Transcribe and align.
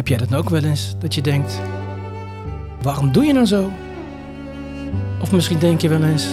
Heb 0.00 0.08
jij 0.08 0.18
dat 0.18 0.34
ook 0.34 0.48
wel 0.48 0.64
eens? 0.64 0.94
Dat 0.98 1.14
je 1.14 1.20
denkt, 1.20 1.60
waarom 2.82 3.12
doe 3.12 3.24
je 3.24 3.32
nou 3.32 3.46
zo? 3.46 3.70
Of 5.20 5.32
misschien 5.32 5.58
denk 5.58 5.80
je 5.80 5.88
wel 5.88 6.02
eens, 6.02 6.26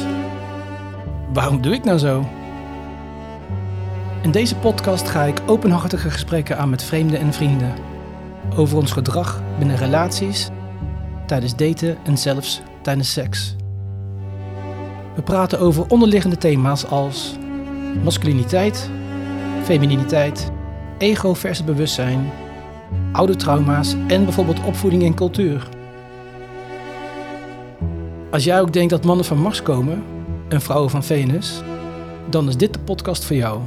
waarom 1.33 1.61
doe 1.61 1.73
ik 1.73 1.83
nou 1.83 1.97
zo? 1.97 2.25
In 4.21 4.32
deze 4.32 4.55
podcast 4.55 5.09
ga 5.09 5.23
ik 5.23 5.41
openhartige 5.45 6.09
gesprekken 6.09 6.57
aan 6.57 6.69
met 6.69 6.83
vreemden 6.83 7.19
en 7.19 7.33
vrienden. 7.33 7.73
Over 8.55 8.77
ons 8.77 8.91
gedrag 8.91 9.41
binnen 9.57 9.77
relaties, 9.77 10.49
tijdens 11.25 11.55
daten 11.55 11.97
en 12.04 12.18
zelfs 12.18 12.61
tijdens 12.81 13.13
seks. 13.13 13.55
We 15.15 15.21
praten 15.21 15.59
over 15.59 15.87
onderliggende 15.87 16.37
thema's 16.37 16.86
als 16.86 17.36
masculiniteit, 18.04 18.89
femininiteit, 19.64 20.51
ego 20.97 21.34
versus 21.34 21.65
bewustzijn, 21.65 22.31
oude 23.11 23.36
trauma's 23.36 23.96
en 24.07 24.24
bijvoorbeeld 24.24 24.64
opvoeding 24.64 25.04
en 25.04 25.14
cultuur. 25.14 25.68
Als 28.32 28.43
jij 28.43 28.61
ook 28.61 28.74
denkt 28.74 28.89
dat 28.89 29.06
mannen 29.06 29.25
van 29.25 29.38
Mars 29.38 29.64
komen 29.64 30.04
en 30.48 30.61
vrouwen 30.61 30.89
van 30.89 31.04
Venus, 31.04 31.62
dan 32.30 32.48
is 32.48 32.58
dit 32.58 32.73
de 32.73 32.80
podcast 32.80 33.25
voor 33.25 33.36
jou. 33.36 33.59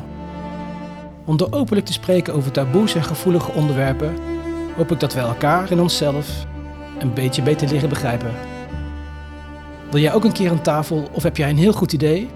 Om 1.25 1.37
door 1.37 1.49
openlijk 1.51 1.87
te 1.87 1.93
spreken 1.93 2.35
over 2.35 2.51
taboes 2.51 2.95
en 2.95 3.05
gevoelige 3.05 3.53
onderwerpen, 3.53 4.15
hoop 4.77 4.91
ik 4.91 5.01
dat 5.01 5.15
we 5.15 5.21
elkaar 5.21 5.71
en 5.71 5.81
onszelf 5.81 6.47
een 6.99 7.15
beetje 7.15 7.43
beter 7.43 7.69
leren 7.69 7.89
begrijpen. 7.89 8.31
Wil 9.91 10.01
jij 10.01 10.15
ook 10.15 10.25
een 10.25 10.33
keer 10.33 10.51
aan 10.51 10.63
tafel 10.63 11.09
of 11.13 11.23
heb 11.23 11.37
jij 11.37 11.51
een 11.51 11.59
heel 11.59 11.73
goed 11.73 11.93
idee? 11.93 12.29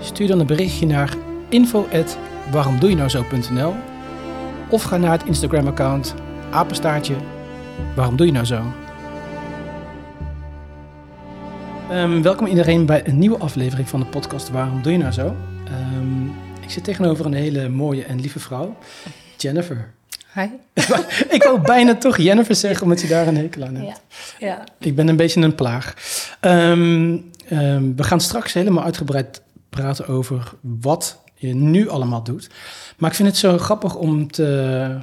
Stuur 0.00 0.28
dan 0.28 0.40
een 0.40 0.46
berichtje 0.46 0.86
naar 0.86 1.14
info@waaromdoejenouzo.nl 1.48 3.74
of 4.68 4.82
ga 4.82 4.96
naar 4.96 5.12
het 5.12 5.24
Instagram-account 5.24 6.14
apenstaartje 6.54 7.14
waarom 7.94 8.16
doe 8.16 8.26
je 8.26 8.32
nou 8.32 8.44
zo? 8.44 8.62
Ehm, 11.90 12.22
welkom 12.22 12.46
iedereen 12.46 12.86
bij 12.86 13.08
een 13.08 13.18
nieuwe 13.18 13.38
aflevering 13.38 13.88
van 13.88 14.00
de 14.00 14.06
podcast 14.06 14.50
Waarom 14.50 14.82
doe 14.82 14.92
je 14.92 14.98
nou 14.98 15.12
zo? 15.12 15.36
Ehm, 15.66 16.26
ik 16.60 16.70
zit 16.70 16.84
tegenover 16.84 17.26
een 17.26 17.34
hele 17.34 17.68
mooie 17.68 18.04
en 18.04 18.20
lieve 18.20 18.38
vrouw, 18.38 18.76
Jennifer. 19.36 19.92
Hi. 20.34 20.48
ik 21.36 21.42
wou 21.42 21.60
bijna 21.60 21.94
toch 21.94 22.16
Jennifer 22.16 22.54
zeggen, 22.54 22.82
omdat 22.82 23.00
je 23.00 23.08
daar 23.08 23.26
een 23.26 23.36
hekel 23.36 23.64
aan 23.64 23.74
hebt. 23.74 24.02
Ja. 24.38 24.46
ja. 24.46 24.64
Ik 24.78 24.94
ben 24.94 25.08
een 25.08 25.16
beetje 25.16 25.40
een 25.40 25.54
plaag. 25.54 25.94
Ehm, 26.40 27.18
we 27.96 28.02
gaan 28.02 28.20
straks 28.20 28.52
helemaal 28.52 28.84
uitgebreid 28.84 29.42
praten 29.70 30.06
over 30.06 30.52
wat 30.60 31.22
je 31.34 31.54
nu 31.54 31.88
allemaal 31.88 32.22
doet. 32.22 32.50
Maar 32.96 33.10
ik 33.10 33.16
vind 33.16 33.28
het 33.28 33.36
zo 33.36 33.58
grappig 33.58 33.94
om 33.94 34.30
te 34.30 34.98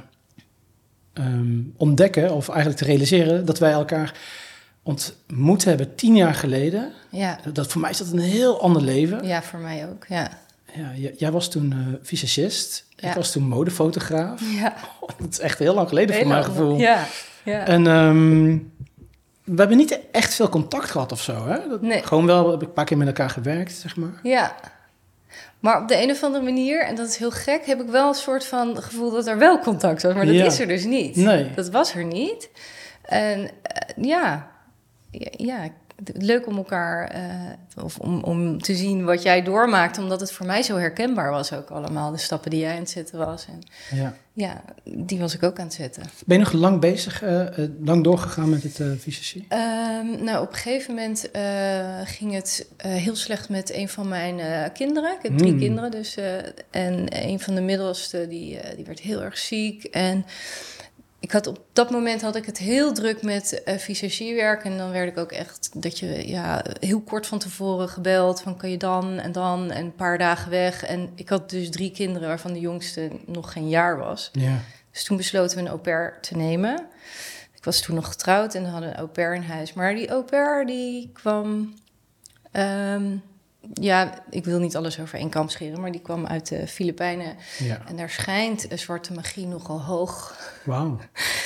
ontdekken, 1.76 2.34
of 2.34 2.48
eigenlijk 2.48 2.78
te 2.78 2.84
realiseren, 2.84 3.44
dat 3.44 3.58
wij 3.58 3.72
elkaar 3.72 4.14
ontmoet 4.82 5.64
hebben 5.64 5.94
tien 5.94 6.16
jaar 6.16 6.34
geleden. 6.34 6.92
Ja. 7.10 7.38
Dat, 7.52 7.66
voor 7.66 7.80
mij 7.80 7.90
is 7.90 7.98
dat 7.98 8.10
een 8.10 8.18
heel 8.18 8.60
ander 8.60 8.82
leven. 8.82 9.26
Ja, 9.26 9.42
voor 9.42 9.58
mij 9.58 9.88
ook, 9.88 10.04
ja. 10.08 10.30
Ja, 10.74 11.10
jij 11.16 11.30
was 11.30 11.50
toen 11.50 11.72
uh, 11.76 11.94
visagist, 12.02 12.86
ja. 12.96 13.08
ik 13.08 13.14
was 13.14 13.32
toen 13.32 13.42
modefotograaf. 13.42 14.40
Ja. 14.60 14.74
Oh, 15.00 15.08
dat 15.18 15.28
is 15.30 15.38
echt 15.38 15.58
heel 15.58 15.74
lang 15.74 15.88
geleden 15.88 16.16
voor 16.16 16.26
mijn 16.26 16.44
gevoel. 16.44 16.78
Ja, 16.78 17.06
ja. 17.44 17.66
En 17.66 17.86
um, 17.86 18.72
we 19.44 19.54
hebben 19.56 19.76
niet 19.76 20.00
echt 20.12 20.34
veel 20.34 20.48
contact 20.48 20.90
gehad 20.90 21.12
of 21.12 21.22
zo, 21.22 21.46
hè? 21.46 21.68
Dat, 21.68 21.82
nee. 21.82 22.02
Gewoon 22.02 22.26
wel, 22.26 22.50
heb 22.50 22.62
ik 22.62 22.68
een 22.68 22.74
paar 22.74 22.84
keer 22.84 22.96
met 22.96 23.06
elkaar 23.06 23.30
gewerkt, 23.30 23.72
zeg 23.72 23.96
maar. 23.96 24.20
Ja. 24.22 24.56
Maar 25.62 25.80
op 25.82 25.88
de 25.88 26.02
een 26.02 26.10
of 26.10 26.22
andere 26.22 26.44
manier, 26.44 26.84
en 26.84 26.94
dat 26.94 27.08
is 27.08 27.16
heel 27.16 27.30
gek, 27.30 27.66
heb 27.66 27.80
ik 27.80 27.88
wel 27.88 28.08
een 28.08 28.14
soort 28.14 28.44
van 28.44 28.82
gevoel 28.82 29.10
dat 29.10 29.26
er 29.26 29.38
wel 29.38 29.58
contact 29.58 30.02
was. 30.02 30.14
Maar 30.14 30.26
dat 30.26 30.34
Ja. 30.34 30.44
is 30.44 30.60
er 30.60 30.66
dus 30.68 30.84
niet. 30.84 31.16
Nee. 31.16 31.50
Dat 31.54 31.68
was 31.70 31.94
er 31.94 32.04
niet. 32.04 32.50
En 33.02 33.40
uh, 33.40 33.48
ja, 34.06 34.50
ja, 35.10 35.28
ja, 35.30 35.68
leuk 36.04 36.46
om 36.46 36.56
elkaar, 36.56 37.16
uh, 37.16 37.84
of 37.84 37.98
om, 37.98 38.22
om 38.22 38.62
te 38.62 38.74
zien 38.74 39.04
wat 39.04 39.22
jij 39.22 39.42
doormaakt, 39.42 39.98
omdat 39.98 40.20
het 40.20 40.32
voor 40.32 40.46
mij 40.46 40.62
zo 40.62 40.76
herkenbaar 40.76 41.30
was 41.30 41.52
ook 41.52 41.70
allemaal. 41.70 42.10
De 42.10 42.18
stappen 42.18 42.50
die 42.50 42.60
jij 42.60 42.72
aan 42.72 42.78
het 42.78 42.90
zetten 42.90 43.18
was. 43.18 43.46
En 43.46 43.58
Ja. 43.98 44.14
ja, 44.32 44.62
die 44.84 45.18
was 45.18 45.34
ik 45.34 45.42
ook 45.42 45.58
aan 45.58 45.64
het 45.64 45.74
zetten. 45.74 46.02
Ben 46.26 46.38
je 46.38 46.44
nog 46.44 46.52
lang 46.52 46.80
bezig, 46.80 47.22
uh, 47.22 47.30
uh, 47.30 47.46
lang 47.84 48.04
doorgegaan 48.04 48.50
met 48.50 48.62
het 48.62 48.78
uh, 48.78 48.88
nou, 50.20 50.42
op 50.42 50.48
een 50.48 50.58
gegeven 50.58 50.94
moment 50.94 51.28
ging 52.04 52.32
het 52.32 52.66
heel 52.76 53.16
slecht 53.16 53.48
met 53.48 53.74
een 53.74 53.88
van 53.88 54.08
mijn 54.08 54.72
kinderen. 54.72 55.12
Ik 55.12 55.22
heb 55.22 55.38
drie 55.38 55.52
Mm. 55.52 55.58
kinderen, 55.58 55.90
dus. 55.90 56.16
en 56.70 57.06
een 57.24 57.40
van 57.40 57.54
de 57.54 57.60
middelste, 57.60 58.26
die, 58.28 58.58
die 58.76 58.84
werd 58.84 59.00
heel 59.00 59.22
erg 59.22 59.38
ziek. 59.38 59.84
En 59.84 60.24
ik 61.22 61.32
had 61.32 61.46
op 61.46 61.64
dat 61.72 61.90
moment 61.90 62.22
had 62.22 62.36
ik 62.36 62.46
het 62.46 62.58
heel 62.58 62.92
druk 62.92 63.22
met 63.22 63.62
uh, 63.64 63.76
visagiewerk. 63.76 64.64
En 64.64 64.78
dan 64.78 64.90
werd 64.90 65.08
ik 65.08 65.18
ook 65.18 65.32
echt 65.32 65.82
dat 65.82 65.98
je 65.98 66.28
ja, 66.28 66.64
heel 66.80 67.00
kort 67.00 67.26
van 67.26 67.38
tevoren 67.38 67.88
gebeld. 67.88 68.42
Van 68.42 68.56
kan 68.56 68.70
je 68.70 68.76
dan 68.76 69.18
en 69.18 69.32
dan 69.32 69.70
en 69.70 69.84
een 69.84 69.94
paar 69.94 70.18
dagen 70.18 70.50
weg. 70.50 70.84
En 70.84 71.12
ik 71.14 71.28
had 71.28 71.50
dus 71.50 71.70
drie 71.70 71.90
kinderen 71.90 72.28
waarvan 72.28 72.52
de 72.52 72.60
jongste 72.60 73.10
nog 73.26 73.52
geen 73.52 73.68
jaar 73.68 73.98
was. 73.98 74.30
Ja. 74.32 74.60
Dus 74.90 75.04
toen 75.04 75.16
besloten 75.16 75.56
we 75.56 75.62
een 75.62 75.68
au 75.68 75.78
pair 75.78 76.18
te 76.20 76.36
nemen. 76.36 76.86
Ik 77.56 77.64
was 77.64 77.80
toen 77.80 77.94
nog 77.94 78.06
getrouwd 78.06 78.54
en 78.54 78.64
hadden 78.64 78.88
een 78.88 78.96
au 78.96 79.08
pair 79.08 79.34
in 79.34 79.42
huis. 79.42 79.72
Maar 79.72 79.94
die 79.94 80.08
au 80.08 80.22
pair 80.22 80.66
die 80.66 81.10
kwam... 81.12 81.74
Um, 82.52 83.22
ja, 83.72 84.22
ik 84.30 84.44
wil 84.44 84.58
niet 84.58 84.76
alles 84.76 85.00
over 85.00 85.18
één 85.18 85.30
kamp 85.30 85.50
scheren, 85.50 85.80
maar 85.80 85.92
die 85.92 86.00
kwam 86.00 86.26
uit 86.26 86.48
de 86.48 86.66
Filipijnen. 86.66 87.36
Ja. 87.58 87.82
En 87.86 87.96
daar 87.96 88.10
schijnt 88.10 88.70
een 88.70 88.78
zwarte 88.78 89.12
magie 89.12 89.46
nogal 89.46 89.82
hoog. 89.82 90.36
Wauw. 90.64 90.98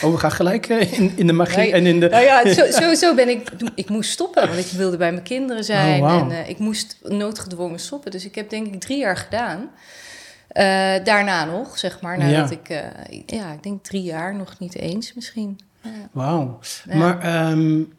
Oh, 0.03 0.13
we 0.13 0.19
gaan 0.19 0.33
gelijk 0.33 0.69
uh, 0.69 0.93
in, 0.93 1.13
in 1.17 1.27
de 1.27 1.33
magie 1.33 1.57
nou, 1.57 1.71
en 1.71 1.87
in 1.87 2.01
de... 2.01 2.09
Nou 2.09 2.25
ja, 2.25 2.55
zo, 2.55 2.65
sowieso 2.71 3.15
ben 3.15 3.29
ik... 3.29 3.51
Ik 3.75 3.89
moest 3.89 4.11
stoppen, 4.11 4.49
want 4.49 4.59
ik 4.59 4.71
wilde 4.71 4.97
bij 4.97 5.13
mijn 5.13 5.25
kinderen 5.25 5.65
zijn. 5.65 6.03
Oh, 6.03 6.11
wow. 6.11 6.33
En 6.33 6.39
uh, 6.39 6.49
ik 6.49 6.59
moest 6.59 6.99
noodgedwongen 7.03 7.79
stoppen. 7.79 8.11
Dus 8.11 8.25
ik 8.25 8.35
heb 8.35 8.51
denk 8.51 8.67
ik 8.67 8.81
drie 8.81 8.99
jaar 8.99 9.17
gedaan. 9.17 9.59
Uh, 9.59 11.05
daarna 11.05 11.45
nog, 11.45 11.79
zeg 11.79 12.01
maar. 12.01 12.19
Nadat 12.19 12.51
Ja. 12.51 12.57
ik... 12.57 12.69
uh, 12.71 13.21
ja, 13.27 13.53
ik 13.53 13.63
denk 13.63 13.85
drie 13.85 14.03
jaar, 14.03 14.35
nog 14.35 14.59
niet 14.59 14.77
eens 14.77 15.15
misschien. 15.15 15.59
Wauw. 16.13 16.59
Maar 16.93 17.51
um, 17.51 17.93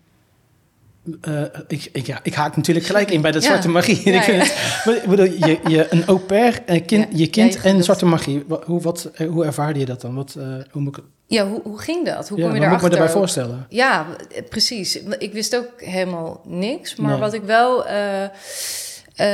uh, 1.27 1.41
ik, 1.67 1.89
ik, 1.91 2.05
ja, 2.05 2.19
ik 2.23 2.33
haak 2.33 2.55
natuurlijk 2.55 2.85
gelijk 2.85 3.11
in 3.11 3.21
bij 3.21 3.31
dat 3.31 3.41
Ja. 3.41 3.47
zwarte 3.47 3.69
magie. 3.69 4.11
Ja, 4.11 4.45
maar 4.85 5.01
bedoel, 5.07 5.25
je, 5.25 5.59
je, 5.67 5.87
een 5.89 6.05
au 6.05 6.17
pair, 6.19 6.59
een 6.65 6.85
kind, 6.85 7.07
Ja. 7.11 7.17
je 7.17 7.27
kind 7.29 7.61
en 7.61 7.83
zwarte 7.83 8.05
magie. 8.05 8.43
Wat, 8.47 8.63
hoe, 8.63 8.81
wat, 8.81 9.09
eh, 9.15 9.27
hoe 9.29 9.45
ervaarde 9.45 9.79
je 9.79 9.85
dat 9.85 10.01
dan? 10.01 10.15
Wat, 10.15 10.35
uh, 10.37 10.43
hoe 10.71 10.81
moet 10.81 10.97
ik, 10.97 11.03
Ja, 11.27 11.47
hoe, 11.47 11.61
hoe 11.63 11.79
ging 11.79 12.05
dat? 12.05 12.29
Hoe 12.29 12.37
kom 12.37 12.37
je 12.37 12.43
wat 12.43 12.47
moet 12.49 12.55
ik 12.55 12.61
daarachter? 12.61 12.89
me 12.89 12.95
daarbij 12.95 13.15
voorstellen? 13.15 13.65
Ja, 13.69 14.05
precies. 14.49 15.01
Ik 15.17 15.33
wist 15.33 15.55
ook 15.55 15.71
helemaal 15.81 16.41
niks. 16.45 16.95
Maar 16.95 17.11
Nee. 17.11 17.19
wat 17.19 17.33
ik 17.33 17.43
wel. 17.43 17.85
Uh, 17.87 18.23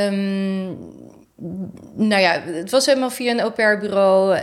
um, 0.07 0.77
nou 1.95 2.21
ja, 2.21 2.41
het 2.41 2.71
was 2.71 2.85
helemaal 2.85 3.09
via 3.09 3.31
een 3.31 3.39
au 3.39 3.51
pair 3.51 3.79
bureau. 3.79 4.35
Uh, 4.35 4.41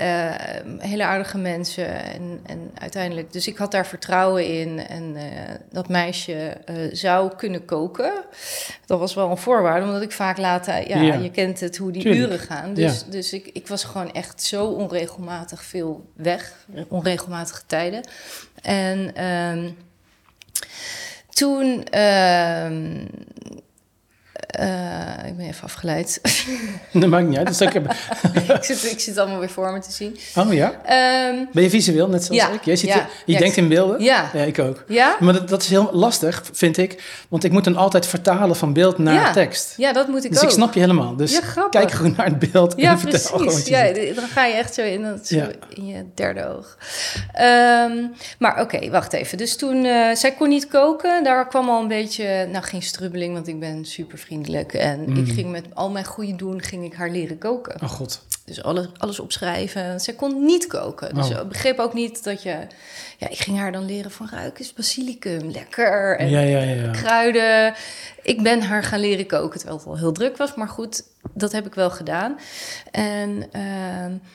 hele 0.78 1.04
aardige 1.04 1.38
mensen. 1.38 2.04
En, 2.04 2.40
en 2.46 2.70
uiteindelijk. 2.78 3.32
Dus 3.32 3.46
ik 3.48 3.56
had 3.56 3.70
daar 3.70 3.86
vertrouwen 3.86 4.46
in. 4.46 4.86
En 4.86 5.02
uh, 5.16 5.22
dat 5.70 5.88
meisje 5.88 6.56
uh, 6.70 6.76
zou 6.92 7.34
kunnen 7.36 7.64
koken. 7.64 8.12
Dat 8.86 8.98
was 8.98 9.14
wel 9.14 9.30
een 9.30 9.36
voorwaarde, 9.36 9.86
omdat 9.86 10.02
ik 10.02 10.12
vaak 10.12 10.38
later. 10.38 10.88
Ja, 10.88 11.00
Ja. 11.00 11.14
je 11.14 11.30
kent 11.30 11.60
het 11.60 11.76
hoe 11.76 11.92
die 11.92 12.02
Tuurlijk. 12.02 12.24
uren 12.24 12.38
gaan. 12.38 12.74
Dus, 12.74 13.00
Ja. 13.04 13.10
dus 13.10 13.32
ik, 13.32 13.46
ik 13.52 13.66
was 13.68 13.84
gewoon 13.84 14.12
echt 14.12 14.42
zo 14.42 14.66
onregelmatig 14.66 15.62
veel 15.62 16.04
weg. 16.14 16.52
Onregelmatige 16.88 17.62
tijden. 17.66 18.00
En 18.62 19.24
um, 19.24 19.76
toen. 21.28 21.84
Uh, 24.60 25.26
ik 25.26 25.36
ben 25.36 25.46
even 25.46 25.64
afgeleid. 25.64 26.20
Dat 26.92 27.08
maakt 27.08 27.28
niet 27.28 27.38
uit. 27.38 27.46
Dus 27.46 27.60
ik, 27.60 27.72
heb... 27.72 27.94
ik, 28.32 28.64
zit, 28.64 28.90
ik 28.90 29.00
zit 29.00 29.18
allemaal 29.18 29.38
weer 29.38 29.50
voor 29.50 29.72
me 29.72 29.78
te 29.78 29.92
zien. 29.92 30.18
Oh 30.36 30.52
ja? 30.52 30.66
Um, 31.28 31.48
Ben 31.52 31.62
je 31.62 31.70
visueel, 31.70 32.08
net 32.08 32.24
zoals 32.24 32.42
ja, 32.42 32.48
ik? 32.50 32.64
Jij 32.64 32.76
ziet, 32.76 32.88
ja, 32.88 33.08
je 33.26 33.32
ja, 33.32 33.38
denkt 33.38 33.56
in 33.56 33.68
beelden? 33.68 34.02
Ja. 34.02 34.30
Ja, 34.32 34.42
ik 34.42 34.58
ook. 34.58 34.84
Ja? 34.88 35.16
Maar 35.20 35.32
dat, 35.32 35.48
dat 35.48 35.62
is 35.62 35.68
heel 35.68 35.90
lastig, 35.92 36.42
vind 36.52 36.76
ik. 36.76 37.02
Want 37.28 37.44
ik 37.44 37.52
moet 37.52 37.64
dan 37.64 37.76
altijd 37.76 38.06
vertalen 38.06 38.56
van 38.56 38.72
beeld 38.72 38.98
naar 38.98 39.32
tekst. 39.32 39.74
Ja, 39.76 39.92
dat 39.92 40.08
moet 40.08 40.24
ik 40.24 40.30
Dus 40.30 40.40
ook. 40.40 40.44
ik 40.48 40.50
snap 40.50 40.74
je 40.74 40.80
helemaal. 40.80 41.16
Dus 41.16 41.32
Ja, 41.32 41.40
grappig. 41.40 41.80
kijk 41.80 41.92
gewoon 41.92 42.14
naar 42.16 42.26
het 42.26 42.52
beeld 42.52 42.74
Ja, 42.76 42.90
en 42.90 42.98
vertel 42.98 43.20
gewoon 43.20 43.46
precies. 43.46 43.68
Ja, 43.68 43.94
ziet. 43.94 44.14
dan 44.14 44.28
ga 44.28 44.44
je 44.44 44.54
echt 44.54 44.74
zo 44.74 44.82
in, 44.82 45.02
dat, 45.02 45.26
zo 45.26 45.36
Ja. 45.36 45.48
in 45.74 45.86
je 45.86 46.04
derde 46.14 46.46
oog. 46.46 46.76
Um, 47.40 48.12
maar 48.38 48.60
oké, 48.60 48.76
okay, 48.76 48.90
wacht 48.90 49.12
even. 49.12 49.38
Dus 49.38 49.56
toen, 49.56 49.84
uh, 49.84 50.14
zij 50.14 50.32
kon 50.32 50.48
niet 50.48 50.68
koken. 50.68 51.24
Daar 51.24 51.48
kwam 51.48 51.68
al 51.68 51.82
een 51.82 51.88
beetje, 51.88 52.46
nou 52.52 52.64
geen 52.64 52.82
strubbeling, 52.82 53.34
want 53.34 53.48
ik 53.48 53.60
ben 53.60 53.84
super 53.84 54.18
vriendelijk. 54.18 54.38
En 54.48 55.10
Mm. 55.10 55.16
ik 55.16 55.32
ging 55.32 55.50
met 55.50 55.64
al 55.74 55.90
mijn 55.90 56.04
goede 56.04 56.36
doen, 56.36 56.62
ging 56.62 56.84
ik 56.84 56.94
haar 56.94 57.10
leren 57.10 57.38
koken. 57.38 57.82
Oh 57.82 57.88
god. 57.88 58.22
Dus 58.44 58.62
alles, 58.62 58.86
alles 58.98 59.20
opschrijven. 59.20 60.00
Zij 60.00 60.14
kon 60.14 60.44
niet 60.44 60.66
koken. 60.66 61.14
Dus 61.14 61.30
Oh. 61.30 61.40
ik 61.40 61.48
begreep 61.48 61.78
ook 61.78 61.94
niet 61.94 62.24
dat 62.24 62.42
je... 62.42 62.56
Ja, 63.18 63.28
ik 63.28 63.38
ging 63.38 63.58
haar 63.58 63.72
dan 63.72 63.84
leren 63.84 64.10
van 64.10 64.28
ruik 64.30 64.58
is 64.58 64.72
basilicum, 64.72 65.50
lekker. 65.50 66.16
En 66.18 66.30
Ja, 66.30 66.40
ja, 66.40 66.60
ja. 66.60 66.82
ja. 66.82 66.90
kruiden. 66.90 67.74
Ik 68.22 68.42
ben 68.42 68.62
haar 68.62 68.82
gaan 68.82 69.00
leren 69.00 69.26
koken, 69.26 69.58
terwijl 69.58 69.78
het 69.78 69.88
al 69.88 69.96
heel 69.98 70.12
druk 70.12 70.36
was. 70.36 70.54
Maar 70.54 70.68
goed, 70.68 71.02
dat 71.34 71.52
heb 71.52 71.66
ik 71.66 71.74
wel 71.74 71.90
gedaan. 71.90 72.38
En 72.90 73.30
uh, 73.30 73.62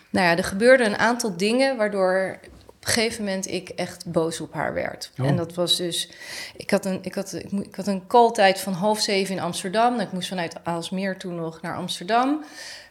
nou 0.09 0.25
ja, 0.25 0.37
er 0.37 0.43
gebeurden 0.43 0.87
een 0.87 0.97
aantal 0.97 1.37
dingen... 1.37 1.77
waardoor 1.77 2.39
op 2.85 2.91
een 2.95 3.01
gegeven 3.01 3.23
moment 3.23 3.47
ik 3.51 3.69
echt 3.69 4.05
boos 4.05 4.41
op 4.41 4.53
haar 4.53 4.73
werd. 4.73 5.11
Oh. 5.19 5.27
En 5.27 5.35
dat 5.35 5.53
was 5.53 5.77
dus, 5.77 6.09
ik 6.55 6.71
had 6.71 6.85
een, 6.85 6.99
ik 7.01 7.15
had, 7.15 7.33
ik, 7.33 7.75
had 7.75 7.87
een 7.87 8.07
calltijd 8.07 8.59
van 8.59 8.73
half 8.73 8.99
zeven 8.99 9.35
in 9.35 9.41
Amsterdam. 9.41 9.93
En 9.93 10.05
ik 10.05 10.11
moest 10.11 10.27
vanuit 10.27 10.55
Aalsmeer 10.63 11.17
toen 11.17 11.35
nog 11.35 11.61
naar 11.61 11.75
Amsterdam. 11.75 12.43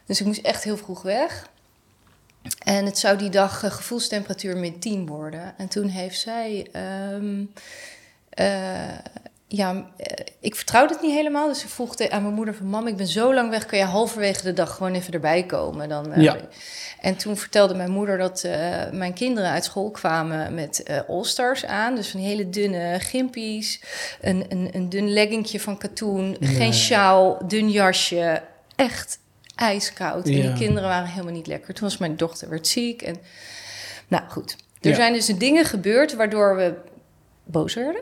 Dus 0.05 0.19
ik 0.19 0.25
moest 0.25 0.41
echt 0.41 0.63
heel 0.63 0.77
vroeg 0.77 1.01
weg. 1.01 1.49
En 2.63 2.85
het 2.85 2.97
zou 2.97 3.17
die 3.17 3.29
dag 3.29 3.63
eh, 3.63 3.71
gevoelstemperatuur 3.71 4.57
min 4.57 4.79
10 4.79 5.07
worden. 5.07 5.53
En 5.57 5.67
toen 5.67 5.87
heeft 5.87 6.19
zij. 6.19 6.67
ehm, 6.71 7.43
eh, 8.29 8.97
ja, 9.55 9.85
eh, 9.97 10.25
ik 10.39 10.55
vertrouwde 10.55 10.93
het 10.93 11.01
niet 11.01 11.13
helemaal. 11.13 11.47
Dus 11.47 11.63
ik 11.63 11.69
vroeg 11.69 11.97
aan 11.99 12.21
mijn 12.21 12.33
moeder 12.33 12.55
van... 12.55 12.65
Mam, 12.67 12.87
ik 12.87 12.97
ben 12.97 13.07
zo 13.07 13.33
lang 13.33 13.49
weg. 13.49 13.65
Kan 13.65 13.77
je 13.79 13.83
halverwege 13.85 14.43
de 14.43 14.53
dag 14.53 14.75
gewoon 14.75 14.93
even 14.93 15.13
erbij 15.13 15.43
komen? 15.45 15.89
Dan, 15.89 16.13
eh, 16.13 16.21
Ja. 16.23 16.37
En 17.01 17.15
toen 17.15 17.37
vertelde 17.37 17.73
mijn 17.75 17.91
moeder 17.91 18.17
dat 18.17 18.43
eh, 18.43 18.91
mijn 18.91 19.13
kinderen 19.13 19.49
uit 19.49 19.63
school 19.65 19.91
kwamen 19.91 20.53
met 20.53 20.83
eh 20.83 20.99
All-Stars 21.07 21.65
aan. 21.65 21.95
Dus 21.95 22.09
van 22.09 22.19
die 22.19 22.29
hele 22.29 22.49
dunne 22.49 22.99
gimpies. 22.99 23.81
Een, 24.21 24.45
een, 24.49 24.69
een 24.71 24.89
dun 24.89 25.09
leggingje 25.13 25.59
van 25.59 25.77
katoen. 25.77 26.35
Nee. 26.39 26.55
Geen 26.55 26.73
sjaal, 26.73 27.47
dun 27.47 27.69
jasje. 27.69 28.41
Echt 28.75 29.19
ijskoud. 29.55 30.25
En 30.25 30.31
Ja. 30.35 30.41
die 30.41 30.53
kinderen 30.53 30.89
waren 30.89 31.07
helemaal 31.09 31.33
niet 31.33 31.47
lekker. 31.47 31.73
Toen 31.73 31.83
was 31.87 31.97
mijn 31.97 32.15
dochter 32.17 32.49
werd 32.49 32.67
ziek. 32.67 33.01
En 33.01 33.17
nou 34.07 34.23
goed, 34.29 34.55
er 34.81 34.89
Ja. 34.89 34.95
zijn 34.95 35.13
dus 35.13 35.25
dingen 35.25 35.65
gebeurd 35.65 36.15
waardoor 36.15 36.55
we 36.55 36.73
boos 37.43 37.73
werden. 37.73 38.01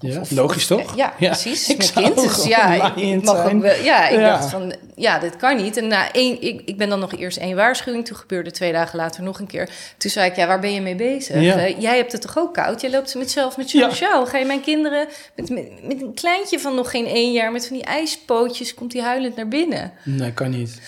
Ja, 0.00 0.20
Of- 0.20 0.30
logisch 0.30 0.66
toch? 0.66 0.96
Ja, 0.96 1.14
precies. 1.18 1.68
Ik 1.68 1.94
Mijn 1.94 2.12
kind. 2.14 2.20
Dus 2.34 2.44
ja, 2.46 2.72
ik, 2.74 2.80
laaiend 2.82 3.20
ik 3.20 3.26
mag 3.28 3.36
zijn. 3.36 3.56
ook 3.56 3.62
wel. 3.62 3.82
Ja, 3.82 4.08
ik 4.08 4.18
Ja. 4.18 4.28
dacht 4.30 4.50
van, 4.50 4.74
ja, 4.96 5.18
dit 5.18 5.36
kan 5.36 5.56
niet. 5.56 5.76
En 5.76 5.86
na 5.86 6.12
één, 6.12 6.42
ik, 6.42 6.62
ik 6.64 6.76
ben 6.76 6.88
dan 6.88 6.98
nog 6.98 7.12
eerst 7.16 7.36
één 7.36 7.56
waarschuwing. 7.56 8.04
Toen 8.06 8.16
gebeurde 8.16 8.50
twee 8.50 8.72
dagen 8.72 8.98
later 8.98 9.22
nog 9.22 9.38
een 9.38 9.46
keer. 9.46 9.68
Toen 9.96 10.10
zei 10.10 10.30
ik, 10.30 10.36
ja, 10.36 10.46
waar 10.46 10.60
ben 10.60 10.72
je 10.72 10.80
mee 10.80 10.94
bezig? 10.94 11.40
Ja. 11.42 11.56
Eh, 11.58 11.80
jij 11.80 11.96
hebt 11.96 12.12
het 12.12 12.20
toch 12.20 12.38
ook 12.38 12.54
koud? 12.54 12.80
Jij 12.80 12.90
loopt 12.90 13.14
met 13.14 13.30
zelf 13.30 13.56
met 13.56 13.68
sjaal. 13.70 14.26
Ga 14.26 14.38
je 14.38 14.44
mijn 14.44 14.60
kinderen 14.62 15.06
met, 15.36 15.48
met, 15.50 15.82
met 15.82 16.02
een 16.02 16.14
kleintje 16.14 16.58
van 16.60 16.74
nog 16.74 16.90
geen 16.90 17.06
één 17.06 17.32
jaar... 17.32 17.52
met 17.52 17.66
van 17.66 17.76
die 17.76 17.84
ijspootjes, 17.86 18.74
komt 18.74 18.90
die 18.92 19.02
huilend 19.02 19.36
naar 19.36 19.48
binnen. 19.48 19.92
Nee, 20.04 20.32
kan 20.32 20.50
niet. 20.50 20.80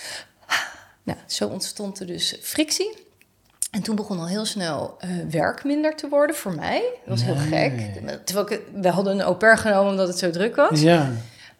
Nou, 1.03 1.17
zo 1.27 1.47
ontstond 1.47 1.99
er 1.99 2.07
dus 2.07 2.35
frictie. 2.41 2.97
En 3.71 3.81
toen 3.81 3.95
begon 3.95 4.19
al 4.19 4.27
heel 4.27 4.45
snel 4.45 4.95
eh, 4.99 5.09
werk 5.29 5.63
minder 5.63 5.95
te 5.95 6.09
worden 6.09 6.35
voor 6.35 6.55
mij. 6.55 6.83
Dat 7.05 7.19
was 7.19 7.23
heel 7.23 7.35
gek. 7.35 8.01
Terwijl 8.25 8.51
ik, 8.51 8.61
we 8.73 8.89
hadden 8.89 9.13
een 9.13 9.21
au 9.21 9.35
pair 9.35 9.57
genomen 9.57 9.91
omdat 9.91 10.07
het 10.07 10.17
zo 10.17 10.29
druk 10.29 10.55
was. 10.55 10.81
Ja. 10.81 11.11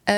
Eh, 0.04 0.16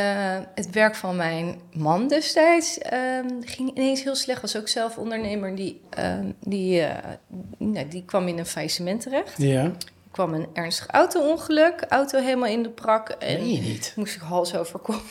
het 0.56 0.70
werk 0.70 0.96
van 0.96 1.16
mijn 1.16 1.60
man 1.72 2.08
destijds 2.08 2.78
ehm, 2.78 3.28
ging 3.42 3.72
ineens 3.76 4.04
heel 4.04 4.16
slecht. 4.16 4.42
Was 4.42 4.58
ook 4.58 4.68
zelf 4.68 4.98
ondernemer. 4.98 5.56
Die, 5.56 5.82
ehm, 5.90 6.32
die, 6.40 6.82
eh, 6.82 7.10
nou, 7.58 7.88
die 7.88 8.04
kwam 8.06 8.28
in 8.28 8.38
een 8.38 8.46
faillissement 8.46 9.02
terecht. 9.02 9.38
Ja. 9.38 9.64
Er 9.64 9.76
kwam 10.12 10.34
een 10.34 10.48
ernstig 10.54 10.88
auto-ongeluk. 10.88 11.86
Auto 11.90 12.20
helemaal 12.20 12.50
in 12.50 12.64
de 12.64 12.70
prak. 12.70 13.10
En 13.10 13.44
niet? 13.44 13.94
moest 13.96 14.16
ik 14.16 14.22
hals 14.22 14.56
over 14.56 14.80
kop 14.80 15.04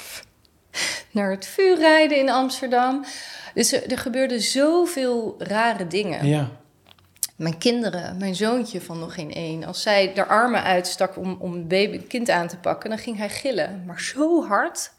naar 1.10 1.30
het 1.30 1.46
vuur 1.46 1.78
rijden 1.78 2.18
in 2.18 2.30
Amsterdam. 2.30 3.04
Dus 3.54 3.72
er, 3.72 3.90
er 3.90 3.98
gebeurden 3.98 4.40
zoveel 4.40 5.34
rare 5.38 5.86
dingen. 5.86 6.26
Ja. 6.26 6.50
Mijn 7.36 7.58
kinderen, 7.58 8.16
mijn 8.16 8.34
zoontje 8.34 8.80
van 8.80 8.98
nog 8.98 9.14
geen 9.14 9.32
één... 9.32 9.64
als 9.64 9.82
zij 9.82 10.14
de 10.14 10.26
armen 10.26 10.62
uitstak 10.62 11.16
om, 11.16 11.36
om 11.38 11.52
een 11.52 11.68
baby, 11.68 11.98
kind 11.98 12.30
aan 12.30 12.48
te 12.48 12.56
pakken... 12.56 12.90
dan 12.90 12.98
ging 12.98 13.16
hij 13.16 13.28
gillen, 13.28 13.82
maar 13.86 14.00
zo 14.00 14.46
hard. 14.46 14.90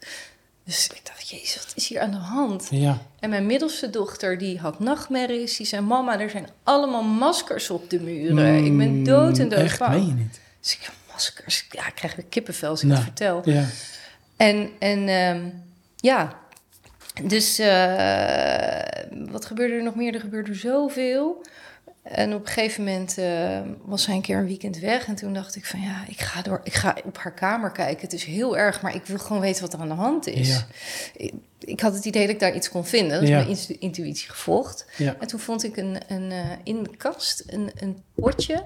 Dus 0.64 0.86
ik 0.86 1.00
dacht, 1.02 1.28
jezus, 1.28 1.56
wat 1.64 1.72
is 1.76 1.88
hier 1.88 2.00
aan 2.00 2.10
de 2.10 2.16
hand? 2.16 2.66
Ja. 2.70 2.98
En 3.20 3.30
mijn 3.30 3.46
middelste 3.46 3.90
dochter, 3.90 4.38
die 4.38 4.58
had 4.58 4.80
nachtmerries. 4.80 5.56
Die 5.56 5.66
zei, 5.66 5.82
mama, 5.82 6.20
er 6.20 6.30
zijn 6.30 6.48
allemaal 6.62 7.02
maskers 7.02 7.70
op 7.70 7.90
de 7.90 8.00
muren. 8.00 8.64
ik 8.64 8.78
ben 8.78 9.04
dood 9.04 9.38
en 9.38 9.48
dood 9.48 9.58
Mm, 9.58 9.64
Echt, 9.64 9.78
bang. 9.78 9.94
meen 9.94 10.06
je 10.06 10.12
niet? 10.14 10.40
Dus 10.60 10.72
ik, 10.74 10.90
maskers? 11.12 11.66
Ja, 11.70 11.86
ik 11.86 11.94
krijg 11.94 12.14
weer 12.14 12.24
kippenvel 12.24 12.70
als 12.70 12.82
ik 12.82 12.88
Nou, 12.88 13.00
het 13.00 13.08
vertel. 13.08 13.42
Ja. 13.44 13.64
En, 14.36 14.70
en 14.78 15.08
ehm, 15.08 15.48
ja, 15.96 16.36
dus 17.22 17.58
eh, 17.58 19.28
wat 19.30 19.44
gebeurde 19.44 19.74
er 19.74 19.82
nog 19.82 19.94
meer? 19.94 20.14
Er 20.14 20.20
gebeurde 20.20 20.54
zoveel. 20.54 21.44
En 22.04 22.34
op 22.34 22.40
een 22.40 22.52
gegeven 22.52 22.84
moment 22.84 23.18
eh, 23.18 23.60
was 23.84 24.06
hij 24.06 24.14
een 24.14 24.20
keer 24.22 24.38
een 24.38 24.46
weekend 24.46 24.78
weg. 24.78 25.06
En 25.06 25.14
toen 25.14 25.32
dacht 25.34 25.56
ik 25.56 25.66
van 25.66 25.80
ja, 25.80 26.04
ik 26.08 26.20
ga, 26.20 26.42
door, 26.42 26.60
ik 26.64 26.74
ga 26.74 26.96
op 27.04 27.18
haar 27.18 27.32
kamer 27.34 27.70
kijken. 27.70 28.00
Het 28.00 28.12
is 28.12 28.24
heel 28.24 28.56
erg, 28.56 28.82
maar 28.82 28.94
ik 28.94 29.06
wil 29.06 29.18
gewoon 29.18 29.40
weten 29.42 29.62
wat 29.62 29.72
er 29.72 29.80
aan 29.80 29.88
de 29.88 29.94
hand 29.94 30.26
is. 30.26 30.48
Ja. 30.48 30.66
Ik, 31.16 31.32
ik 31.58 31.80
had 31.80 31.94
het 31.94 32.04
idee 32.04 32.22
dat 32.26 32.34
ik 32.34 32.40
daar 32.40 32.54
iets 32.54 32.68
kon 32.70 32.86
vinden. 32.86 33.12
Dat 33.12 33.22
is 33.22 33.28
Ja. 33.28 33.36
mijn 33.36 33.48
intu- 33.48 33.76
intuïtie 33.78 34.28
gevolgd. 34.30 34.86
Ja. 34.96 35.16
En 35.20 35.26
toen 35.26 35.40
vond 35.40 35.64
ik 35.64 35.76
een, 35.76 35.98
een, 36.08 36.30
eh, 36.32 36.50
in 36.62 36.82
de 36.82 36.96
kast 36.96 37.42
een, 37.46 37.70
een 37.74 38.02
potje. 38.14 38.64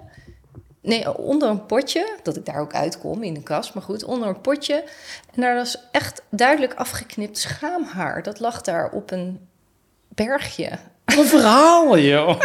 Nee, 0.83 1.17
onder 1.19 1.49
een 1.49 1.67
potje, 1.67 2.17
dat 2.23 2.37
ik 2.37 2.45
daar 2.45 2.61
ook 2.61 2.75
uitkom 2.75 3.23
in 3.23 3.35
de 3.35 3.43
kast, 3.43 3.75
maar 3.75 3.83
goed, 3.83 4.05
onder 4.05 4.29
een 4.29 4.41
potje. 4.41 4.85
En 5.35 5.41
daar 5.41 5.55
was 5.55 5.79
echt 5.93 6.23
duidelijk 6.31 6.75
afgeknipt 6.75 7.39
schaamhaar. 7.39 8.23
Dat 8.23 8.41
lag 8.41 8.61
daar 8.61 8.91
op 8.91 9.11
een 9.11 9.49
bergje. 10.09 10.71
Wat 11.09 11.19
een 11.19 11.27
verhaal, 11.27 11.99
joh. 11.99 12.41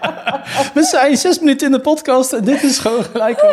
We 0.74 0.82
zijn 0.82 1.16
zes 1.16 1.38
minuten 1.38 1.66
in 1.66 1.72
de 1.72 1.80
podcast 1.80 2.32
en 2.32 2.44
dit 2.44 2.62
is 2.62 2.78
gewoon 2.78 3.04
gelijk... 3.04 3.44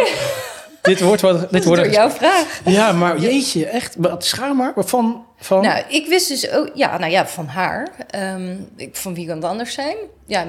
dit 0.81 1.01
wordt 1.01 1.21
wat... 1.21 1.39
Dit 1.39 1.51
Dat 1.51 1.63
wordt 1.63 1.83
door 1.83 1.91
jouw 1.91 2.09
vraag. 2.09 2.61
Ja, 2.65 2.91
maar 2.91 3.17
jeetje, 3.19 3.65
echt. 3.65 3.95
Wat 3.97 4.25
schaam 4.25 4.57
maar. 4.57 4.73
Van, 4.75 5.25
van... 5.37 5.61
Nou, 5.61 5.83
ik 5.89 6.07
wist 6.07 6.27
dus 6.27 6.51
ook, 6.51 6.69
ja, 6.73 6.97
nou 6.97 7.11
ja, 7.11 7.27
van 7.27 7.47
haar. 7.47 7.87
Ehm, 8.09 8.55
ik, 8.75 8.95
van 8.95 9.13
wie 9.13 9.27
kan 9.27 9.35
het 9.35 9.45
anders 9.45 9.73
zijn? 9.73 9.95
Ja, 10.25 10.45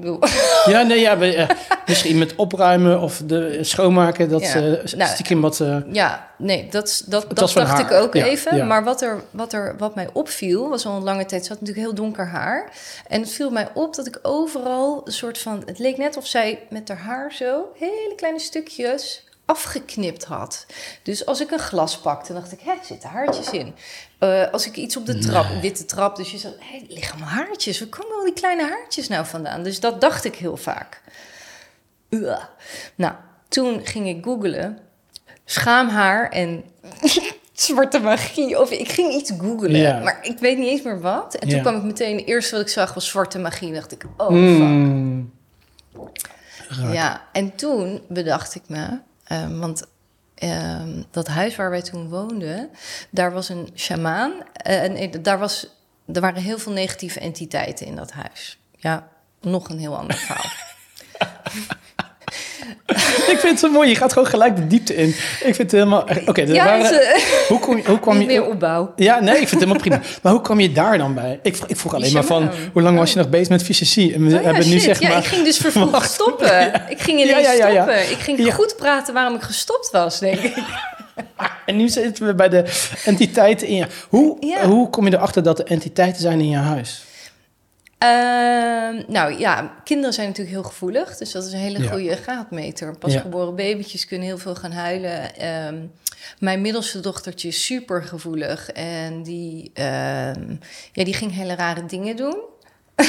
bedoel, 0.00 0.18
Ja, 0.66 0.82
nee, 0.82 1.00
ja, 1.00 1.18
we, 1.18 1.34
eh, 1.34 1.48
misschien 1.86 2.18
met 2.18 2.34
opruimen 2.36 3.00
of 3.00 3.20
de 3.24 3.58
schoonmaken, 3.64 4.28
dat 4.28 4.40
Ja. 4.40 4.54
eh, 4.54 4.92
Nou, 4.96 5.10
stiekem 5.10 5.40
wat... 5.40 5.60
eh, 5.60 5.76
Ja, 5.92 6.28
nee, 6.38 6.68
dat, 6.70 7.02
dat, 7.06 7.22
dat, 7.28 7.52
dacht 7.52 7.54
haar. 7.70 7.80
ik 7.80 7.90
ook 7.90 8.14
Ja, 8.14 8.24
even. 8.24 8.56
ja. 8.56 8.64
Maar 8.64 8.84
wat, 8.84 9.02
er, 9.02 9.22
wat, 9.30 9.52
er, 9.52 9.74
wat 9.78 9.94
mij 9.94 10.08
opviel, 10.12 10.68
was 10.68 10.86
al 10.86 10.96
een 10.96 11.02
lange 11.02 11.24
tijd, 11.26 11.42
ze 11.44 11.52
had 11.52 11.60
natuurlijk 11.60 11.86
heel 11.86 11.96
donker 11.96 12.26
haar. 12.26 12.72
En 13.06 13.20
het 13.20 13.30
viel 13.30 13.50
mij 13.50 13.68
op 13.74 13.94
dat 13.94 14.06
ik 14.06 14.18
overal 14.22 15.00
een 15.04 15.12
soort 15.12 15.38
van... 15.38 15.62
Het 15.66 15.78
leek 15.78 15.96
net 15.96 16.16
of 16.16 16.26
zij 16.26 16.58
met 16.70 16.88
haar 16.88 16.98
haar 16.98 17.32
zo 17.32 17.64
hele 17.78 18.12
kleine 18.16 18.38
stukjes 18.40 19.24
afgeknipt 19.52 20.24
had. 20.24 20.66
Dus 21.02 21.26
als 21.26 21.40
ik 21.40 21.50
een 21.50 21.58
glas 21.58 21.98
pakte, 21.98 22.32
dacht 22.32 22.52
ik, 22.52 22.60
hé, 22.60 22.72
zitten 22.82 23.08
haartjes 23.10 23.50
in. 23.50 23.74
Eh, 24.18 24.50
als 24.52 24.66
ik 24.66 24.76
iets 24.76 24.96
op 24.96 25.06
de 25.06 25.18
trap, 25.18 25.46
witte 25.60 25.84
trap, 25.84 26.16
dus 26.16 26.30
je 26.30 26.38
zegt, 26.38 26.54
hé, 26.58 26.84
liggen 26.88 27.12
allemaal 27.14 27.34
haartjes. 27.34 27.78
Waar 27.80 27.88
komen 27.88 28.16
al 28.18 28.24
die 28.24 28.32
kleine 28.32 28.62
haartjes 28.68 29.08
nou 29.08 29.26
vandaan? 29.26 29.62
Dus 29.62 29.80
dat 29.80 30.00
dacht 30.00 30.24
ik 30.24 30.34
heel 30.34 30.56
vaak. 30.56 31.00
Ugh. 32.10 32.42
Nou, 32.94 33.14
toen 33.48 33.86
ging 33.86 34.08
ik 34.08 34.24
googlen. 34.24 34.78
Schaamhaar 35.44 36.30
en 36.30 36.64
zwarte 37.52 37.98
magie. 37.98 38.60
Of 38.60 38.70
ik 38.70 38.88
ging 38.92 39.12
iets 39.12 39.30
googlen, 39.38 39.76
Ja. 39.76 39.98
maar 39.98 40.18
ik 40.22 40.38
weet 40.38 40.58
niet 40.58 40.68
eens 40.68 40.82
meer 40.82 41.00
wat. 41.00 41.34
En 41.34 41.40
toen 41.48 41.56
Ja. 41.56 41.60
kwam 41.60 41.76
ik 41.76 41.82
meteen, 41.82 42.16
het 42.16 42.26
eerste 42.26 42.54
wat 42.56 42.64
ik 42.64 42.68
zag 42.72 42.94
was 42.94 43.08
zwarte 43.08 43.38
magie. 43.38 43.68
En 43.68 43.74
dacht 43.74 43.92
ik, 43.92 44.04
oh 44.16 44.26
fuck. 44.26 44.36
mm, 44.36 45.32
raak. 46.68 46.92
Ja, 46.92 47.22
en 47.32 47.54
toen 47.54 48.02
bedacht 48.08 48.54
ik 48.54 48.62
me, 48.66 48.98
eh, 49.24 49.58
want 49.58 49.84
ehm, 50.34 51.02
dat 51.10 51.26
huis 51.28 51.56
waar 51.56 51.70
wij 51.70 51.82
toen 51.82 52.08
woonden, 52.08 52.70
daar 53.10 53.32
was 53.32 53.48
een 53.48 53.68
sjamaan. 53.74 54.32
eh, 54.52 54.82
en 54.82 54.96
eh, 54.96 55.22
daar, 55.22 55.38
was, 55.38 55.66
er 56.12 56.20
waren 56.20 56.42
heel 56.42 56.58
veel 56.58 56.72
negatieve 56.72 57.20
entiteiten 57.20 57.86
in 57.86 57.96
dat 57.96 58.12
huis. 58.12 58.58
Ja, 58.76 59.08
nog 59.40 59.68
een 59.68 59.78
heel 59.78 59.96
ander 59.96 60.16
verhaal. 60.16 60.50
Ik 62.86 63.36
vind 63.38 63.42
het 63.42 63.58
zo 63.58 63.70
mooi, 63.70 63.88
je 63.88 63.94
gaat 63.94 64.12
gewoon 64.12 64.28
gelijk 64.28 64.56
de 64.56 64.66
diepte 64.66 64.94
in. 64.96 65.08
Ik 65.08 65.14
vind 65.40 65.58
het 65.58 65.72
helemaal... 65.72 66.04
Oké, 66.26 66.42
ja, 66.42 66.64
waren- 66.64 67.20
hoe, 67.48 67.58
kom 67.58 67.76
je, 67.76 67.82
hoe 67.86 68.00
kwam 68.00 68.18
niet 68.18 68.26
meer 68.26 68.42
je... 68.42 68.48
opbouw. 68.48 68.92
Ja, 68.96 69.20
nee, 69.20 69.30
ik 69.32 69.48
vind 69.48 69.50
het 69.50 69.60
helemaal 69.60 69.80
prima. 69.80 70.00
Maar 70.22 70.32
hoe 70.32 70.40
kwam 70.40 70.60
je 70.60 70.72
daar 70.72 70.98
dan 70.98 71.14
bij? 71.14 71.38
Ik, 71.42 71.56
vroeg- 71.56 71.68
ik 71.68 71.76
vroeg 71.76 71.94
alleen 71.94 72.12
maar 72.12 72.24
van, 72.24 72.50
hoe 72.72 72.82
lang 72.82 72.98
was 72.98 73.12
je 73.12 73.18
nog 73.18 73.28
bezig 73.28 73.48
met 73.48 73.62
fysiologie? 73.62 74.14
En 74.14 74.26
we 74.26 74.34
Oh 74.36 74.40
ja, 74.42 74.46
hebben 74.46 74.68
nu 74.68 74.78
zeg 74.78 75.00
ja, 75.00 75.08
maar... 75.08 75.18
ik 75.18 75.24
ging 75.24 75.44
dus 75.44 75.56
vervroegd 75.56 76.10
stoppen. 76.12 76.72
Ik 76.88 77.00
ging 77.00 77.20
ineens 77.20 77.30
Ja, 77.46 77.52
ja, 77.52 77.52
ja, 77.52 77.66
ja. 77.66 77.82
stoppen. 77.82 78.10
Ik 78.10 78.18
ging 78.18 78.38
Ja. 78.44 78.52
goed 78.52 78.74
praten 78.76 79.14
waarom 79.14 79.34
ik 79.34 79.42
gestopt 79.42 79.90
was, 79.90 80.18
denk 80.18 80.38
ik. 80.38 80.54
En 81.66 81.76
nu 81.76 81.88
zitten 81.88 82.26
we 82.26 82.34
bij 82.34 82.48
de 82.48 82.64
entiteiten 83.04 83.66
in 83.66 83.76
je... 83.76 83.86
Hoe, 84.08 84.36
Ja. 84.40 84.66
hoe 84.66 84.90
kom 84.90 85.06
je 85.06 85.12
erachter 85.14 85.42
dat 85.42 85.58
er 85.58 85.66
entiteiten 85.66 86.22
zijn 86.22 86.40
in 86.40 86.48
je 86.48 86.56
huis? 86.56 87.04
Ehm, 88.02 89.02
nou 89.12 89.38
ja, 89.38 89.74
kinderen 89.84 90.12
zijn 90.14 90.26
natuurlijk 90.26 90.56
heel 90.56 90.64
gevoelig. 90.64 91.16
Dus 91.16 91.32
dat 91.32 91.44
is 91.44 91.52
een 91.52 91.58
hele 91.58 91.82
Ja. 91.82 91.90
goede 91.90 92.16
graadmeter. 92.16 92.98
Pasgeboren 92.98 93.54
babytjes 93.56 94.06
kunnen 94.06 94.26
heel 94.26 94.38
veel 94.38 94.54
gaan 94.54 94.72
huilen. 94.72 95.34
Ehm, 95.36 95.86
mijn 96.38 96.60
middelste 96.60 97.00
dochtertje 97.00 97.48
is 97.48 97.64
super 97.64 98.02
gevoelig. 98.02 98.70
En 98.70 99.22
die, 99.22 99.70
ehm, 99.74 100.50
ja, 100.92 101.04
die 101.04 101.14
ging 101.14 101.32
hele 101.34 101.54
rare 101.54 101.84
dingen 101.84 102.16
doen. 102.16 102.36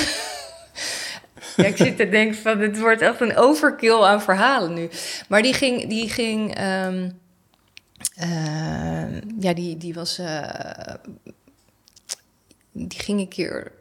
ja, 1.55 1.65
ik 1.65 1.77
zit 1.77 1.97
te 1.97 2.09
denken 2.09 2.37
van, 2.37 2.59
het 2.59 2.79
wordt 2.79 3.01
echt 3.01 3.21
een 3.21 3.35
overkill 3.35 4.01
aan 4.01 4.21
verhalen 4.21 4.73
nu. 4.73 4.89
Maar 5.27 5.41
die 5.41 5.53
ging, 5.53 5.89
die 5.89 6.09
ging, 6.09 6.57
ja, 9.39 9.53
die, 9.53 9.77
die 9.77 9.93
was, 9.93 10.17
eh, 10.17 10.93
die 12.71 12.99
ging 12.99 13.19
een 13.19 13.27
keer 13.27 13.71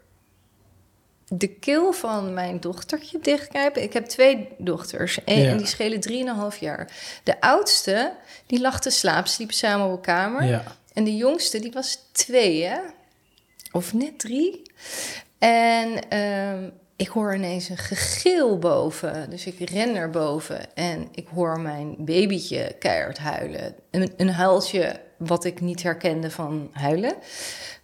de 1.35 1.49
keel 1.49 1.93
van 1.93 2.35
mijn 2.35 2.61
dochtertje 2.61 3.19
dichtknijpen. 3.23 3.83
Ik 3.83 3.93
heb 3.93 4.07
twee 4.07 4.49
dochters 4.59 5.25
en 5.25 5.39
Ja. 5.41 5.49
en 5.51 5.57
die 5.57 5.67
schelen 5.67 6.01
drieënhalf 6.01 6.57
jaar. 6.57 6.91
De 7.23 7.41
oudste, 7.41 8.12
die 8.47 8.61
lag 8.61 8.81
te 8.81 8.91
slapen, 8.91 9.31
sliepen 9.31 9.57
samen 9.57 9.87
op 9.87 9.93
een 9.93 10.01
kamer. 10.01 10.45
Ja. 10.45 10.62
En 10.93 11.05
de 11.05 11.17
jongste, 11.17 11.61
die 11.61 11.73
was 11.73 11.99
twee, 12.12 12.65
hè? 12.65 12.79
Of 13.73 13.93
net 13.95 14.19
drie. 14.19 14.62
En 15.39 16.09
ehm, 16.09 16.69
ik 16.97 17.09
hoor 17.09 17.35
ineens 17.35 17.69
een 17.69 17.77
gegil 17.77 18.59
boven. 18.59 19.31
Dus 19.31 19.47
ik 19.47 19.71
ren 19.71 19.93
naar 19.93 20.11
boven 20.11 20.75
en 20.75 21.09
ik 21.12 21.29
hoor 21.35 21.61
mijn 21.61 21.95
babytje 21.99 22.77
keihard 22.79 23.19
huilen. 23.19 23.75
Een, 23.91 24.12
een 24.17 24.31
huiltje 24.31 25.01
wat 25.26 25.45
ik 25.45 25.61
niet 25.61 25.83
herkende 25.83 26.31
van 26.31 26.71
huilen. 26.73 27.14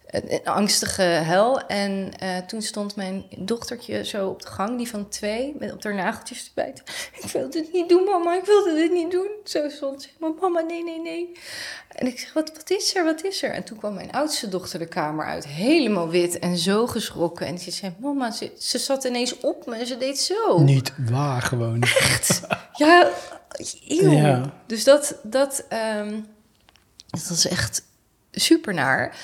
Een, 0.09 0.33
een 0.33 0.45
angstige 0.45 1.03
huil. 1.03 1.61
En 1.67 2.11
eh, 2.19 2.37
toen 2.37 2.61
stond 2.61 2.95
mijn 2.95 3.25
dochtertje 3.37 4.05
zo 4.05 4.27
op 4.27 4.41
de 4.41 4.47
gang, 4.47 4.77
die 4.77 4.89
van 4.89 5.09
twee, 5.09 5.55
met 5.59 5.73
op 5.73 5.83
haar 5.83 5.95
nageltjes 5.95 6.43
te 6.43 6.51
bijten. 6.53 6.83
Ik 7.23 7.29
wil 7.31 7.49
dit 7.49 7.73
niet 7.73 7.89
doen, 7.89 8.03
mama, 8.03 8.37
ik 8.37 8.45
wilde 8.45 8.73
dit 8.73 8.91
niet 8.91 9.11
doen. 9.11 9.29
Zo 9.43 9.69
stond 9.69 10.01
ze, 10.01 10.09
maar 10.19 10.31
mama, 10.41 10.59
nee, 10.59 10.83
nee, 10.83 11.01
nee. 11.01 11.31
En 11.89 12.07
ik 12.07 12.19
zeg, 12.19 12.33
wat, 12.33 12.51
wat 12.55 12.69
is 12.69 12.95
er, 12.95 13.03
wat 13.03 13.23
is 13.23 13.43
er? 13.43 13.51
En 13.51 13.63
toen 13.63 13.77
kwam 13.77 13.93
mijn 13.93 14.11
oudste 14.11 14.49
dochter 14.49 14.79
de 14.79 14.87
kamer 14.87 15.25
uit, 15.25 15.47
helemaal 15.47 16.09
wit 16.09 16.39
en 16.39 16.57
zo 16.57 16.87
geschrokken. 16.87 17.47
En 17.47 17.59
ze 17.59 17.71
zei, 17.71 17.93
mama, 17.99 18.31
ze, 18.31 18.51
ze 18.57 18.77
zat 18.77 19.03
ineens 19.03 19.39
op 19.39 19.65
me 19.65 19.75
en 19.75 19.87
ze 19.87 19.97
deed 19.97 20.19
zo. 20.19 20.59
Niet 20.59 20.93
waar 21.09 21.41
gewoon. 21.41 21.83
Ja, 22.73 23.09
eeuw. 23.87 24.11
Ja. 24.11 24.53
Dus 24.65 24.83
dat, 24.83 25.15
dat, 25.23 25.65
ehm, 25.69 26.19
dat 27.09 27.27
was 27.27 27.47
echt 27.47 27.83
super 28.31 28.73
naar. 28.73 29.17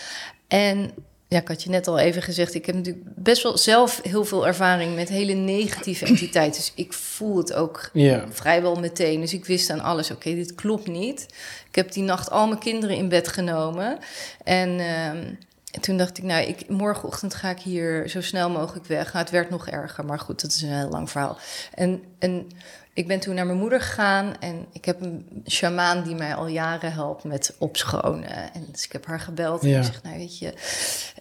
En 0.47 0.91
ja, 1.27 1.39
ik 1.41 1.47
had 1.47 1.63
je 1.63 1.69
net 1.69 1.87
al 1.87 1.99
even 1.99 2.21
gezegd, 2.21 2.53
ik 2.53 2.65
heb 2.65 2.75
natuurlijk 2.75 3.05
best 3.15 3.43
wel 3.43 3.57
zelf 3.57 3.99
heel 4.03 4.25
veel 4.25 4.47
ervaring 4.47 4.95
met 4.95 5.09
hele 5.09 5.33
negatieve 5.33 6.05
entiteiten. 6.15 6.59
Dus 6.59 6.71
ik 6.75 6.93
voel 6.93 7.37
het 7.37 7.53
ook 7.53 7.89
vrijwel 8.29 8.75
meteen. 8.75 9.19
Dus 9.19 9.33
ik 9.33 9.45
wist 9.45 9.69
aan 9.69 9.81
alles, 9.81 10.11
oké, 10.11 10.35
dit 10.35 10.55
klopt 10.55 10.87
niet. 10.87 11.25
Ik 11.69 11.75
heb 11.75 11.91
die 11.91 12.03
nacht 12.03 12.29
al 12.29 12.47
mijn 12.47 12.59
kinderen 12.59 12.95
in 12.95 13.09
bed 13.09 13.27
genomen. 13.27 13.97
En 14.43 14.79
ehm, 14.79 15.33
en 15.75 15.81
toen 15.81 15.97
dacht 15.97 16.17
ik, 16.17 16.23
nou, 16.23 16.45
ik, 16.45 16.69
morgenochtend 16.69 17.33
ga 17.33 17.49
ik 17.49 17.59
hier 17.59 18.09
zo 18.09 18.21
snel 18.21 18.49
mogelijk 18.49 18.85
weg. 18.85 19.13
Nou, 19.13 19.17
het 19.17 19.33
werd 19.33 19.49
nog 19.49 19.67
erger, 19.67 20.05
maar 20.05 20.19
goed, 20.19 20.41
dat 20.41 20.51
is 20.51 20.61
een 20.61 20.77
heel 20.77 20.89
lang 20.89 21.09
verhaal. 21.09 21.37
En, 21.73 22.03
en 22.19 22.47
ik 22.95 23.07
ben 23.07 23.19
toen 23.19 23.35
naar 23.35 23.45
mijn 23.45 23.57
moeder 23.57 23.81
gegaan 23.81 24.33
en 24.39 24.65
ik 24.71 24.85
heb 24.85 25.01
een 25.01 25.43
shamaan 25.49 26.03
die 26.03 26.15
mij 26.15 26.35
al 26.35 26.47
jaren 26.47 26.93
helpt 26.93 27.23
met 27.23 27.55
opschonen. 27.57 28.53
En 28.53 28.65
dus 28.71 28.85
ik 28.85 28.91
heb 28.91 29.05
haar 29.05 29.19
gebeld 29.19 29.63
en 29.63 29.69
Ja. 29.69 29.77
ik 29.77 29.83
zeg, 29.83 30.03
nou 30.03 30.17
weet 30.17 30.37
je, 30.39 30.53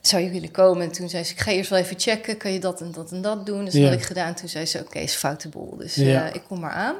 zou 0.03 0.23
je 0.23 0.31
willen 0.31 0.51
komen? 0.51 0.83
En 0.83 0.93
toen 0.93 1.09
zei 1.09 1.25
ze, 1.25 1.33
ik 1.33 1.41
ga 1.41 1.51
eerst 1.51 1.71
wel 1.71 1.79
even 1.79 1.99
checken, 2.01 2.37
kan 2.37 2.53
je 2.53 2.59
dat 2.61 2.81
en 2.81 2.93
dat 2.93 3.11
en 3.13 3.23
dat 3.23 3.47
doen? 3.47 3.65
Dus 3.65 3.73
dat 3.75 3.83
Ja. 3.83 3.89
had 3.89 3.99
ik 3.99 4.05
gedaan. 4.05 4.35
Toen 4.35 4.49
zei 4.49 4.67
ze, 4.67 4.79
oké, 4.79 4.99
is 4.99 5.15
foute 5.15 5.49
boel. 5.49 5.77
Dus 5.77 5.95
Ja. 5.95 6.29
eh, 6.29 6.35
ik 6.35 6.43
kom 6.49 6.61
maar 6.61 6.73
aan. 6.73 6.95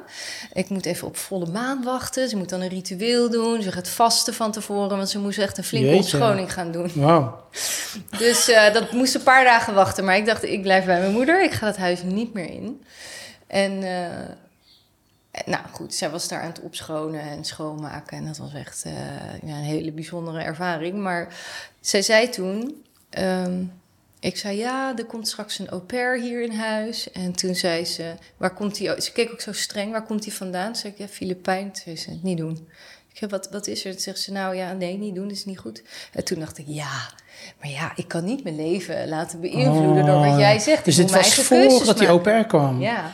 Ik 0.53 0.69
moet 0.69 0.85
even 0.85 1.07
op 1.07 1.17
volle 1.17 1.45
maan 1.45 1.83
wachten. 1.83 2.29
Ze 2.29 2.37
moet 2.37 2.49
dan 2.49 2.61
een 2.61 2.69
ritueel 2.69 3.29
doen. 3.29 3.61
Ze 3.61 3.71
gaat 3.71 3.89
vasten 3.89 4.33
van 4.33 4.51
tevoren, 4.51 4.97
want 4.97 5.09
ze 5.09 5.19
moest 5.19 5.39
echt 5.39 5.57
een 5.57 5.63
flinke 5.63 5.87
Jeetje. 5.87 6.17
opschoning 6.17 6.53
gaan 6.53 6.71
doen. 6.71 6.91
Wauw. 6.95 7.43
Dus 8.17 8.49
eh, 8.49 8.73
dat 8.73 8.91
moest 8.91 9.15
een 9.15 9.23
paar 9.23 9.43
dagen 9.43 9.73
wachten. 9.73 10.05
Maar 10.05 10.17
ik 10.17 10.25
dacht, 10.25 10.43
ik 10.43 10.61
blijf 10.61 10.85
bij 10.85 10.99
mijn 10.99 11.11
moeder. 11.13 11.43
Ik 11.43 11.51
ga 11.51 11.65
het 11.67 11.77
huis 11.77 12.03
niet 12.03 12.33
meer 12.33 12.49
in. 12.49 12.83
En 13.47 13.83
eh, 13.83 14.09
nou 15.45 15.63
goed, 15.71 15.93
zij 15.93 16.09
was 16.09 16.27
daar 16.27 16.41
aan 16.41 16.47
het 16.47 16.61
opschonen 16.61 17.21
en 17.21 17.45
schoonmaken. 17.45 18.17
En 18.17 18.25
dat 18.25 18.37
was 18.37 18.53
echt 18.53 18.83
eh, 18.85 18.93
ja, 19.43 19.55
een 19.55 19.63
hele 19.63 19.91
bijzondere 19.91 20.41
ervaring. 20.41 20.97
Maar 20.97 21.35
zij 21.79 22.01
zei 22.01 22.29
toen... 22.29 22.83
ehm, 23.09 23.63
ik 24.19 24.37
zei, 24.37 24.57
ja, 24.57 24.97
er 24.97 25.05
komt 25.05 25.27
straks 25.27 25.59
een 25.59 25.69
au 25.69 25.81
pair 25.81 26.19
hier 26.19 26.41
in 26.41 26.51
huis. 26.51 27.11
En 27.11 27.31
toen 27.31 27.55
zei 27.55 27.85
ze, 27.85 28.13
waar 28.37 28.53
komt 28.53 28.75
die... 28.75 29.01
Ze 29.01 29.11
keek 29.11 29.31
ook 29.31 29.41
zo 29.41 29.53
streng, 29.53 29.91
waar 29.91 30.05
komt 30.05 30.23
die 30.23 30.33
vandaan? 30.33 30.65
Toen 30.65 30.75
zei 30.75 30.93
ik, 30.93 30.99
ja, 30.99 31.07
Filipijn. 31.07 31.71
Toen 31.71 31.81
zei 31.83 31.97
ze, 31.97 32.19
niet 32.21 32.37
doen. 32.37 32.67
Ik 33.11 33.17
zei, 33.17 33.31
wat, 33.31 33.49
wat 33.51 33.67
is 33.67 33.85
er? 33.85 33.91
Toen 33.91 34.01
zegt 34.01 34.19
ze, 34.19 34.31
nou 34.31 34.55
ja, 34.55 34.73
nee, 34.73 34.97
niet 34.97 35.15
doen, 35.15 35.27
dat 35.27 35.37
is 35.37 35.45
niet 35.45 35.59
goed. 35.59 35.83
En 36.11 36.23
toen 36.23 36.39
dacht 36.39 36.57
ik, 36.57 36.65
ja, 36.67 37.09
maar 37.59 37.69
ja, 37.69 37.91
ik 37.95 38.07
kan 38.07 38.23
niet 38.23 38.43
mijn 38.43 38.55
leven 38.55 39.07
laten 39.07 39.41
beïnvloeden 39.41 40.05
door 40.05 40.25
wat 40.25 40.39
jij 40.39 40.59
zegt. 40.59 40.85
Dus 40.85 40.95
dit 40.95 41.11
mijn 41.11 41.23
was 41.23 41.47
keuzes 41.47 41.77
voordat 41.77 41.97
die 41.97 42.07
au 42.07 42.19
pair 42.19 42.45
kwam. 42.45 42.81
Ja. 42.81 43.11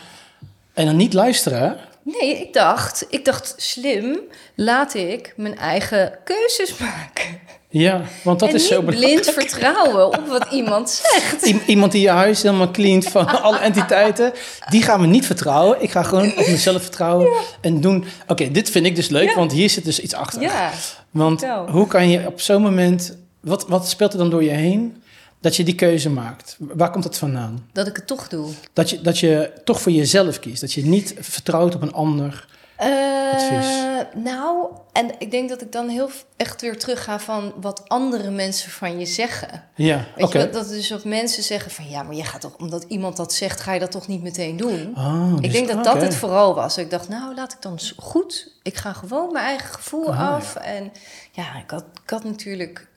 En 0.73 0.85
dan 0.85 0.95
niet 0.95 1.13
luisteren? 1.13 1.77
Nee, 2.03 2.39
ik 2.39 2.53
dacht, 2.53 3.05
ik 3.09 3.25
dacht 3.25 3.53
slim, 3.57 4.19
laat 4.55 4.93
ik 4.93 5.33
mijn 5.37 5.57
eigen 5.57 6.17
keuzes 6.23 6.77
maken. 6.77 7.39
Ja, 7.69 8.01
want 8.23 8.39
dat 8.39 8.49
en 8.49 8.55
is 8.55 8.67
zo 8.67 8.81
belangrijk. 8.81 9.21
blind 9.21 9.35
vertrouwen 9.35 10.05
op 10.07 10.27
wat 10.27 10.47
iemand 10.51 10.89
zegt. 10.89 11.45
I- 11.47 11.61
iemand 11.67 11.91
die 11.91 12.01
je 12.01 12.09
huis 12.09 12.41
helemaal 12.41 12.71
cleant 12.71 13.05
van 13.07 13.25
alle 13.41 13.57
entiteiten, 13.57 14.33
die 14.69 14.81
gaan 14.83 15.01
we 15.01 15.07
niet 15.07 15.25
vertrouwen. 15.25 15.81
Ik 15.81 15.91
ga 15.91 16.03
gewoon 16.03 16.29
op 16.37 16.47
mezelf 16.47 16.81
vertrouwen 16.81 17.27
en 17.61 17.81
doen. 17.81 18.05
Oké, 18.27 18.51
dit 18.51 18.69
vind 18.69 18.85
ik 18.85 18.95
dus 18.95 19.09
leuk, 19.09 19.29
Ja. 19.29 19.35
want 19.35 19.51
hier 19.51 19.69
zit 19.69 19.85
dus 19.85 19.99
iets 19.99 20.13
achter. 20.13 20.41
Ja, 20.41 20.71
want 21.11 21.45
hoe 21.71 21.87
kan 21.87 22.09
je 22.09 22.27
op 22.27 22.41
zo'n 22.41 22.61
moment, 22.61 23.17
wat, 23.39 23.67
wat 23.67 23.89
speelt 23.89 24.11
er 24.13 24.17
dan 24.19 24.29
door 24.29 24.43
je 24.43 24.49
heen, 24.49 25.03
dat 25.41 25.55
je 25.55 25.63
die 25.63 25.75
keuze 25.75 26.09
maakt? 26.09 26.55
Waar 26.59 26.91
komt 26.91 27.03
dat 27.03 27.17
vandaan? 27.17 27.69
dat 27.73 27.87
ik 27.87 27.95
het 27.95 28.07
toch 28.07 28.27
doe. 28.27 28.51
Dat 28.73 28.89
je, 28.89 29.01
dat 29.01 29.19
je 29.19 29.51
toch 29.63 29.81
voor 29.81 29.91
jezelf 29.91 30.39
kiest, 30.39 30.61
dat 30.61 30.73
je 30.73 30.85
niet 30.85 31.13
vertrouwt 31.19 31.75
op 31.75 31.81
een 31.81 31.93
ander. 31.93 32.47
Advies. 32.77 33.65
Eh, 33.65 34.21
nou, 34.23 34.67
en 34.91 35.11
ik 35.17 35.31
denk 35.31 35.49
dat 35.49 35.61
ik 35.61 35.71
dan 35.71 35.89
heel 35.89 36.09
echt 36.37 36.61
weer 36.61 36.79
terug 36.79 37.03
ga 37.03 37.19
van 37.19 37.53
wat 37.55 37.89
andere 37.89 38.29
mensen 38.29 38.71
van 38.71 38.99
je 38.99 39.05
zeggen. 39.05 39.63
Ja, 39.75 40.05
oké. 40.17 40.37
dat, 40.37 40.53
dat 40.53 40.69
dus 40.69 40.87
dat 40.87 41.05
mensen 41.05 41.43
zeggen 41.43 41.71
van 41.71 41.89
ja, 41.89 42.03
maar 42.03 42.15
je 42.15 42.23
gaat 42.23 42.41
toch, 42.41 42.55
omdat 42.57 42.85
iemand 42.87 43.17
dat 43.17 43.33
zegt, 43.33 43.61
ga 43.61 43.73
je 43.73 43.79
dat 43.79 43.91
toch 43.91 44.07
niet 44.07 44.21
meteen 44.21 44.57
doen? 44.57 44.93
Oh, 44.97 45.31
ik 45.35 45.41
dus- 45.41 45.51
denk 45.51 45.67
dat 45.67 45.83
dat 45.83 46.01
het 46.01 46.15
vooral 46.15 46.55
was. 46.55 46.77
Ik 46.77 46.89
dacht, 46.89 47.09
nou, 47.09 47.35
laat 47.35 47.53
ik 47.53 47.61
dan 47.61 47.79
goed. 47.97 48.59
Ik 48.63 48.77
ga 48.77 48.93
gewoon 48.93 49.31
mijn 49.31 49.45
eigen 49.45 49.73
gevoel 49.73 50.07
Ah, 50.07 50.15
ja. 50.15 50.29
af. 50.29 50.55
En 50.55 50.91
ja, 51.31 51.55
ik 51.63 51.69
had, 51.69 51.85
ik 52.03 52.09
had 52.09 52.23
natuurlijk 52.23 52.87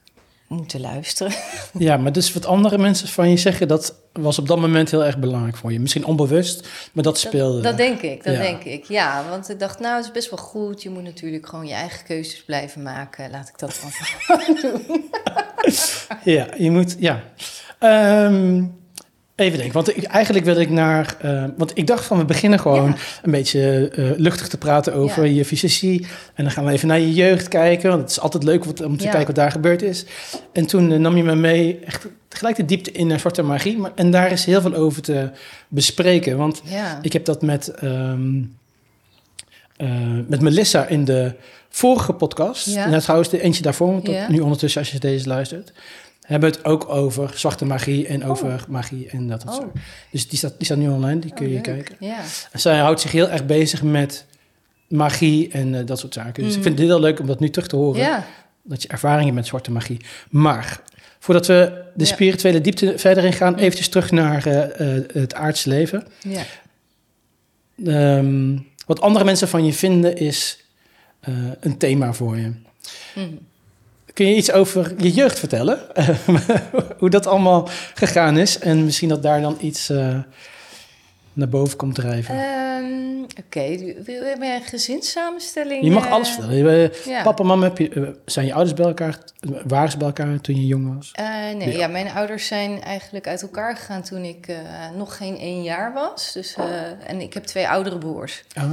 moeten 0.48 0.80
luisteren. 0.80 1.32
Ja, 1.78 1.96
maar 1.96 2.12
dus 2.12 2.32
wat 2.32 2.46
andere 2.46 2.78
mensen 2.78 3.08
van 3.08 3.30
je 3.30 3.36
zeggen, 3.36 3.68
dat 3.68 3.94
was 4.12 4.38
op 4.38 4.48
dat 4.48 4.58
moment 4.58 4.90
heel 4.90 5.04
erg 5.04 5.18
belangrijk 5.18 5.56
voor 5.56 5.72
je. 5.72 5.80
Misschien 5.80 6.04
onbewust, 6.04 6.68
maar 6.92 7.04
dat 7.04 7.18
speelde. 7.18 7.54
Dat, 7.54 7.62
dat 7.62 7.76
denk 7.76 8.00
ik, 8.00 8.24
dat 8.24 8.34
Ja. 8.34 8.40
denk 8.40 8.64
ik. 8.64 8.84
Ja, 8.84 9.24
want 9.30 9.50
ik 9.50 9.58
dacht, 9.58 9.78
nou, 9.80 9.96
het 9.96 10.04
is 10.04 10.10
best 10.10 10.30
wel 10.30 10.38
goed. 10.38 10.82
Je 10.82 10.90
moet 10.90 11.02
natuurlijk 11.02 11.46
gewoon 11.48 11.66
je 11.66 11.74
eigen 11.74 12.04
keuzes 12.04 12.44
blijven 12.44 12.82
maken. 12.82 13.30
Laat 13.30 13.48
ik 13.48 13.58
dat 13.58 13.80
dan 13.82 14.56
doen. 14.62 15.04
Ja, 16.24 16.46
je 16.58 16.70
moet, 16.70 16.96
ja. 16.98 17.22
Ehm, 17.78 18.64
even 19.36 19.56
denken, 19.58 19.74
want 19.74 19.96
ik, 19.96 20.02
eigenlijk 20.04 20.44
wil 20.44 20.56
ik 20.60 20.70
naar... 20.70 21.16
eh, 21.20 21.44
want 21.56 21.72
ik 21.78 21.86
dacht 21.86 22.04
van, 22.04 22.18
we 22.18 22.24
beginnen 22.24 22.58
gewoon 22.60 22.86
Ja. 22.88 22.96
een 23.22 23.30
beetje 23.30 23.88
eh, 23.88 24.10
luchtig 24.16 24.48
te 24.48 24.58
praten 24.58 24.94
over 24.94 25.24
Ja. 25.26 25.34
je 25.34 25.44
fysici. 25.44 26.06
En 26.34 26.44
dan 26.44 26.52
gaan 26.52 26.64
we 26.64 26.72
even 26.72 26.88
naar 26.88 27.00
je 27.00 27.12
jeugd 27.14 27.48
kijken, 27.48 27.88
want 27.88 28.00
het 28.02 28.10
is 28.10 28.20
altijd 28.20 28.42
leuk 28.44 28.64
wat- 28.64 28.80
om 28.84 28.96
te 28.96 29.04
Ja. 29.04 29.10
kijken 29.10 29.26
wat 29.26 29.36
daar 29.36 29.50
gebeurd 29.50 29.82
is. 29.82 30.04
En 30.52 30.66
toen 30.66 30.92
eh, 30.92 30.98
nam 30.98 31.16
je 31.16 31.22
me 31.22 31.34
mee, 31.34 31.78
echt 31.84 32.06
gelijk 32.28 32.56
de 32.56 32.64
diepte 32.64 32.92
in 32.92 33.06
naar 33.06 33.20
zwarte 33.20 33.42
magie. 33.42 33.78
Maar, 33.78 33.92
en 33.94 34.10
daar 34.10 34.32
is 34.32 34.44
heel 34.44 34.60
veel 34.60 34.74
over 34.74 35.02
te 35.02 35.30
bespreken, 35.68 36.36
want... 36.36 36.62
Ik 37.02 37.12
heb 37.12 37.24
dat 37.24 37.42
met, 37.42 37.68
ehm, 37.68 38.42
eh, 39.76 39.88
met 40.28 40.40
Melissa 40.40 40.86
in 40.86 41.04
de 41.04 41.32
vorige 41.68 42.12
podcast. 42.12 42.76
En 42.76 42.98
trouwens 43.00 43.30
de 43.30 43.40
eentje 43.42 43.62
daarvoor, 43.62 43.92
want 43.92 44.28
nu 44.28 44.40
ondertussen 44.40 44.80
als 44.80 44.90
je 44.90 44.98
deze 44.98 45.28
luistert. 45.28 45.72
Hebben 46.24 46.50
het 46.50 46.64
ook 46.64 46.88
over 46.88 47.30
zwarte 47.34 47.64
magie 47.64 48.06
en 48.06 48.22
Oh. 48.22 48.28
over 48.30 48.64
magie 48.68 49.08
en 49.08 49.28
dat 49.28 49.42
en 49.42 49.48
Oh. 49.48 49.74
Dus 50.10 50.28
die 50.28 50.38
staat, 50.38 50.54
die 50.56 50.64
staat 50.64 50.78
nu 50.78 50.88
online, 50.88 51.20
die 51.20 51.32
kun 51.34 51.42
Oh, 51.46 51.48
je 51.48 51.54
leuk. 51.54 51.62
kijken. 51.62 51.96
Ja. 52.00 52.18
En 52.52 52.60
zij 52.60 52.78
houdt 52.78 53.00
zich 53.00 53.12
heel 53.12 53.28
erg 53.28 53.46
bezig 53.46 53.82
met 53.82 54.26
magie 54.88 55.50
en 55.52 55.74
eh, 55.74 55.86
dat 55.86 55.98
soort 55.98 56.14
zaken. 56.14 56.42
Dus 56.42 56.52
ik 56.52 56.58
Mhm. 56.58 56.62
vind 56.62 56.78
het 56.78 56.88
heel 56.88 57.00
leuk 57.00 57.20
om 57.20 57.26
dat 57.26 57.40
nu 57.40 57.50
terug 57.50 57.68
te 57.68 57.76
horen. 57.76 58.00
ja. 58.00 58.24
Dat 58.62 58.82
je 58.82 58.88
ervaring 58.88 59.22
hebt 59.24 59.34
met 59.34 59.46
zwarte 59.46 59.70
magie. 59.70 60.00
Maar 60.30 60.80
voordat 61.18 61.46
we 61.46 61.82
de 61.94 62.04
spirituele 62.04 62.60
diepte 62.60 62.98
verder 62.98 63.24
in 63.24 63.32
gaan, 63.32 63.54
eventjes 63.56 63.88
terug 63.88 64.10
naar 64.10 64.46
eh, 64.46 64.96
eh, 64.96 65.04
het 65.12 65.34
aardse 65.34 65.68
leven. 65.68 66.06
ja. 66.20 66.42
Ehm, 67.84 68.58
wat 68.86 69.00
andere 69.00 69.24
mensen 69.24 69.48
van 69.48 69.64
je 69.64 69.72
vinden 69.72 70.16
is 70.16 70.58
een 71.60 71.76
thema 71.78 72.12
voor 72.12 72.36
je. 72.36 72.52
Mhm. 73.14 73.26
Kun 74.14 74.26
je 74.26 74.34
iets 74.36 74.52
over 74.52 74.94
je 75.02 75.10
jeugd 75.10 75.38
vertellen? 75.38 75.78
Hoe 76.98 77.10
dat 77.10 77.26
allemaal 77.26 77.68
gegaan 77.94 78.36
is 78.38 78.58
en 78.58 78.84
misschien 78.84 79.08
dat 79.08 79.22
daar 79.22 79.40
dan 79.40 79.56
iets 79.60 79.90
eh, 79.90 80.18
naar 81.32 81.48
boven 81.48 81.76
komt 81.76 81.94
drijven. 81.94 82.34
Ehm, 82.34 83.22
Oké, 83.46 83.76
wil 84.04 84.22
heb 84.24 84.38
jij 84.42 84.56
een 84.56 84.62
gezinssamenstelling? 84.62 85.84
je 85.84 85.90
mag 85.90 86.04
eh, 86.06 86.12
alles 86.12 86.28
vertellen. 86.28 86.56
Je- 86.56 87.02
Ja. 87.06 87.22
Papa, 87.22 87.42
mama, 87.44 87.64
heb 87.64 87.78
je, 87.78 87.88
eh, 87.88 88.02
zijn 88.24 88.46
je 88.46 88.52
ouders 88.54 88.74
bij 88.76 88.86
elkaar? 88.86 89.18
Waren 89.66 89.90
ze 89.90 89.96
bij 89.96 90.06
elkaar 90.06 90.40
toen 90.40 90.56
je 90.56 90.66
jong 90.66 90.94
was? 90.96 91.10
Eh, 91.12 91.26
nee, 91.56 91.72
Ja. 91.72 91.78
ja. 91.78 91.86
mijn 91.86 92.08
ouders 92.10 92.46
zijn 92.46 92.82
eigenlijk 92.82 93.26
uit 93.26 93.42
elkaar 93.42 93.76
gegaan 93.76 94.02
toen 94.02 94.24
ik 94.24 94.46
eh, 94.48 94.56
nog 94.96 95.16
geen 95.16 95.38
één 95.38 95.62
jaar 95.62 95.92
was. 95.92 96.32
Dus, 96.32 96.54
eh, 96.54 96.64
en 97.10 97.20
ik 97.20 97.34
heb 97.34 97.44
twee 97.44 97.68
oudere 97.68 97.98
broers. 97.98 98.44
Ah, 98.54 98.64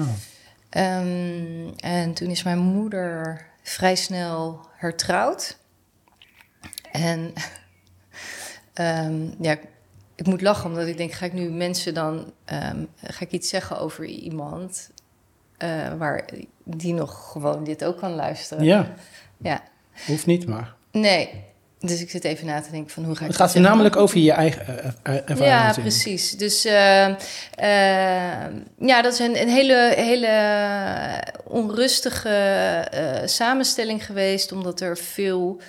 Ehm, 0.70 1.68
en 1.80 2.14
toen 2.14 2.30
is 2.30 2.44
mijn 2.44 2.60
moeder 2.60 3.42
vrij 3.62 3.96
snel 3.96 4.60
hertrouwd. 4.76 5.58
En 6.92 7.34
ehm, 8.74 9.30
ja, 9.40 9.58
ik 10.16 10.26
moet 10.26 10.42
lachen, 10.42 10.70
omdat 10.70 10.88
ik 10.88 10.98
denk, 10.98 11.12
ga 11.12 11.26
ik 11.26 11.34
nu 11.34 11.50
mensen 11.50 11.94
dan... 11.94 12.34
ehm, 12.46 12.86
ga 13.04 13.26
ik 13.26 13.32
iets 13.32 13.50
zeggen 13.50 13.80
over 13.80 14.06
iemand... 14.06 14.92
eh, 15.58 15.94
waar 15.94 16.30
die 16.64 16.94
nog 16.94 17.32
gewoon 17.32 17.64
dit 17.64 17.84
ook 17.84 17.98
kan 17.98 18.12
luisteren? 18.16 18.64
Ja, 18.64 18.94
Ja. 19.38 19.64
hoeft 20.08 20.26
niet, 20.26 20.48
maar. 20.48 20.76
Nee. 20.92 21.44
Dus 21.82 22.02
ik 22.02 22.10
zit 22.10 22.24
even 22.24 22.46
na 22.46 22.62
te 22.62 22.72
denken 22.72 22.92
van 22.92 23.04
hoe 23.04 23.16
ga 23.16 23.22
ik 23.22 23.28
Het 23.28 23.36
gaat 23.36 23.56
namelijk 23.56 23.96
over 23.96 24.20
je 24.20 24.32
eigen 24.32 24.68
eh, 24.68 24.92
eh, 25.04 25.16
ervaring. 25.16 25.46
Ja, 25.46 25.74
precies. 25.74 26.32
Dus 26.32 26.66
eh, 26.66 27.08
ja, 28.80 29.02
dat 29.02 29.14
is 29.14 29.20
een, 29.20 29.42
een 29.42 29.50
hele, 29.50 29.94
hele 29.96 31.24
onrustige 31.44 32.88
samenstelling 33.26 34.06
geweest, 34.06 34.52
omdat 34.52 34.82
er 34.82 34.98
veel, 34.98 35.62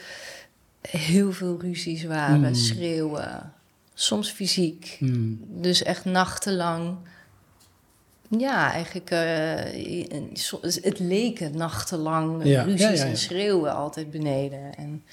heel 0.89 1.33
veel 1.33 1.59
ruzies 1.61 2.05
waren, 2.05 2.41
Mm. 2.41 2.55
schreeuwen, 2.55 3.53
soms 3.95 4.31
fysiek. 4.31 4.97
Hmm. 4.99 5.41
Dus 5.49 5.83
echt 5.83 6.05
nachtenlang. 6.05 6.97
Ja, 8.39 8.73
eigenlijk, 8.73 9.11
eh, 9.11 10.21
so- 10.33 10.61
het 10.63 10.99
leken 10.99 11.57
nachtenlang 11.57 12.45
Ja, 12.45 12.63
ruzies 12.63 13.01
ja, 13.01 13.07
en 13.07 13.17
schreeuwen 13.17 13.75
altijd 13.75 14.11
beneden. 14.11 14.75
En 14.75 15.05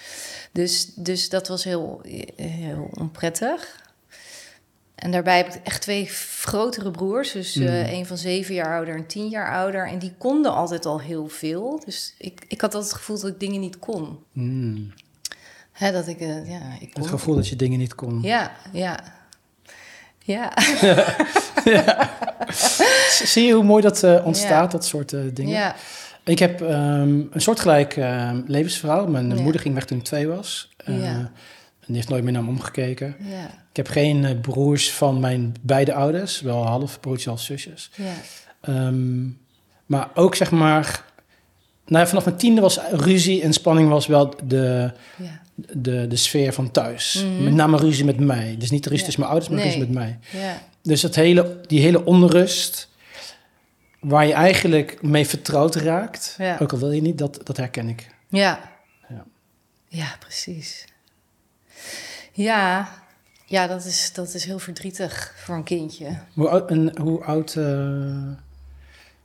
dus, 0.52 0.86
dus 0.96 1.30
dat 1.30 1.48
was 1.48 1.64
heel, 1.64 2.02
heel 2.36 2.90
onprettig. 3.00 3.88
En 4.96 5.12
daarbij 5.12 5.38
heb 5.38 5.48
ik 5.54 5.62
echt 5.64 5.82
twee 5.82 6.06
grotere 6.40 6.92
broers. 6.92 7.32
Dus 7.32 7.56
eh, 7.56 7.64
Mm. 7.68 7.94
een 7.94 8.06
van 8.06 8.18
zeven 8.18 8.54
jaar 8.56 8.76
ouder 8.76 8.96
en 8.96 9.06
tien 9.08 9.28
jaar 9.28 9.54
ouder. 9.56 9.88
En 9.88 10.00
die 10.00 10.14
konden 10.18 10.54
altijd 10.54 10.86
al 10.86 11.00
heel 11.02 11.28
veel. 11.28 11.82
Dus 11.86 12.14
ik, 12.18 12.46
ik 12.48 12.62
had 12.62 12.74
altijd 12.74 12.92
het 12.92 13.02
gevoel 13.02 13.20
dat 13.20 13.30
ik 13.30 13.40
dingen 13.40 13.60
niet 13.60 13.80
kon. 13.80 14.18
Hmm. 14.34 14.94
Hè, 15.72 15.92
dat 15.92 16.08
ik, 16.08 16.20
eh, 16.20 16.50
ja, 16.50 16.62
ik 16.80 16.94
kon. 16.94 17.02
Het 17.02 17.12
gevoel 17.12 17.36
dat 17.36 17.48
je 17.48 17.56
dingen 17.56 17.80
niet 17.80 17.96
kon. 17.96 18.22
Ja, 18.22 18.52
ja. 18.74 19.18
Ja. 20.34 20.52
Zie 23.24 23.46
je 23.46 23.54
hoe 23.54 23.64
mooi 23.64 23.82
dat 23.84 24.04
eh, 24.04 24.26
ontstaat, 24.26 24.72
dat 24.72 24.86
soort 24.86 25.14
eh, 25.14 25.20
dingen? 25.34 25.52
ja. 25.54 25.76
Ik 26.24 26.40
heb 26.40 26.62
ehm, 26.62 27.10
een 27.32 27.42
soortgelijk 27.42 27.98
ehm, 27.98 28.42
levensverhaal. 28.46 29.08
Mijn 29.08 29.36
Ja. 29.36 29.42
moeder 29.42 29.62
ging 29.62 29.74
weg 29.74 29.86
toen 29.86 29.98
ik 29.98 30.04
twee 30.04 30.28
was. 30.28 30.70
Eh. 30.78 30.94
En 30.96 31.32
die 31.86 31.96
heeft 31.96 32.10
nooit 32.10 32.24
meer 32.24 32.34
naar 32.34 32.44
me 32.44 32.50
omgekeken. 32.50 33.16
Ja, 33.20 33.44
Ik 33.70 33.76
heb 33.76 33.88
geen 33.88 34.40
broers 34.42 34.92
van 34.92 35.20
mijn 35.20 35.56
beide 35.62 35.94
ouders. 35.94 36.42
Wel 36.42 36.66
half 36.66 37.00
broertjes, 37.00 37.26
half 37.28 37.42
zusjes. 37.42 37.90
ja, 37.96 38.14
Ehm, 38.62 39.28
maar 39.86 40.10
ook 40.14 40.36
zeg 40.36 40.52
maar... 40.52 41.04
Nou, 41.86 42.08
vanaf 42.08 42.26
mijn 42.26 42.38
tiende 42.38 42.62
was 42.62 42.80
ruzie 42.92 43.42
en 43.42 43.54
spanning 43.54 43.90
was 43.90 44.08
wel 44.08 44.34
de, 44.44 44.92
ja, 45.18 45.42
de, 45.74 46.08
de 46.08 46.16
sfeer 46.16 46.54
van 46.54 46.72
thuis. 46.72 47.24
Mhm. 47.24 47.44
Met 47.44 47.54
name 47.54 47.78
ruzie 47.78 48.06
met 48.06 48.20
mij. 48.20 48.56
Dus 48.60 48.72
niet 48.72 48.84
de 48.84 48.90
ruzie 48.90 49.06
tussen 49.06 49.22
mijn 49.24 49.34
ouders, 49.34 49.54
maar 49.54 49.64
Nee. 49.64 49.74
ruzie 49.74 49.88
met 49.94 49.98
mij. 49.98 50.20
ja, 50.42 50.62
Dus 50.84 51.02
dat 51.02 51.16
hele, 51.16 51.62
die 51.68 51.82
hele 51.82 52.06
onrust, 52.06 52.90
waar 54.00 54.26
je 54.28 54.34
eigenlijk 54.34 55.02
mee 55.02 55.28
vertrouwd 55.28 55.76
raakt, 55.76 56.36
Ja. 56.38 56.58
ook 56.62 56.72
al 56.72 56.80
wil 56.80 56.92
je 56.92 57.02
niet, 57.02 57.18
dat, 57.18 57.40
dat 57.44 57.58
herken 57.58 57.90
ik. 57.90 58.08
ja. 58.30 58.60
Ja. 59.10 59.26
Ja, 59.88 60.16
precies. 60.20 60.86
Ja, 62.32 62.90
ja 63.46 63.68
dat, 63.68 63.86
is, 63.86 64.12
dat 64.14 64.34
is 64.34 64.46
heel 64.46 64.60
verdrietig 64.60 65.34
voor 65.38 65.56
een 65.56 65.64
kindje. 65.64 66.18
Hoe 66.34 66.48
oud, 66.50 66.70
en 66.72 67.00
hoe 67.00 67.24
oud 67.24 67.56
eh, 67.56 67.66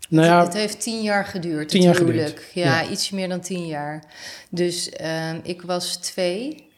nou 0.08 0.26
ja, 0.26 0.44
Het 0.44 0.54
heeft 0.54 0.80
tien 0.80 1.02
jaar 1.02 1.25
geduurd, 1.25 1.68
Tien 1.68 1.82
jaar 1.82 1.94
geduurd. 1.94 2.42
Ja, 2.52 2.80
ja. 2.80 2.90
iets 2.90 3.11
meer 3.11 3.28
dan 3.28 3.40
tien 3.40 3.66
jaar. 3.66 4.04
Dus 4.49 4.90
ehm, 4.90 5.40
ik 5.42 5.62
was 5.62 5.96
twee, 5.96 6.68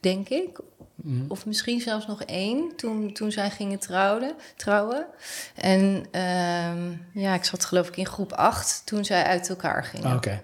denk 0.00 0.28
ik. 0.28 0.58
Mhm. 0.94 1.24
Of 1.28 1.46
misschien 1.46 1.80
zelfs 1.80 2.06
nog 2.06 2.22
één, 2.22 2.76
toen, 2.76 3.12
toen 3.12 3.32
zij 3.32 3.50
gingen 3.50 3.78
trouwen. 3.78 4.34
trouwen. 4.56 5.06
En 5.54 6.06
ehm, 6.10 6.92
ja, 7.12 7.34
ik 7.34 7.44
zat 7.44 7.64
geloof 7.64 7.88
ik 7.88 7.96
in 7.96 8.06
groep 8.06 8.32
acht 8.32 8.82
toen 8.84 9.04
zij 9.04 9.24
uit 9.24 9.48
elkaar 9.48 9.84
gingen. 9.84 10.10
Ah, 10.10 10.16
oké. 10.16 10.42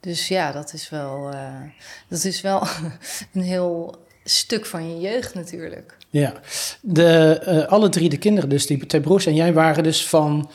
Dus 0.00 0.28
ja, 0.28 0.52
dat 0.52 0.72
is 0.72 0.88
wel, 0.88 1.30
eh, 1.32 1.62
dat 2.08 2.24
is 2.24 2.40
wel 2.40 2.66
een 3.34 3.42
heel 3.42 4.06
stuk 4.28 4.66
van 4.66 4.90
je 4.90 5.00
jeugd 5.10 5.34
natuurlijk. 5.34 5.96
Ja, 6.10 6.32
de, 6.80 7.38
eh, 7.44 7.66
alle 7.66 7.88
drie 7.88 8.08
de 8.08 8.16
kinderen, 8.18 8.48
dus 8.48 8.66
die 8.66 8.86
twee 8.86 9.00
broers 9.00 9.26
en 9.26 9.34
jij 9.34 9.52
waren 9.52 9.82
dus 9.82 10.06
van, 10.06 10.50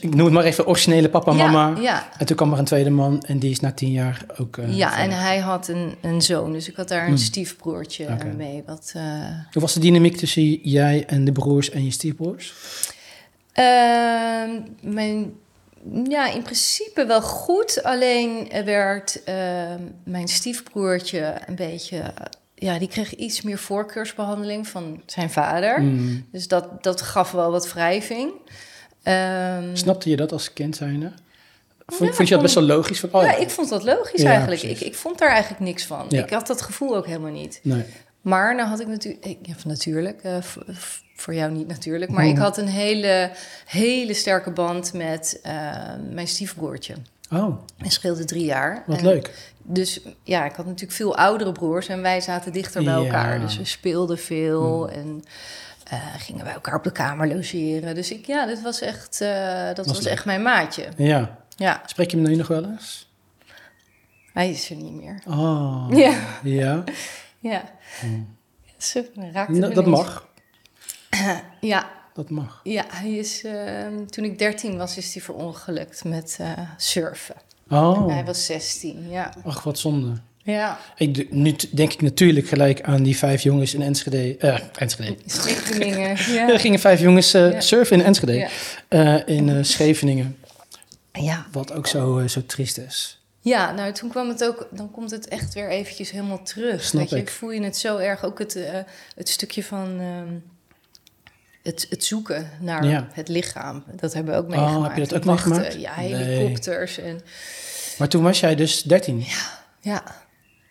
ik 0.00 0.14
noem 0.14 0.24
het 0.24 0.34
maar 0.34 0.44
even 0.44 0.66
originele 0.66 1.08
papa 1.08 1.30
en 1.30 1.36
ja, 1.36 1.50
mama. 1.50 1.80
Ja, 1.80 2.08
En 2.18 2.26
toen 2.26 2.36
kwam 2.36 2.52
er 2.52 2.58
een 2.58 2.64
tweede 2.64 2.90
man 2.90 3.22
en 3.22 3.38
die 3.38 3.50
is 3.50 3.60
na 3.60 3.72
tien 3.72 3.92
jaar 3.92 4.24
ook. 4.38 4.56
eh, 4.56 4.76
ja 4.76 4.98
en 4.98 5.10
hij 5.10 5.38
had 5.38 5.68
een, 5.68 5.94
een 6.00 6.22
zoon, 6.22 6.52
dus 6.52 6.68
ik 6.68 6.76
had 6.76 6.88
daar 6.88 7.02
een 7.02 7.06
Hmm. 7.06 7.16
stiefbroertje 7.16 8.06
mee. 8.36 8.62
Wat, 8.66 8.92
eh, 8.96 9.02
Hoe 9.52 9.62
was 9.62 9.72
de 9.74 9.80
dynamiek 9.80 10.16
tussen 10.16 10.52
jij 10.62 11.04
en 11.06 11.24
de 11.24 11.32
broers 11.32 11.70
en 11.70 11.84
je 11.84 11.90
stiefbroers? 11.90 12.54
Ehm, 13.52 14.50
mijn, 14.82 15.32
ja, 16.08 16.30
in 16.32 16.42
principe 16.42 17.06
wel 17.06 17.22
goed. 17.22 17.82
Alleen 17.82 18.50
er 18.50 18.64
werd 18.64 19.24
ehm, 19.24 19.80
mijn 20.04 20.28
stiefbroertje 20.28 21.34
een 21.46 21.54
beetje... 21.56 22.02
Ja, 22.60 22.78
die 22.78 22.88
kreeg 22.88 23.14
iets 23.14 23.42
meer 23.42 23.58
voorkeursbehandeling 23.58 24.68
van 24.68 25.02
zijn 25.06 25.30
vader. 25.30 25.80
Mm. 25.82 26.26
Dus 26.32 26.48
dat, 26.48 26.82
dat 26.82 27.02
gaf 27.02 27.30
wel 27.30 27.50
wat 27.50 27.72
wrijving. 27.72 28.32
Ehm, 29.02 29.74
Snapte 29.76 30.10
je 30.10 30.16
dat 30.16 30.32
als 30.32 30.52
kind 30.52 30.76
zijnde? 30.76 31.12
Vond, 31.86 32.10
Ja, 32.10 32.16
vond 32.16 32.28
je 32.28 32.34
dat 32.34 32.42
best 32.42 32.54
wel 32.54 32.64
logisch? 32.64 33.00
Van, 33.00 33.12
oh, 33.12 33.22
ja, 33.22 33.36
ik 33.36 33.50
vond 33.50 33.68
dat 33.68 33.82
logisch 33.84 34.22
Ja, 34.22 34.28
eigenlijk. 34.30 34.60
precies. 34.60 34.80
Ik, 34.80 34.86
ik 34.86 34.94
vond 34.94 35.18
daar 35.18 35.28
eigenlijk 35.30 35.60
niks 35.60 35.84
van. 35.84 36.10
Ik 36.10 36.30
had 36.30 36.46
dat 36.46 36.62
gevoel 36.62 36.96
ook 36.96 37.06
helemaal 37.06 37.30
niet. 37.32 37.60
Nee. 37.62 37.84
Maar 38.20 38.54
nou 38.54 38.68
had 38.68 38.80
ik 38.80 38.86
natuurlijk... 38.86 39.38
natuurlijk, 39.64 40.22
eh, 40.22 40.36
voor 41.16 41.34
jou 41.34 41.52
niet 41.52 41.66
natuurlijk. 41.68 42.10
Maar 42.10 42.22
Hmm. 42.24 42.32
ik 42.32 42.38
had 42.38 42.58
een 42.58 42.68
hele, 42.68 43.30
hele 43.66 44.14
sterke 44.14 44.50
band 44.50 44.92
met 44.92 45.38
eh, 45.42 45.52
mijn 46.10 46.28
stiefbroertje. 46.28 46.94
Oh, 47.30 47.56
Hij 47.78 47.90
scheelde 47.90 48.24
drie 48.24 48.44
jaar. 48.44 48.82
wat 48.86 48.98
En 48.98 49.04
leuk. 49.04 49.52
Dus 49.62 50.00
ja, 50.22 50.44
ik 50.44 50.52
had 50.54 50.66
natuurlijk 50.66 50.92
veel 50.92 51.16
oudere 51.16 51.52
broers 51.52 51.88
en 51.88 52.02
wij 52.02 52.20
zaten 52.20 52.52
dichter 52.52 52.84
bij 52.84 52.92
Ja. 52.92 52.98
elkaar. 53.04 53.40
Dus 53.40 53.56
we 53.56 53.64
speelden 53.64 54.18
veel 54.18 54.88
Hmm. 54.88 54.96
en 54.98 55.22
eh, 55.84 55.98
gingen 56.18 56.44
bij 56.44 56.52
elkaar 56.52 56.74
op 56.74 56.84
de 56.84 56.92
kamer 56.92 57.28
logeren. 57.34 57.94
Dus 57.94 58.10
ik, 58.12 58.26
ja, 58.26 58.46
dit 58.46 58.62
was 58.62 58.80
echt, 58.80 59.20
eh, 59.20 59.74
dat 59.74 59.86
was, 59.86 60.04
echt 60.04 60.24
mijn 60.24 60.42
maatje. 60.42 60.88
Ja. 60.96 61.38
Ja, 61.56 61.82
Spreek 61.86 62.10
je 62.10 62.16
hem 62.16 62.26
nu 62.26 62.34
nog 62.36 62.46
wel 62.48 62.64
eens? 62.64 63.08
hij 64.32 64.50
is 64.50 64.70
er 64.70 64.76
niet 64.76 64.92
meer. 64.94 65.22
Oh. 65.26 65.86
Ja, 65.90 66.18
Ja, 66.42 66.84
ja. 67.38 67.62
Hmm. 68.00 68.36
Raakte 69.32 69.68
dat 69.74 69.86
mag. 69.86 70.28
Ja, 71.60 71.90
Dat 72.20 72.30
mag. 72.30 72.60
ja 72.64 72.84
hij 72.88 73.10
is, 73.10 73.44
eh, 73.44 73.86
toen 74.10 74.24
ik 74.24 74.38
13 74.38 74.76
was, 74.76 74.96
is 74.96 75.12
hij 75.14 75.22
verongelukt 75.22 76.04
met 76.04 76.36
eh, 76.40 76.46
surfen. 76.76 77.34
Oh, 77.68 78.08
Hij 78.08 78.24
was 78.24 78.46
16, 78.46 79.10
ja. 79.10 79.34
ach 79.44 79.62
wat 79.62 79.78
zonde. 79.78 80.12
Ja, 80.42 80.78
Ik, 80.96 81.32
nu 81.32 81.54
denk 81.72 81.92
ik 81.92 82.02
natuurlijk 82.02 82.48
gelijk 82.48 82.82
aan 82.82 83.02
die 83.02 83.16
vijf 83.16 83.42
jongens 83.42 83.74
in 83.74 83.82
Enschede. 83.82 84.36
eh 84.36 84.58
Enschede. 84.78 85.16
Scheveningen. 85.26 86.08
Er 86.18 86.32
Ja. 86.32 86.58
gingen 86.58 86.78
vijf 86.78 87.00
jongens 87.00 87.34
eh, 87.34 87.52
Ja. 87.52 87.60
surfen 87.60 87.98
in 87.98 88.04
Enschede. 88.04 88.48
Ja. 88.88 89.26
In 89.26 89.64
Scheveningen. 89.64 90.36
ja, 91.12 91.46
Wat 91.52 91.72
ook 91.72 91.86
zo, 91.86 92.26
zo 92.26 92.46
triest 92.46 92.78
is. 92.78 93.20
Ja, 93.40 93.72
nou 93.72 93.92
toen 93.92 94.08
kwam 94.10 94.28
het 94.28 94.44
ook, 94.44 94.68
dan 94.70 94.90
komt 94.90 95.10
het 95.10 95.28
echt 95.28 95.54
weer 95.54 95.68
eventjes 95.68 96.10
helemaal 96.10 96.42
terug. 96.42 96.84
Snap 96.84 97.08
je, 97.08 97.16
ik. 97.16 97.30
voel 97.30 97.50
je 97.50 97.62
het 97.62 97.76
zo 97.76 97.96
erg, 97.96 98.24
ook 98.24 98.38
het, 98.38 98.58
het 99.14 99.28
stukje 99.28 99.64
van 99.64 100.00
ehm, 100.00 100.34
het, 101.62 101.86
het 101.90 102.04
zoeken 102.04 102.50
naar 102.60 102.84
Ja. 102.84 103.08
het 103.12 103.28
lichaam. 103.28 103.84
Dat 103.96 104.12
hebben 104.14 104.32
we 104.34 104.38
ook 104.40 104.50
Oh, 104.52 104.56
meegemaakt. 104.58 104.96
heb 104.96 105.04
je 105.06 105.12
dat 105.12 105.18
ook 105.18 105.24
meegemaakt? 105.24 105.80
Ja, 105.80 105.96
Nee. 106.00 106.14
helikopters 106.14 106.98
en 106.98 107.20
Maar 107.98 108.08
toen 108.08 108.22
was 108.22 108.40
jij 108.40 108.54
dus 108.54 108.82
13. 108.82 109.24
ja, 109.80 110.02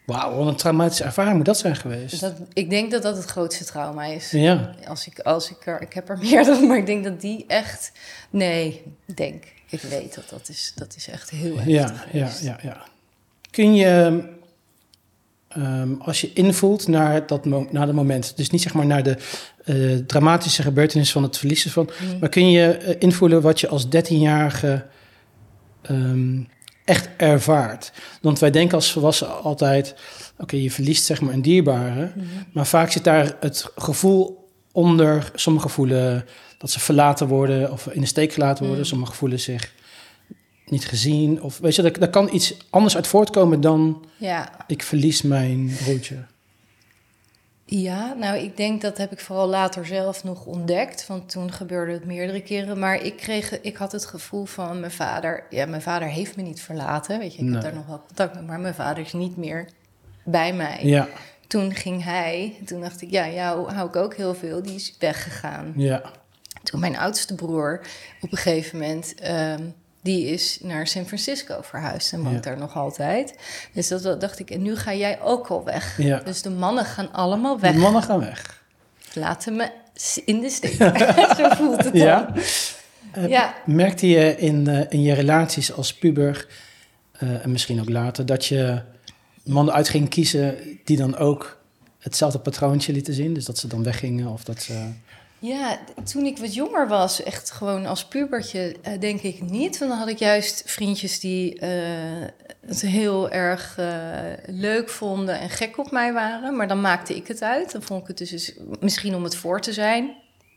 Wauw, 0.06 0.36
wat 0.36 0.48
een 0.48 0.56
traumatische 0.56 1.04
ervaring 1.04 1.36
moet 1.36 1.46
dat 1.46 1.58
zijn 1.58 1.76
geweest. 1.76 2.20
dat, 2.22 2.34
ik 2.54 2.70
denk 2.70 2.92
dat 2.92 3.04
dat 3.04 3.16
het 3.18 3.26
grootste 3.26 3.66
trauma 3.66 4.06
is. 4.06 4.32
Ja, 4.32 4.76
Als 4.88 5.08
ik, 5.08 5.20
als 5.20 5.50
ik 5.52 5.66
er, 5.68 5.82
ik 5.82 5.94
heb 5.94 6.10
er 6.10 6.18
meerdere, 6.32 6.66
maar 6.66 6.78
ik 6.78 6.86
denk 6.86 7.04
dat 7.04 7.22
die 7.22 7.46
echt, 7.48 7.92
nee, 8.30 8.84
ik 9.06 9.18
denk, 9.18 9.44
ik 9.70 9.82
weet 9.82 10.16
dat 10.16 10.30
dat 10.30 10.50
is, 10.50 10.72
dat 10.76 10.96
is 10.96 11.08
echt 11.08 11.30
heel 11.30 11.56
heftig 11.56 11.74
ja, 11.76 12.06
ja, 12.12 12.30
ja, 12.42 12.58
ja. 12.62 12.82
Kun 13.52 13.76
je, 13.76 14.24
ehm, 15.50 15.94
als 16.00 16.22
je 16.22 16.34
invult 16.34 16.88
naar 16.88 17.28
dat, 17.28 17.46
naar 17.46 17.86
dat 17.86 17.94
moment, 17.96 18.38
dus 18.38 18.50
niet 18.50 18.62
zeg 18.62 18.74
maar 18.74 18.86
naar 18.86 19.04
de 19.04 19.18
eh, 19.66 19.96
dramatische 20.08 20.62
gebeurtenis 20.64 21.12
van 21.12 21.24
het 21.24 21.38
verliezen 21.38 21.72
van, 21.72 21.90
Mm. 22.12 22.20
maar 22.20 22.30
kun 22.30 22.52
je 22.52 22.72
eh, 22.72 22.96
invoelen 23.00 23.42
wat 23.42 23.60
je 23.60 23.68
als 23.68 23.86
13-jarige 23.86 24.86
ehm, 25.82 26.40
echt 26.86 27.10
ervaart? 27.18 27.92
Want 28.22 28.40
wij 28.40 28.52
denken 28.52 28.76
als 28.76 28.92
volwassenen 28.92 29.42
altijd, 29.42 29.96
oké, 30.38 30.56
je 30.56 30.72
verliest 30.72 31.06
zeg 31.06 31.22
maar 31.22 31.34
een 31.34 31.42
dierbare, 31.42 32.12
Mhm. 32.16 32.26
maar 32.54 32.68
vaak 32.68 32.92
zit 32.92 33.04
daar 33.04 33.36
het 33.40 33.72
gevoel 33.76 34.48
onder, 34.72 35.32
sommige 35.36 35.70
voelen 35.70 36.26
dat 36.58 36.72
ze 36.72 36.80
verlaten 36.80 37.28
worden 37.28 37.72
of 37.72 37.88
in 37.88 38.02
de 38.02 38.08
steek 38.08 38.34
gelaten 38.34 38.64
worden, 38.66 38.84
Mm. 38.84 38.90
sommige 38.90 39.14
voelen 39.14 39.40
zich 39.40 39.72
niet 40.72 40.86
gezien. 40.88 41.42
Of 41.42 41.58
weet 41.58 41.76
je, 41.76 41.82
daar, 41.82 42.00
daar 42.00 42.10
kan 42.10 42.30
iets 42.34 42.58
anders 42.70 42.96
uit 42.96 43.08
voortkomen 43.08 43.62
dan 43.62 44.06
Ja, 44.18 44.52
ik 44.68 44.84
verlies 44.84 45.22
mijn 45.22 45.76
broertje. 45.84 46.26
Ja, 47.66 48.14
nou, 48.14 48.38
ik 48.38 48.58
denk 48.58 48.82
dat 48.82 48.98
heb 48.98 49.12
ik 49.12 49.20
vooral 49.20 49.48
later 49.48 49.86
zelf 49.86 50.24
nog 50.24 50.46
ontdekt. 50.46 51.08
Want 51.08 51.30
toen 51.30 51.52
gebeurde 51.52 51.92
het 51.92 52.06
meerdere 52.06 52.42
keren. 52.42 52.80
Maar 52.80 53.04
ik, 53.04 53.18
kreeg, 53.18 53.62
ik 53.62 53.76
had 53.78 53.92
het 53.92 54.06
gevoel 54.06 54.46
van 54.46 54.80
mijn 54.80 54.92
vader... 54.92 55.44
Ja, 55.50 55.66
mijn 55.66 55.82
vader 55.82 56.08
heeft 56.08 56.36
me 56.36 56.44
niet 56.44 56.62
verlaten. 56.62 57.20
Weet 57.20 57.34
je, 57.34 57.38
ik 57.40 57.44
Nee. 57.46 57.54
had 57.54 57.62
daar 57.64 57.74
nog 57.74 57.86
wel 57.88 58.04
contact 58.08 58.34
mee. 58.36 58.44
Maar 58.44 58.60
mijn 58.60 58.74
vader 58.74 59.04
is 59.06 59.14
niet 59.14 59.38
meer 59.38 59.68
bij 60.24 60.54
mij. 60.54 60.80
Ja, 60.84 61.08
Toen 61.48 61.74
ging 61.74 62.04
hij. 62.04 62.56
Toen 62.66 62.82
dacht 62.82 63.02
ik, 63.02 63.12
ja, 63.12 63.30
jou 63.30 63.72
hou 63.72 63.88
ik 63.88 63.96
ook 63.96 64.16
heel 64.16 64.34
veel. 64.36 64.62
Die 64.64 64.76
is 64.76 64.96
weggegaan. 65.00 65.74
ja, 65.76 66.02
Toen 66.64 66.80
mijn 66.80 66.98
oudste 66.98 67.36
broer 67.36 67.82
op 68.22 68.32
een 68.32 68.38
gegeven 68.38 68.80
moment... 68.80 69.14
ehm, 69.16 69.64
die 70.02 70.26
is 70.28 70.60
naar 70.62 70.88
San 70.88 71.06
Francisco 71.06 71.58
verhuisd 71.62 72.14
en 72.14 72.22
woont 72.24 72.36
Ja. 72.36 72.40
daar 72.42 72.58
nog 72.58 72.76
altijd. 72.76 73.36
Dus 73.74 73.88
dat, 73.88 74.22
dacht 74.22 74.40
ik, 74.40 74.50
en 74.52 74.62
nu 74.62 74.76
ga 74.76 74.94
jij 74.94 75.22
ook 75.22 75.48
al 75.48 75.64
weg. 75.64 75.98
ja. 76.02 76.20
Dus 76.20 76.42
de 76.42 76.50
mannen 76.50 76.86
gaan 76.86 77.12
allemaal 77.12 77.56
De 77.56 77.62
weg. 77.62 77.76
mannen 77.76 78.04
gaan 78.04 78.20
weg. 78.20 78.64
Laten 79.14 79.56
me 79.56 79.72
in 80.26 80.40
de 80.40 80.50
steek. 80.50 80.74
Zo 81.38 81.50
voelt 81.50 81.84
het. 81.84 81.94
Ja. 81.94 82.34
Eh, 83.12 83.28
Ja. 83.28 83.56
Merkte 83.66 84.08
je 84.08 84.38
in, 84.38 84.68
eh, 84.68 84.86
in 84.90 85.02
je 85.02 85.14
relaties 85.14 85.74
als 85.74 85.94
puber, 85.94 86.48
eh, 87.12 87.44
en 87.44 87.52
misschien 87.52 87.80
ook 87.80 87.90
later, 87.90 88.26
dat 88.26 88.46
je 88.46 88.82
mannen 89.44 89.74
uit 89.74 89.90
ging 89.90 90.10
kiezen 90.10 90.58
die 90.86 90.98
dan 90.98 91.18
ook 91.18 91.58
hetzelfde 92.00 92.40
patroontje 92.40 92.94
lieten 92.94 93.14
zien? 93.14 93.34
Dus 93.34 93.46
dat 93.46 93.58
ze 93.58 93.68
dan 93.68 93.84
weggingen 93.84 94.28
of 94.28 94.44
dat 94.44 94.62
ze... 94.62 94.88
Ja, 95.40 95.80
toen 96.04 96.26
ik 96.26 96.38
wat 96.38 96.54
jonger 96.54 96.88
was, 96.88 97.24
echt 97.24 97.52
gewoon 97.52 97.86
als 97.86 98.06
pubertje, 98.06 98.76
eh, 98.82 99.00
denk 99.00 99.22
ik 99.22 99.42
niet. 99.42 99.78
Want 99.78 99.92
dan 99.92 100.00
had 100.00 100.10
ik 100.10 100.18
juist 100.18 100.64
vriendjes 100.66 101.20
die 101.20 101.60
eh, 101.60 101.70
het 102.66 102.82
heel 102.82 103.30
erg 103.32 103.78
eh, 103.78 103.88
leuk 104.46 104.90
vonden 104.90 105.40
en 105.40 105.50
gek 105.50 105.78
op 105.78 105.92
mij 105.92 106.14
waren. 106.14 106.56
Maar 106.56 106.68
dan 106.68 106.82
maakte 106.82 107.16
ik 107.16 107.28
het 107.28 107.42
uit. 107.42 107.72
Dan 107.72 107.82
vond 107.82 108.02
ik 108.02 108.08
het 108.08 108.18
dus 108.18 108.54
misschien 108.80 109.16
om 109.16 109.24
het 109.24 109.36
voor 109.36 109.62
te 109.62 109.74
zijn. 109.74 110.04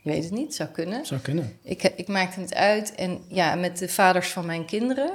Je 0.01 0.09
weet 0.09 0.23
het 0.23 0.33
niet, 0.33 0.55
zou 0.55 0.69
kunnen. 0.69 1.05
Zou 1.05 1.19
kunnen. 1.21 1.57
Ik, 1.63 1.83
ik 1.83 2.07
maakte 2.07 2.39
het 2.39 2.53
uit 2.53 2.95
en 2.95 3.21
ja, 3.27 3.55
met 3.55 3.77
de 3.77 3.89
vaders 3.89 4.29
van 4.29 4.45
mijn 4.45 4.65
kinderen 4.65 5.11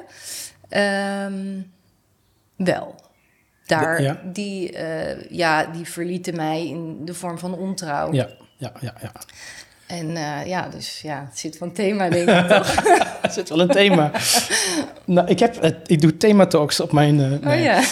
ehm, 0.69 1.61
wel. 2.57 2.95
Daar, 3.67 4.03
Ja. 4.03 4.21
Die, 4.25 4.79
ja, 5.31 5.65
die 5.65 5.85
verlieten 5.85 6.37
mij 6.37 6.67
in 6.67 7.05
de 7.05 7.15
vorm 7.15 7.39
van 7.39 7.55
ontrouw. 7.55 8.13
Ja, 8.13 8.29
ja, 8.59 8.73
ja. 8.81 8.95
ja. 9.03 9.13
En 9.87 10.17
eh, 10.17 10.47
ja, 10.47 10.69
dus 10.69 11.01
ja, 11.01 11.27
het 11.29 11.39
zit 11.39 11.57
van 11.57 11.73
thema, 11.73 12.09
denk 12.09 12.29
ik 12.29 12.49
toch? 12.49 12.75
Er 13.23 13.31
zit 13.35 13.49
wel 13.49 13.61
een 13.61 13.69
thema. 13.69 14.11
nou, 15.05 15.29
ik, 15.29 15.39
heb, 15.39 15.61
het- 15.63 15.91
ik 15.91 16.01
doe 16.01 16.17
thematalks 16.17 16.81
op 16.81 16.93
mijn... 16.93 17.21
eh, 17.43 17.53
Oh 17.53 17.61
ja. 17.63 17.83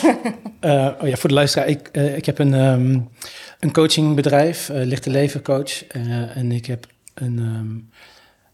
Eh, 0.60 0.88
oh 1.02 1.08
ja, 1.08 1.16
voor 1.16 1.28
de 1.28 1.34
luisteraar. 1.34 1.68
Ik, 1.68 1.88
ik 1.88 2.26
heb 2.26 2.38
een, 2.38 2.54
ehm, 2.54 2.98
een 3.60 3.72
coachingbedrijf, 3.72 4.68
Lichte 4.72 5.10
Leven 5.10 5.42
Coach. 5.42 5.86
en 6.34 6.52
ik 6.52 6.66
heb 6.66 6.86
een, 7.14 7.38
ehm, 7.38 7.98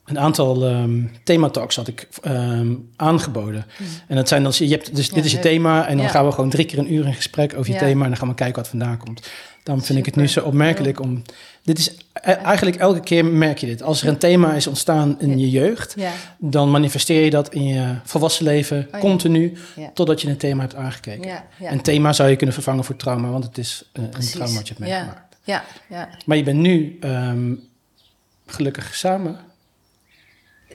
een 0.04 0.18
aantal 0.18 0.66
ehm 0.68 1.02
thematalks 1.24 1.76
had 1.76 1.88
ik 1.88 2.08
ehm, 2.22 2.74
aangeboden. 2.96 3.64
En 4.06 4.16
dat 4.16 4.28
zijn 4.28 4.42
dan, 4.42 4.52
je 4.56 4.68
hebt, 4.68 4.96
dus 4.96 5.06
Ja, 5.06 5.14
dit 5.14 5.24
is 5.24 5.32
je 5.32 5.38
thema. 5.38 5.86
En 5.86 5.96
dan 5.96 6.06
Ja. 6.06 6.12
gaan 6.12 6.26
we 6.26 6.32
gewoon 6.32 6.50
drie 6.50 6.64
keer 6.66 6.78
een 6.78 6.92
uur 6.92 7.06
in 7.06 7.14
gesprek 7.14 7.54
over 7.56 7.66
je 7.66 7.72
Ja. 7.72 7.78
thema. 7.78 8.02
En 8.02 8.08
dan 8.08 8.18
gaan 8.18 8.28
we 8.28 8.34
kijken 8.34 8.56
wat 8.56 8.68
vandaan 8.68 8.98
komt. 8.98 9.30
Daarom 9.62 9.84
vind 9.84 9.98
ik 9.98 10.06
het 10.06 10.16
nu 10.16 10.28
zo 10.28 10.40
opmerkelijk 10.40 11.00
om... 11.00 11.22
Dit 11.62 11.78
is 11.78 11.96
e- 12.12 12.30
eigenlijk 12.32 12.76
elke 12.76 13.00
keer 13.00 13.24
merk 13.24 13.58
je 13.58 13.66
dit. 13.66 13.82
Als 13.82 14.02
er 14.02 14.08
een 14.08 14.18
thema 14.18 14.54
is 14.54 14.66
ontstaan 14.66 15.20
in 15.20 15.38
je 15.38 15.50
jeugd, 15.50 15.96
dan 16.38 16.70
manifesteer 16.70 17.24
je 17.24 17.30
dat 17.30 17.52
in 17.54 17.64
je 17.64 17.94
volwassen 18.04 18.44
leven 18.44 18.88
ja. 18.92 18.98
continu, 18.98 19.56
totdat 19.94 20.20
je 20.20 20.28
een 20.28 20.36
thema 20.36 20.60
hebt 20.60 20.74
aangekeken. 20.74 21.42
Een 21.60 21.80
thema 21.82 22.12
zou 22.12 22.30
je 22.30 22.36
kunnen 22.36 22.54
vervangen 22.54 22.84
voor 22.84 22.96
trauma, 22.96 23.28
want 23.28 23.44
het 23.44 23.58
is 23.58 23.90
eh, 23.92 24.02
een 24.02 24.10
trauma 24.30 24.54
wat 24.54 24.68
je 24.68 24.74
hebt 24.74 24.88
meegemaakt. 24.88 25.36
Ja, 25.44 25.64
ja. 25.88 26.08
Maar 26.26 26.36
je 26.36 26.42
bent 26.42 26.58
nu 26.58 26.96
ehm, 27.00 27.54
gelukkig 28.46 28.94
samen. 28.94 29.36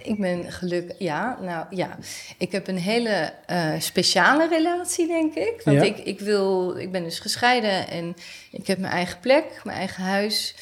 Ik 0.07 0.19
ben 0.19 0.51
gelukkig, 0.51 0.95
ja, 0.99 1.37
nou 1.41 1.65
ja. 1.69 1.97
Ik 2.37 2.51
heb 2.51 2.67
een 2.67 2.77
hele 2.77 3.33
eh, 3.45 3.71
speciale 3.79 4.47
relatie, 4.47 5.07
denk 5.07 5.33
ik. 5.35 5.61
Want 5.63 5.77
Ja. 5.77 5.83
ik, 5.83 5.97
ik, 5.97 6.19
wil, 6.19 6.77
ik 6.77 6.91
ben 6.91 7.03
dus 7.03 7.19
gescheiden 7.19 7.87
en 7.87 8.15
ik 8.51 8.67
heb 8.67 8.77
mijn 8.77 8.93
eigen 8.93 9.19
plek, 9.19 9.61
mijn 9.63 9.77
eigen 9.77 10.03
huis. 10.03 10.55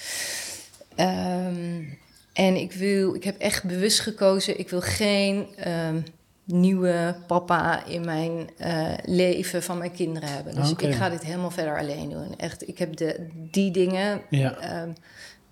Ehm, 0.95 1.83
en 2.33 2.55
ik 2.55 2.71
wil, 2.71 3.15
ik 3.15 3.23
heb 3.23 3.37
echt 3.37 3.63
bewust 3.63 3.99
gekozen, 3.99 4.59
ik 4.59 4.69
wil 4.69 4.81
geen 4.81 5.47
ehm, 5.55 6.01
nieuwe 6.43 7.15
papa 7.27 7.85
in 7.85 8.05
mijn 8.05 8.49
eh, 8.57 8.91
leven 9.03 9.63
van 9.63 9.77
mijn 9.77 9.91
kinderen 9.91 10.29
hebben. 10.29 10.55
Dus 10.55 10.71
Oké. 10.71 10.87
ik 10.87 10.93
ga 10.95 11.09
dit 11.09 11.23
helemaal 11.23 11.51
verder 11.51 11.77
alleen 11.79 12.09
doen. 12.09 12.35
Echt, 12.37 12.67
ik 12.67 12.77
heb 12.77 12.95
de, 12.95 13.27
die 13.33 13.71
dingen, 13.71 14.21
Ja, 14.29 14.57
ehm, 14.57 14.89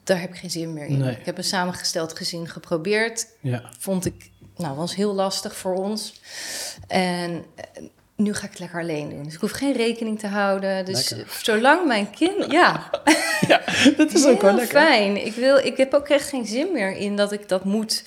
daar 0.03 0.21
heb 0.21 0.29
ik 0.29 0.35
geen 0.35 0.49
zin 0.51 0.73
meer 0.73 0.85
in. 0.85 0.97
Nee. 0.97 1.11
Ik 1.15 1.25
heb 1.25 1.37
een 1.37 1.43
samengesteld 1.43 2.17
gezin 2.17 2.47
geprobeerd 2.49 3.27
ja, 3.41 3.63
vond 3.79 4.05
ik, 4.05 4.29
nou, 4.57 4.75
was 4.75 4.95
heel 4.95 5.13
lastig 5.13 5.55
voor 5.55 5.75
ons. 5.75 6.21
En 6.87 7.45
eh, 7.55 7.83
nu 8.15 8.33
ga 8.33 8.43
ik 8.43 8.49
het 8.49 8.59
lekker 8.59 8.79
alleen 8.79 9.09
doen. 9.09 9.23
Dus 9.23 9.33
ik 9.33 9.39
hoef 9.39 9.51
geen 9.51 9.73
rekening 9.73 10.19
te 10.19 10.27
houden. 10.27 10.85
Dus 10.85 11.09
Lekker. 11.09 11.37
zolang 11.41 11.87
mijn 11.87 12.09
kind, 12.09 12.51
ja, 12.51 12.89
ja 13.47 13.61
dat 13.97 14.13
is 14.13 14.25
ook 14.25 14.41
wel 14.41 14.53
lekker. 14.55 14.79
fijn. 14.81 15.25
Ik, 15.25 15.33
wil, 15.33 15.57
ik 15.57 15.77
heb 15.77 15.93
ook 15.93 16.07
echt 16.07 16.29
geen 16.29 16.45
zin 16.45 16.71
meer 16.73 16.91
in 16.95 17.15
dat 17.15 17.31
ik 17.31 17.49
dat 17.49 17.63
moet. 17.63 18.03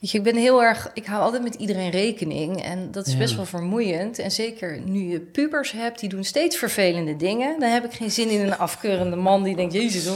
Weet 0.00 0.10
je, 0.12 0.18
ik 0.18 0.24
ben 0.24 0.36
heel 0.36 0.62
erg, 0.62 0.90
ik 0.94 1.06
hou 1.06 1.22
altijd 1.22 1.42
met 1.42 1.54
iedereen 1.54 1.90
rekening 1.90 2.62
en 2.62 2.90
dat 2.90 3.06
is 3.06 3.12
Ja. 3.12 3.18
best 3.18 3.36
wel 3.36 3.44
vermoeiend. 3.44 4.18
En 4.18 4.30
zeker 4.30 4.80
nu 4.80 5.08
je 5.10 5.20
pubers 5.20 5.72
hebt, 5.72 6.00
die 6.00 6.08
doen 6.08 6.24
steeds 6.24 6.56
vervelende 6.56 7.16
dingen. 7.16 7.60
Dan 7.60 7.68
heb 7.70 7.84
ik 7.84 7.92
geen 7.92 8.10
zin 8.10 8.28
in 8.28 8.40
een 8.40 8.58
afkeurende 8.58 9.16
man 9.16 9.42
die 9.42 9.56
denkt, 9.56 9.72
jezus, 9.72 10.06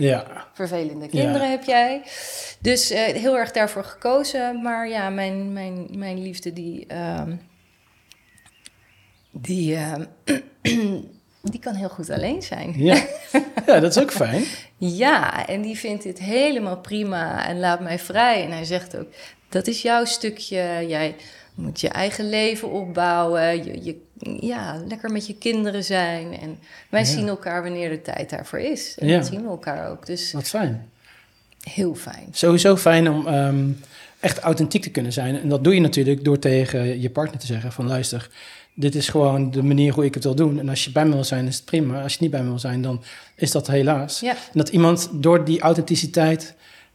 Ja, 0.00 0.46
vervelende 0.52 1.08
kinderen 1.08 1.50
heb 1.50 1.64
jij. 1.64 2.02
Dus 2.60 2.90
eh, 2.90 3.04
heel 3.04 3.38
erg 3.38 3.50
daarvoor 3.50 3.84
gekozen. 3.84 4.62
Maar 4.62 4.88
ja, 4.88 5.10
mijn, 5.10 5.52
mijn, 5.52 5.86
mijn 5.90 6.22
liefde 6.22 6.52
die... 6.52 6.86
ehm, 6.86 7.32
die, 9.30 9.76
ehm, 9.76 10.04
die 11.52 11.60
kan 11.60 11.74
heel 11.74 11.88
goed 11.88 12.10
alleen 12.10 12.42
zijn. 12.42 12.74
ja. 12.76 12.94
ja, 13.66 13.80
dat 13.80 13.96
is 13.96 14.02
ook 14.02 14.12
fijn. 14.12 14.44
Ja, 14.76 15.46
en 15.46 15.62
die 15.62 15.78
vindt 15.78 16.02
dit 16.02 16.18
helemaal 16.18 16.78
prima 16.78 17.46
en 17.46 17.58
laat 17.58 17.80
mij 17.80 17.98
vrij. 17.98 18.44
En 18.44 18.50
hij 18.50 18.64
zegt 18.64 18.96
ook, 18.96 19.08
dat 19.48 19.66
is 19.66 19.82
jouw 19.82 20.04
stukje. 20.04 20.84
Jij 20.88 21.16
moet 21.60 21.80
je 21.80 21.88
eigen 21.88 22.28
leven 22.28 22.70
opbouwen. 22.70 23.64
Je, 23.64 23.84
je, 23.84 23.96
ja, 24.46 24.82
lekker 24.88 25.10
met 25.12 25.26
je 25.26 25.34
kinderen 25.38 25.84
zijn. 25.84 26.38
En 26.40 26.58
wij 26.88 27.00
Ja. 27.00 27.06
zien 27.06 27.28
elkaar 27.28 27.62
wanneer 27.62 27.88
de 27.90 28.02
tijd 28.02 28.30
daarvoor 28.30 28.58
is. 28.58 28.96
En 28.98 29.06
Ja. 29.08 29.16
dat 29.16 29.26
zien 29.26 29.42
we 29.42 29.48
elkaar 29.48 29.90
ook. 29.90 30.06
Dus 30.06 30.32
Wat 30.32 30.48
fijn. 30.48 30.88
heel 31.62 31.94
fijn. 31.94 32.28
Sowieso 32.32 32.76
fijn 32.76 33.10
om 33.10 33.26
ehm, 33.26 33.68
echt 34.20 34.38
authentiek 34.38 34.82
te 34.82 34.90
kunnen 34.90 35.12
zijn. 35.12 35.40
En 35.40 35.48
dat 35.48 35.64
doe 35.64 35.74
je 35.74 35.80
natuurlijk 35.80 36.24
door 36.24 36.38
tegen 36.38 37.00
je 37.00 37.10
partner 37.10 37.40
te 37.40 37.46
zeggen 37.46 37.72
van 37.72 37.86
luister, 37.86 38.28
dit 38.74 38.94
is 38.94 39.08
gewoon 39.08 39.50
de 39.50 39.62
manier 39.62 39.92
hoe 39.92 40.04
ik 40.04 40.14
het 40.14 40.24
wil 40.24 40.34
doen. 40.34 40.58
En 40.58 40.68
als 40.68 40.84
je 40.84 40.92
bij 40.92 41.04
me 41.04 41.12
wil 41.14 41.24
zijn, 41.24 41.46
is 41.46 41.56
het 41.56 41.64
prima. 41.64 42.02
Als 42.02 42.12
je 42.12 42.18
niet 42.20 42.30
bij 42.30 42.42
me 42.42 42.48
wil 42.48 42.58
zijn, 42.58 42.82
dan 42.82 43.02
is 43.34 43.50
dat 43.50 43.66
helaas. 43.66 44.20
Ja, 44.20 44.30
En 44.32 44.36
dat 44.52 44.68
iemand 44.68 45.08
door 45.12 45.44
die 45.44 45.60
authenticiteit 45.60 46.54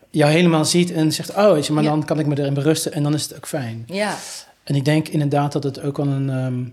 jou 0.10 0.32
helemaal 0.32 0.66
ziet 0.66 0.92
en 0.92 1.12
zegt, 1.12 1.30
oh 1.30 1.36
maar 1.70 1.84
Ja. 1.84 1.90
dan 1.90 2.06
kan 2.06 2.20
ik 2.20 2.26
me 2.26 2.40
erin 2.40 2.54
berusten 2.54 2.94
en 2.94 3.04
dan 3.04 3.14
is 3.14 3.24
het 3.24 3.36
ook 3.36 3.48
fijn. 3.48 3.84
ja. 3.88 4.16
En 4.66 4.76
ik 4.76 4.86
denk 4.86 5.08
inderdaad 5.08 5.52
dat 5.52 5.64
het 5.64 5.82
ook 5.82 5.98
wel 5.98 6.08
een... 6.08 6.30
ehm, 6.30 6.64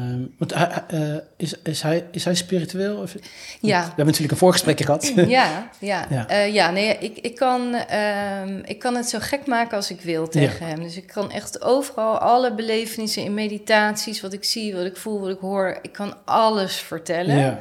ehm, 0.00 0.20
want 0.38 0.54
hij, 0.54 0.84
eh, 0.88 1.16
is, 1.36 1.54
is, 1.62 1.82
hij, 1.82 2.06
is 2.10 2.24
hij 2.24 2.34
spiritueel? 2.34 2.96
Of, 3.00 3.14
Ja. 3.60 3.78
We 3.80 3.86
hebben 3.86 4.04
natuurlijk 4.06 4.32
een 4.32 4.38
voorgesprekje 4.38 4.84
gehad. 4.84 5.12
Ja, 5.16 5.24
ja. 5.26 5.70
Ja. 6.10 6.26
ja. 6.28 6.40
ja 6.42 6.70
nee, 6.70 6.96
ik, 6.98 7.18
ik, 7.18 7.34
kan, 7.36 7.74
ehm, 7.74 8.58
ik 8.64 8.78
kan 8.78 8.94
het 8.94 9.08
zo 9.08 9.18
gek 9.20 9.46
maken 9.46 9.76
als 9.76 9.90
ik 9.90 10.00
wil 10.00 10.28
tegen 10.28 10.66
hem. 10.66 10.82
Dus 10.82 10.96
ik 10.96 11.06
kan 11.06 11.30
echt 11.30 11.62
overal 11.62 12.18
alle 12.18 12.54
belevenissen 12.54 13.22
in 13.24 13.34
meditaties, 13.34 14.20
wat 14.20 14.32
ik 14.32 14.44
zie, 14.44 14.74
wat 14.74 14.84
ik 14.84 14.96
voel, 14.96 15.20
wat 15.20 15.30
ik 15.30 15.38
hoor, 15.40 15.78
ik 15.82 15.92
kan 15.92 16.14
alles 16.24 16.76
vertellen. 16.76 17.36
ja. 17.38 17.58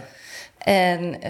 En, 0.57 1.21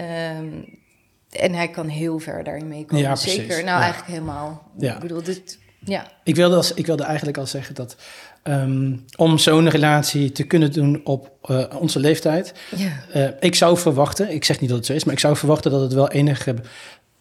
en 1.30 1.52
hij 1.54 1.68
kan 1.68 1.88
heel 1.88 2.18
ver 2.18 2.44
daarin 2.44 2.68
meekomen. 2.68 3.04
Ja. 3.04 3.16
Zeker. 3.16 3.48
Nou, 3.56 3.66
Ja. 3.66 3.80
eigenlijk 3.80 4.10
helemaal. 4.12 4.70
Ja. 4.78 4.94
Ik 4.94 5.00
bedoel, 5.00 5.22
dit, 5.22 5.58
ja. 5.78 6.06
Ik 6.24 6.34
wilde, 6.36 6.56
als, 6.56 6.74
ik 6.74 6.86
wilde 6.86 7.02
eigenlijk 7.02 7.38
al 7.38 7.46
zeggen 7.46 7.74
dat 7.74 7.96
ehm, 8.42 8.96
om 9.16 9.38
zo'n 9.38 9.68
relatie 9.68 10.32
te 10.32 10.42
kunnen 10.44 10.72
doen 10.72 11.00
op 11.04 11.30
eh, 11.42 11.64
onze 11.78 11.98
leeftijd, 12.00 12.52
Ja. 12.76 12.90
eh, 13.12 13.28
ik 13.40 13.54
zou 13.54 13.78
verwachten, 13.78 14.30
ik 14.34 14.44
zeg 14.44 14.60
niet 14.60 14.68
dat 14.68 14.78
het 14.78 14.86
zo 14.86 14.92
is, 14.92 15.04
maar 15.04 15.14
ik 15.14 15.20
zou 15.20 15.36
verwachten 15.36 15.70
dat 15.70 15.80
het 15.80 15.92
wel 15.92 16.10
enige 16.10 16.54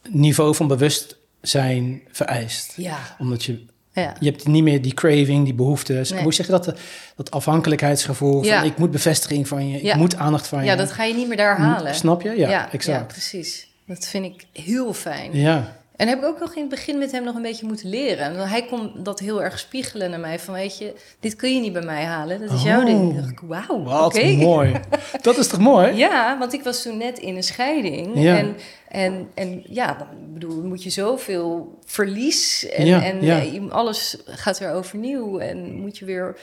niveau 0.10 0.56
van 0.56 0.67
bewustzijn 0.67 2.02
vereist. 2.12 2.74
Ja. 2.76 2.98
Omdat 3.20 3.43
je, 3.43 3.65
ja. 3.91 4.15
je 4.20 4.30
hebt 4.30 4.48
niet 4.48 4.63
meer 4.63 4.82
die 4.82 4.93
craving, 4.93 5.43
die 5.46 5.54
behoeftes. 5.54 6.12
Nee. 6.12 6.24
Hoe 6.24 6.34
zeg 6.34 6.46
je 6.46 6.52
dat? 6.52 6.74
Dat 7.15 7.32
afhankelijkheidsgevoel 7.32 8.43
Ja. 8.43 8.58
van 8.60 8.67
ik 8.70 8.78
moet 8.78 8.91
bevestiging 8.91 9.48
van 9.48 9.70
je, 9.70 9.84
Ja. 9.84 9.91
ik 9.93 10.00
moet 10.00 10.15
aandacht 10.15 10.48
van 10.48 10.63
Ja, 10.65 10.72
je. 10.72 10.78
dat 10.78 10.91
ga 10.91 11.04
je 11.04 11.13
niet 11.13 11.28
meer 11.28 11.38
daar 11.38 11.58
halen. 11.58 11.96
Snap 11.96 12.22
je? 12.22 12.30
Ja, 12.30 12.50
ja, 12.50 12.72
exact. 12.72 13.00
ja, 13.00 13.04
precies. 13.06 13.67
Dat 13.86 14.06
vind 14.08 14.26
ik 14.26 14.46
heel 14.63 14.93
fijn. 14.93 15.38
Ja, 15.38 15.77
En 15.98 16.08
heb 16.08 16.18
ik 16.20 16.26
ook 16.26 16.40
nog 16.40 16.54
in 16.56 16.62
het 16.62 16.70
begin 16.70 16.98
met 16.98 17.12
hem 17.12 17.24
nog 17.24 17.36
een 17.36 17.42
beetje 17.42 17.66
moeten 17.66 17.90
leren. 17.90 18.38
Want 18.38 18.50
hij 18.50 18.64
kon 18.66 18.92
dat 18.96 19.20
heel 19.20 19.44
erg 19.44 19.60
spiegelen 19.60 20.10
naar 20.10 20.20
mij. 20.20 20.40
Van 20.40 20.54
weet 20.54 20.78
je, 20.78 20.94
dit 21.20 21.36
kun 21.36 21.54
je 21.56 21.60
niet 21.62 21.74
bij 21.74 21.82
mij 21.82 22.04
halen. 22.04 22.40
Dat 22.40 22.52
is 22.52 22.64
jouw 22.64 22.80
Oh. 22.80 22.86
ding. 22.86 23.16
Dacht 23.16 23.30
ik, 23.30 23.40
Wauw, 23.40 23.84
Wat 23.84 24.06
oké. 24.06 24.26
mooi. 24.32 24.72
Dat 25.22 25.38
is 25.38 25.48
toch 25.48 25.60
mooi? 25.60 25.94
Ja, 25.96 26.38
want 26.40 26.54
ik 26.54 26.64
was 26.64 26.82
toen 26.82 26.98
net 26.98 27.20
in 27.20 27.36
een 27.36 27.44
scheiding. 27.44 28.10
Ja. 28.22 28.38
En, 28.38 28.56
en, 28.88 29.28
en 29.34 29.64
ja, 29.68 29.94
dan 29.94 30.08
bedoel, 30.34 30.64
moet 30.64 30.84
je 30.84 30.90
zoveel 30.90 31.78
verlies. 31.86 32.70
En, 32.70 32.86
Ja, 32.86 33.04
en 33.04 33.22
ja. 33.24 33.40
eh, 33.42 33.70
alles 33.70 34.18
gaat 34.26 34.60
weer 34.60 34.72
overnieuw. 34.72 35.40
En 35.40 35.74
moet 35.76 35.98
je 35.98 36.06
weer 36.06 36.38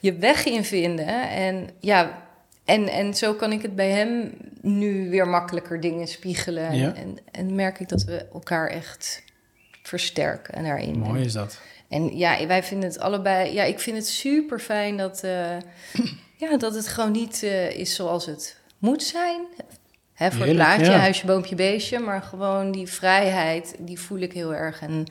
je 0.00 0.14
weg 0.14 0.44
in 0.46 0.64
vinden. 0.64 1.30
En 1.30 1.68
ja, 1.80 2.26
en, 2.68 2.88
en 2.88 3.14
zo 3.14 3.34
kan 3.34 3.52
ik 3.52 3.62
het 3.62 3.74
bij 3.74 3.90
hem 3.90 4.30
nu 4.60 5.10
weer 5.10 5.28
makkelijker 5.28 5.80
dingen 5.80 6.08
spiegelen. 6.08 6.76
Ja. 6.76 6.94
En, 6.94 7.18
en 7.32 7.54
merk 7.54 7.80
ik 7.80 7.88
dat 7.88 8.04
we 8.04 8.26
elkaar 8.32 8.68
echt 8.68 9.22
versterken 9.82 10.62
daarin. 10.62 10.98
Mooi 10.98 11.24
is 11.24 11.32
dat. 11.32 11.60
En 11.88 12.16
ja, 12.16 12.46
wij 12.46 12.62
vinden 12.62 12.88
het 12.88 12.98
allebei. 12.98 13.52
Ja, 13.52 13.64
ik 13.64 13.80
vind 13.80 13.96
het 13.96 14.06
super 14.06 14.58
fijn 14.58 14.96
dat, 14.96 15.20
eh, 15.22 15.56
ja, 16.44 16.56
dat 16.56 16.74
het 16.74 16.88
gewoon 16.88 17.12
niet 17.12 17.42
eh, 17.42 17.70
is 17.70 17.94
zoals 17.94 18.26
het 18.26 18.56
moet 18.78 19.02
zijn. 19.02 19.40
Hè, 20.12 20.30
voor 20.30 20.44
Heerlijk, 20.44 20.68
het 20.68 20.76
plaatje, 20.76 20.92
ja. 20.92 20.98
huisje, 20.98 21.26
boompje, 21.26 21.54
beestje. 21.54 21.98
Maar 21.98 22.22
gewoon 22.22 22.72
die 22.72 22.86
vrijheid, 22.86 23.74
die 23.78 24.00
voel 24.00 24.18
ik 24.18 24.32
heel 24.32 24.54
erg. 24.54 24.80
En 24.80 25.04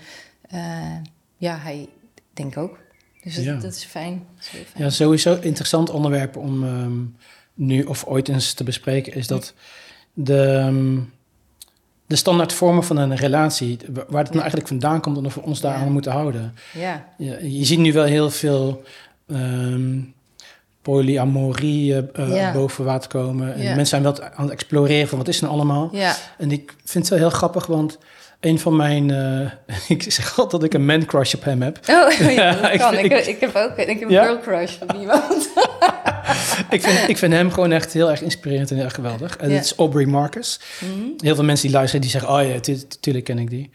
eh, 0.50 0.96
ja, 1.38 1.58
hij 1.58 1.90
denk 2.34 2.58
ook. 2.58 2.78
Dus 3.24 3.36
dat, 3.36 3.44
Ja. 3.44 3.56
dat 3.56 3.74
is 3.74 3.84
fijn. 3.84 4.26
Dat 4.36 4.44
is 4.44 4.48
fijn. 4.48 4.84
Ja, 4.84 4.90
sowieso 4.90 5.40
interessant 5.42 5.90
onderwerp 5.90 6.36
om 6.38 6.64
ehm, 6.64 7.00
nu 7.58 7.84
of 7.84 8.06
ooit 8.06 8.28
eens 8.30 8.54
te 8.54 8.64
bespreken 8.64 9.14
is 9.14 9.28
dat 9.28 9.54
de, 10.14 10.44
ehm, 10.44 10.98
de 12.08 12.16
standaard 12.16 12.54
vormen 12.54 12.84
van 12.84 12.98
een 12.98 13.16
relatie, 13.16 13.78
wa- 13.94 14.06
waar 14.08 14.20
het 14.22 14.30
nou 14.30 14.40
eigenlijk 14.40 14.68
vandaan 14.68 15.02
komt 15.02 15.18
en 15.18 15.26
of 15.26 15.36
we 15.36 15.42
ons 15.42 15.62
daaraan 15.62 15.86
Ja. 15.86 15.90
moeten 15.92 16.12
houden. 16.12 16.54
Ja, 16.74 17.08
Je, 17.18 17.58
je 17.58 17.66
ziet 17.66 17.80
nu 17.80 17.94
wel 17.94 18.04
heel 18.06 18.30
veel 18.30 18.84
ehm, 19.28 20.00
polyamorie 20.82 21.94
eh, 21.96 22.24
eh, 22.30 22.36
Ja. 22.36 22.52
boven 22.54 22.86
water 22.86 23.10
komen. 23.10 23.54
En 23.54 23.62
Ja. 23.62 23.68
mensen 23.76 23.86
zijn 23.86 24.04
wel 24.04 24.22
aan 24.24 24.44
het 24.44 24.52
exploreren 24.54 25.08
van 25.08 25.18
wat 25.18 25.28
is 25.28 25.38
er 25.38 25.44
nou 25.44 25.56
allemaal. 25.56 25.90
ja, 25.92 26.16
En 26.38 26.52
ik 26.52 26.76
vind 26.84 27.04
het 27.04 27.10
wel 27.20 27.20
heel 27.30 27.38
grappig, 27.38 27.66
want 27.66 27.98
een 28.40 28.60
van 28.60 28.76
mijn... 28.76 29.12
eh, 29.12 29.52
ik 29.98 30.12
zeg 30.12 30.30
altijd 30.30 30.52
dat 30.52 30.64
ik 30.64 30.74
een 30.74 30.86
man 30.86 31.06
crush 31.06 31.34
op 31.34 31.44
hem 31.44 31.62
heb. 31.62 31.80
Oh, 31.90 32.12
ja, 32.36 32.52
dat 32.54 32.72
ik 32.74 32.80
kan. 32.80 32.98
Ik, 32.98 33.26
ik 33.26 33.40
heb 33.40 33.56
ook 33.56 33.78
ik 33.78 34.00
heb 34.00 34.10
een 34.10 34.24
girl 34.24 34.40
crush 34.40 34.82
op 34.82 34.94
iemand. 35.00 35.50
ik, 36.70 36.82
vind, 36.82 37.10
ik 37.10 37.18
vind 37.18 37.34
hem 37.34 37.52
gewoon 37.52 37.72
echt 37.72 37.94
heel 37.94 38.10
erg 38.12 38.22
inspirerend 38.22 38.70
en 38.70 38.76
heel 38.76 38.86
erg 38.86 38.94
geweldig. 38.96 39.38
En 39.38 39.50
Ja. 39.50 39.56
het 39.56 39.66
is 39.66 39.76
Aubrey 39.76 40.06
Marcus. 40.06 40.60
Mhm. 40.80 41.08
Heel 41.18 41.36
veel 41.36 41.44
mensen 41.44 41.68
die 41.68 41.76
luisteren, 41.76 42.02
die 42.02 42.12
zeggen... 42.12 42.32
oh 42.34 42.48
ja, 42.54 42.60
tu- 42.60 42.88
tuurlijk 43.00 43.26
ken 43.26 43.40
ik 43.40 43.50
die. 43.50 43.70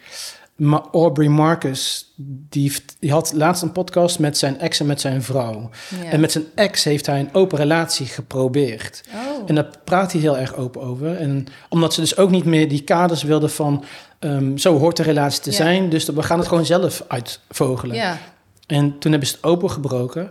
Maar 0.56 0.80
Aubrey 0.92 1.28
Marcus, 1.28 2.12
die, 2.48 2.72
had 3.08 3.32
laatst 3.34 3.62
een 3.62 3.72
podcast 3.72 4.18
met 4.18 4.38
zijn 4.38 4.60
ex 4.60 4.80
en 4.80 4.86
met 4.86 5.00
zijn 5.00 5.22
vrouw. 5.22 5.70
Ja. 6.02 6.10
En 6.10 6.20
met 6.20 6.32
zijn 6.32 6.44
ex 6.54 6.84
heeft 6.84 7.06
hij 7.06 7.20
een 7.20 7.28
open 7.34 7.58
relatie 7.58 8.06
geprobeerd. 8.06 9.02
Oh, 9.14 9.42
En 9.46 9.54
daar 9.54 9.68
praat 9.84 10.12
hij 10.12 10.20
heel 10.20 10.38
erg 10.38 10.56
open 10.56 10.82
over. 10.82 11.16
En 11.16 11.46
omdat 11.68 11.94
ze 11.94 12.00
dus 12.00 12.16
ook 12.16 12.30
niet 12.30 12.44
meer 12.44 12.68
die 12.68 12.82
kaders 12.82 13.22
wilden 13.22 13.50
van... 13.50 13.84
ehm, 14.22 14.56
zo 14.56 14.78
hoort 14.78 14.96
de 14.96 15.02
relatie 15.02 15.42
te 15.42 15.50
Ja. 15.50 15.56
zijn, 15.56 15.88
dus 15.88 16.04
we 16.04 16.22
gaan 16.22 16.38
het 16.38 16.48
gewoon 16.48 16.66
zelf 16.66 17.04
uitvogelen. 17.08 17.96
ja, 17.96 18.18
En 18.66 18.98
toen 18.98 19.10
hebben 19.10 19.28
ze 19.28 19.34
het 19.34 19.44
opengebroken. 19.44 20.30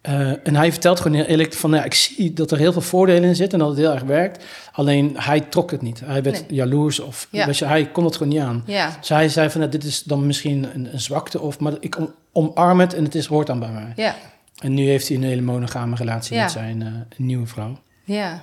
Eh, 0.00 0.46
en 0.46 0.56
hij 0.56 0.70
vertelt 0.72 1.00
gewoon 1.00 1.16
heel 1.16 1.26
eerlijk 1.26 1.52
van... 1.54 1.70
Ja, 1.70 1.84
ik 1.84 1.94
zie 1.94 2.32
dat 2.32 2.50
er 2.50 2.58
heel 2.58 2.72
veel 2.72 2.80
voordelen 2.82 3.24
in 3.28 3.36
zitten 3.36 3.58
en 3.58 3.64
dat 3.66 3.74
het 3.76 3.84
heel 3.84 3.94
erg 3.94 4.02
werkt. 4.02 4.44
Alleen 4.72 5.14
hij 5.18 5.40
trok 5.40 5.70
het 5.70 5.82
niet. 5.82 6.00
Hij 6.04 6.22
werd 6.22 6.40
Nee. 6.48 6.58
jaloers 6.58 7.00
of 7.00 7.28
Ja. 7.30 7.46
weet 7.46 7.58
je, 7.58 7.64
hij 7.64 7.86
kon 7.90 8.04
het 8.04 8.16
gewoon 8.16 8.32
niet 8.32 8.42
aan. 8.42 8.62
ja, 8.66 8.96
Dus 9.00 9.08
hij 9.08 9.28
zei 9.28 9.50
van, 9.50 9.60
nou, 9.60 9.72
dit 9.72 9.84
is 9.84 10.02
dan 10.02 10.26
misschien 10.26 10.68
een, 10.74 10.88
een 10.92 11.00
zwakte... 11.00 11.40
Of, 11.40 11.58
maar 11.60 11.72
ik 11.80 11.98
om- 11.98 12.14
omarm 12.32 12.80
het 12.80 12.94
en 12.94 13.04
het 13.04 13.14
is, 13.14 13.26
hoort 13.26 13.46
dan 13.46 13.58
bij 13.58 13.70
mij. 13.70 13.92
ja, 13.96 14.14
En 14.58 14.74
nu 14.74 14.84
heeft 14.88 15.08
hij 15.08 15.16
een 15.16 15.22
hele 15.22 15.42
monogame 15.42 15.96
relatie 15.96 16.38
met 16.38 16.50
zijn 16.50 16.82
eh, 16.82 16.88
nieuwe 17.16 17.46
vrouw. 17.46 17.78
ja. 18.04 18.42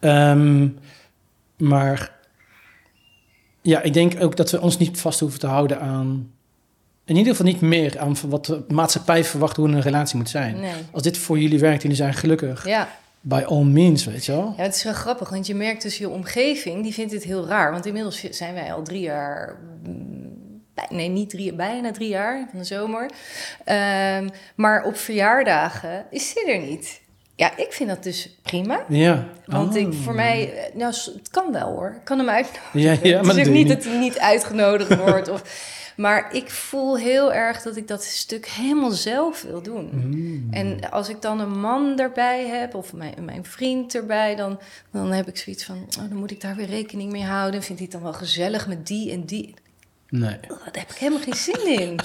Ehm, 0.00 0.68
maar 1.56 2.10
ja, 3.62 3.82
ik 3.82 3.92
denk 3.92 4.22
ook 4.22 4.36
dat 4.36 4.50
we 4.50 4.60
ons 4.60 4.78
niet 4.78 5.00
vast 5.00 5.20
hoeven 5.20 5.40
te 5.40 5.46
houden 5.46 5.80
aan... 5.80 6.30
In 7.04 7.16
ieder 7.16 7.34
geval 7.34 7.52
niet 7.52 7.60
meer 7.60 7.98
aan 7.98 8.16
wat 8.26 8.44
de 8.46 8.64
maatschappij 8.68 9.24
verwacht 9.24 9.56
hoe 9.56 9.68
een 9.68 9.80
relatie 9.80 10.16
moet 10.16 10.28
zijn. 10.28 10.60
Nee. 10.60 10.72
Als 10.92 11.02
dit 11.02 11.18
voor 11.18 11.38
jullie 11.38 11.58
werkt 11.58 11.76
en 11.76 11.82
jullie 11.82 11.96
zijn 11.96 12.14
gelukkig, 12.14 12.66
Ja. 12.66 12.88
by 13.20 13.42
all 13.46 13.62
means, 13.64 14.04
weet 14.04 14.24
je 14.26 14.32
wel. 14.32 14.54
Ja, 14.56 14.62
het 14.62 14.74
is 14.74 14.82
wel 14.84 14.92
grappig, 14.92 15.28
want 15.28 15.46
je 15.46 15.54
merkt 15.54 15.82
dus 15.82 15.98
je 15.98 16.08
omgeving, 16.08 16.82
die 16.82 16.92
vindt 16.92 17.12
het 17.12 17.24
heel 17.24 17.46
raar. 17.46 17.70
Want 17.72 17.86
inmiddels 17.86 18.24
zijn 18.30 18.54
wij 18.54 18.72
al 18.72 18.82
drie 18.82 19.00
jaar, 19.00 19.58
mm, 19.82 20.62
nee, 20.88 21.08
niet 21.08 21.30
drie, 21.30 21.54
bijna 21.54 21.90
drie 21.92 22.08
jaar 22.08 22.46
van 22.50 22.58
de 22.58 22.64
zomer. 22.64 23.10
Ehm, 23.64 24.28
maar 24.54 24.84
op 24.84 24.96
verjaardagen 24.96 26.06
is 26.10 26.28
ze 26.28 26.44
er 26.52 26.66
niet. 26.66 27.00
Ja, 27.38 27.56
ik 27.56 27.72
vind 27.72 27.88
dat 27.88 28.02
dus 28.02 28.38
prima. 28.42 28.84
Ja. 28.88 29.28
Want 29.46 29.74
Oh. 29.74 29.80
ik, 29.80 29.92
voor 29.94 30.14
mij, 30.14 30.52
eh, 30.54 30.74
nou, 30.76 30.94
het 30.94 31.28
kan 31.30 31.52
wel 31.52 31.68
hoor. 31.70 31.94
Ik 31.98 32.04
kan 32.04 32.18
hem 32.18 32.28
uitnodigen. 32.28 32.80
Ja, 32.80 32.96
ja, 33.02 33.20
maar 33.22 33.30
het 33.34 33.36
is 33.36 33.46
ook 33.46 33.52
niet 33.54 33.68
dat 33.68 33.84
hij 33.84 33.98
niet 33.98 34.18
uitgenodigd 34.18 34.96
wordt. 35.04 35.28
Of, 35.28 35.42
maar 35.96 36.34
ik 36.34 36.50
voel 36.50 36.96
heel 36.98 37.32
erg 37.32 37.62
dat 37.62 37.76
ik 37.76 37.88
dat 37.88 38.04
stuk 38.04 38.46
helemaal 38.48 38.90
zelf 38.90 39.42
wil 39.42 39.62
doen. 39.62 39.90
Mm. 39.92 40.48
En 40.50 40.90
als 40.90 41.08
ik 41.08 41.22
dan 41.22 41.40
een 41.40 41.60
man 41.60 41.98
erbij 41.98 42.46
heb, 42.46 42.74
of 42.74 42.92
mijn, 42.92 43.14
mijn 43.24 43.44
vriend 43.44 43.94
erbij, 43.94 44.36
dan, 44.36 44.58
dan 44.92 45.12
heb 45.12 45.28
ik 45.28 45.36
zoiets 45.36 45.64
van, 45.64 45.76
oh, 45.76 46.08
dan 46.08 46.16
moet 46.18 46.30
ik 46.30 46.40
daar 46.40 46.56
weer 46.56 46.66
rekening 46.68 47.12
mee 47.12 47.24
houden. 47.24 47.62
Vind 47.62 47.78
het 47.78 47.90
dan 47.92 48.02
wel 48.02 48.12
gezellig 48.12 48.66
met 48.68 48.86
die 48.86 49.10
en 49.12 49.24
die? 49.24 49.54
Nee. 50.08 50.38
Oh, 50.42 50.48
daar 50.48 50.68
heb 50.72 50.90
ik 50.90 50.96
helemaal 50.96 51.22
geen 51.22 51.34
zin 51.34 51.80
in. 51.80 51.96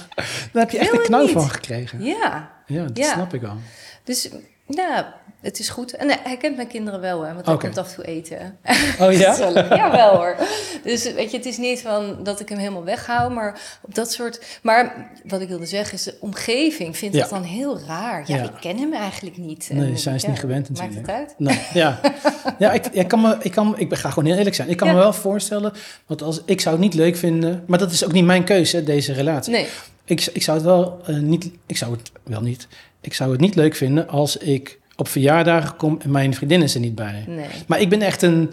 Daar 0.52 0.62
heb 0.62 0.70
je 0.70 0.78
echt 0.78 0.92
een 0.92 1.02
knauw 1.02 1.26
van 1.26 1.50
gekregen. 1.50 2.02
Ja, 2.04 2.50
Ja, 2.66 2.84
dat 2.84 2.96
Ja. 2.98 3.12
snap 3.12 3.34
ik 3.34 3.40
wel. 3.40 3.56
dus 4.04 4.28
ja, 4.66 5.14
het 5.44 5.58
is 5.58 5.68
goed. 5.68 5.92
En 5.94 6.08
hij 6.22 6.36
kent 6.36 6.56
mijn 6.56 6.68
kinderen 6.68 7.00
wel, 7.00 7.22
hè, 7.22 7.32
want 7.34 7.46
hij 7.46 7.54
Oké. 7.54 7.64
komt 7.64 7.78
af 7.78 7.88
en 7.88 7.94
toe 7.94 8.04
eten. 8.04 8.58
Oh 9.00 9.12
ja? 9.12 9.30
Gezellig. 9.30 9.68
Ja, 9.76 9.90
wel 9.90 10.16
hoor. 10.16 10.36
Dus 10.84 11.12
weet 11.12 11.30
je, 11.30 11.36
het 11.36 11.46
is 11.46 11.56
niet 11.56 11.80
van 11.80 12.16
dat 12.22 12.40
ik 12.40 12.48
hem 12.48 12.58
helemaal 12.58 12.84
weghoud, 12.84 13.32
maar 13.32 13.60
op 13.82 13.94
dat 13.94 14.12
soort. 14.12 14.58
Maar 14.62 15.10
wat 15.24 15.40
ik 15.40 15.48
wilde 15.48 15.66
zeggen 15.66 15.94
is, 15.94 16.02
de 16.02 16.16
omgeving 16.20 16.96
vindt 16.96 17.14
Ja. 17.14 17.20
het 17.20 17.30
dan 17.30 17.42
heel 17.42 17.78
raar. 17.86 18.24
Ja, 18.26 18.36
Ja. 18.36 18.42
ik 18.42 18.50
ken 18.60 18.78
hem 18.78 18.92
eigenlijk 18.92 19.36
niet. 19.36 19.68
Nee, 19.72 19.90
En, 19.90 19.98
zij 19.98 20.14
is 20.14 20.22
ja, 20.22 20.28
niet 20.28 20.38
gewend 20.38 20.68
Maakt 20.68 20.80
natuurlijk. 20.80 21.06
het 21.06 21.16
uit? 21.16 21.34
Nee, 21.38 21.60
ja. 21.82 22.00
ja 22.58 22.72
ik, 22.72 22.86
ik, 22.86 23.08
kan 23.08 23.20
me, 23.20 23.36
ik, 23.40 23.50
kan, 23.52 23.78
ik 23.78 23.94
ga 23.94 24.08
gewoon 24.08 24.24
heel 24.28 24.36
eerlijk 24.38 24.56
zijn. 24.56 24.68
Ik 24.68 24.76
kan 24.76 24.88
me 24.88 24.94
wel 24.94 25.12
voorstellen, 25.12 25.72
want 26.06 26.22
als, 26.22 26.40
ik 26.44 26.60
zou 26.60 26.74
het 26.74 26.84
niet 26.84 26.94
leuk 26.94 27.16
vinden... 27.16 27.64
Maar 27.66 27.78
dat 27.78 27.90
is 27.92 28.04
ook 28.04 28.12
niet 28.12 28.24
mijn 28.24 28.44
keuze, 28.44 28.84
deze 28.84 29.12
relatie. 29.12 29.52
Nee. 29.52 29.66
Ik, 30.04 30.26
ik 30.32 30.42
zou 30.42 30.56
het 30.56 30.66
wel 30.66 31.00
eh, 31.06 31.16
niet... 31.16 31.50
Ik 31.66 31.76
zou 31.76 31.92
het 31.92 32.12
wel 32.24 32.40
niet... 32.40 32.68
Ik 33.00 33.14
zou 33.14 33.30
het 33.30 33.40
niet 33.40 33.54
leuk 33.54 33.74
vinden 33.76 34.08
als 34.08 34.36
ik 34.36 34.78
op 34.96 35.08
verjaardagen 35.08 35.76
kom 35.76 35.98
en 36.02 36.10
mijn 36.10 36.34
vriendin 36.34 36.62
is 36.62 36.74
er 36.74 36.80
niet 36.80 36.94
bij. 36.94 37.24
nee. 37.26 37.46
Maar 37.66 37.80
ik 37.80 37.88
ben 37.88 38.02
echt 38.02 38.22
een... 38.22 38.52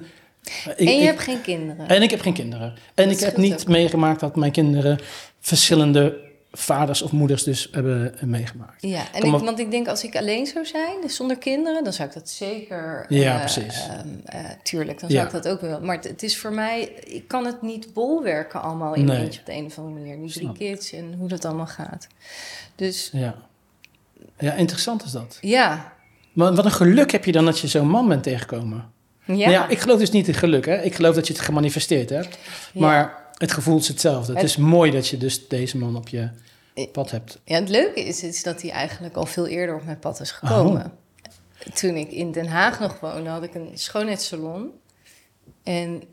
ik- 0.75 0.77
en 0.77 0.85
je 0.85 0.91
ik- 1.01 1.03
hebt 1.05 1.19
geen 1.21 1.41
kinderen. 1.41 1.87
en 1.87 2.01
ik 2.01 2.09
heb 2.09 2.21
geen 2.21 2.33
kinderen. 2.33 2.73
En 2.95 3.07
Dat 3.07 3.13
ik 3.19 3.25
heb 3.25 3.37
niet 3.37 3.61
ook. 3.61 3.67
meegemaakt 3.67 4.19
dat 4.19 4.35
mijn 4.35 4.51
kinderen 4.51 4.99
verschillende 5.39 6.29
vaders 6.53 7.01
of 7.01 7.11
moeders 7.11 7.43
dus 7.43 7.67
hebben 7.71 8.17
eh, 8.19 8.23
meegemaakt. 8.23 8.81
Ja, 8.81 9.03
en 9.13 9.23
ik, 9.23 9.31
want 9.31 9.59
ik 9.59 9.71
denk 9.71 9.87
als 9.87 10.03
ik 10.03 10.15
alleen 10.15 10.45
zou 10.45 10.65
zijn, 10.65 11.01
dus 11.01 11.15
zonder 11.15 11.37
kinderen, 11.37 11.83
dan 11.83 11.93
zou 11.93 12.07
ik 12.07 12.13
dat 12.13 12.29
zeker. 12.29 13.05
Ja, 13.09 13.33
eh, 13.33 13.39
precies. 13.39 13.87
ehm, 13.87 14.07
eh, 14.25 14.39
tuurlijk, 14.63 14.99
dan 14.99 15.09
Ja. 15.09 15.15
zou 15.15 15.27
ik 15.27 15.43
dat 15.43 15.47
ook 15.53 15.61
wel. 15.61 15.81
Maar 15.81 15.95
het, 15.95 16.03
het 16.07 16.23
is 16.23 16.37
voor 16.37 16.53
mij, 16.53 16.81
ik 17.05 17.27
kan 17.27 17.45
het 17.45 17.61
niet 17.61 17.93
bolwerken 17.93 18.61
allemaal 18.61 18.93
in 18.93 19.05
Nee. 19.05 19.17
eentje 19.23 19.39
op 19.39 19.45
de 19.45 19.53
een 19.53 19.65
of 19.65 19.77
andere 19.77 19.95
manier. 19.99 20.17
Nu 20.17 20.27
drie 20.29 20.51
kids 20.51 20.91
en 20.91 21.13
hoe 21.17 21.27
dat 21.27 21.45
allemaal 21.45 21.67
gaat. 21.67 22.07
Dus 22.75 23.09
Ja. 23.13 23.35
Ja, 24.39 24.53
interessant 24.53 25.03
is 25.03 25.11
dat. 25.11 25.37
ja. 25.41 25.93
Maar 26.33 26.55
wat 26.55 26.65
een 26.65 26.71
geluk 26.71 27.11
heb 27.11 27.25
je 27.25 27.31
dan 27.31 27.45
dat 27.45 27.59
je 27.59 27.67
zo'n 27.67 27.87
man 27.89 28.07
bent 28.07 28.23
tegengekomen. 28.23 28.91
Ja, 29.25 29.33
Ja. 29.35 29.49
ja, 29.49 29.67
ik 29.67 29.79
geloof 29.79 29.99
dus 29.99 30.11
niet 30.11 30.27
in 30.27 30.33
geluk. 30.33 30.65
Hè? 30.65 30.81
Ik 30.81 30.95
geloof 30.95 31.15
dat 31.15 31.27
je 31.27 31.33
het 31.33 31.41
gemanifesteerd 31.41 32.09
hebt. 32.09 32.37
Ja. 32.73 32.81
Maar 32.81 33.29
het 33.37 33.51
gevoel 33.51 33.77
is 33.77 33.87
hetzelfde. 33.87 34.31
Het 34.33 34.41
Het- 34.41 34.49
is 34.49 34.57
mooi 34.57 34.91
dat 34.91 35.07
je 35.07 35.17
dus 35.17 35.47
deze 35.47 35.77
man 35.77 35.95
op 35.95 36.07
je 36.07 36.29
pad 36.91 37.11
hebt. 37.11 37.39
Ja, 37.45 37.55
het 37.59 37.69
leuke 37.69 38.05
is, 38.05 38.23
is 38.23 38.43
dat 38.43 38.61
hij 38.61 38.71
eigenlijk 38.71 39.15
al 39.15 39.25
veel 39.25 39.47
eerder 39.47 39.75
op 39.75 39.85
mijn 39.85 39.99
pad 39.99 40.19
is 40.19 40.31
gekomen. 40.31 40.85
Oh. 40.85 41.73
Toen 41.73 41.95
ik 41.95 42.11
in 42.11 42.31
Den 42.31 42.47
Haag 42.47 42.79
nog 42.79 42.99
woonde, 42.99 43.29
had 43.29 43.43
ik 43.43 43.55
een 43.55 43.69
schoonheidssalon. 43.73 44.69
En 45.63 46.03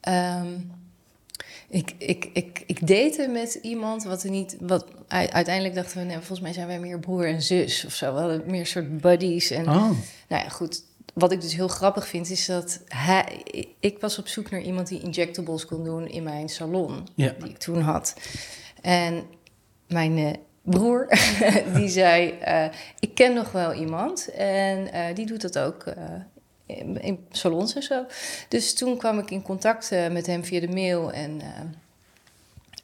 ehm, 0.00 0.46
ik, 1.70 1.92
ik, 1.98 2.30
ik, 2.32 2.62
ik 2.66 2.86
date 2.86 3.28
met 3.32 3.58
iemand 3.62 4.04
wat 4.04 4.22
er 4.22 4.30
niet... 4.30 4.56
Wat, 4.60 4.86
uiteindelijk 5.08 5.74
dachten 5.74 5.98
we, 5.98 6.04
nee, 6.04 6.16
volgens 6.16 6.40
mij 6.40 6.52
zijn 6.52 6.66
wij 6.66 6.80
meer 6.80 6.98
broer 6.98 7.26
en 7.28 7.42
zus 7.42 7.84
of 7.84 7.94
zo. 7.94 8.14
We 8.14 8.20
hadden 8.20 8.42
meer 8.46 8.66
soort 8.66 9.00
buddies. 9.00 9.50
En 9.50 9.68
Oh, 9.68 9.74
nou 10.28 10.42
ja, 10.42 10.48
goed. 10.48 10.82
Wat 11.14 11.32
ik 11.32 11.40
dus 11.40 11.54
heel 11.54 11.68
grappig 11.68 12.08
vind, 12.08 12.30
is 12.30 12.46
dat 12.46 12.80
hij, 12.86 13.42
ik 13.80 13.98
was 14.00 14.18
op 14.18 14.28
zoek 14.28 14.50
naar 14.50 14.60
iemand 14.60 14.88
die 14.88 15.00
injectables 15.00 15.64
kon 15.66 15.84
doen 15.84 16.06
in 16.08 16.22
mijn 16.22 16.48
salon, 16.48 17.08
Ja. 17.14 17.34
die 17.38 17.48
ik 17.48 17.58
toen 17.58 17.80
had. 17.80 18.14
En 18.82 19.24
mijn 19.88 20.18
eh, 20.18 20.32
broer, 20.62 21.06
die 21.76 21.88
zei, 21.88 22.30
eh, 22.30 22.64
ik 22.98 23.14
ken 23.14 23.34
nog 23.34 23.52
wel 23.52 23.72
iemand 23.72 24.30
en 24.30 24.92
eh, 24.92 25.14
die 25.14 25.26
doet 25.26 25.40
dat 25.42 25.58
ook 25.58 25.84
in, 27.00 27.26
salons 27.30 27.74
en 27.74 27.82
zo. 27.82 28.04
Dus 28.48 28.74
toen 28.74 28.96
kwam 28.96 29.18
ik 29.18 29.30
in 29.30 29.42
contact 29.42 29.92
eh, 29.92 30.08
met 30.08 30.26
hem 30.26 30.44
via 30.44 30.60
de 30.60 30.68
mail 30.68 31.12
en... 31.12 31.40
eh, 31.40 31.46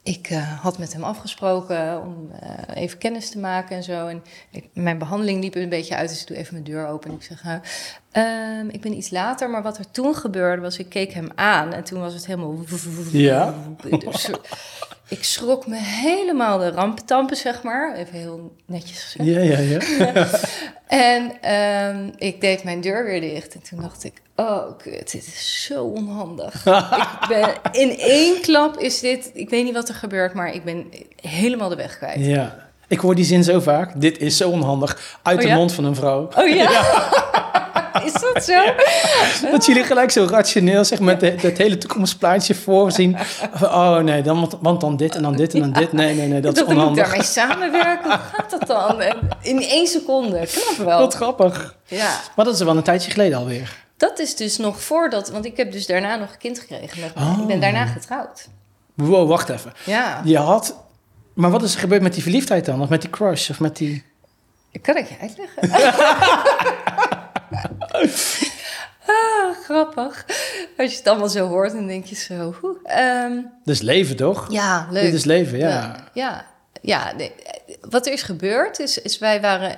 ik 0.03 0.31
eh, 0.31 0.61
had 0.63 0.79
met 0.79 0.93
hem 0.93 1.05
afgesproken 1.05 2.01
om 2.03 2.31
even 2.75 2.99
kennis 2.99 3.31
te 3.31 3.39
maken 3.39 3.77
en 3.77 3.83
zo. 3.83 4.07
En 4.07 4.23
ik- 4.51 4.69
mijn 4.73 4.99
behandeling 4.99 5.43
liep 5.43 5.55
een 5.55 5.69
beetje 5.69 5.97
uit, 5.97 6.09
dus 6.09 6.21
ik 6.21 6.27
doe 6.27 6.37
even 6.37 6.53
mijn 6.53 6.65
deur 6.65 6.87
open. 6.87 7.11
En 7.11 7.17
ik 7.17 7.23
zeg, 7.23 7.45
ehm, 8.13 8.69
ik 8.69 8.81
ben 8.81 8.97
iets 8.97 9.11
later, 9.11 9.51
maar 9.51 9.63
wat 9.63 9.79
er 9.79 9.91
toen 9.91 10.15
gebeurde 10.15 10.63
was, 10.63 10.79
ik 10.79 10.89
keek 10.89 11.13
hem 11.13 11.29
aan 11.35 11.73
en 11.73 11.85
toen 11.85 12.01
was 12.01 12.15
het 12.15 12.27
helemaal... 12.27 12.59
Ja. 13.13 13.55
Dus, 14.05 14.31
ik 15.09 15.25
schrok 15.25 15.67
me 15.67 15.77
helemaal 15.77 16.59
de 16.59 16.71
rampentampen, 16.71 17.37
zeg 17.37 17.63
maar. 17.63 17.95
Even 17.97 18.19
heel 18.19 18.53
netjes 18.67 19.03
gezegd. 19.03 19.29
Ja, 19.29 19.41
ja, 19.41 19.59
ja. 19.59 20.27
En 20.87 21.33
ehm, 21.41 22.11
ik 22.17 22.41
deed 22.41 22.65
mijn 22.65 22.81
deur 22.81 23.05
weer 23.05 23.21
dicht. 23.21 23.55
En 23.55 23.63
toen 23.63 23.81
dacht 23.81 24.05
ik, 24.05 24.13
oh 24.37 24.79
kut, 24.79 25.11
dit 25.13 25.27
is 25.27 25.65
zo 25.69 25.85
onhandig. 25.85 26.67
ik 27.23 27.29
ben, 27.29 27.49
in 27.73 27.99
één 27.99 28.41
klap 28.41 28.79
is 28.79 29.01
dit, 29.01 29.31
ik 29.35 29.51
weet 29.51 29.65
niet 29.65 29.75
wat 29.75 29.89
er 29.89 29.95
gebeurt, 29.95 30.35
maar 30.35 30.55
ik 30.55 30.65
ben 30.65 30.87
helemaal 31.21 31.69
de 31.69 31.77
weg 31.77 31.97
kwijt. 31.97 32.25
ja. 32.25 32.63
Ik 32.89 32.99
hoor 33.01 33.15
die 33.15 33.25
zin 33.25 33.45
zo 33.45 33.61
vaak. 33.61 34.01
Dit 34.01 34.19
is 34.19 34.37
zo 34.37 34.51
onhandig. 34.51 35.19
Uit 35.23 35.37
Oh, 35.37 35.43
de 35.43 35.49
ja? 35.49 35.55
mond 35.57 35.73
van 35.73 35.85
een 35.85 35.95
vrouw. 35.95 36.29
Oh 36.39 36.49
ja? 36.49 36.71
is 38.07 38.13
dat 38.13 38.45
zo? 38.45 38.63
Dat 39.51 39.67
jullie 39.67 39.85
gelijk 39.85 40.11
zo 40.11 40.27
rationeel, 40.31 40.85
zeg 40.85 41.01
met 41.01 41.21
het 41.21 41.59
hele 41.59 41.79
toekomstplaatje 41.79 42.55
voorzien. 42.55 43.17
Oh 43.63 43.99
nee, 43.99 44.23
dan, 44.23 44.41
want, 44.41 44.57
want 44.61 44.81
dan 44.81 44.97
dit 44.97 45.15
en 45.15 45.23
dan 45.23 45.37
dit 45.37 45.55
en 45.55 45.61
dan 45.61 45.73
dit. 45.73 45.93
Nee, 45.93 46.15
nee, 46.15 46.29
nee, 46.29 46.41
dat 46.41 46.57
is 46.57 46.63
ik 46.63 46.69
onhandig. 46.69 47.05
daarmee 47.05 47.23
samenwerken. 47.23 48.11
Hoe 48.11 48.21
gaat 48.33 48.51
dat 48.51 48.67
dan? 48.67 49.03
In 49.41 49.63
één 49.63 49.87
seconde. 49.87 50.47
Knap 50.53 50.87
wel. 50.87 50.99
Wat 50.99 51.15
grappig. 51.15 51.77
Ja. 51.85 52.21
Maar 52.37 52.45
dat 52.45 52.55
is 52.55 52.61
wel 52.61 52.77
een 52.77 52.83
tijdje 52.83 53.11
geleden 53.11 53.39
alweer. 53.39 53.83
Dat 53.97 54.19
is 54.19 54.37
dus 54.37 54.57
nog 54.57 54.83
voordat, 54.83 55.31
want 55.31 55.45
ik 55.45 55.57
heb 55.57 55.73
dus 55.73 55.87
daarna 55.87 56.17
nog 56.17 56.31
een 56.31 56.39
kind 56.39 56.59
gekregen. 56.59 57.01
Met, 57.01 57.13
Oh. 57.17 57.39
Ik 57.41 57.47
ben 57.47 57.61
daarna 57.61 57.87
getrouwd. 57.87 58.49
Wow, 58.95 59.29
wacht 59.29 59.49
even. 59.49 59.73
Ja. 59.85 60.21
Je 60.25 60.39
had... 60.39 60.77
Maar 61.35 61.51
wat 61.51 61.63
is 61.63 61.75
er 61.75 61.81
gebeurd 61.81 62.03
met 62.03 62.15
die 62.15 62.23
verliefdheid 62.23 62.65
dan? 62.65 62.81
Of 62.83 62.89
met 62.89 63.01
die 63.01 63.11
crush? 63.11 63.51
Of 63.51 63.61
met 63.61 63.77
die... 63.77 64.05
Ik 64.71 64.83
kan 64.83 64.97
het 64.97 65.09
je 65.09 65.15
uitleggen. 65.21 65.63
ah, 69.07 69.55
grappig. 69.65 70.25
Als 70.79 70.91
je 70.93 70.99
het 70.99 71.09
allemaal 71.09 71.29
zo 71.29 71.49
hoort, 71.49 71.73
dan 71.73 71.87
denk 71.87 72.05
je 72.05 72.15
zo... 72.15 72.55
Dat 73.65 73.75
is 73.75 73.81
leven, 73.81 74.17
toch? 74.17 74.47
ja, 74.53 74.89
leuk. 74.91 75.03
Dit 75.03 75.15
is 75.15 75.25
leven, 75.25 75.59
ja. 75.59 75.69
Ja, 75.69 76.05
ja, 76.15 76.47
ja 76.83 77.13
nee, 77.17 77.33
wat 77.81 78.07
er 78.07 78.13
is 78.13 78.23
gebeurd 78.23 78.79
is, 78.79 78.99
is 79.03 79.19
wij 79.19 79.41
waren 79.41 79.75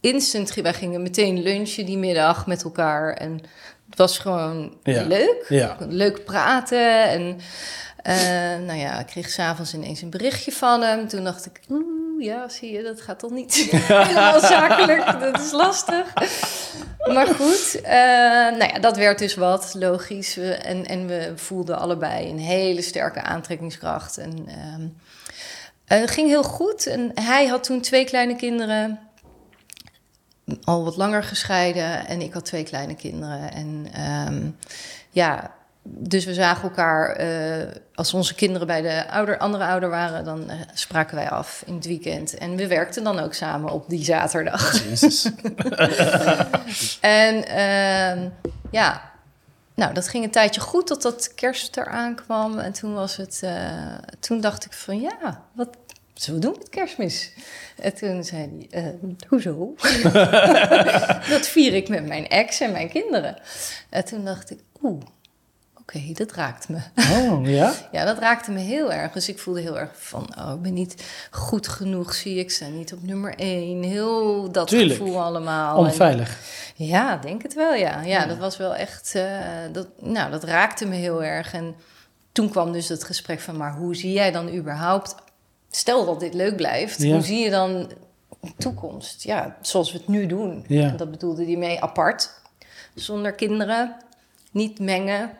instant... 0.00 0.54
Wij 0.54 0.74
gingen 0.74 1.02
meteen 1.02 1.42
lunchen 1.42 1.86
die 1.86 1.98
middag 1.98 2.46
met 2.46 2.62
elkaar. 2.62 3.12
En 3.14 3.32
het 3.90 3.98
was 3.98 4.18
gewoon 4.18 4.76
Ja. 4.82 5.02
leuk. 5.02 5.44
Ja. 5.48 5.76
Leuk 5.88 6.24
praten. 6.24 7.02
En 7.08 7.38
eh, 8.02 8.66
nou 8.66 8.78
ja, 8.78 8.98
ik 9.00 9.06
kreeg 9.06 9.28
s'avonds 9.28 9.74
ineens 9.74 10.02
een 10.02 10.10
berichtje 10.10 10.52
van 10.52 10.82
hem. 10.82 11.08
Toen 11.08 11.24
dacht 11.24 11.46
ik, 11.46 11.60
oeh, 12.18 12.26
ja, 12.26 12.48
zie 12.48 12.72
je, 12.72 12.82
dat 12.82 13.00
gaat 13.00 13.18
toch 13.18 13.30
niet 13.30 13.54
helemaal 13.70 14.40
zakelijk. 14.40 15.20
Dat 15.20 15.40
is 15.40 15.52
lastig. 15.52 16.12
Maar 17.12 17.26
goed, 17.26 17.80
eh, 17.82 17.92
nou 18.58 18.66
ja, 18.72 18.78
dat 18.78 18.96
werd 18.96 19.18
dus 19.18 19.34
wat, 19.34 19.74
logisch. 19.74 20.34
We- 20.34 20.54
en, 20.54 20.86
en 20.86 21.06
we 21.06 21.32
voelden 21.34 21.78
allebei 21.78 22.30
een 22.30 22.38
hele 22.38 22.82
sterke 22.82 23.22
aantrekkingskracht. 23.22 24.18
En 24.18 24.44
ehm, 24.46 24.86
eh, 25.84 26.00
het 26.00 26.10
ging 26.10 26.28
heel 26.28 26.42
goed. 26.42 26.86
En 26.86 27.10
hij 27.14 27.46
had 27.46 27.64
toen 27.64 27.80
twee 27.80 28.04
kleine 28.04 28.36
kinderen 28.36 28.98
al 30.64 30.84
wat 30.84 30.96
langer 30.96 31.22
gescheiden 31.22 32.06
en 32.06 32.20
ik 32.20 32.32
had 32.32 32.44
twee 32.44 32.64
kleine 32.64 32.94
kinderen. 32.94 33.52
En 33.52 33.88
ehm, 33.92 34.50
ja, 35.10 35.54
dus 35.90 36.24
we 36.24 36.34
zagen 36.34 36.62
elkaar, 36.62 37.10
eh, 37.12 37.66
als 37.94 38.14
onze 38.14 38.34
kinderen 38.34 38.66
bij 38.66 38.82
de 38.82 39.10
ouder, 39.10 39.38
andere 39.38 39.64
ouder 39.64 39.88
waren, 39.88 40.24
dan 40.24 40.50
eh, 40.50 40.56
spraken 40.74 41.16
wij 41.16 41.30
af 41.30 41.62
in 41.66 41.74
het 41.74 41.86
weekend. 41.86 42.34
En 42.34 42.56
we 42.56 42.66
werkten 42.66 43.04
dan 43.04 43.18
ook 43.18 43.34
samen 43.34 43.72
op 43.72 43.88
die 43.88 44.04
zaterdag. 44.04 44.84
Jezus. 44.84 45.30
En 47.00 47.46
ehm, 47.46 48.28
ja, 48.70 49.12
nou, 49.74 49.94
dat 49.94 50.08
ging 50.08 50.24
een 50.24 50.30
tijdje 50.30 50.60
goed 50.60 50.86
totdat 50.86 51.34
kerst 51.34 51.76
eraan 51.76 52.14
kwam. 52.14 52.58
En 52.58 52.72
toen 52.72 52.94
was 52.94 53.16
het, 53.16 53.40
eh, 53.42 53.94
toen 54.20 54.40
dacht 54.40 54.64
ik 54.64 54.72
van 54.72 55.00
ja, 55.00 55.44
wat 55.52 55.68
zullen 56.14 56.40
we 56.40 56.46
doen 56.46 56.56
met 56.58 56.68
kerstmis? 56.68 57.32
En 57.76 57.94
toen 57.94 58.24
zei 58.24 58.66
hij, 58.70 58.98
hoezo? 59.28 59.74
dat 61.34 61.46
vier 61.46 61.74
ik 61.74 61.88
met 61.88 62.06
mijn 62.06 62.28
ex 62.28 62.60
en 62.60 62.72
mijn 62.72 62.88
kinderen. 62.88 63.36
En 63.90 64.04
toen 64.04 64.24
dacht 64.24 64.50
ik, 64.50 64.58
oeh, 64.82 65.02
oké, 65.96 66.12
dat 66.12 66.32
raakt 66.32 66.68
me. 66.68 66.78
Oh, 66.96 67.46
ja? 67.46 67.72
Ja, 67.92 68.04
dat 68.04 68.18
raakte 68.18 68.50
me 68.50 68.58
heel 68.58 68.92
erg. 68.92 69.12
Dus 69.12 69.28
ik 69.28 69.38
voelde 69.38 69.60
heel 69.60 69.78
erg 69.78 69.90
van, 69.94 70.28
oh, 70.38 70.52
ik 70.54 70.62
ben 70.62 70.72
niet 70.74 71.04
goed 71.30 71.68
genoeg, 71.68 72.14
zie 72.14 72.38
ik. 72.38 72.50
Sta 72.50 72.66
niet 72.66 72.92
op 72.92 73.02
nummer 73.02 73.34
één. 73.34 73.82
Heel 73.82 74.52
dat 74.52 74.68
Tuurlijk. 74.68 74.98
gevoel 74.98 75.22
allemaal. 75.22 75.78
En- 75.78 75.84
Onveilig. 75.84 76.38
ja, 76.76 77.16
denk 77.16 77.42
het 77.42 77.54
wel, 77.54 77.74
ja. 77.74 78.00
Ja, 78.02 78.26
dat 78.26 78.38
was 78.38 78.56
wel 78.56 78.74
echt... 78.74 79.14
eh, 79.14 79.38
dat, 79.72 79.86
nou, 80.00 80.30
dat 80.30 80.44
raakte 80.44 80.86
me 80.86 80.94
heel 80.94 81.24
erg. 81.24 81.52
En 81.54 81.74
toen 82.32 82.50
kwam 82.50 82.72
dus 82.72 82.88
het 82.88 83.04
gesprek 83.04 83.40
van... 83.40 83.56
maar 83.56 83.74
hoe 83.76 83.96
zie 83.96 84.12
jij 84.12 84.30
dan 84.30 84.54
überhaupt... 84.54 85.14
stel 85.70 86.04
dat 86.06 86.20
dit 86.20 86.34
leuk 86.34 86.56
blijft... 86.56 87.02
Ja. 87.02 87.12
hoe 87.12 87.22
zie 87.22 87.38
je 87.44 87.50
dan 87.50 87.90
toekomst? 88.58 89.22
Ja, 89.22 89.56
zoals 89.60 89.92
we 89.92 89.98
het 89.98 90.08
nu 90.08 90.26
doen. 90.26 90.64
Ja. 90.66 90.88
En 90.88 90.96
dat 90.96 91.10
bedoelde 91.10 91.44
hij 91.44 91.56
mee 91.56 91.80
apart. 91.82 92.30
Zonder 92.94 93.32
kinderen. 93.32 93.96
Niet 94.52 94.78
mengen. 94.78 95.30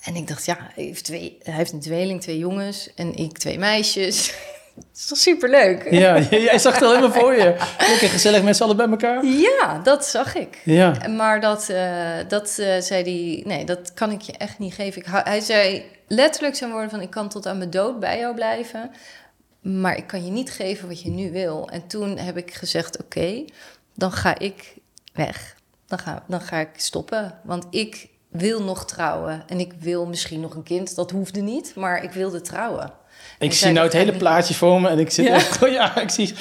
En 0.00 0.14
ik 0.14 0.28
dacht, 0.28 0.44
ja, 0.44 0.56
hij 0.74 0.84
heeft, 0.84 1.04
twee, 1.04 1.38
hij 1.42 1.54
heeft 1.54 1.72
een 1.72 1.80
tweeling, 1.80 2.20
twee 2.20 2.38
jongens... 2.38 2.94
en 2.94 3.14
ik 3.14 3.38
twee 3.38 3.58
meisjes. 3.58 4.28
Dat 4.74 4.84
is 4.94 5.06
toch 5.06 5.18
superleuk? 5.18 5.90
Ja, 5.90 6.18
jij 6.30 6.58
zag 6.58 6.74
het 6.74 6.82
al 6.82 6.94
helemaal 6.94 7.20
voor 7.20 7.34
je. 7.34 7.56
Lekker 7.78 8.08
gezellig 8.08 8.42
met 8.42 8.56
z'n 8.56 8.62
allen 8.62 8.76
bij 8.76 8.88
elkaar. 8.88 9.24
Ja, 9.24 9.80
dat 9.82 10.06
zag 10.06 10.34
ik. 10.34 10.60
Ja. 10.64 11.08
Maar 11.08 11.40
dat, 11.40 11.68
eh, 11.68 12.18
dat 12.28 12.58
eh, 12.58 12.80
zei 12.80 13.02
hij, 13.02 13.42
nee, 13.46 13.64
dat 13.64 13.94
kan 13.94 14.10
ik 14.10 14.20
je 14.20 14.32
echt 14.32 14.58
niet 14.58 14.74
geven. 14.74 15.02
Ik, 15.02 15.08
hij 15.10 15.40
zei 15.40 15.84
letterlijk 16.06 16.56
zijn 16.56 16.70
woorden 16.70 16.90
van, 16.90 17.00
ik 17.00 17.10
kan 17.10 17.28
tot 17.28 17.46
aan 17.46 17.58
mijn 17.58 17.70
dood 17.70 18.00
bij 18.00 18.18
jou 18.18 18.34
blijven, 18.34 18.90
maar 19.60 19.96
ik 19.96 20.06
kan 20.06 20.24
je 20.24 20.30
niet 20.30 20.50
geven 20.50 20.88
wat 20.88 21.02
je 21.02 21.10
nu 21.10 21.32
wil. 21.32 21.68
En 21.68 21.86
toen 21.86 22.18
heb 22.18 22.36
ik 22.36 22.54
gezegd, 22.54 23.02
oké, 23.02 23.44
dan 23.94 24.12
ga 24.12 24.38
ik 24.38 24.74
weg. 25.12 25.56
Dan 25.86 25.98
ga, 25.98 26.24
dan 26.28 26.40
ga 26.40 26.58
ik 26.58 26.70
stoppen, 26.76 27.38
want 27.44 27.66
ik 27.70 28.08
wil 28.30 28.62
nog 28.62 28.84
trouwen. 28.86 29.42
En 29.46 29.60
ik 29.60 29.72
wil 29.78 30.06
misschien 30.06 30.40
nog 30.40 30.54
een 30.54 30.62
kind, 30.62 30.94
dat 30.94 31.10
hoefde 31.10 31.40
niet, 31.40 31.72
maar 31.76 32.02
ik 32.04 32.10
wilde 32.10 32.40
trouwen. 32.40 32.92
Ik 33.38 33.46
Ik 33.46 33.52
zie 33.52 33.72
nou 33.72 33.84
het 33.84 33.92
hele 33.92 34.12
plaatje 34.12 34.54
voor 34.54 34.80
me 34.80 34.88
en 34.88 34.98
ik 34.98 35.10
zit 35.10 35.26
Ja. 35.26 35.34
echt... 35.34 35.62
oh 35.62 35.68
Ja, 35.68 36.00
ik 36.00 36.10
zie... 36.10 36.34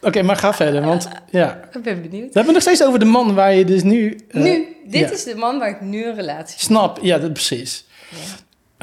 Oké, 0.00 0.22
maar 0.22 0.36
ga 0.36 0.54
verder, 0.54 0.82
want 0.82 1.08
ja... 1.30 1.60
Ik 1.72 1.82
ben 1.82 2.02
benieuwd. 2.02 2.10
We 2.10 2.38
hebben 2.40 2.44
het 2.44 2.52
nog 2.52 2.62
steeds 2.62 2.84
over 2.84 2.98
de 2.98 3.04
man 3.04 3.34
waar 3.34 3.54
je 3.54 3.64
dus 3.64 3.82
nu... 3.82 4.20
eh, 4.28 4.42
nu, 4.42 4.76
dit 4.86 5.00
ja. 5.00 5.10
is 5.10 5.24
de 5.24 5.34
man 5.34 5.58
waar 5.58 5.68
ik 5.68 5.80
nu 5.80 6.06
een 6.06 6.14
relatie 6.14 6.60
Snap, 6.60 6.98
ja, 7.02 7.18
dat 7.18 7.32
precies. 7.32 7.86
Ja. 8.10 8.16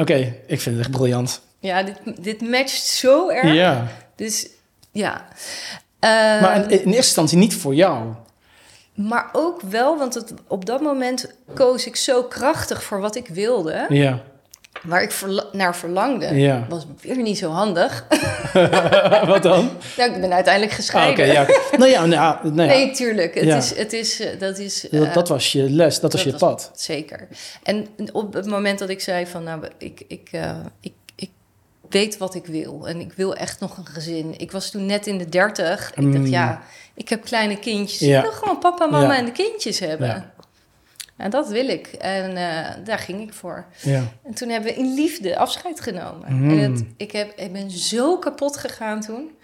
Oké, 0.02 0.14
ik 0.48 0.62
vind 0.62 0.76
het 0.76 0.80
echt 0.86 0.92
briljant. 0.92 1.42
Ja, 1.60 1.84
dit, 1.84 2.24
dit 2.24 2.42
matcht 2.42 2.86
zo 2.86 3.30
erg. 3.30 3.54
Ja, 3.54 3.88
Dus 4.16 4.48
ja. 4.92 5.28
maar 6.00 6.56
in, 6.56 6.62
Ehm, 6.62 6.70
in 6.72 6.78
eerste 6.78 6.88
instantie 6.96 7.38
niet 7.38 7.56
voor 7.56 7.76
jou. 7.76 8.14
Maar 9.08 9.30
ook 9.32 9.62
wel, 9.62 9.98
want 9.98 10.14
het, 10.14 10.34
op 10.48 10.66
dat 10.66 10.82
moment 10.82 11.32
koos 11.54 11.86
ik 11.86 11.96
zo 11.96 12.24
krachtig 12.24 12.84
voor 12.84 13.00
wat 13.00 13.16
ik 13.16 13.28
wilde. 13.28 13.86
Ja, 13.90 14.20
Waar 14.84 15.02
ik 15.02 15.12
verla- 15.12 15.46
naar 15.52 15.76
verlangde. 15.76 16.36
ja. 16.36 16.66
Was 16.70 16.86
weer 17.02 17.18
niet 17.18 17.38
zo 17.38 17.50
handig. 17.50 18.06
Wat 19.26 19.44
dan? 19.44 19.70
nou, 19.98 20.14
ik 20.14 20.22
ben 20.22 20.34
uiteindelijk 20.34 20.72
Ah, 20.72 20.78
gescheiden. 20.78 21.26
Oké, 21.26 21.34
ja. 21.34 21.46
Nou 21.78 21.90
ja, 21.92 22.06
nou, 22.06 22.38
nou 22.44 22.70
ja. 22.70 22.76
Nee, 22.76 22.92
tuurlijk. 22.92 23.34
Het 23.36 23.44
Ja. 23.44 23.58
is, 23.58 23.76
het 23.76 23.94
is, 23.94 24.20
eh, 24.20 24.40
dat 24.40 24.58
is... 24.58 24.82
dat, 24.92 25.04
eh, 25.04 25.14
dat 25.14 25.28
was 25.30 25.52
je 25.52 25.70
les, 25.70 26.00
dat 26.00 26.12
was 26.12 26.24
je 26.24 26.32
was- 26.32 26.40
pad. 26.40 26.72
Zeker. 26.76 27.28
En 27.64 27.88
op 28.12 28.34
het 28.34 28.46
moment 28.46 28.80
dat 28.80 28.90
ik 28.90 29.02
zei 29.02 29.28
van, 29.28 29.44
nou, 29.44 29.62
ik, 29.78 30.04
ik, 30.08 30.30
eh, 30.32 30.52
ik, 30.80 30.94
ik 31.16 31.30
weet 31.90 32.18
wat 32.18 32.36
ik 32.36 32.46
wil. 32.46 32.88
En 32.88 33.00
ik 33.00 33.14
wil 33.14 33.36
echt 33.36 33.60
nog 33.60 33.78
een 33.78 33.86
gezin. 33.86 34.34
Ik 34.38 34.52
was 34.52 34.70
toen 34.72 34.86
net 34.86 35.08
in 35.08 35.18
de 35.18 35.30
dertig. 35.30 35.92
Ik 35.96 36.04
Mm. 36.04 36.14
dacht, 36.14 36.30
ja, 36.30 36.62
ik 37.02 37.10
heb 37.10 37.24
kleine 37.24 37.60
kindjes. 37.60 38.00
Ja. 38.00 38.18
Ik 38.18 38.24
wil 38.24 38.32
gewoon 38.32 38.60
papa, 38.60 38.86
mama 38.86 39.14
Ja. 39.14 39.20
en 39.20 39.26
de 39.26 39.32
kindjes 39.32 39.80
hebben. 39.80 40.08
Ja. 40.08 40.34
En 41.18 41.30
dat 41.30 41.48
wil 41.50 41.68
ik. 41.68 41.88
En 41.88 42.38
eh, 42.38 42.86
daar 42.86 43.00
ging 43.00 43.22
ik 43.22 43.34
voor. 43.34 43.66
Ja. 43.82 44.04
En 44.24 44.34
toen 44.34 44.50
hebben 44.50 44.72
we 44.74 44.78
in 44.78 44.94
liefde 44.94 45.38
afscheid 45.38 45.82
genomen. 45.82 46.34
Mm. 46.34 46.50
En 46.60 46.72
het, 46.72 46.84
ik, 46.98 47.12
heb, 47.12 47.38
ik 47.38 47.54
ben 47.54 47.72
zo 47.72 48.18
kapot 48.18 48.58
gegaan 48.58 49.02
toen. 49.02 49.38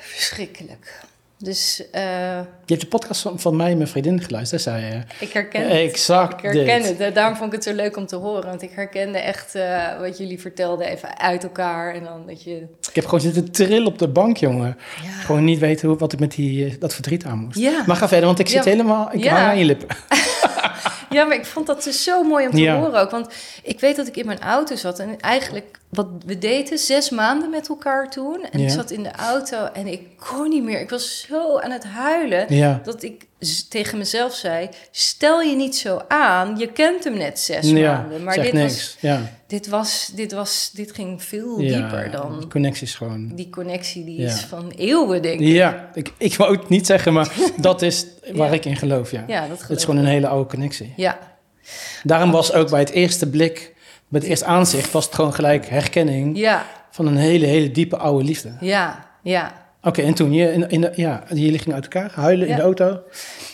Verschrikkelijk. 0.00 1.00
Dus 1.40 1.82
eh, 1.92 2.02
Je 2.02 2.74
hebt 2.74 2.80
de 2.80 2.86
podcast 2.86 3.20
van, 3.20 3.40
van 3.40 3.56
mij 3.56 3.70
en 3.70 3.76
mijn 3.76 3.88
vriendin 3.88 4.20
geluisterd, 4.22 4.62
zei 4.62 4.84
je. 4.84 5.00
ik 5.20 5.32
herken 5.32 5.62
het. 5.62 5.70
Exact 5.72 6.32
Ik 6.32 6.40
herken 6.52 6.82
dit. 6.82 6.98
het. 6.98 7.14
Daarom 7.14 7.36
vond 7.36 7.48
ik 7.48 7.54
het 7.54 7.64
zo 7.64 7.74
leuk 7.74 7.96
om 7.96 8.06
te 8.06 8.16
horen. 8.16 8.46
Want 8.48 8.62
ik 8.62 8.70
herkende 8.74 9.18
echt 9.18 9.54
eh, 9.54 9.98
wat 10.00 10.18
jullie 10.18 10.40
vertelden 10.40 10.86
even 10.86 11.18
uit 11.18 11.42
elkaar. 11.42 11.94
En 11.94 12.04
dan 12.04 12.26
dat 12.26 12.42
je... 12.42 12.66
Ik 12.88 12.94
heb 12.94 13.04
gewoon 13.04 13.20
zitten 13.20 13.50
trillen 13.50 13.86
op 13.86 13.98
de 13.98 14.08
bank, 14.08 14.36
jongen. 14.36 14.76
Ja, 15.04 15.10
Gewoon 15.10 15.44
niet 15.44 15.58
weten 15.58 15.88
hoe, 15.88 15.98
wat 15.98 16.12
ik 16.12 16.18
met 16.18 16.32
die, 16.32 16.64
eh, 16.66 16.74
dat 16.78 16.94
verdriet 16.94 17.24
aan 17.24 17.38
moest. 17.38 17.58
ja. 17.58 17.82
Maar 17.86 17.96
ga 17.96 18.08
verder, 18.08 18.26
want 18.26 18.38
ik 18.38 18.48
zit 18.48 18.64
Ja. 18.64 18.70
helemaal... 18.70 19.08
Ik 19.12 19.24
hang 19.24 19.42
aan 19.42 19.58
je 19.58 19.64
lippen. 19.64 19.88
ja, 21.10 21.24
maar 21.24 21.36
ik 21.36 21.46
vond 21.46 21.66
dat 21.66 21.84
dus 21.84 22.02
zo 22.04 22.22
mooi 22.22 22.46
om 22.46 22.52
te 22.52 22.60
Ja. 22.60 22.76
horen 22.78 23.00
ook. 23.00 23.10
Want 23.10 23.28
ik 23.62 23.80
weet 23.80 23.96
dat 23.96 24.06
ik 24.06 24.16
in 24.16 24.26
mijn 24.26 24.40
auto 24.40 24.76
zat 24.76 24.98
en 24.98 25.20
eigenlijk 25.20 25.78
wat 25.88 26.06
we 26.26 26.38
deden, 26.38 26.78
zes 26.78 27.10
maanden 27.10 27.50
met 27.50 27.68
elkaar 27.68 28.10
toen. 28.10 28.44
En 28.52 28.60
ik 28.60 28.70
zat 28.70 28.90
in 28.90 29.02
de 29.02 29.12
auto 29.12 29.64
en 29.72 29.86
ik 29.86 30.02
kon 30.30 30.48
niet 30.48 30.62
meer. 30.62 30.80
Ik 30.80 30.90
was 30.90 31.26
zo 31.28 31.58
aan 31.58 31.70
het 31.70 31.84
huilen 31.84 32.54
Ja. 32.54 32.80
dat 32.84 33.02
ik 33.02 33.26
tegen 33.68 33.98
mezelf 33.98 34.34
zei: 34.34 34.68
stel 34.90 35.40
je 35.40 35.56
niet 35.56 35.76
zo 35.76 36.00
aan. 36.08 36.56
Je 36.56 36.72
kent 36.72 37.04
hem 37.04 37.16
net 37.16 37.38
zes 37.38 37.70
ja, 37.70 37.92
maanden, 37.92 38.24
maar 38.24 38.34
dit 38.34 38.52
niks. 38.52 38.74
was, 38.74 38.96
ja. 39.00 39.32
dit 39.46 39.68
was, 39.68 40.10
dit 40.14 40.32
was, 40.32 40.70
dit 40.72 40.92
ging 40.92 41.22
veel 41.22 41.60
ja, 41.60 41.80
dieper 41.80 42.10
dan 42.10 42.38
Die 42.38 42.48
connectie 42.48 42.86
is 42.86 42.94
gewoon... 42.94 43.34
die 43.34 43.50
connectie 43.50 44.04
die 44.04 44.18
is 44.18 44.40
van 44.40 44.70
eeuwen, 44.70 45.22
denk 45.22 45.40
ik. 45.40 45.46
Ja, 45.46 45.90
ik, 45.94 46.12
ik 46.18 46.36
wou 46.36 46.56
het 46.56 46.68
niet 46.68 46.86
zeggen, 46.86 47.12
maar 47.12 47.32
dat 47.56 47.82
is 47.82 48.06
waar 48.32 48.54
ik 48.54 48.64
in 48.64 48.76
geloof, 48.76 49.10
ja. 49.10 49.24
Ja, 49.26 49.48
dat 49.48 49.60
Het 49.60 49.78
is 49.78 49.84
gewoon 49.84 50.00
een 50.00 50.10
hele 50.10 50.28
oude 50.28 50.50
connectie. 50.50 50.92
Ja, 50.96 51.18
Daarom 52.02 52.30
was 52.30 52.52
ook 52.52 52.70
bij 52.70 52.80
het 52.80 52.90
eerste 52.90 53.30
blik, 53.30 53.74
bij 54.08 54.20
het 54.20 54.28
eerste 54.28 54.44
aanzicht, 54.44 54.92
was 54.92 55.04
het 55.04 55.14
gewoon 55.14 55.34
gelijk 55.34 55.66
herkenning 55.68 56.38
ja, 56.38 56.66
van 56.90 57.06
een 57.06 57.16
hele, 57.16 57.46
hele 57.46 57.70
diepe 57.70 57.96
oude 57.96 58.24
liefde. 58.24 58.56
ja, 58.60 59.06
ja. 59.22 59.66
Oké, 59.88 60.02
en 60.02 60.14
toen 60.14 60.32
je, 60.32 60.52
in, 60.52 60.68
in 60.68 60.80
de, 60.80 60.92
ja, 60.94 61.24
jullie 61.28 61.58
gingen 61.58 61.74
uit 61.74 61.84
elkaar, 61.84 62.10
huilen 62.12 62.48
in 62.48 62.56
de 62.56 62.62
auto. 62.62 63.02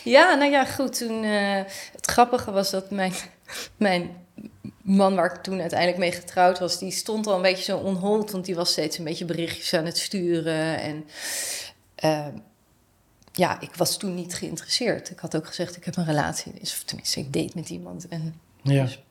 Ja, 0.03 0.35
nou 0.35 0.51
ja, 0.51 0.65
goed. 0.65 0.97
Toen, 0.97 1.23
eh, 1.23 1.61
het 1.95 2.05
grappige 2.05 2.51
was 2.51 2.71
dat 2.71 2.91
mijn, 2.91 3.13
mijn 3.77 4.09
man 4.81 5.15
waar 5.15 5.33
ik 5.35 5.43
toen 5.43 5.59
uiteindelijk 5.59 5.99
mee 5.99 6.11
getrouwd 6.11 6.59
was... 6.59 6.79
die 6.79 6.91
stond 6.91 7.27
al 7.27 7.35
een 7.35 7.41
beetje 7.41 7.63
zo 7.63 7.77
onhold, 7.77 8.31
want 8.31 8.45
die 8.45 8.55
was 8.55 8.71
steeds 8.71 8.97
een 8.97 9.03
beetje 9.03 9.25
berichtjes 9.25 9.73
aan 9.73 9.85
het 9.85 9.97
sturen. 9.97 10.79
En 10.79 11.05
eh, 11.95 12.27
ja, 13.31 13.61
ik 13.61 13.75
was 13.75 13.97
toen 13.97 14.15
niet 14.15 14.35
geïnteresseerd. 14.35 15.09
Ik 15.09 15.19
had 15.19 15.35
ook 15.35 15.47
gezegd, 15.47 15.75
ik 15.75 15.85
heb 15.85 15.95
een 15.95 16.05
relatie. 16.05 16.53
Dus, 16.59 16.73
of 16.73 16.83
tenminste, 16.83 17.19
ik 17.19 17.33
date 17.33 17.51
met 17.55 17.69
iemand. 17.69 18.07
En, 18.07 18.41
Ja. 18.61 18.83
Dus- 18.83 19.03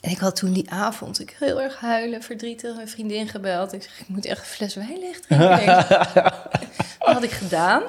en 0.00 0.10
ik 0.10 0.18
had 0.18 0.36
toen 0.36 0.52
die 0.52 0.70
avond 0.70 1.20
ik 1.20 1.36
heel 1.38 1.60
erg 1.60 1.80
huilen, 1.80 2.22
verdrietig, 2.22 2.74
mijn 2.74 2.88
vriendin 2.88 3.28
gebeld. 3.28 3.72
Ik 3.72 3.82
zeg, 3.82 4.00
ik 4.00 4.08
moet 4.08 4.26
echt 4.26 4.38
een 4.40 4.46
fles 4.46 4.74
wijn 4.74 4.98
leeg 4.98 5.20
drinken. 5.20 5.56
Denk, 5.58 5.88
dat 6.98 7.14
had 7.14 7.22
ik 7.22 7.30
gedaan. 7.30 7.82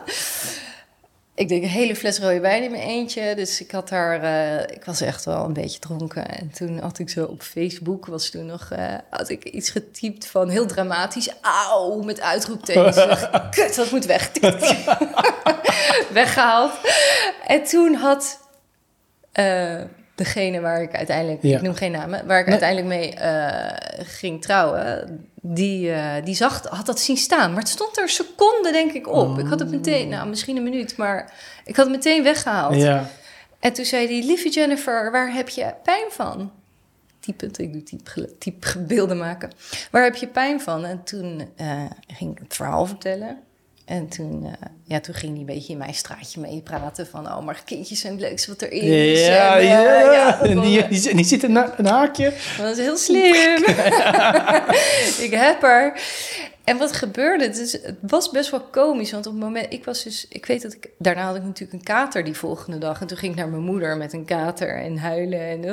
Ik 1.35 1.47
deed 1.47 1.63
een 1.63 1.69
hele 1.69 1.95
fles 1.95 2.19
rode 2.19 2.39
wijn 2.39 2.63
in 2.63 2.71
mijn 2.71 2.83
eentje. 2.83 3.35
Dus 3.35 3.61
ik 3.61 3.71
had 3.71 3.89
daar, 3.89 4.23
eh, 4.23 4.75
ik 4.75 4.85
was 4.85 5.01
echt 5.01 5.25
wel 5.25 5.45
een 5.45 5.53
beetje 5.53 5.79
dronken. 5.79 6.27
En 6.27 6.51
toen 6.51 6.79
had 6.79 6.99
ik 6.99 7.09
zo 7.09 7.25
op 7.25 7.41
Facebook, 7.41 8.05
was 8.05 8.29
toen 8.29 8.45
nog, 8.45 8.71
eh, 8.71 8.95
had 9.09 9.29
ik 9.29 9.43
iets 9.43 9.69
getypt 9.69 10.27
van 10.27 10.49
heel 10.49 10.65
dramatisch. 10.65 11.29
Auw, 11.41 12.01
met 12.01 12.21
uitroeptekens. 12.21 12.95
Kut, 13.55 13.75
dat 13.75 13.91
moet 13.91 14.05
weg. 14.05 14.31
Weggehaald. 16.13 16.71
En 17.47 17.63
toen 17.63 17.93
had 17.93 18.39
eh, 19.31 19.81
degene 20.23 20.59
waar 20.59 20.81
ik 20.81 20.95
uiteindelijk, 20.95 21.41
Ja. 21.43 21.57
ik 21.57 21.63
noem 21.63 21.73
geen 21.75 21.91
namen, 21.91 22.27
waar 22.27 22.39
ik 22.39 22.45
Nee. 22.47 22.59
uiteindelijk 22.59 22.87
mee 22.87 23.13
eh, 23.15 24.05
ging 24.05 24.41
trouwen, 24.41 25.07
die, 25.41 25.91
eh, 25.91 26.13
die 26.23 26.35
zag, 26.35 26.61
had 26.69 26.85
dat 26.85 26.99
zien 26.99 27.17
staan. 27.17 27.51
Maar 27.51 27.59
het 27.59 27.69
stond 27.69 27.97
er 27.97 28.09
seconden, 28.09 28.71
denk 28.73 28.91
ik, 28.91 29.07
op. 29.07 29.39
Ik 29.39 29.47
had 29.47 29.59
het 29.59 29.71
meteen, 29.71 30.09
nou, 30.09 30.29
misschien 30.29 30.57
een 30.57 30.63
minuut, 30.63 30.97
maar 30.97 31.33
ik 31.65 31.75
had 31.75 31.85
het 31.85 31.95
meteen 31.95 32.23
weggehaald. 32.23 32.75
ja. 32.75 33.05
En 33.59 33.73
toen 33.73 33.85
zei 33.85 34.05
hij, 34.07 34.25
lieve 34.25 34.49
Jennifer, 34.49 35.11
waar 35.11 35.33
heb 35.33 35.49
je 35.49 35.73
pijn 35.83 36.05
van? 36.09 36.51
Typend, 37.19 37.59
ik 37.59 37.73
doe 37.73 37.83
typ, 37.83 38.07
gel- 38.07 38.35
typ 38.39 38.75
beelden 38.87 39.17
maken. 39.17 39.51
Waar 39.91 40.03
heb 40.03 40.15
je 40.15 40.27
pijn 40.27 40.61
van? 40.61 40.85
En 40.85 41.03
toen 41.03 41.49
eh, 41.55 41.83
ging 42.07 42.31
ik 42.31 42.39
het 42.43 42.55
verhaal 42.55 42.85
vertellen. 42.85 43.37
En 43.85 44.07
toen, 44.07 44.45
eh, 44.45 44.67
ja, 44.83 44.99
toen 44.99 45.13
ging 45.13 45.31
hij 45.31 45.39
een 45.39 45.45
beetje 45.45 45.71
in 45.71 45.77
mijn 45.77 45.93
straatje 45.93 46.39
meepraten 46.39 47.07
van... 47.07 47.25
oh, 47.27 47.45
maar 47.45 47.61
kindjes 47.65 47.99
zijn 47.99 48.13
het 48.13 48.21
leukste 48.21 48.49
wat 48.49 48.61
er 48.61 48.71
is. 48.71 49.27
Ja, 49.27 49.59
En, 49.59 49.61
eh, 49.61 50.13
ja. 50.13 50.39
dat 50.39 50.49
En 50.49 50.59
die, 50.59 50.87
die, 50.87 51.15
die 51.15 51.25
zit 51.25 51.43
een, 51.43 51.55
een 51.77 51.85
haakje. 51.85 52.33
dat 52.57 52.77
is 52.77 52.83
heel 52.83 52.97
slim. 52.97 53.55
ik 55.27 55.31
heb 55.31 55.63
er. 55.63 56.01
En 56.71 56.77
wat 56.77 56.91
gebeurde? 56.91 57.43
Het, 57.43 57.95
was 58.01 58.29
best 58.29 58.51
wel 58.51 58.59
komisch, 58.59 59.11
want 59.11 59.25
op 59.25 59.33
het 59.33 59.41
moment... 59.41 59.73
Ik 59.73 59.85
was 59.85 60.03
dus... 60.03 60.25
Ik 60.29 60.45
weet 60.45 60.61
dat 60.61 60.73
ik... 60.73 60.89
Daarna 60.97 61.25
had 61.25 61.35
ik 61.35 61.43
natuurlijk 61.43 61.79
een 61.79 61.83
kater 61.83 62.23
die 62.23 62.33
volgende 62.33 62.77
dag. 62.77 63.01
En 63.01 63.07
toen 63.07 63.17
ging 63.17 63.31
ik 63.31 63.37
naar 63.37 63.49
mijn 63.49 63.63
moeder 63.63 63.97
met 63.97 64.13
een 64.13 64.25
kater 64.25 64.75
en 64.75 64.97
huilen. 64.97 65.39
En, 65.39 65.63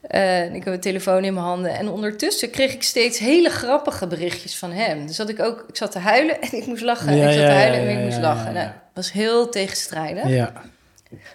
en 0.00 0.46
ik 0.46 0.56
had 0.56 0.64
mijn 0.64 0.80
telefoon 0.80 1.24
in 1.24 1.34
mijn 1.34 1.46
handen. 1.46 1.74
En 1.74 1.88
ondertussen 1.88 2.50
kreeg 2.50 2.72
ik 2.72 2.82
steeds 2.82 3.18
hele 3.18 3.50
grappige 3.50 4.06
berichtjes 4.06 4.56
van 4.56 4.72
hem. 4.72 5.06
Dus 5.06 5.16
dat 5.16 5.28
ik 5.28 5.40
ook... 5.40 5.64
Ik 5.68 5.76
zat 5.76 5.92
te 5.92 5.98
huilen 5.98 6.40
en 6.40 6.56
ik 6.56 6.66
moest 6.66 6.82
lachen. 6.82 7.16
Ja, 7.16 7.28
ik 7.28 7.34
zat 7.34 7.46
te 7.46 7.52
huilen 7.52 7.80
en 7.80 7.98
ik 7.98 8.04
moest 8.04 8.20
lachen. 8.20 8.46
ja, 8.46 8.52
Nou, 8.52 8.66
dat 8.66 9.04
was 9.04 9.12
heel 9.12 9.48
tegenstrijdig. 9.48 10.28
Ja. 10.28 10.52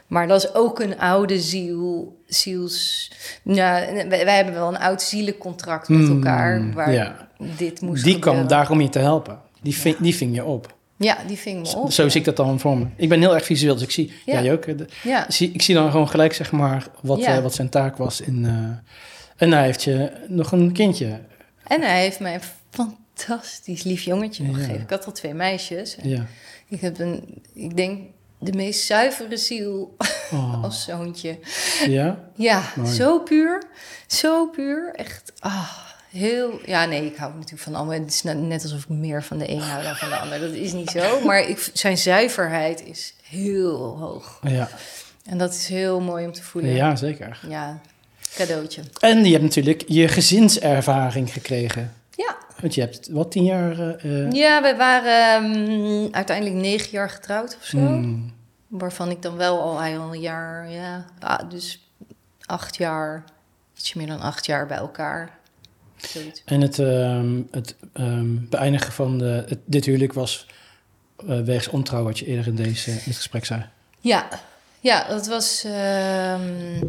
Maar 0.07 0.27
dat 0.27 0.43
is 0.43 0.53
ook 0.53 0.79
een 0.79 0.99
oude 0.99 1.39
ziel, 1.39 2.17
ziels... 2.25 3.11
Wij, 3.43 4.07
wij 4.07 4.35
hebben 4.35 4.53
wel 4.53 4.67
een 4.67 4.79
oud 4.79 5.01
zielencontract 5.01 5.89
met 5.89 5.99
Mm, 5.99 6.09
elkaar... 6.15 6.73
waar 6.73 6.93
ja. 6.93 7.27
dit 7.57 7.81
moest 7.81 8.03
Die 8.03 8.19
kwam 8.19 8.47
daar 8.47 8.71
om 8.71 8.81
je 8.81 8.89
te 8.89 8.99
helpen. 8.99 9.39
Die 9.61 9.75
ving, 9.75 9.97
die 9.97 10.15
ving 10.15 10.35
je 10.35 10.43
op. 10.43 10.77
Ja, 10.97 11.17
die 11.27 11.37
ving 11.37 11.61
me 11.61 11.75
op. 11.77 11.91
Zo 11.91 12.09
zie 12.09 12.19
ik 12.19 12.25
dat 12.25 12.35
dan 12.35 12.59
voor 12.59 12.77
me. 12.77 12.85
Ik 12.95 13.09
ben 13.09 13.19
heel 13.19 13.33
erg 13.33 13.45
visueel, 13.45 13.73
dus 13.73 13.83
ik 13.83 13.91
zie... 13.91 14.13
Ja. 14.25 14.41
Jij 14.41 14.53
ook? 14.53 14.65
Ja, 15.03 15.25
Ik 15.27 15.33
zie, 15.33 15.51
ik 15.51 15.61
zie 15.61 15.75
dan 15.75 15.91
gewoon 15.91 16.09
gelijk, 16.09 16.33
zeg 16.33 16.51
maar, 16.51 16.87
wat, 17.01 17.19
eh, 17.19 17.39
wat 17.39 17.53
zijn 17.53 17.69
taak 17.69 17.97
was. 17.97 18.21
In, 18.21 18.45
eh, 18.45 18.93
en 19.35 19.51
hij 19.51 19.63
heeft 19.65 19.83
je 19.83 20.11
nog 20.27 20.51
een 20.51 20.71
kindje. 20.71 21.19
en 21.63 21.81
hij 21.81 22.01
heeft 22.01 22.19
mij 22.19 22.33
een 22.33 22.41
fantastisch 22.69 23.83
lief 23.83 24.01
jongetje 24.01 24.45
gegeven. 24.53 24.81
Ik 24.81 24.89
had 24.89 25.05
al 25.05 25.11
twee 25.11 25.33
meisjes. 25.33 25.97
Ja. 26.01 26.25
Ik 26.67 26.81
heb 26.81 26.99
een, 26.99 27.41
ik 27.53 27.75
denk, 27.75 28.01
de 28.39 28.53
meest 28.53 28.85
zuivere 28.85 29.37
ziel 29.37 29.95
Oh, 30.31 30.63
als 30.63 30.83
zoontje. 30.83 31.39
ja? 31.87 32.29
Ja, 32.35 32.63
Mooi. 32.75 32.93
zo 32.93 33.19
puur. 33.19 33.63
Zo 34.07 34.47
puur. 34.47 34.91
Echt, 34.95 35.31
ah, 35.39 35.69
heel... 36.09 36.59
Ja, 36.65 36.85
nee, 36.85 37.05
ik 37.05 37.15
hou 37.15 37.33
natuurlijk 37.33 37.61
van 37.61 37.75
allemaal. 37.75 37.93
Het 37.99 38.09
is 38.09 38.23
net- 38.23 38.41
net 38.41 38.63
alsof 38.63 38.83
ik 38.83 38.89
meer 38.89 39.23
van 39.23 39.37
de 39.37 39.49
een 39.49 39.59
hou 39.61 39.83
dan 39.83 39.95
van 39.95 40.09
de 40.09 40.15
ander. 40.15 40.39
Dat 40.39 40.51
is 40.51 40.71
niet 40.73 40.89
zo. 40.89 41.19
Maar 41.25 41.47
ik, 41.49 41.69
zijn 41.73 41.97
zuiverheid 41.97 42.85
is 42.85 43.13
heel 43.29 43.97
hoog. 43.97 44.39
Ja. 44.41 44.69
En 45.25 45.37
dat 45.37 45.53
is 45.53 45.67
heel 45.67 45.99
mooi 45.99 46.25
om 46.25 46.31
te 46.31 46.43
voelen. 46.43 46.71
ja, 46.71 46.95
zeker. 46.95 47.39
Ja, 47.47 47.81
cadeautje. 48.35 48.81
En 48.99 49.23
je 49.25 49.31
hebt 49.31 49.43
natuurlijk 49.43 49.83
je 49.87 50.07
gezinservaring 50.07 51.33
gekregen. 51.33 51.93
Ja, 52.19 52.37
Want 52.61 52.75
je 52.75 52.81
hebt, 52.81 53.09
wat, 53.09 53.31
tien 53.31 53.43
jaar... 53.43 53.79
eh, 53.79 54.25
eh, 54.25 54.31
ja 54.31 54.61
we 54.61 54.75
waren 54.75 55.43
mm, 55.43 56.07
uiteindelijk 56.11 56.55
negen 56.55 56.91
jaar 56.91 57.09
getrouwd 57.09 57.55
of 57.59 57.65
zo. 57.65 57.77
hmm, 57.77 58.33
Waarvan 58.67 59.09
ik 59.09 59.21
dan 59.21 59.35
wel 59.35 59.61
al, 59.61 59.83
een 60.13 60.19
jaar, 60.19 60.69
ja, 60.71 61.05
ah, 61.19 61.49
dus 61.49 61.91
acht 62.45 62.75
jaar, 62.77 63.23
ietsje 63.77 63.97
meer 63.97 64.07
dan 64.07 64.19
acht 64.21 64.45
jaar 64.45 64.65
bij 64.67 64.77
elkaar. 64.77 65.37
Zoiets. 65.95 66.41
En 66.45 66.61
het, 66.61 66.79
ehm, 66.79 67.41
het 67.51 67.75
ehm, 67.93 68.35
beëindigen 68.49 68.93
van 68.93 69.17
de, 69.17 69.43
het, 69.47 69.59
dit 69.65 69.85
huwelijk 69.85 70.13
was 70.13 70.47
eh 71.27 71.39
wegens 71.41 71.67
ontrouw, 71.67 72.03
wat 72.03 72.19
je 72.19 72.25
eerder 72.25 72.47
in, 72.47 72.55
deze, 72.55 72.91
in 72.91 72.97
het 73.03 73.15
gesprek 73.15 73.45
zei. 73.45 73.65
Ja, 73.99 74.27
ja, 74.79 75.07
dat 75.07 75.27
was, 75.27 75.63
ehm, 75.63 76.85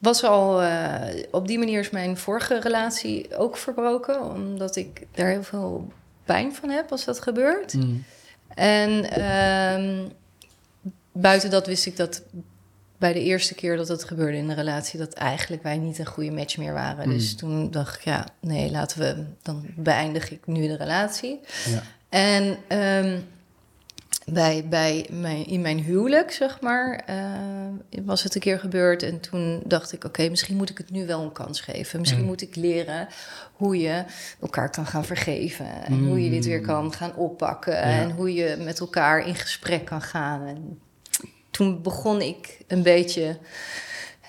was 0.00 0.24
al, 0.24 0.62
eh, 0.62 1.24
op 1.30 1.46
die 1.46 1.58
manier 1.58 1.80
is 1.80 1.90
mijn 1.90 2.16
vorige 2.16 2.60
relatie 2.60 3.36
ook 3.36 3.56
verbroken. 3.56 4.22
Omdat 4.22 4.76
ik 4.76 5.06
daar 5.14 5.28
heel 5.28 5.42
veel 5.42 5.92
pijn 6.24 6.54
van 6.54 6.70
heb 6.70 6.90
als 6.90 7.04
dat 7.04 7.20
gebeurt. 7.20 7.72
Hmm. 7.72 8.04
En 8.54 9.10
ehm, 9.10 10.08
buiten 11.12 11.50
dat 11.50 11.66
wist 11.66 11.86
ik 11.86 11.96
dat 11.96 12.22
bij 12.98 13.12
de 13.12 13.22
eerste 13.22 13.54
keer 13.54 13.76
dat 13.76 13.88
het 13.88 14.04
gebeurde 14.04 14.36
in 14.36 14.48
de 14.48 14.54
relatie, 14.54 14.98
dat 14.98 15.12
eigenlijk 15.12 15.62
wij 15.62 15.78
niet 15.78 15.98
een 15.98 16.06
goede 16.06 16.30
match 16.30 16.56
meer 16.56 16.72
waren. 16.72 17.08
Mm. 17.08 17.14
Dus 17.14 17.36
toen 17.36 17.70
dacht 17.70 17.96
ik, 17.96 18.04
ja, 18.04 18.26
nee, 18.40 18.70
laten 18.70 19.00
we, 19.00 19.24
dan 19.42 19.66
beëindig 19.76 20.30
ik 20.30 20.46
nu 20.46 20.66
de 20.66 20.76
relatie. 20.76 21.40
Ja. 21.66 21.82
En 22.08 22.56
ehm, 22.68 23.18
bij, 24.32 24.64
bij 24.68 25.06
mijn, 25.10 25.46
in 25.46 25.60
mijn 25.60 25.78
huwelijk, 25.78 26.32
zeg 26.32 26.60
maar, 26.60 27.02
eh, 27.06 27.16
was 28.04 28.22
het 28.22 28.34
een 28.34 28.40
keer 28.40 28.58
gebeurd. 28.58 29.02
En 29.02 29.20
toen 29.20 29.62
dacht 29.64 29.92
ik, 29.92 30.04
oké, 30.04 30.28
misschien 30.28 30.56
moet 30.56 30.70
ik 30.70 30.78
het 30.78 30.90
nu 30.90 31.06
wel 31.06 31.22
een 31.22 31.32
kans 31.32 31.60
geven. 31.60 31.98
Misschien 32.00 32.20
Mm. 32.22 32.26
moet 32.26 32.42
ik 32.42 32.56
leren 32.56 33.08
hoe 33.52 33.78
je 33.78 34.04
elkaar 34.40 34.70
kan 34.70 34.86
gaan 34.86 35.04
vergeven. 35.04 35.84
En 35.84 36.06
hoe 36.06 36.24
je 36.24 36.30
dit 36.30 36.44
weer 36.44 36.60
kan 36.60 36.92
gaan 36.92 37.14
oppakken. 37.16 37.76
En 37.82 38.10
hoe 38.10 38.34
je 38.34 38.56
met 38.64 38.80
elkaar 38.80 39.26
in 39.26 39.34
gesprek 39.34 39.84
kan 39.84 40.02
gaan. 40.02 40.46
En 40.46 40.78
toen 41.50 41.82
begon 41.82 42.20
ik 42.20 42.58
een 42.66 42.82
beetje... 42.82 43.36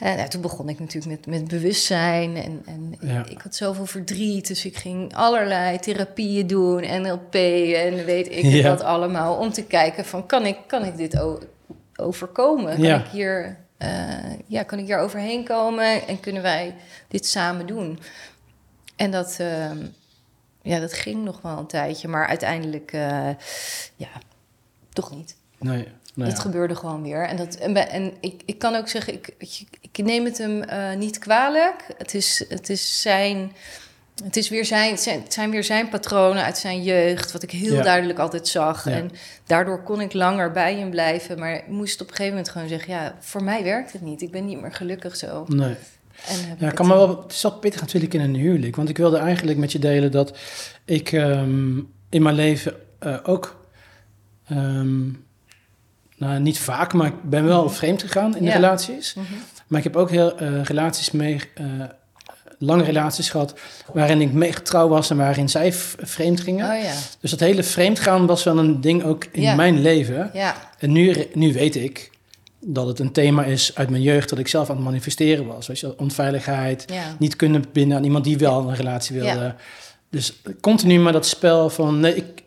En 0.01 0.17
ja, 0.17 0.27
toen 0.27 0.41
begon 0.41 0.69
ik 0.69 0.79
natuurlijk 0.79 1.11
met, 1.25 1.25
met 1.41 1.47
bewustzijn 1.47 2.35
en, 2.35 2.61
en 2.65 2.95
Ja. 2.99 3.25
ik 3.29 3.41
had 3.41 3.55
zoveel 3.55 3.85
verdriet, 3.85 4.47
dus 4.47 4.65
ik 4.65 4.77
ging 4.77 5.15
allerlei 5.15 5.79
therapieën 5.79 6.47
doen, 6.47 7.01
NLP 7.01 7.33
en 7.75 8.05
weet 8.05 8.27
ik 8.31 8.43
Ja. 8.43 8.69
wat 8.69 8.81
allemaal, 8.81 9.35
om 9.35 9.51
te 9.51 9.63
kijken 9.63 10.05
van 10.05 10.25
kan 10.25 10.45
ik, 10.45 10.57
kan 10.67 10.85
ik 10.85 10.97
dit 10.97 11.21
overkomen? 11.95 12.75
Kan 12.75 12.83
Ja. 12.83 12.99
ik 12.99 13.07
hier, 13.07 13.57
eh, 13.77 13.89
ja, 14.47 14.63
kan 14.63 14.79
ik 14.79 14.85
hier 14.85 14.99
overheen 14.99 15.43
komen 15.43 16.07
en 16.07 16.19
kunnen 16.19 16.41
wij 16.41 16.75
dit 17.07 17.25
samen 17.25 17.65
doen? 17.65 17.99
En 18.95 19.11
dat, 19.11 19.35
ehm, 19.39 19.77
ja, 20.61 20.79
dat 20.79 20.93
ging 20.93 21.23
nog 21.23 21.41
wel 21.41 21.57
een 21.57 21.67
tijdje, 21.67 22.07
maar 22.07 22.27
uiteindelijk, 22.27 22.91
eh, 22.93 23.29
ja, 23.95 24.09
toch 24.93 25.11
niet. 25.15 25.35
Nee. 25.59 25.87
Nou 26.13 26.29
dat 26.29 26.37
ja. 26.37 26.43
gebeurde 26.43 26.75
gewoon 26.75 27.03
weer. 27.03 27.27
En, 27.27 27.37
dat, 27.37 27.55
en, 27.55 28.13
ik, 28.19 28.41
ik 28.45 28.59
kan 28.59 28.75
ook 28.75 28.87
zeggen, 28.87 29.13
ik, 29.13 29.33
ik, 29.81 29.97
neem 30.03 30.25
het 30.25 30.37
hem 30.37 30.61
eh, 30.63 30.95
niet 30.95 31.17
kwalijk. 31.19 31.85
Het 31.97 32.13
is, 32.13 32.45
het 32.49 32.69
is 32.69 33.01
zijn. 33.01 33.51
Het, 34.23 34.37
is 34.37 34.49
weer 34.49 34.65
zijn, 34.65 34.91
het 34.91 35.01
zijn, 35.01 35.21
het 35.23 35.33
zijn 35.33 35.49
weer 35.51 35.63
zijn 35.63 35.89
patronen 35.89 36.43
uit 36.43 36.57
zijn 36.57 36.83
jeugd, 36.83 37.31
wat 37.31 37.43
ik 37.43 37.51
heel 37.51 37.73
Ja. 37.75 37.81
duidelijk 37.83 38.19
altijd 38.19 38.47
zag. 38.47 38.85
Ja. 38.85 38.91
En 38.91 39.11
daardoor 39.45 39.83
kon 39.83 40.01
ik 40.01 40.13
langer 40.13 40.51
bij 40.51 40.75
hem 40.75 40.89
blijven. 40.89 41.39
Maar 41.39 41.55
ik 41.55 41.67
moest 41.67 42.01
op 42.01 42.07
een 42.07 42.15
gegeven 42.15 42.33
moment 42.35 42.51
gewoon 42.53 42.67
zeggen: 42.67 42.93
ja, 42.93 43.15
voor 43.19 43.43
mij 43.43 43.63
werkt 43.63 43.93
het 43.93 44.01
niet. 44.01 44.21
Ik 44.21 44.31
ben 44.31 44.45
niet 44.45 44.61
meer 44.61 44.73
gelukkig 44.73 45.15
zo. 45.15 45.45
Nee. 45.47 45.75
En 46.27 46.37
Ja, 46.59 46.69
kan 46.71 46.85
het- 46.89 46.97
me 46.97 47.05
wel, 47.05 47.21
het 47.21 47.31
is 47.31 47.41
wel 47.41 47.51
pittig 47.59 47.81
natuurlijk 47.81 48.13
in 48.13 48.21
een 48.21 48.35
huwelijk. 48.35 48.75
Want 48.75 48.89
ik 48.89 48.97
wilde 48.97 49.17
eigenlijk 49.17 49.57
met 49.57 49.71
je 49.71 49.79
delen 49.79 50.11
dat 50.11 50.37
ik 50.85 51.11
ehm, 51.11 51.77
in 52.09 52.21
mijn 52.21 52.35
leven 52.35 52.75
eh, 52.99 53.17
ook, 53.23 53.65
ehm, 54.47 55.09
nou 56.21 56.39
niet 56.39 56.59
vaak, 56.59 56.93
maar 56.93 57.07
ik 57.07 57.23
ben 57.23 57.45
wel 57.45 57.69
vreemd 57.69 58.01
gegaan 58.01 58.35
in 58.37 58.45
de 58.45 58.51
relaties. 58.51 59.13
Mhm. 59.13 59.25
Maar 59.67 59.77
ik 59.77 59.83
heb 59.83 59.95
ook 59.95 60.09
heel 60.09 60.37
eh, 60.37 60.63
relaties 60.63 61.11
mee, 61.11 61.39
eh, 61.53 61.65
lange 62.57 62.83
relaties 62.83 63.29
gehad, 63.29 63.53
waarin 63.93 64.21
ik 64.21 64.31
mee 64.31 64.53
getrouw 64.53 64.87
was 64.87 65.09
en 65.09 65.17
waarin 65.17 65.49
zij 65.49 65.73
vreemd 65.97 66.41
gingen. 66.41 66.69
Oh 66.71 66.83
ja, 66.83 66.93
Dus 67.19 67.31
dat 67.31 67.39
hele 67.39 67.63
vreemdgaan 67.63 68.25
was 68.25 68.43
wel 68.43 68.57
een 68.57 68.81
ding 68.81 69.03
ook 69.03 69.25
in 69.31 69.41
Ja. 69.41 69.55
mijn 69.55 69.81
leven. 69.81 70.29
ja, 70.33 70.55
En 70.79 70.91
nu, 70.91 71.27
nu 71.33 71.53
weet 71.53 71.75
ik 71.75 72.09
dat 72.59 72.87
het 72.87 72.99
een 72.99 73.11
thema 73.11 73.43
is 73.43 73.75
uit 73.75 73.89
mijn 73.89 74.01
jeugd 74.01 74.29
dat 74.29 74.39
ik 74.39 74.47
zelf 74.47 74.69
aan 74.69 74.75
het 74.75 74.85
manifesteren 74.85 75.45
was. 75.47 75.67
Weet 75.67 75.79
je, 75.79 75.99
onveiligheid, 75.99 76.85
niet 77.19 77.35
kunnen 77.35 77.63
binden 77.71 77.97
aan 77.97 78.03
iemand 78.03 78.23
die 78.23 78.37
wel 78.37 78.69
een 78.69 78.75
relatie 78.75 79.19
wilde. 79.19 79.55
Dus 80.09 80.41
continu 80.59 80.99
maar 80.99 81.13
dat 81.13 81.25
spel 81.25 81.69
van, 81.69 81.99
nee, 81.99 82.15
ik, 82.15 82.40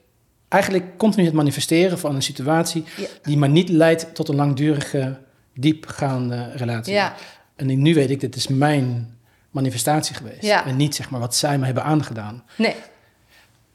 eigenlijk 0.48 0.98
continu 0.98 1.24
het 1.24 1.34
manifesteren 1.34 1.98
van 1.98 2.14
een 2.14 2.22
situatie 2.22 2.84
Ja. 2.96 3.06
die 3.22 3.36
maar 3.36 3.48
niet 3.48 3.68
leidt 3.68 4.14
tot 4.14 4.28
een 4.28 4.34
langdurige, 4.34 5.18
diepgaande 5.54 6.50
relatie. 6.54 6.92
Ja, 6.94 7.14
En 7.56 7.82
nu 7.82 7.94
weet 7.94 8.10
ik, 8.10 8.20
dit 8.20 8.36
is 8.36 8.48
mijn 8.48 9.16
manifestatie 9.50 10.14
geweest. 10.14 10.42
Ja. 10.42 10.66
En 10.66 10.76
niet 10.76 10.94
zeg 10.94 11.10
maar 11.10 11.20
wat 11.20 11.34
zij 11.36 11.58
me 11.58 11.64
hebben 11.64 11.84
aangedaan. 11.84 12.44
nee, 12.56 12.74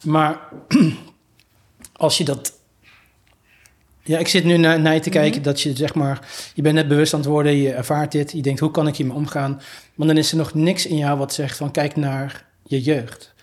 Maar 0.04 0.40
als 1.94 2.18
je 2.18 2.24
dat. 2.24 2.54
Ja, 4.04 4.18
ik 4.18 4.28
zit 4.28 4.44
nu 4.44 4.58
naar, 4.58 4.80
naar 4.80 4.94
je 4.94 5.00
te 5.00 5.10
kijken 5.10 5.42
dat 5.42 5.62
je 5.62 5.76
zeg 5.76 5.94
maar. 5.94 6.28
Je 6.54 6.62
bent 6.62 6.76
net 6.76 6.88
bewust 6.88 7.14
aan 7.14 7.20
het 7.20 7.30
worden, 7.30 7.56
je 7.56 7.72
ervaart 7.74 8.12
dit, 8.12 8.32
je 8.32 8.42
denkt 8.42 8.60
hoe 8.60 8.72
kan 8.72 8.88
ik 8.88 8.96
hiermee 8.96 9.16
omgaan. 9.16 9.62
Maar 9.96 10.08
dan 10.08 10.18
is 10.18 10.32
er 10.32 10.38
nog 10.38 10.54
niks 10.54 10.86
in 10.86 10.98
jou 10.98 11.18
wat 11.18 11.34
zegt 11.34 11.58
van 11.58 11.72
kijk 11.72 11.96
naar 11.96 12.46
je 12.64 12.82
jeugd. 12.82 13.34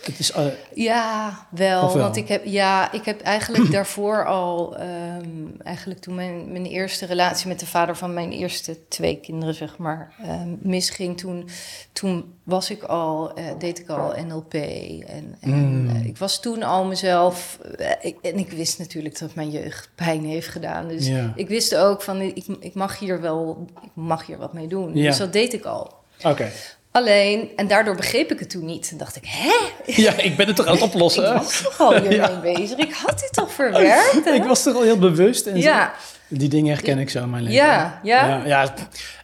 Het 0.00 0.18
is. 0.18 0.32
eh, 0.32 0.46
Ja, 0.74 1.46
wel. 1.50 1.98
Want 1.98 2.16
ik 2.16 2.28
heb, 2.28 2.44
ja, 2.44 2.92
ik 2.92 3.04
heb 3.04 3.20
eigenlijk 3.20 3.70
daarvoor 3.76 4.26
al, 4.26 4.76
ehm, 4.76 5.46
eigenlijk 5.62 6.00
toen 6.00 6.14
mijn, 6.14 6.52
mijn 6.52 6.66
eerste 6.66 7.06
relatie 7.06 7.48
met 7.48 7.60
de 7.60 7.66
vader 7.66 7.96
van 7.96 8.14
mijn 8.14 8.32
eerste 8.32 8.88
twee 8.88 9.20
kinderen, 9.20 9.54
zeg 9.54 9.78
maar, 9.78 10.12
ehm, 10.22 10.48
misging, 10.60 11.18
toen, 11.18 11.48
toen 11.92 12.34
was 12.42 12.70
ik 12.70 12.82
al, 12.82 13.34
eh, 13.34 13.44
deed 13.58 13.78
ik 13.78 13.88
al 13.88 14.14
NLP. 14.26 14.54
En, 14.54 15.36
en 15.40 15.50
Mm. 15.82 15.88
eh, 15.88 16.04
ik 16.06 16.18
was 16.18 16.40
toen 16.40 16.62
al 16.62 16.84
mezelf, 16.84 17.58
ik, 18.00 18.16
en 18.22 18.38
ik 18.38 18.50
wist 18.50 18.78
natuurlijk 18.78 19.18
dat 19.18 19.34
mijn 19.34 19.50
jeugd 19.50 19.90
pijn 19.94 20.24
heeft 20.24 20.48
gedaan. 20.48 20.88
Dus 20.88 21.06
Ja. 21.06 21.32
ik 21.36 21.48
wist 21.48 21.74
ook 21.76 22.02
van, 22.02 22.20
ik, 22.20 22.46
ik 22.60 22.74
mag 22.74 22.98
hier 22.98 23.20
wel, 23.20 23.66
ik 23.82 23.90
mag 23.94 24.26
hier 24.26 24.38
wat 24.38 24.52
mee 24.52 24.66
doen. 24.66 24.96
Ja. 24.96 25.08
Dus 25.08 25.18
dat 25.18 25.32
deed 25.32 25.52
ik 25.52 25.64
al. 25.64 25.94
Oké. 26.22 26.50
Alleen, 26.92 27.48
en 27.56 27.66
daardoor 27.68 27.96
begreep 27.96 28.30
ik 28.32 28.38
het 28.38 28.50
toen 28.50 28.64
niet. 28.64 28.88
En 28.90 28.96
dacht 28.96 29.16
ik, 29.16 29.22
hè? 29.26 29.52
Ja, 30.02 30.16
ik 30.18 30.36
ben 30.36 30.46
het 30.46 30.56
toch 30.56 30.66
aan 30.66 30.72
het 30.74 30.82
oplossen. 30.82 31.24
Ik 31.36 31.42
was 31.42 31.62
toch 31.62 31.80
al 31.80 31.94
hiermee 31.94 32.54
bezig. 32.56 32.78
Ik 32.78 32.92
had 32.92 33.18
dit 33.20 33.32
toch 33.32 33.52
verwerkt? 33.52 34.24
hè? 34.24 34.30
Ik 34.32 34.42
was 34.44 34.62
toch 34.62 34.74
al 34.74 34.82
heel 34.82 34.98
bewust. 34.98 35.46
En 35.46 35.62
zo. 35.62 35.68
Ja, 35.68 35.94
Die 36.28 36.48
dingen 36.48 36.72
herken 36.74 36.98
ik 36.98 37.10
zo 37.10 37.22
in 37.22 37.30
mijn 37.30 37.42
leven. 37.42 37.56
Ja, 37.66 38.00
ja. 38.02 38.26
ja. 38.26 38.42
ja, 38.46 38.74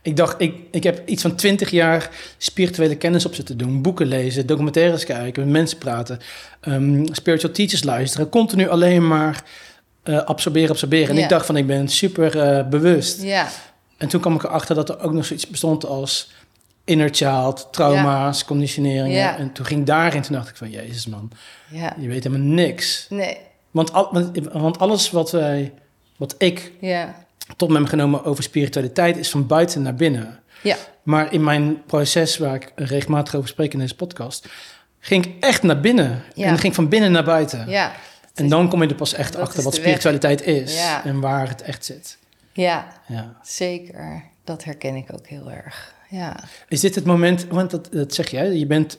ik 0.02 0.16
dacht, 0.16 0.34
ik, 0.40 0.54
ik 0.70 0.82
heb 0.82 1.08
iets 1.08 1.22
van 1.22 1.34
twintig 1.34 1.70
jaar 1.70 2.10
spirituele 2.38 2.96
kennis 2.96 3.26
op 3.26 3.34
zitten 3.34 3.58
doen. 3.58 3.82
Boeken 3.82 4.06
lezen, 4.06 4.46
documentaires 4.46 5.04
kijken, 5.04 5.42
met 5.42 5.52
mensen 5.52 5.78
praten. 5.78 6.18
ehm, 6.60 7.06
spiritual 7.12 7.52
teachers 7.52 7.84
luisteren. 7.84 8.28
Continu 8.28 8.68
alleen 8.68 9.06
maar 9.06 9.42
eh, 10.02 10.24
absorberen, 10.24 10.70
absorberen. 10.70 11.08
En 11.08 11.16
Ja. 11.16 11.22
ik 11.22 11.28
dacht 11.28 11.46
van, 11.46 11.56
ik 11.56 11.66
ben 11.66 11.88
super 11.88 12.40
eh, 12.40 12.68
bewust. 12.68 13.22
ja, 13.22 13.48
En 13.96 14.08
toen 14.08 14.20
kwam 14.20 14.34
ik 14.34 14.42
erachter 14.44 14.74
dat 14.74 14.88
er 14.88 15.00
ook 15.02 15.12
nog 15.12 15.24
zoiets 15.24 15.46
bestond 15.46 15.84
als 15.86 16.30
inner 16.88 17.08
child, 17.14 17.68
trauma's, 17.70 18.44
conditioneringen. 18.44 19.10
Ja. 19.18 19.36
En 19.38 19.52
toen 19.52 19.66
ging 19.66 19.80
ik 19.80 19.86
daarin, 19.86 20.22
toen 20.22 20.32
dacht 20.34 20.48
ik 20.48 20.56
van, 20.56 20.70
jezus 20.70 21.06
man, 21.06 21.30
ja. 21.70 21.94
je 21.98 22.08
weet 22.08 22.24
helemaal 22.24 22.46
niks. 22.46 23.06
Nee, 23.10 23.36
Want, 23.70 23.92
al, 23.92 24.08
want, 24.12 24.38
want 24.52 24.78
alles 24.78 25.10
wat, 25.10 25.30
wij, 25.30 25.72
wat 26.16 26.34
ik 26.38 26.72
ja. 26.80 27.14
tot 27.56 27.68
me 27.68 27.78
heb 27.78 27.86
genomen 27.86 28.24
over 28.24 28.42
spiritualiteit 28.42 29.16
is 29.16 29.30
van 29.30 29.46
buiten 29.46 29.82
naar 29.82 29.94
binnen. 29.94 30.40
Ja, 30.62 30.76
Maar 31.02 31.32
in 31.32 31.44
mijn 31.44 31.82
proces, 31.86 32.38
waar 32.38 32.54
ik 32.54 32.72
regelmatig 32.74 33.34
over 33.34 33.48
spreek 33.48 33.72
in 33.72 33.78
deze 33.78 33.94
podcast, 33.96 34.48
ging 35.00 35.26
ik 35.26 35.44
echt 35.44 35.62
naar 35.62 35.80
binnen. 35.80 36.22
En 36.36 36.58
ging 36.58 36.74
van 36.74 36.88
binnen 36.88 37.12
naar 37.12 37.24
buiten. 37.24 37.68
ja. 37.68 37.92
En 38.34 38.48
dan 38.48 38.68
kom 38.68 38.82
je 38.82 38.88
er 38.88 38.94
pas 38.94 39.12
echt 39.14 39.36
achter 39.36 39.62
wat 39.62 39.72
weg. 39.72 39.82
spiritualiteit 39.82 40.42
is 40.42 40.80
en 41.04 41.20
waar 41.20 41.48
het 41.48 41.62
echt 41.62 41.84
zit. 41.84 42.18
Ja, 42.52 42.86
Ja. 43.06 43.36
zeker. 43.42 44.22
Dat 44.44 44.64
herken 44.64 44.94
ik 44.94 45.12
ook 45.12 45.26
heel 45.26 45.50
erg. 45.50 45.94
Ja, 46.10 46.44
Is 46.68 46.80
dit 46.80 46.94
het 46.94 47.04
moment, 47.04 47.46
want 47.50 47.70
dat, 47.70 47.88
dat 47.92 48.14
zeg 48.14 48.30
jij, 48.30 48.52
je 48.56 48.66
bent 48.66 48.98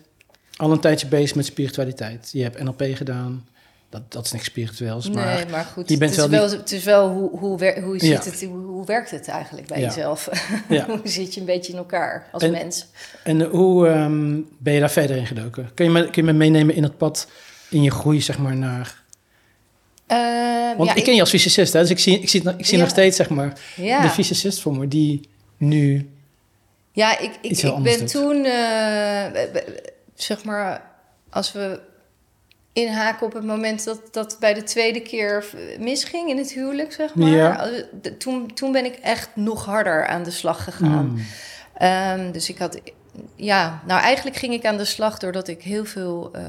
al 0.55 0.71
een 0.71 0.79
tijdje 0.79 1.07
bezig 1.07 1.35
met 1.35 1.45
spiritualiteit. 1.45 2.29
Je 2.33 2.43
hebt 2.43 2.63
NLP 2.63 2.83
gedaan, 2.93 3.47
dat, 3.89 4.11
dat 4.11 4.25
is 4.25 4.31
niks 4.31 4.45
spiritueels, 4.45 5.09
maar 5.09 5.35
nee, 5.35 5.45
maar 5.45 5.63
goed. 5.65 5.89
je 5.89 5.97
bent 5.97 6.15
het, 6.15 6.19
is 6.25 6.29
wel 6.37 6.47
die- 6.49 6.57
het 6.57 6.71
is 6.71 6.83
wel 6.83 7.09
hoe, 7.09 7.39
hoe, 7.39 7.57
wer- 7.57 7.81
hoe, 7.81 8.05
Ja. 8.05 8.19
het, 8.23 8.43
hoe, 8.43 8.57
hoe 8.65 8.85
werkt 8.85 9.11
het 9.11 9.27
eigenlijk 9.27 9.67
bij 9.67 9.79
Ja. 9.79 9.85
jezelf? 9.87 10.29
Ja. 10.69 10.85
hoe 10.89 10.99
zit 11.03 11.33
je 11.33 11.39
een 11.39 11.45
beetje 11.45 11.71
in 11.71 11.77
elkaar 11.77 12.27
als 12.31 12.43
En- 12.43 12.51
mens? 12.51 12.85
En 13.23 13.41
hoe 13.41 13.87
ehm, 13.87 14.39
ben 14.57 14.73
je 14.73 14.79
daar 14.79 14.91
verder 14.91 15.17
in 15.17 15.25
gedoken? 15.27 15.69
Kun 15.73 15.85
je, 15.85 15.91
me, 15.91 16.03
kun 16.09 16.25
je 16.25 16.31
me 16.31 16.37
meenemen 16.37 16.75
in 16.75 16.83
het 16.83 16.97
pad, 16.97 17.27
in 17.69 17.81
je 17.83 17.91
groei, 17.91 18.21
zeg 18.21 18.37
maar, 18.37 18.55
naar... 18.55 19.03
Eh, 20.07 20.77
Want 20.77 20.97
ik 20.97 21.03
ken 21.03 21.13
je 21.13 21.19
als 21.19 21.29
fysicist, 21.29 21.73
hè? 21.73 21.79
dus 21.81 21.89
ik 21.89 21.99
zie, 21.99 22.19
ik 22.19 22.29
zie, 22.29 22.43
ik 22.57 22.65
zie 22.65 22.77
nog 22.77 22.89
steeds, 22.89 23.15
zeg 23.17 23.29
maar, 23.29 23.53
de 23.75 24.09
fysicist 24.11 24.61
voor 24.61 24.77
me, 24.77 24.87
die 24.87 25.29
nu... 25.57 26.09
Ja, 26.99 27.19
ik, 27.19 27.31
ik, 27.41 27.57
ik 27.57 27.83
ben 27.83 27.99
doet. 27.99 28.11
toen, 28.11 28.45
eh, 28.45 29.25
zeg 30.15 30.43
maar, 30.43 30.91
als 31.29 31.51
we 31.51 31.79
inhaken 32.73 33.25
op 33.25 33.33
het 33.33 33.45
moment 33.45 33.83
dat 33.83 34.01
dat 34.11 34.37
bij 34.39 34.53
de 34.53 34.63
tweede 34.63 35.01
keer 35.01 35.45
misging 35.79 36.29
in 36.29 36.37
het 36.37 36.51
huwelijk, 36.51 36.93
zeg 36.93 37.15
maar. 37.15 37.29
Ja. 37.29 37.69
Toen, 38.17 38.53
toen 38.53 38.71
ben 38.71 38.85
ik 38.85 38.95
echt 38.95 39.29
nog 39.33 39.65
harder 39.65 40.07
aan 40.07 40.23
de 40.23 40.31
slag 40.31 40.63
gegaan. 40.63 41.09
Mm, 41.09 41.25
Ehm, 41.79 42.31
dus 42.31 42.49
ik 42.49 42.57
had, 42.57 42.79
ja, 43.35 43.81
nou 43.85 44.01
eigenlijk 44.01 44.37
ging 44.37 44.53
ik 44.53 44.65
aan 44.65 44.77
de 44.77 44.85
slag 44.85 45.17
doordat 45.17 45.47
ik 45.47 45.61
heel 45.61 45.85
veel, 45.85 46.29
eh, 46.33 46.43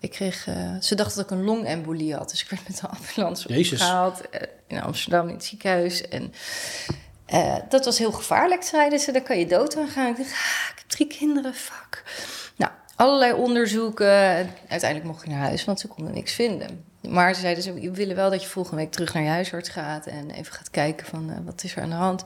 ik 0.00 0.10
kreeg, 0.10 0.46
eh, 0.46 0.74
ze 0.80 0.94
dachten 0.94 1.16
dat 1.16 1.24
ik 1.30 1.38
een 1.38 1.44
longembolie 1.44 2.14
had. 2.14 2.30
Dus 2.30 2.42
ik 2.42 2.50
werd 2.50 2.68
met 2.68 2.80
de 2.80 2.88
ambulance 2.88 3.48
opgehaald 3.48 4.28
eh, 4.28 4.40
in 4.66 4.82
Amsterdam 4.82 5.28
in 5.28 5.34
het 5.34 5.44
ziekenhuis. 5.44 6.08
En 6.08 6.32
eh, 7.28 7.56
dat 7.68 7.84
was 7.84 7.98
heel 7.98 8.12
gevaarlijk, 8.12 8.62
zeiden 8.62 8.98
ze. 8.98 9.12
Daar 9.12 9.22
kan 9.22 9.38
je 9.38 9.46
dood 9.46 9.76
aan 9.76 9.88
gaan. 9.88 10.10
Ik 10.10 10.16
dacht, 10.16 10.32
ah, 10.32 10.70
ik 10.70 10.78
heb 10.78 10.88
drie 10.88 11.06
kinderen, 11.06 11.54
fuck. 11.54 12.02
Nou, 12.56 12.72
allerlei 12.96 13.32
onderzoeken. 13.32 14.08
Uiteindelijk 14.68 15.04
mocht 15.04 15.22
ik 15.22 15.28
naar 15.28 15.38
huis, 15.38 15.64
want 15.64 15.80
ze 15.80 15.88
konden 15.88 16.14
niks 16.14 16.32
vinden. 16.32 16.84
Maar 17.08 17.34
ze 17.34 17.40
zeiden, 17.40 17.62
ze 17.62 17.72
we 17.72 17.90
willen 17.90 18.16
wel 18.16 18.30
dat 18.30 18.42
je 18.42 18.48
volgende 18.48 18.82
week 18.82 18.92
terug 18.92 19.14
naar 19.14 19.22
je 19.22 19.28
huisarts 19.28 19.68
gaat... 19.68 20.06
en 20.06 20.30
even 20.30 20.52
gaat 20.52 20.70
kijken 20.70 21.06
van, 21.06 21.30
eh, 21.30 21.36
wat 21.44 21.64
is 21.64 21.76
er 21.76 21.82
aan 21.82 21.88
de 21.88 21.94
hand. 21.94 22.24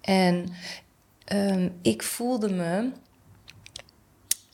En 0.00 0.48
ehm, 1.24 1.68
ik 1.82 2.02
voelde 2.02 2.50
me 2.50 2.90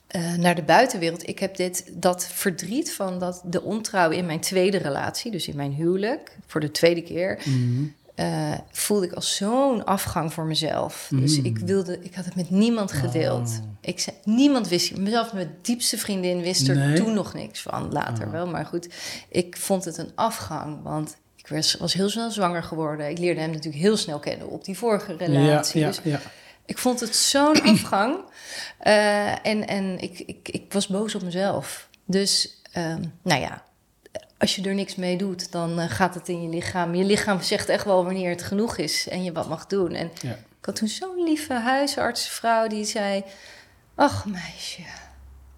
eh, 0.07 0.33
naar 0.33 0.55
de 0.55 0.63
buitenwereld. 0.63 1.27
Ik 1.27 1.39
heb 1.39 1.55
dit, 1.55 1.91
dat 1.93 2.27
verdriet 2.27 2.93
van 2.93 3.19
dat, 3.19 3.41
de 3.45 3.61
ontrouw 3.61 4.09
in 4.09 4.25
mijn 4.25 4.39
tweede 4.39 4.77
relatie... 4.77 5.31
dus 5.31 5.47
in 5.47 5.55
mijn 5.55 5.73
huwelijk, 5.73 6.37
voor 6.45 6.61
de 6.61 6.71
tweede 6.71 7.01
keer... 7.01 7.41
mm, 7.45 7.95
eh, 8.15 8.51
voelde 8.71 9.05
ik 9.05 9.11
als 9.13 9.35
zo'n 9.35 9.85
afgang 9.85 10.33
voor 10.33 10.45
mezelf. 10.45 11.09
Dus 11.15 11.37
Mm. 11.39 11.45
ik 11.45 11.57
wilde, 11.57 11.99
ik 12.01 12.15
had 12.15 12.25
het 12.25 12.35
met 12.35 12.49
niemand 12.49 12.91
gedeeld. 12.91 13.59
Oh. 13.61 13.67
Ik 13.81 13.99
zei, 13.99 14.15
niemand 14.23 14.67
wist, 14.67 14.97
mezelf 14.97 15.33
mijn 15.33 15.55
diepste 15.61 15.97
vriendin 15.97 16.41
wist 16.41 16.67
er 16.67 16.75
Nee? 16.77 16.95
toen 16.95 17.13
nog 17.13 17.33
niks 17.33 17.61
van. 17.61 17.91
Later 17.91 18.25
Oh. 18.25 18.31
wel, 18.31 18.47
maar 18.47 18.65
goed. 18.65 18.89
Ik 19.29 19.57
vond 19.57 19.85
het 19.85 19.97
een 19.97 20.11
afgang, 20.15 20.83
want 20.83 21.17
ik 21.35 21.47
was, 21.47 21.75
was 21.75 21.93
heel 21.93 22.09
snel 22.09 22.31
zwanger 22.31 22.63
geworden. 22.63 23.09
Ik 23.09 23.17
leerde 23.17 23.41
hem 23.41 23.51
natuurlijk 23.51 23.83
heel 23.83 23.97
snel 23.97 24.19
kennen 24.19 24.49
op 24.49 24.65
die 24.65 24.77
vorige 24.77 25.11
ja, 25.11 25.25
relatie. 25.25 25.79
ja, 25.81 25.87
Dus 25.87 25.99
ja. 26.03 26.19
ik 26.65 26.77
vond 26.77 26.99
het 26.99 27.15
zo'n 27.15 27.61
afgang. 27.73 28.17
Eh, 28.79 29.45
en 29.47 29.67
en 29.67 29.99
ik, 29.99 30.19
ik, 30.19 30.49
ik 30.49 30.73
was 30.73 30.87
boos 30.87 31.15
op 31.15 31.21
mezelf. 31.23 31.89
Dus, 32.05 32.61
ehm, 32.71 33.03
nou 33.23 33.41
ja, 33.41 33.63
als 34.43 34.55
je 34.55 34.61
er 34.69 34.73
niks 34.73 34.95
mee 34.95 35.17
doet, 35.17 35.51
dan 35.51 35.79
eh, 35.79 35.89
gaat 35.89 36.13
het 36.15 36.29
in 36.29 36.41
je 36.41 36.49
lichaam. 36.49 36.95
Je 36.95 37.03
lichaam 37.03 37.41
zegt 37.41 37.69
echt 37.69 37.85
wel 37.85 38.03
wanneer 38.05 38.29
het 38.29 38.43
genoeg 38.43 38.77
is 38.77 39.07
en 39.09 39.23
je 39.23 39.31
wat 39.31 39.49
mag 39.49 39.67
doen. 39.67 39.91
En 39.91 40.11
Ja. 40.21 40.29
ik 40.31 40.65
had 40.65 40.75
toen 40.75 40.87
zo'n 40.87 41.23
lieve 41.23 41.53
huisartsvrouw 41.53 42.67
die 42.67 42.85
zei... 42.85 43.23
Ach 43.95 44.25
meisje, 44.25 44.81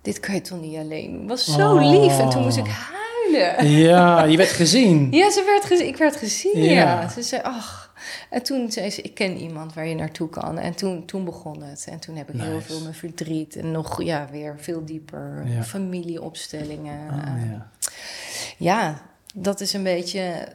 dit 0.02 0.20
kan 0.20 0.36
je 0.36 0.42
toch 0.42 0.62
niet 0.62 0.78
alleen 0.78 1.12
doen. 1.12 1.28
was 1.28 1.46
zo 1.46 1.76
Oh. 1.76 1.90
lief. 2.02 2.20
En 2.20 2.30
toen 2.30 2.42
moest 2.44 2.58
ik 2.58 2.66
huilen 2.68 3.04
huilen. 3.32 3.70
Ja, 3.72 4.24
je 4.24 4.38
werd 4.38 4.50
gezien. 4.50 5.08
Ja, 5.12 5.32
ze 5.32 5.44
werd 5.46 5.66
gezien. 5.66 5.88
Ik 5.88 5.98
werd 5.98 6.16
gezien, 6.16 6.64
ja. 6.64 6.72
Ja. 6.72 7.10
Ze 7.10 7.22
zei, 7.22 7.42
ach. 7.42 7.85
En 8.30 8.44
toen 8.44 8.72
zei 8.72 8.90
ze, 8.90 9.02
ik 9.02 9.14
ken 9.14 9.38
iemand 9.38 9.74
waar 9.74 9.88
je 9.88 9.96
naartoe 9.96 10.30
kan. 10.30 10.58
En 10.60 10.76
toen, 10.76 11.06
toen 11.06 11.26
begon 11.26 11.64
het. 11.64 11.88
En 11.90 12.00
toen 12.00 12.16
heb 12.16 12.30
ik 12.34 12.42
heel 12.42 12.62
veel 12.62 12.82
mijn 12.82 12.94
verdriet. 12.94 13.56
En 13.56 13.72
nog, 13.72 14.04
ja, 14.04 14.28
weer 14.32 14.56
veel 14.60 14.86
dieper. 14.86 15.44
Ja. 15.48 15.64
Familieopstellingen. 15.64 17.14
Oh, 17.14 17.50
ja. 17.52 17.70
Ja, 18.58 19.02
dat 19.34 19.62
is 19.62 19.74
een 19.74 19.84
beetje 19.84 20.48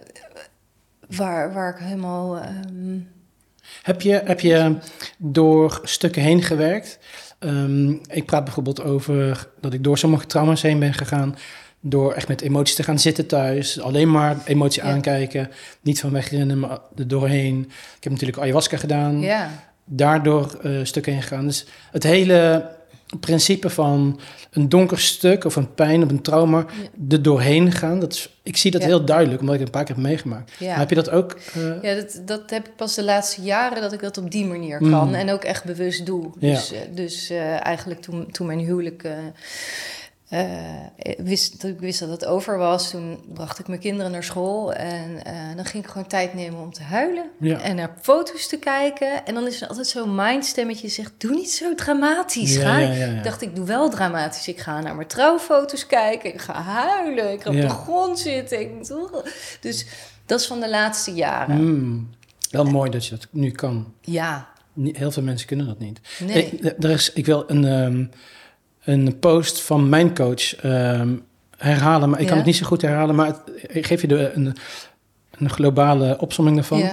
waar, 1.17 1.53
waar 1.53 1.71
ik 1.75 1.79
helemaal... 1.85 2.37
ehm, 2.39 2.99
Heb 3.83 4.01
je, 4.01 4.23
heb 4.25 4.41
je 4.41 4.77
door 5.19 5.81
stukken 5.83 6.23
heen 6.23 6.43
gewerkt? 6.43 6.99
Ehm, 7.39 7.91
ik 7.91 8.27
praat 8.27 8.45
bijvoorbeeld 8.45 8.83
over 8.83 9.49
dat 9.61 9.73
ik 9.73 9.85
door 9.85 9.99
sommige 9.99 10.27
trauma's 10.27 10.63
heen 10.63 10.79
ben 10.79 10.95
gegaan. 10.95 11.37
Door 11.83 12.13
echt 12.13 12.29
met 12.29 12.41
emoties 12.41 12.75
te 12.75 12.83
gaan 12.83 12.99
zitten 12.99 13.27
thuis. 13.27 13.81
Alleen 13.81 14.11
maar 14.11 14.37
emotie 14.45 14.83
Ja. 14.83 14.89
aankijken. 14.89 15.51
Niet 15.81 16.01
van 16.01 16.11
wegrennen, 16.13 16.59
maar 16.59 16.79
er 16.97 17.09
doorheen. 17.09 17.61
Ik 17.97 18.03
heb 18.05 18.13
natuurlijk 18.13 18.39
ayahuasca 18.39 18.77
gedaan. 18.77 19.21
ja, 19.21 19.51
Daardoor 19.85 20.59
eh, 20.63 20.73
stukken 20.83 21.13
heen 21.13 21.23
gegaan. 21.23 21.47
Dus 21.47 21.67
het 21.93 22.03
hele 22.03 22.69
principe 23.21 23.71
van 23.71 24.21
een 24.51 24.69
donker 24.69 24.99
stuk 25.01 25.45
of 25.45 25.57
een 25.57 25.75
pijn 25.75 26.03
of 26.03 26.11
een 26.11 26.23
trauma 26.23 26.59
Ja. 26.59 26.89
er 27.09 27.23
doorheen 27.23 27.73
gaan. 27.73 28.01
Dat 28.01 28.13
is, 28.13 28.39
ik 28.43 28.57
zie 28.57 28.71
dat 28.71 28.81
Ja. 28.81 28.87
heel 28.87 29.05
duidelijk, 29.05 29.41
omdat 29.41 29.55
ik 29.55 29.61
het 29.61 29.69
een 29.69 29.75
paar 29.75 29.85
keer 29.85 29.95
heb 29.95 30.05
meegemaakt. 30.05 30.53
ja. 30.59 30.69
Maar 30.69 30.79
heb 30.79 30.89
je 30.89 30.95
dat 30.95 31.11
ook? 31.11 31.37
eh, 31.55 31.83
Ja, 31.83 31.95
dat, 31.95 32.21
dat 32.27 32.51
heb 32.51 32.67
ik 32.67 32.77
pas 32.77 32.95
de 32.95 33.05
laatste 33.05 33.43
jaren 33.43 33.81
dat 33.83 33.93
ik 33.93 34.01
dat 34.01 34.19
op 34.19 34.31
die 34.31 34.47
manier 34.47 34.79
kan. 34.79 35.09
Mm. 35.09 35.15
En 35.15 35.31
ook 35.31 35.45
echt 35.45 35.65
bewust 35.65 36.07
doe. 36.07 36.31
Dus, 36.39 36.73
eh, 36.73 36.79
dus 36.95 37.31
eigenlijk 37.61 38.01
toen, 38.01 38.31
toen 38.31 38.47
mijn 38.47 38.59
huwelijk. 38.59 39.09
Eh, 40.31 40.77
eh, 40.85 41.19
wist, 41.19 41.61
toen 41.61 41.71
ik 41.71 41.81
wist 41.81 42.01
dat 42.01 42.09
het 42.09 42.25
over 42.25 42.59
was, 42.59 42.91
toen 42.91 43.19
bracht 43.33 43.59
ik 43.59 43.69
mijn 43.69 43.81
kinderen 43.81 44.11
naar 44.13 44.25
school. 44.25 44.73
En 44.73 45.25
eh, 45.25 45.35
dan 45.57 45.65
ging 45.65 45.85
ik 45.85 45.91
gewoon 45.91 46.07
tijd 46.07 46.35
nemen 46.35 46.61
om 46.61 46.73
te 46.73 46.83
huilen. 46.83 47.31
Ja. 47.41 47.61
En 47.61 47.77
naar 47.77 47.95
foto's 48.01 48.47
te 48.49 48.59
kijken. 48.59 49.27
En 49.27 49.35
dan 49.35 49.47
is 49.47 49.63
er 49.63 49.69
altijd 49.69 49.87
zo'n 49.87 50.15
mindstemmetje 50.15 50.81
die 50.83 50.91
zegt: 50.91 51.13
Doe 51.19 51.31
niet 51.31 51.51
zo 51.51 51.75
dramatisch. 51.75 52.55
Ja, 52.55 52.61
ga. 52.61 52.79
ja. 52.79 53.07
Ik 53.07 53.25
dacht, 53.25 53.43
ik 53.43 53.57
doe 53.57 53.67
wel 53.67 53.91
dramatisch. 53.91 54.49
Ik 54.49 54.59
ga 54.61 54.81
naar 54.81 54.95
mijn 54.95 55.09
trouwfoto's 55.09 55.87
kijken. 55.87 56.35
Ik 56.35 56.41
ga 56.41 56.63
huilen. 56.63 57.33
Ik 57.33 57.43
ga 57.43 57.51
op 57.51 57.57
de 57.61 57.69
grond 57.69 58.19
zitten. 58.19 58.61
Ik 58.61 58.71
Dus 59.61 59.87
dat 60.27 60.41
is 60.41 60.47
van 60.47 60.61
de 60.61 60.69
laatste 60.69 61.13
jaren. 61.13 61.57
Hmm. 61.57 62.11
Wel 62.51 62.65
mooi 62.65 62.91
dat 62.91 63.07
je 63.07 63.11
dat 63.11 63.27
nu 63.31 63.51
kan. 63.51 63.93
Ja, 64.01 64.49
Niet- 64.73 64.97
Heel 64.97 65.11
veel 65.11 65.23
mensen 65.23 65.47
kunnen 65.47 65.67
dat 65.67 65.79
niet. 65.79 66.01
nee. 66.19 66.45
Ik, 66.47 66.85
er 66.85 66.91
is, 66.91 67.13
ik 67.13 67.27
wil 67.27 67.45
een, 67.47 67.65
ehm, 67.65 68.05
een 68.85 69.19
post 69.19 69.61
van 69.61 69.89
mijn 69.89 70.15
coach 70.15 70.57
ehm, 70.57 71.17
herhalen, 71.57 72.11
maar 72.11 72.21
ik 72.21 72.27
kan 72.27 72.37
het 72.37 72.47
niet 72.47 72.57
zo 72.57 72.67
goed 72.67 72.83
herhalen, 72.83 73.15
maar 73.15 73.27
het, 73.27 73.41
ik 73.69 73.87
geef 73.87 74.01
je 74.01 74.07
de, 74.07 74.33
een, 74.35 74.57
een 75.39 75.51
globale 75.51 76.19
opsomming 76.19 76.57
daarvan. 76.57 76.91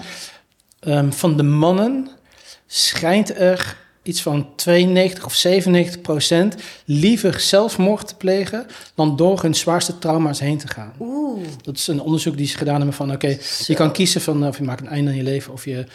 Ehm, 0.79 1.11
van 1.11 1.38
de 1.38 1.43
mannen 1.43 2.09
schijnt 2.65 3.39
er 3.39 3.77
iets 4.07 4.21
van 4.21 4.55
92 4.55 5.25
of 5.25 5.33
97 5.33 6.01
procent 6.01 6.55
liever 6.85 7.39
zelfmoord 7.39 8.07
te 8.07 8.15
plegen 8.15 8.65
dan 8.95 9.15
door 9.15 9.41
hun 9.41 9.55
zwaarste 9.55 9.97
trauma's 9.97 10.39
heen 10.39 10.57
te 10.57 10.67
gaan. 10.67 10.93
Oeh. 10.99 11.47
Dat 11.61 11.77
is 11.77 11.88
een 11.88 12.01
onderzoek 12.01 12.38
die 12.38 12.47
ze 12.47 12.57
gedaan 12.57 12.75
hebben 12.75 12.93
van, 12.93 13.11
oké, 13.11 13.38
je 13.65 13.73
kan 13.75 13.91
kiezen 13.91 14.21
van 14.21 14.47
of 14.47 14.57
je 14.57 14.63
maakt 14.63 14.81
een 14.81 14.88
einde 14.88 15.09
aan 15.09 15.17
je 15.17 15.23
leven 15.23 15.53
of 15.53 15.65
je 15.65 15.85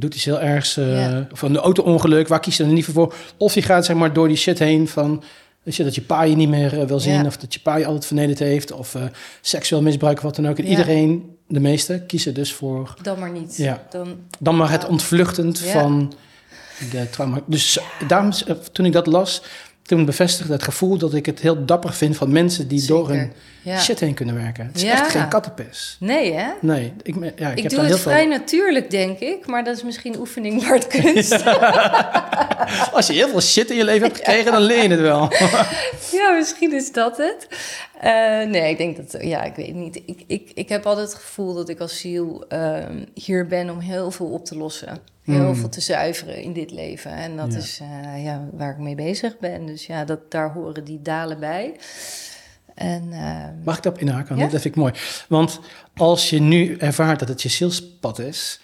doet 0.00 0.14
iets 0.14 0.24
heel 0.24 0.40
ergs, 0.40 0.76
eh, 0.76 0.96
Ja. 1.10 1.26
of 1.32 1.42
een 1.42 1.56
auto-ongeluk, 1.56 2.28
waar 2.28 2.40
kies 2.40 2.56
je 2.56 2.62
dan 2.64 2.72
liever 2.72 2.92
voor? 2.92 3.14
Of 3.36 3.54
je 3.54 3.62
gaat 3.62 3.84
zeg 3.84 3.96
maar 3.96 4.12
door 4.12 4.28
die 4.28 4.36
shit 4.36 4.58
heen 4.58 4.88
van, 4.88 5.22
weet 5.62 5.76
je, 5.76 5.84
dat 5.84 5.94
je 5.94 6.00
pa 6.00 6.22
je 6.22 6.36
niet 6.36 6.48
meer 6.48 6.80
eh, 6.80 6.86
wil 6.86 7.00
zien 7.00 7.26
of 7.26 7.36
dat 7.36 7.54
je 7.54 7.60
pa 7.60 7.76
je 7.76 7.84
altijd 7.86 8.06
vernederd 8.06 8.38
heeft 8.38 8.72
of 8.72 8.94
eh, 8.94 9.02
seksueel 9.40 9.82
misbruik 9.82 10.16
of 10.16 10.22
wat 10.22 10.36
dan 10.36 10.48
ook. 10.48 10.58
En 10.58 10.66
iedereen, 10.66 11.36
de 11.48 11.60
meeste, 11.60 12.04
kiezen 12.06 12.34
dus 12.34 12.52
voor 12.52 12.94
Dan 13.02 13.18
maar 13.18 13.30
niet. 13.30 13.56
Ja. 13.56 13.86
Dan, 13.90 14.16
dan 14.38 14.56
maar 14.56 14.70
het 14.70 14.86
ontvluchtend 14.86 15.58
van 15.58 16.12
de 16.90 17.10
trauma. 17.10 17.40
Dus 17.46 17.78
daarom, 18.08 18.30
toen 18.72 18.86
ik 18.86 18.92
dat 18.92 19.06
las, 19.06 19.42
toen 19.96 20.04
bevestigde 20.04 20.52
het 20.52 20.62
gevoel 20.62 20.96
dat 20.96 21.14
ik 21.14 21.26
het 21.26 21.40
heel 21.40 21.64
dapper 21.64 21.92
vind 21.92 22.16
van 22.16 22.32
mensen 22.32 22.68
die 22.68 22.86
door 22.86 23.08
hun 23.08 23.32
ja. 23.62 23.80
shit 23.80 24.00
heen 24.00 24.14
kunnen 24.14 24.34
werken. 24.34 24.66
Het 24.66 24.76
is 24.76 24.82
Ja. 24.82 24.92
echt 24.92 25.10
geen 25.10 25.28
kattenpis. 25.28 25.96
Nee, 26.00 26.32
hè? 26.32 26.50
Nee, 26.60 26.92
ik, 27.02 27.14
ja, 27.36 27.50
ik, 27.50 27.56
Ik, 27.56 27.62
heb 27.62 27.70
doe 27.72 27.80
het 27.80 27.88
heel 27.88 27.98
vrij 27.98 28.26
natuurlijk, 28.26 28.90
denk 28.90 29.18
ik. 29.18 29.46
Maar 29.46 29.64
dat 29.64 29.76
is 29.76 29.82
misschien 29.82 30.18
oefening 30.18 30.68
waard 30.68 30.86
kunst. 30.86 31.42
veel... 31.42 31.58
Als 32.96 33.06
je 33.06 33.12
heel 33.12 33.28
veel 33.28 33.40
shit 33.40 33.70
in 33.70 33.76
je 33.76 33.84
leven 33.84 34.02
hebt 34.06 34.16
gekregen, 34.16 34.52
dan 34.52 34.62
leer 34.62 34.82
je 34.82 34.88
het 34.88 35.00
wel. 35.00 35.28
ja, 36.20 36.30
misschien 36.30 36.74
is 36.74 36.92
dat 36.92 37.16
het. 37.16 37.48
Eh, 38.00 38.12
nee, 38.46 38.70
ik 38.70 38.78
denk 38.78 38.96
dat... 38.96 39.22
Ja, 39.22 39.42
ik 39.42 39.54
weet 39.54 39.74
niet. 39.74 40.02
Ik, 40.06 40.24
ik, 40.26 40.50
ik 40.54 40.68
heb 40.68 40.86
altijd 40.86 41.12
het 41.12 41.20
gevoel 41.22 41.54
dat 41.54 41.68
ik 41.68 41.80
als 41.80 41.98
ziel 41.98 42.44
ehm, 42.48 43.04
hier 43.14 43.46
ben 43.46 43.70
om 43.70 43.78
heel 43.78 44.10
veel 44.10 44.26
op 44.26 44.44
te 44.44 44.56
lossen. 44.56 44.98
Heel 45.22 45.44
Hmm. 45.44 45.54
veel 45.56 45.68
te 45.68 45.80
zuiveren 45.80 46.36
in 46.42 46.52
dit 46.52 46.70
leven. 46.70 47.10
En 47.10 47.36
dat 47.36 47.52
Ja. 47.52 47.58
is 47.58 47.80
eh, 47.82 48.24
ja, 48.24 48.48
waar 48.52 48.70
ik 48.70 48.78
mee 48.78 48.94
bezig 48.94 49.38
ben. 49.38 49.66
Dus 49.66 49.86
ja, 49.86 50.04
dat, 50.04 50.30
daar 50.30 50.52
horen 50.52 50.84
die 50.84 51.02
dalen 51.02 51.40
bij. 51.40 51.74
En 52.74 53.12
ehm, 53.12 53.52
Mag 53.64 53.76
ik 53.76 53.82
daarop 53.82 54.00
inhaken? 54.02 54.36
Ja? 54.36 54.42
Dat 54.42 54.50
vind 54.50 54.64
ik 54.64 54.76
mooi. 54.76 54.92
Want 55.28 55.60
als 55.96 56.30
je 56.30 56.40
nu 56.40 56.76
ervaart 56.76 57.18
dat 57.18 57.28
het 57.28 57.42
je 57.42 57.48
zielspad 57.48 58.18
is, 58.18 58.60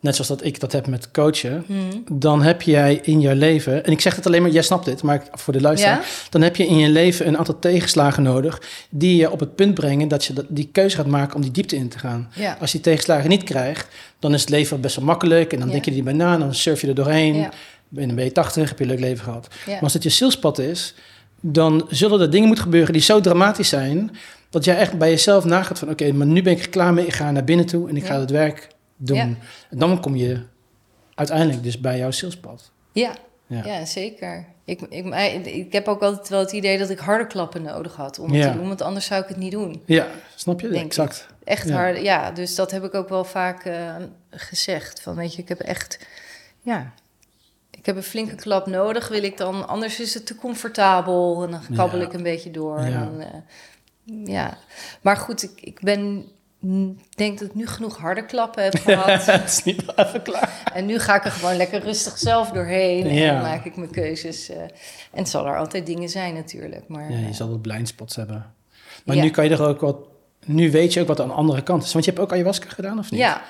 net 0.00 0.14
zoals 0.14 0.28
dat 0.28 0.44
ik 0.44 0.60
dat 0.60 0.72
heb 0.72 0.86
met 0.86 1.10
coachen, 1.10 1.64
hmm. 1.66 2.04
dan 2.12 2.42
heb 2.42 2.62
jij 2.62 3.00
in 3.02 3.20
je 3.20 3.34
leven, 3.34 3.84
en 3.84 3.92
ik 3.92 4.00
zeg 4.00 4.16
het 4.16 4.26
alleen 4.26 4.42
maar, 4.42 4.50
jij 4.50 4.62
snapt 4.62 4.84
dit, 4.84 5.02
maar 5.02 5.22
voor 5.32 5.52
de 5.52 5.60
luisteraar, 5.60 5.96
Ja? 5.96 6.02
dan 6.30 6.42
heb 6.42 6.56
je 6.56 6.66
in 6.66 6.76
je 6.78 6.88
leven 6.88 7.26
een 7.26 7.38
aantal 7.38 7.58
tegenslagen 7.58 8.22
nodig 8.22 8.62
die 8.90 9.16
je 9.16 9.30
op 9.30 9.40
het 9.40 9.54
punt 9.54 9.74
brengen 9.74 10.08
dat 10.08 10.24
je 10.24 10.32
die 10.48 10.68
keuze 10.72 10.96
gaat 10.96 11.06
maken 11.06 11.34
om 11.36 11.42
die 11.42 11.50
diepte 11.50 11.76
in 11.76 11.88
te 11.88 11.98
gaan. 11.98 12.30
ja. 12.34 12.56
Als 12.60 12.72
je 12.72 12.76
die 12.76 12.86
tegenslagen 12.86 13.28
niet 13.28 13.42
krijgt, 13.42 13.86
dan 14.18 14.34
is 14.34 14.40
het 14.40 14.50
leven 14.50 14.80
best 14.80 14.96
wel 14.96 15.04
makkelijk 15.04 15.52
en 15.52 15.58
dan 15.58 15.66
Ja. 15.66 15.72
denk 15.72 15.84
je 15.84 15.90
er 15.90 15.96
niet 15.96 16.04
bij 16.06 16.14
na, 16.14 16.36
dan 16.38 16.54
surf 16.54 16.80
je 16.80 16.86
er 16.86 16.94
doorheen. 16.94 17.34
Ja. 17.34 17.50
En 17.96 18.06
dan 18.06 18.14
ben 18.16 18.24
je 18.24 18.32
80, 18.32 18.68
heb 18.68 18.78
je 18.78 18.84
een 18.84 18.90
leuk 18.90 19.00
leven 19.00 19.24
gehad. 19.24 19.48
Maar 19.66 19.80
als 19.80 19.92
het 19.92 20.02
je 20.02 20.08
zielspad 20.08 20.58
is, 20.58 20.94
dan 21.40 21.86
zullen 21.88 22.20
er 22.20 22.30
dingen 22.30 22.46
moeten 22.46 22.64
gebeuren 22.64 22.92
die 22.92 23.02
zo 23.02 23.20
dramatisch 23.20 23.68
zijn, 23.68 24.10
dat 24.50 24.64
jij 24.64 24.76
echt 24.76 24.98
bij 24.98 25.10
jezelf 25.10 25.44
nagaat 25.44 25.78
van, 25.78 25.90
oké, 25.90 26.12
maar 26.12 26.26
nu 26.26 26.42
ben 26.42 26.52
ik 26.52 26.60
er 26.62 26.68
klaar 26.68 26.94
mee, 26.94 27.06
ik 27.06 27.12
ga 27.12 27.30
naar 27.30 27.44
binnen 27.44 27.66
toe 27.66 27.88
en 27.88 27.96
ik 27.96 28.06
ga 28.06 28.20
het 28.20 28.30
werk 28.30 28.68
doen. 29.06 29.16
Ja. 29.16 29.22
En 29.70 29.78
dan 29.78 30.00
kom 30.00 30.16
je 30.16 30.42
uiteindelijk 31.14 31.62
dus 31.62 31.80
bij 31.80 31.98
jouw 31.98 32.10
zielspad. 32.10 32.70
Ja, 32.92 33.12
Ja. 33.46 33.64
ja. 33.64 33.84
zeker. 33.84 34.46
Ik, 34.64 34.80
ik, 34.80 35.06
ik 35.46 35.72
heb 35.72 35.88
ook 35.88 36.02
altijd 36.02 36.28
wel 36.28 36.40
het 36.40 36.52
idee 36.52 36.78
dat 36.78 36.90
ik 36.90 36.98
harde 36.98 37.26
klappen 37.26 37.62
nodig 37.62 37.96
had 37.96 38.18
om 38.18 38.32
het 38.32 38.42
te 38.52 38.58
doen, 38.58 38.68
want 38.68 38.82
anders 38.82 39.06
zou 39.06 39.22
ik 39.22 39.28
het 39.28 39.36
niet 39.36 39.52
doen. 39.52 39.82
Ja, 39.86 40.06
snap 40.34 40.60
je? 40.60 40.68
Denk 40.68 40.84
exact. 40.84 41.26
Echt 41.44 41.70
hard, 41.70 42.00
ja. 42.02 42.30
Dus 42.30 42.54
dat 42.54 42.70
heb 42.70 42.84
ik 42.84 42.94
ook 42.94 43.08
wel 43.08 43.24
vaak 43.24 43.64
eh, 43.64 43.94
gezegd. 44.30 45.00
Van 45.02 45.14
weet 45.14 45.34
je, 45.34 45.42
ik 45.42 45.48
heb 45.48 45.60
echt, 45.60 46.06
ja, 46.62 46.92
ik 47.70 47.86
heb 47.86 47.96
een 47.96 48.02
flinke 48.02 48.34
klap 48.34 48.66
nodig. 48.66 49.08
Wil 49.08 49.22
ik 49.22 49.36
dan, 49.36 49.68
anders 49.68 50.00
is 50.00 50.14
het 50.14 50.26
te 50.26 50.34
comfortabel 50.34 51.42
en 51.44 51.50
dan 51.50 51.62
kabbel 51.76 51.98
Ja. 51.98 52.04
ik 52.06 52.12
een 52.12 52.22
beetje 52.22 52.50
door. 52.50 52.78
En 52.78 52.90
Ja. 52.90 53.04
dan, 53.04 53.20
eh, 53.20 54.26
ja, 54.26 54.58
maar 55.00 55.16
goed, 55.16 55.42
ik, 55.42 55.60
ik 55.60 55.80
ben, 55.80 56.24
denk 57.16 57.38
dat 57.38 57.48
ik 57.48 57.54
nu 57.54 57.66
genoeg 57.66 57.96
harde 57.96 58.24
klappen 58.26 58.62
heb 58.64 58.74
gehad. 58.78 59.26
het 59.26 59.48
is 59.50 59.62
niet 59.64 59.82
even 59.96 60.22
klaar. 60.22 60.62
En 60.74 60.86
nu 60.86 60.98
ga 60.98 61.14
ik 61.16 61.24
er 61.24 61.30
gewoon 61.30 61.56
lekker 61.56 61.80
rustig 61.80 62.18
zelf 62.18 62.50
doorheen. 62.50 63.06
En 63.06 63.14
Ja. 63.14 63.32
dan 63.32 63.42
maak 63.42 63.64
ik 63.64 63.76
mijn 63.76 63.90
keuzes. 63.90 64.48
eh. 64.48 64.56
en 64.60 64.68
het 65.12 65.28
zal 65.28 65.46
er 65.46 65.56
altijd 65.58 65.86
dingen 65.86 66.08
zijn 66.08 66.34
natuurlijk. 66.34 66.88
Maar, 66.88 67.10
Ja, 67.12 67.18
je 67.18 67.26
eh, 67.26 67.32
zal 67.32 67.48
wat 67.50 67.62
blindspots 67.62 68.16
hebben. 68.16 68.46
Maar 69.04 69.16
Ja. 69.16 69.22
nu 69.22 69.30
kan 69.30 69.44
je 69.44 69.50
er 69.50 69.62
ook 69.66 69.80
wat, 69.80 69.96
nu 70.44 70.70
weet 70.70 70.92
je 70.92 71.00
ook 71.00 71.06
wat 71.06 71.20
aan 71.20 71.28
de 71.28 71.34
andere 71.34 71.62
kant 71.62 71.82
is. 71.84 71.92
Want 71.92 72.04
je 72.04 72.10
hebt 72.10 72.22
ook 72.22 72.32
ayahuasca 72.32 72.68
gedaan 72.68 72.98
of 72.98 73.10
niet? 73.10 73.20
ja, 73.20 73.42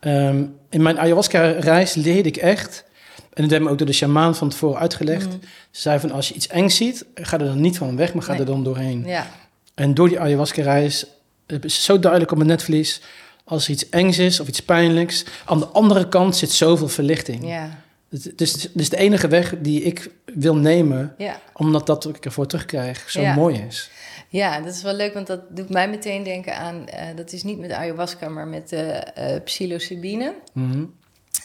Ehm, 0.00 0.44
in 0.70 0.82
mijn 0.82 0.98
ayahuasca-reis 0.98 1.94
leerde 1.94 2.28
ik 2.28 2.36
echt, 2.36 2.84
en 3.32 3.42
dat 3.42 3.50
werd 3.50 3.62
me 3.62 3.70
ook 3.70 3.78
door 3.78 3.86
de 3.86 3.92
shamaan 3.92 4.36
van 4.36 4.48
tevoren 4.48 4.78
uitgelegd. 4.80 5.26
Mhm. 5.26 5.36
Ze 5.70 5.80
zei 5.80 5.98
van, 6.00 6.10
als 6.12 6.28
je 6.28 6.34
iets 6.34 6.46
eng 6.48 6.68
ziet, 6.68 7.04
ga 7.14 7.38
er 7.38 7.44
dan 7.46 7.60
niet 7.60 7.78
van 7.78 7.96
weg, 7.96 8.14
maar 8.14 8.22
ga 8.22 8.30
Nee. 8.30 8.40
er 8.40 8.46
dan 8.46 8.64
doorheen. 8.64 9.04
ja, 9.06 9.26
En 9.74 9.94
door 9.94 10.08
die 10.08 10.20
ayahuasca-reis 10.20 11.06
eh, 11.46 11.56
is 11.62 11.74
het 11.74 11.82
zo 11.84 11.98
duidelijk 11.98 12.30
op 12.30 12.36
mijn 12.36 12.50
netvlies, 12.50 13.00
als 13.44 13.64
er 13.64 13.70
iets 13.70 13.88
engs 13.88 14.18
is 14.18 14.40
of 14.40 14.48
iets 14.48 14.62
pijnlijks, 14.62 15.24
aan 15.44 15.58
de 15.58 15.66
andere 15.66 16.08
kant 16.08 16.36
zit 16.36 16.50
zoveel 16.50 16.88
verlichting. 16.88 17.46
ja, 17.46 17.82
Het, 18.10 18.24
het, 18.24 18.40
is, 18.40 18.52
het 18.52 18.70
is 18.74 18.88
de 18.88 18.96
enige 18.96 19.28
weg 19.28 19.54
die 19.58 19.82
ik 19.82 20.10
wil 20.24 20.56
nemen, 20.56 21.14
ja. 21.18 21.40
omdat 21.52 21.86
dat 21.86 22.04
wat 22.04 22.16
ik 22.16 22.24
ervoor 22.24 22.46
terugkrijg 22.46 23.10
zo 23.10 23.20
Ja. 23.20 23.34
mooi 23.34 23.58
is. 23.68 23.90
Ja, 24.28 24.60
dat 24.60 24.74
is 24.74 24.82
wel 24.82 24.94
leuk, 24.94 25.14
want 25.14 25.26
dat 25.26 25.40
doet 25.56 25.68
mij 25.70 25.88
meteen 25.88 26.22
denken 26.22 26.56
aan... 26.56 26.88
eh, 26.88 27.16
dat 27.16 27.32
is 27.32 27.42
niet 27.42 27.58
met 27.58 27.70
ayahuasca, 27.72 28.28
maar 28.28 28.46
met 28.46 28.72
eh, 28.72 29.40
psilocybine. 29.44 30.34
Mhm. 30.52 30.84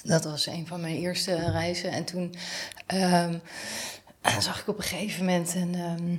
Dat 0.03 0.23
was 0.23 0.45
een 0.45 0.67
van 0.67 0.81
mijn 0.81 0.95
eerste 0.95 1.51
reizen. 1.51 1.91
En 1.91 2.03
toen 2.03 2.33
ehm, 2.85 3.33
zag 4.39 4.59
ik 4.61 4.67
op 4.67 4.77
een 4.77 4.83
gegeven 4.83 5.25
moment 5.25 5.55
een, 5.55 5.75
ehm, 5.75 6.15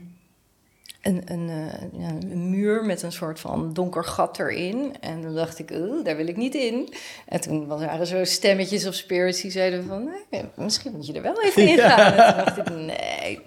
een, 1.03 1.23
een, 1.25 1.49
eh, 1.49 1.83
een 2.31 2.51
muur 2.51 2.85
met 2.85 3.03
een 3.03 3.13
soort 3.13 3.41
van 3.41 3.73
donker 3.73 4.05
gat 4.05 4.39
erin. 4.39 4.95
En 5.01 5.21
toen 5.21 5.35
dacht 5.35 5.59
ik, 5.59 5.69
daar 6.05 6.17
wil 6.17 6.27
ik 6.27 6.37
niet 6.37 6.55
in. 6.55 6.95
En 7.29 7.41
toen 7.41 7.67
waren 7.67 8.01
er 8.01 8.07
zo 8.07 8.25
stemmetjes 8.25 8.87
of 8.87 8.95
spirits 8.95 9.41
die 9.41 9.51
zeiden 9.51 9.85
van... 9.87 10.11
nee, 10.31 10.45
misschien 10.57 10.93
moet 10.93 11.07
je 11.07 11.13
er 11.13 11.23
wel 11.23 11.43
even 11.43 11.69
in 11.69 11.77
Ja. 11.77 11.89
gaan. 11.89 12.13
En 12.13 12.35
toen 12.35 12.45
dacht 12.45 12.59
ik, 12.59 12.75
nee, 12.77 13.41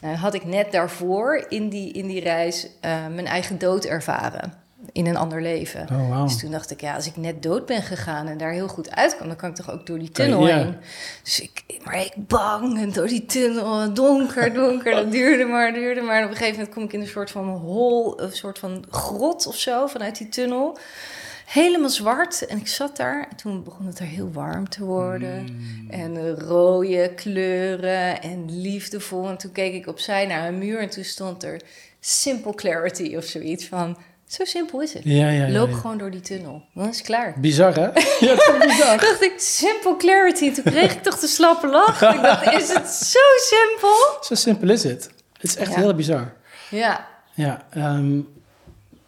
Nou, 0.00 0.16
had 0.16 0.34
ik 0.34 0.44
net 0.44 0.72
daarvoor 0.72 1.46
in 1.48 1.68
die, 1.68 1.92
in 1.92 2.06
die 2.06 2.20
reis 2.20 2.64
uh, 2.64 3.06
mijn 3.06 3.26
eigen 3.26 3.58
dood 3.58 3.84
ervaren 3.84 4.66
in 4.92 5.06
een 5.06 5.16
ander 5.16 5.42
leven. 5.42 5.88
Oh, 5.92 6.08
wow. 6.08 6.22
Dus 6.22 6.38
toen 6.38 6.50
dacht 6.50 6.70
ik, 6.70 6.80
ja, 6.80 6.94
als 6.94 7.06
ik 7.06 7.16
net 7.16 7.42
dood 7.42 7.66
ben 7.66 7.82
gegaan 7.82 8.26
en 8.26 8.38
daar 8.38 8.52
heel 8.52 8.68
goed 8.68 8.90
uitkwam, 8.90 9.28
dan 9.28 9.36
kan 9.36 9.48
ik 9.48 9.54
toch 9.54 9.70
ook 9.70 9.86
door 9.86 9.98
die 9.98 10.10
tunnel 10.10 10.46
heen. 10.46 10.76
Dus 11.22 11.40
ik, 11.40 11.80
maar 11.84 12.00
ik 12.00 12.12
bang 12.16 12.78
en 12.78 12.92
door 12.92 13.06
die 13.06 13.26
tunnel, 13.26 13.94
donker, 13.94 14.54
donker. 14.54 14.94
dat 14.94 15.12
duurde 15.12 15.44
maar, 15.44 15.72
duurde 15.72 16.00
maar. 16.00 16.16
En 16.16 16.24
op 16.24 16.30
een 16.30 16.36
gegeven 16.36 16.56
moment 16.56 16.74
kom 16.74 16.84
ik 16.84 16.92
in 16.92 17.00
een 17.00 17.06
soort 17.06 17.30
van 17.30 17.48
hol, 17.48 18.20
een 18.20 18.32
soort 18.32 18.58
van 18.58 18.84
grot 18.90 19.46
of 19.46 19.56
zo 19.56 19.86
vanuit 19.86 20.18
die 20.18 20.28
tunnel. 20.28 20.78
Helemaal 21.46 21.88
zwart. 21.88 22.46
En 22.46 22.58
ik 22.58 22.68
zat 22.68 22.96
daar. 22.96 23.26
En 23.30 23.36
toen 23.36 23.64
begon 23.64 23.86
het 23.86 23.98
er 23.98 24.06
heel 24.06 24.30
warm 24.32 24.68
te 24.68 24.84
worden. 24.84 25.42
Mm. 25.42 25.90
En 25.90 26.38
rode 26.38 27.12
kleuren 27.14 28.22
en 28.22 28.60
liefdevol. 28.60 29.28
En 29.28 29.38
toen 29.38 29.52
keek 29.52 29.74
ik 29.74 29.86
opzij 29.86 30.26
naar 30.26 30.48
een 30.48 30.58
muur. 30.58 30.78
En 30.78 30.90
toen 30.90 31.04
stond 31.04 31.42
er 31.42 31.60
Simple 32.00 32.54
Clarity 32.54 33.16
of 33.16 33.24
zoiets 33.24 33.66
van... 33.66 33.96
Zo 34.28 34.44
simpel 34.44 34.80
is 34.82 34.92
het. 34.94 35.02
Ja, 35.04 35.28
ja, 35.30 35.46
ja, 35.46 35.52
Loop 35.52 35.68
ja. 35.70 35.76
gewoon 35.76 35.98
door 35.98 36.10
die 36.10 36.20
tunnel. 36.20 36.62
Dan 36.74 36.88
is 36.88 36.96
het 36.96 37.06
klaar. 37.06 37.34
Bizar, 37.40 37.74
hè? 37.74 37.82
Ja, 38.26 38.32
is 38.32 38.50
bizar. 38.66 39.00
dacht 39.00 39.22
ik, 39.22 39.32
simple 39.36 39.96
clarity. 39.96 40.52
Toen 40.52 40.64
kreeg 40.64 40.92
ik 40.94 41.02
toch 41.02 41.18
de 41.18 41.26
slappe 41.26 41.66
lach. 41.68 42.02
Ik 42.14 42.22
dacht, 42.22 42.46
is 42.60 42.72
het 42.72 42.86
zo 42.88 43.18
simpel? 43.36 43.94
Zo 44.22 44.34
simpel 44.34 44.68
is 44.70 44.82
het. 44.82 45.10
Het 45.32 45.42
is 45.50 45.56
echt 45.56 45.70
Ja. 45.74 45.78
heel 45.80 45.94
bizar. 45.94 46.32
Ja, 46.70 47.06
Ja, 47.34 47.66
ehm, 47.70 48.18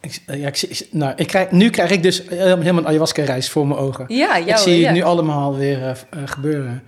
ik, 0.01 0.21
ja 0.25 0.47
ik, 0.47 0.55
zie- 0.55 0.69
ik- 0.69 0.87
nou, 0.91 1.13
ik 1.15 1.27
krijg, 1.27 1.51
nu 1.51 1.69
krijg 1.69 1.89
ik 1.91 2.03
dus 2.03 2.23
helemaal 2.29 2.77
een 2.77 2.87
ayahuasca-reis 2.87 3.49
voor 3.49 3.67
mijn 3.67 3.79
ogen. 3.79 4.05
ja, 4.07 4.35
ik 4.35 4.45
jou, 4.47 4.59
zie 4.59 4.77
ja. 4.79 4.85
het 4.85 4.95
nu 4.95 5.01
allemaal 5.01 5.55
weer 5.57 5.81
eh, 5.83 5.89
eh, 5.89 5.95
gebeuren. 6.25 6.83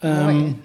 Mooi. 0.00 0.60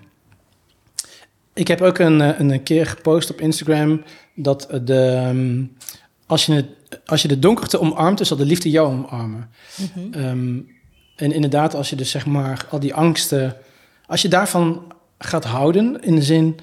ik 1.53 1.67
heb 1.67 1.81
ook 1.81 1.97
een, 1.97 2.21
eh, 2.21 2.39
een 2.39 2.63
keer 2.63 2.85
gepost 2.85 3.29
op 3.29 3.41
Instagram 3.41 4.03
dat 4.35 4.65
eh, 4.67 4.79
de, 4.83 5.05
ehm, 5.25 5.63
als, 6.29 6.45
je 6.45 6.53
het, 6.53 6.65
als 7.05 7.21
je 7.21 7.27
de 7.27 7.39
donkerte 7.39 7.79
omarmt, 7.79 8.17
dan 8.17 8.25
zal 8.27 8.37
de 8.37 8.45
liefde 8.45 8.69
jou 8.69 8.87
omarmen. 8.91 9.49
Mhm. 9.75 10.13
Ehm, 10.13 10.57
en 11.15 11.31
inderdaad, 11.33 11.75
als 11.75 11.89
je 11.89 11.95
dus 11.95 12.09
zeg 12.11 12.25
maar 12.25 12.65
al 12.69 12.79
die 12.79 12.93
angsten, 12.93 13.55
als 14.07 14.21
je 14.21 14.27
daarvan 14.27 14.93
gaat 15.19 15.45
houden, 15.45 15.97
in 16.01 16.15
de 16.15 16.21
zin, 16.21 16.57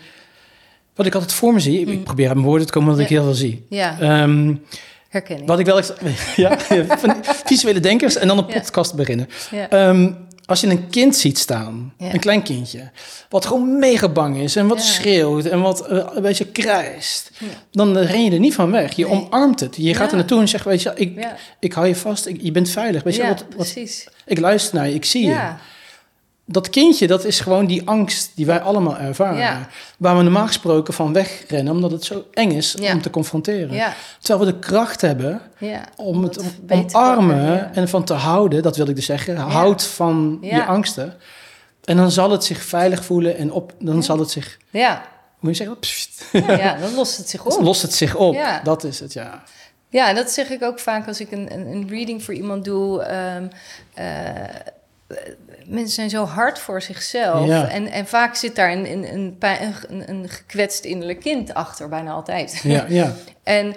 wat 0.95 1.07
ik 1.07 1.15
altijd 1.15 1.33
voor 1.33 1.53
me 1.53 1.61
zie, 1.61 1.81
ik- 1.81 1.89
ik 1.89 1.99
Mm. 1.99 2.03
probeer 2.05 2.29
aan 2.29 2.35
mijn 2.35 2.47
woorden 2.47 2.67
te 2.67 2.73
komen 2.73 2.91
wat 2.91 2.99
ik 2.99 3.09
heel 3.09 3.23
veel 3.25 3.35
zie. 3.35 3.67
Ja, 3.69 3.99
ik. 5.11 5.47
wat 5.47 5.59
ik 5.59 5.67
wel 5.67 5.77
eens, 5.77 5.93
ja, 6.37 6.59
van 6.99 7.17
visuele 7.23 7.81
denkers 7.81 8.17
en 8.17 8.29
dan 8.29 8.39
een 8.39 8.45
Ja. 8.49 8.53
podcast 8.53 8.95
beginnen. 8.95 9.29
Ja. 9.51 9.69
Ehm, 9.71 10.13
als 10.47 10.61
je 10.61 10.67
een 10.67 10.89
kind 10.89 11.17
ziet 11.17 11.39
staan, 11.39 11.93
Ja. 11.99 12.13
een 12.15 12.21
klein 12.21 12.43
kindje, 12.43 12.91
wat 13.29 13.47
gewoon 13.47 13.79
mega 13.79 14.09
bang 14.09 14.37
is 14.39 14.57
en 14.57 14.67
wat 14.67 14.79
Ja. 14.79 14.85
schreeuwt 14.85 15.45
en 15.45 15.61
wat 15.61 15.87
eh, 15.87 16.07
een 16.15 16.23
beetje 16.23 16.47
krijst, 16.47 17.31
Ja. 17.39 17.47
dan 17.71 17.97
ren 17.99 18.25
je 18.25 18.31
er 18.31 18.39
niet 18.39 18.55
van 18.55 18.71
weg. 18.71 18.93
Je 18.97 19.05
Nee. 19.07 19.13
omarmt 19.13 19.61
het. 19.61 19.77
Je 19.77 19.95
gaat 19.95 20.11
er 20.11 20.17
naartoe 20.17 20.41
en 20.41 20.49
zegt, 20.49 20.65
weet 20.65 20.83
je, 20.83 20.93
ik, 20.95 21.27
ik 21.61 21.73
hou 21.73 21.87
je 21.87 21.97
vast, 21.97 22.27
ik, 22.27 22.39
je 22.43 22.53
bent 22.53 22.71
veilig. 22.71 23.03
Weet 23.03 23.15
je, 23.17 23.23
wat, 23.27 23.39
wat, 23.39 23.49
precies. 23.49 24.09
ik 24.27 24.39
luister 24.39 24.75
naar 24.75 24.89
je, 24.89 24.95
ik 24.95 25.05
zie 25.05 25.27
je. 25.27 25.51
Dat 26.49 26.71
kindje, 26.71 27.07
dat 27.07 27.25
is 27.25 27.41
gewoon 27.41 27.67
die 27.67 27.89
angst 27.89 28.31
die 28.35 28.47
wij 28.47 28.61
allemaal 28.61 28.97
ervaren. 28.99 29.39
Ja. 29.39 29.69
Waar 29.99 30.17
we 30.17 30.23
normaal 30.23 30.47
gesproken 30.47 30.95
van 30.95 31.13
wegrennen, 31.13 31.73
omdat 31.73 31.91
het 31.91 32.05
zo 32.05 32.25
eng 32.33 32.51
is 32.51 32.75
Ja. 32.81 32.93
om 32.93 33.03
te 33.03 33.11
confronteren. 33.11 33.75
ja, 33.75 33.95
Terwijl 34.21 34.47
we 34.47 34.53
de 34.53 34.59
kracht 34.59 35.01
hebben 35.01 35.41
om 35.97 36.23
het 36.23 36.35
dat 36.35 36.89
te 36.89 36.97
omarmen 36.97 37.75
en 37.75 37.89
van 37.89 38.05
te 38.05 38.15
houden, 38.15 38.63
dat 38.63 38.77
wil 38.77 38.89
ik 38.89 38.95
dus 38.97 39.05
zeggen. 39.05 39.37
Houd 39.37 39.85
van 39.85 40.39
je 40.41 40.65
angsten. 40.65 41.15
En 41.85 41.97
dan 41.97 42.11
zal 42.11 42.31
het 42.31 42.45
zich 42.45 42.63
veilig 42.63 43.05
voelen 43.05 43.37
en 43.37 43.53
op, 43.53 43.73
dan 43.79 44.03
zal 44.03 44.19
het 44.19 44.31
zich, 44.31 44.59
Ja, 44.71 45.03
moet 45.41 45.51
je 45.51 45.57
zeggen, 45.57 45.79
pssst, 45.79 46.25
ja, 46.33 46.53
ja, 46.53 46.77
dan 46.77 46.95
lost 46.95 47.17
het 47.17 47.29
zich 47.29 47.43
dan 47.45 47.53
op. 47.59 47.63
lost 47.63 47.83
het 47.83 47.95
zich 47.95 48.15
op. 48.15 48.35
Ja. 48.35 48.61
Dat 48.65 48.85
is 48.85 49.01
het, 49.01 49.13
ja. 49.13 49.43
Ja, 49.89 50.09
en 50.09 50.15
dat 50.15 50.31
zeg 50.31 50.49
ik 50.51 50.63
ook 50.63 50.79
vaak 50.79 51.07
als 51.09 51.21
ik 51.21 51.31
een, 51.33 51.53
een, 51.53 51.67
een 51.67 51.89
reading 51.89 52.23
voor 52.25 52.35
iemand 52.35 52.65
doe. 52.65 53.03
Ehm, 53.03 53.47
eh, 53.95 54.05
mensen 55.67 55.95
zijn 55.95 56.11
zo 56.11 56.25
hard 56.25 56.59
voor 56.59 56.83
zichzelf. 56.83 57.47
Ja. 57.47 57.69
En, 57.69 57.87
en 57.87 58.07
vaak 58.07 58.35
zit 58.35 58.57
daar 58.57 58.73
een, 58.73 58.91
een, 58.91 59.13
een, 59.15 59.37
pijn- 59.39 59.75
een, 59.89 60.09
een 60.11 60.29
gekwetst 60.29 60.85
innerlijk 60.85 61.21
kind 61.21 61.55
achter, 61.55 61.89
bijna 61.89 62.11
altijd. 62.13 62.61
Ja, 62.63 62.85
ja. 62.89 63.15
En 63.43 63.75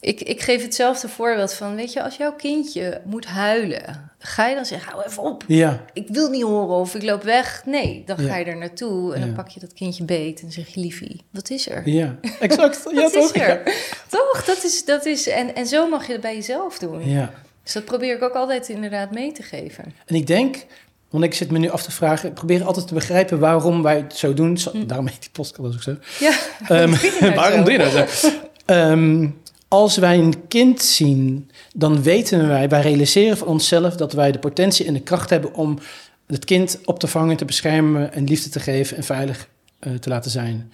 ik, 0.00 0.20
ik 0.20 0.40
geef 0.40 0.62
hetzelfde 0.62 1.08
voorbeeld 1.08 1.52
van, 1.54 1.74
weet 1.76 1.92
je, 1.92 2.02
als 2.02 2.16
jouw 2.16 2.32
kindje 2.32 3.00
moet 3.04 3.26
huilen, 3.26 4.10
ga 4.18 4.46
je 4.46 4.54
dan 4.54 4.64
zeggen, 4.66 4.92
hou 4.92 5.04
even 5.06 5.22
op, 5.22 5.44
Ja, 5.46 5.84
ik 5.92 6.06
wil 6.08 6.30
niet 6.30 6.42
horen 6.42 6.76
of 6.76 6.94
ik 6.94 7.02
loop 7.02 7.22
weg. 7.22 7.62
Nee, 7.66 8.02
dan 8.06 8.22
Ja. 8.22 8.28
ga 8.28 8.36
je 8.36 8.44
er 8.44 8.56
naartoe 8.56 9.14
en 9.14 9.20
Ja. 9.20 9.26
dan 9.26 9.34
pak 9.34 9.48
je 9.48 9.60
dat 9.60 9.72
kindje 9.72 10.04
beet 10.04 10.40
en 10.42 10.52
zeg 10.52 10.68
je, 10.68 10.80
liefie, 10.80 11.24
wat 11.30 11.50
is 11.50 11.68
er? 11.68 11.88
ja. 11.88 12.16
Exact. 12.40 12.82
ja, 12.94 13.00
Wat 13.00 13.12
toch? 13.12 13.34
is 13.34 13.40
er? 13.42 13.62
Toch, 14.08 14.44
dat 14.44 14.64
is, 14.64 14.84
dat 14.84 15.06
is, 15.06 15.28
en, 15.28 15.54
en 15.54 15.66
zo 15.66 15.88
mag 15.88 16.06
je 16.06 16.12
het 16.12 16.20
bij 16.20 16.34
jezelf 16.34 16.78
doen. 16.78 17.08
Ja. 17.08 17.30
Dus 17.62 17.72
dat 17.72 17.84
probeer 17.84 18.16
ik 18.16 18.22
ook 18.22 18.34
altijd 18.34 18.68
inderdaad 18.68 19.10
mee 19.12 19.32
te 19.32 19.42
geven. 19.42 19.84
En 20.06 20.14
ik 20.14 20.26
denk, 20.26 20.64
want 21.10 21.24
ik 21.24 21.34
zit 21.34 21.50
me 21.50 21.58
nu 21.58 21.70
af 21.70 21.82
te 21.82 21.90
vragen, 21.90 22.28
ik 22.28 22.34
probeer 22.34 22.64
altijd 22.64 22.86
te 22.86 22.94
begrijpen 22.94 23.38
waarom 23.38 23.82
wij 23.82 23.96
het 23.96 24.16
zo 24.16 24.34
doen. 24.34 24.58
Zo- 24.58 24.86
Daarom 24.86 25.06
heet 25.06 25.20
die 25.20 25.30
podcast 25.32 25.74
ook 25.74 25.82
zo. 25.82 25.96
Ja, 26.20 26.32
Ehm, 26.76 26.90
nou 27.20 27.34
waarom 27.40 27.64
doe 27.64 27.72
je 27.72 27.78
dat 27.78 28.10
zo? 28.10 28.28
Ehm, 28.66 29.28
als 29.68 29.96
wij 29.96 30.18
een 30.18 30.46
kind 30.48 30.82
zien, 30.82 31.50
dan 31.74 32.02
weten 32.02 32.48
wij, 32.48 32.68
wij 32.68 32.80
realiseren 32.80 33.36
van 33.36 33.46
onszelf 33.48 33.96
dat 33.96 34.12
wij 34.12 34.32
de 34.32 34.38
potentie 34.38 34.86
en 34.86 34.92
de 34.94 35.00
kracht 35.02 35.30
hebben 35.30 35.54
om 35.54 35.78
het 36.26 36.44
kind 36.44 36.78
op 36.84 36.98
te 36.98 37.06
vangen, 37.06 37.36
te 37.36 37.44
beschermen 37.44 38.12
en 38.12 38.24
liefde 38.24 38.48
te 38.50 38.60
geven 38.60 38.96
en 38.96 39.04
veilig 39.04 39.48
eh, 39.78 39.92
te 39.92 40.08
laten 40.08 40.30
zijn. 40.30 40.72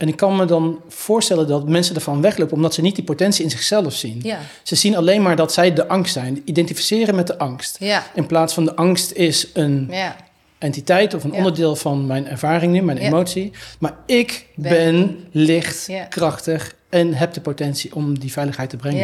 En 0.00 0.08
ik 0.08 0.16
kan 0.16 0.36
me 0.36 0.44
dan 0.44 0.80
voorstellen 0.88 1.46
dat 1.48 1.68
mensen 1.68 1.94
ervan 1.94 2.20
weglopen 2.20 2.56
omdat 2.56 2.74
ze 2.74 2.80
niet 2.80 2.94
die 2.94 3.04
potentie 3.04 3.44
in 3.44 3.50
zichzelf 3.50 3.94
zien. 3.94 4.20
ja, 4.22 4.38
Ze 4.62 4.74
zien 4.74 4.96
alleen 4.96 5.22
maar 5.22 5.36
dat 5.36 5.52
zij 5.52 5.72
de 5.72 5.88
angst 5.88 6.12
zijn, 6.12 6.42
identificeren 6.44 7.14
met 7.14 7.26
de 7.26 7.38
angst. 7.38 7.76
ja, 7.78 8.02
In 8.14 8.26
plaats 8.26 8.54
van 8.54 8.64
de 8.64 8.74
angst 8.76 9.12
is 9.12 9.46
een 9.54 9.86
ja, 9.90 10.16
entiteit 10.58 11.14
of 11.14 11.24
een 11.24 11.32
onderdeel 11.32 11.76
van 11.76 12.06
mijn 12.06 12.26
ervaring 12.28 12.72
nu, 12.72 12.82
mijn 12.82 12.98
emotie. 12.98 13.50
Maar 13.78 13.94
ik 14.06 14.46
ben, 14.54 14.70
Ben- 14.70 15.26
licht, 15.30 15.88
krachtig 16.08 16.74
en 16.88 17.14
heb 17.14 17.32
de 17.32 17.40
potentie 17.40 17.94
om 17.94 18.18
die 18.18 18.32
veiligheid 18.32 18.70
te 18.70 18.76
brengen 18.76 19.00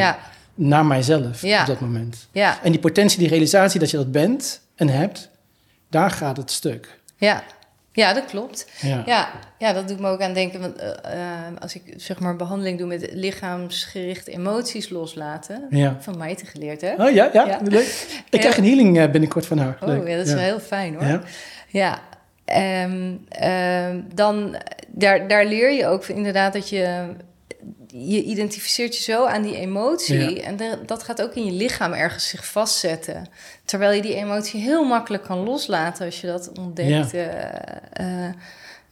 naar 0.54 0.86
mijzelf 0.86 1.42
op 1.60 1.66
dat 1.66 1.80
moment. 1.80 2.28
En 2.62 2.70
die 2.70 2.80
potentie, 2.80 3.18
die 3.18 3.28
realisatie 3.28 3.80
dat 3.80 3.90
je 3.90 3.96
dat 3.96 4.12
bent 4.12 4.60
en 4.74 4.88
hebt, 4.88 5.28
daar 5.90 6.10
gaat 6.10 6.36
het 6.36 6.50
stuk. 6.50 6.98
ja. 7.16 7.42
Ja, 7.96 8.12
dat 8.12 8.24
klopt. 8.24 8.66
Ja. 8.80 9.02
Ja, 9.06 9.28
ja, 9.58 9.72
dat 9.72 9.88
doet 9.88 10.00
me 10.00 10.08
ook 10.08 10.20
aan 10.20 10.32
denken. 10.32 10.60
Want 10.60 10.76
eh, 10.76 10.88
eh, 10.88 11.56
als 11.60 11.74
ik 11.74 11.82
zeg 11.96 12.18
maar 12.18 12.36
behandeling 12.36 12.78
doe 12.78 12.86
met 12.86 13.08
lichaamsgerichte 13.12 14.30
emoties 14.30 14.88
loslaten. 14.88 15.66
Ja. 15.70 15.96
Van 16.00 16.18
mij 16.18 16.34
te 16.34 16.46
geleerd, 16.46 16.80
hè? 16.80 16.92
Oh 16.92 17.10
ja, 17.10 17.30
ja, 17.32 17.46
Ja. 17.46 17.60
leuk. 17.62 18.06
Ik 18.30 18.40
krijg 18.40 18.56
een 18.56 18.64
healing 18.64 18.98
eh, 18.98 19.10
binnenkort 19.10 19.46
van 19.46 19.58
haar. 19.58 19.76
Oh, 19.80 19.88
Leuk. 19.88 20.08
ja, 20.08 20.16
dat 20.16 20.26
is 20.26 20.32
wel 20.32 20.42
heel 20.42 20.60
fijn 20.60 20.94
hoor. 20.94 21.04
Ja. 21.06 21.20
Ja, 21.68 22.00
ehm, 22.44 23.14
dan 24.14 24.56
daar, 24.88 25.28
daar 25.28 25.44
leer 25.46 25.70
je 25.72 25.86
ook 25.86 26.06
inderdaad 26.06 26.52
dat 26.52 26.68
je 26.68 27.06
je 27.98 28.22
identificeert 28.22 28.96
je 28.96 29.02
zo 29.02 29.24
aan 29.24 29.42
die 29.42 29.56
emotie 29.56 30.34
Ja. 30.36 30.42
en 30.42 30.56
de- 30.56 30.78
dat 30.86 31.02
gaat 31.02 31.22
ook 31.22 31.34
in 31.34 31.44
je 31.44 31.52
lichaam 31.52 31.92
ergens 31.92 32.28
zich 32.28 32.46
vastzetten, 32.46 33.26
terwijl 33.64 33.92
je 33.92 34.02
die 34.02 34.14
emotie 34.14 34.60
heel 34.60 34.84
makkelijk 34.84 35.22
kan 35.22 35.38
loslaten 35.38 36.04
als 36.06 36.20
je 36.20 36.26
dat 36.26 36.50
ontdekt. 36.58 37.10
Ja, 37.10 37.50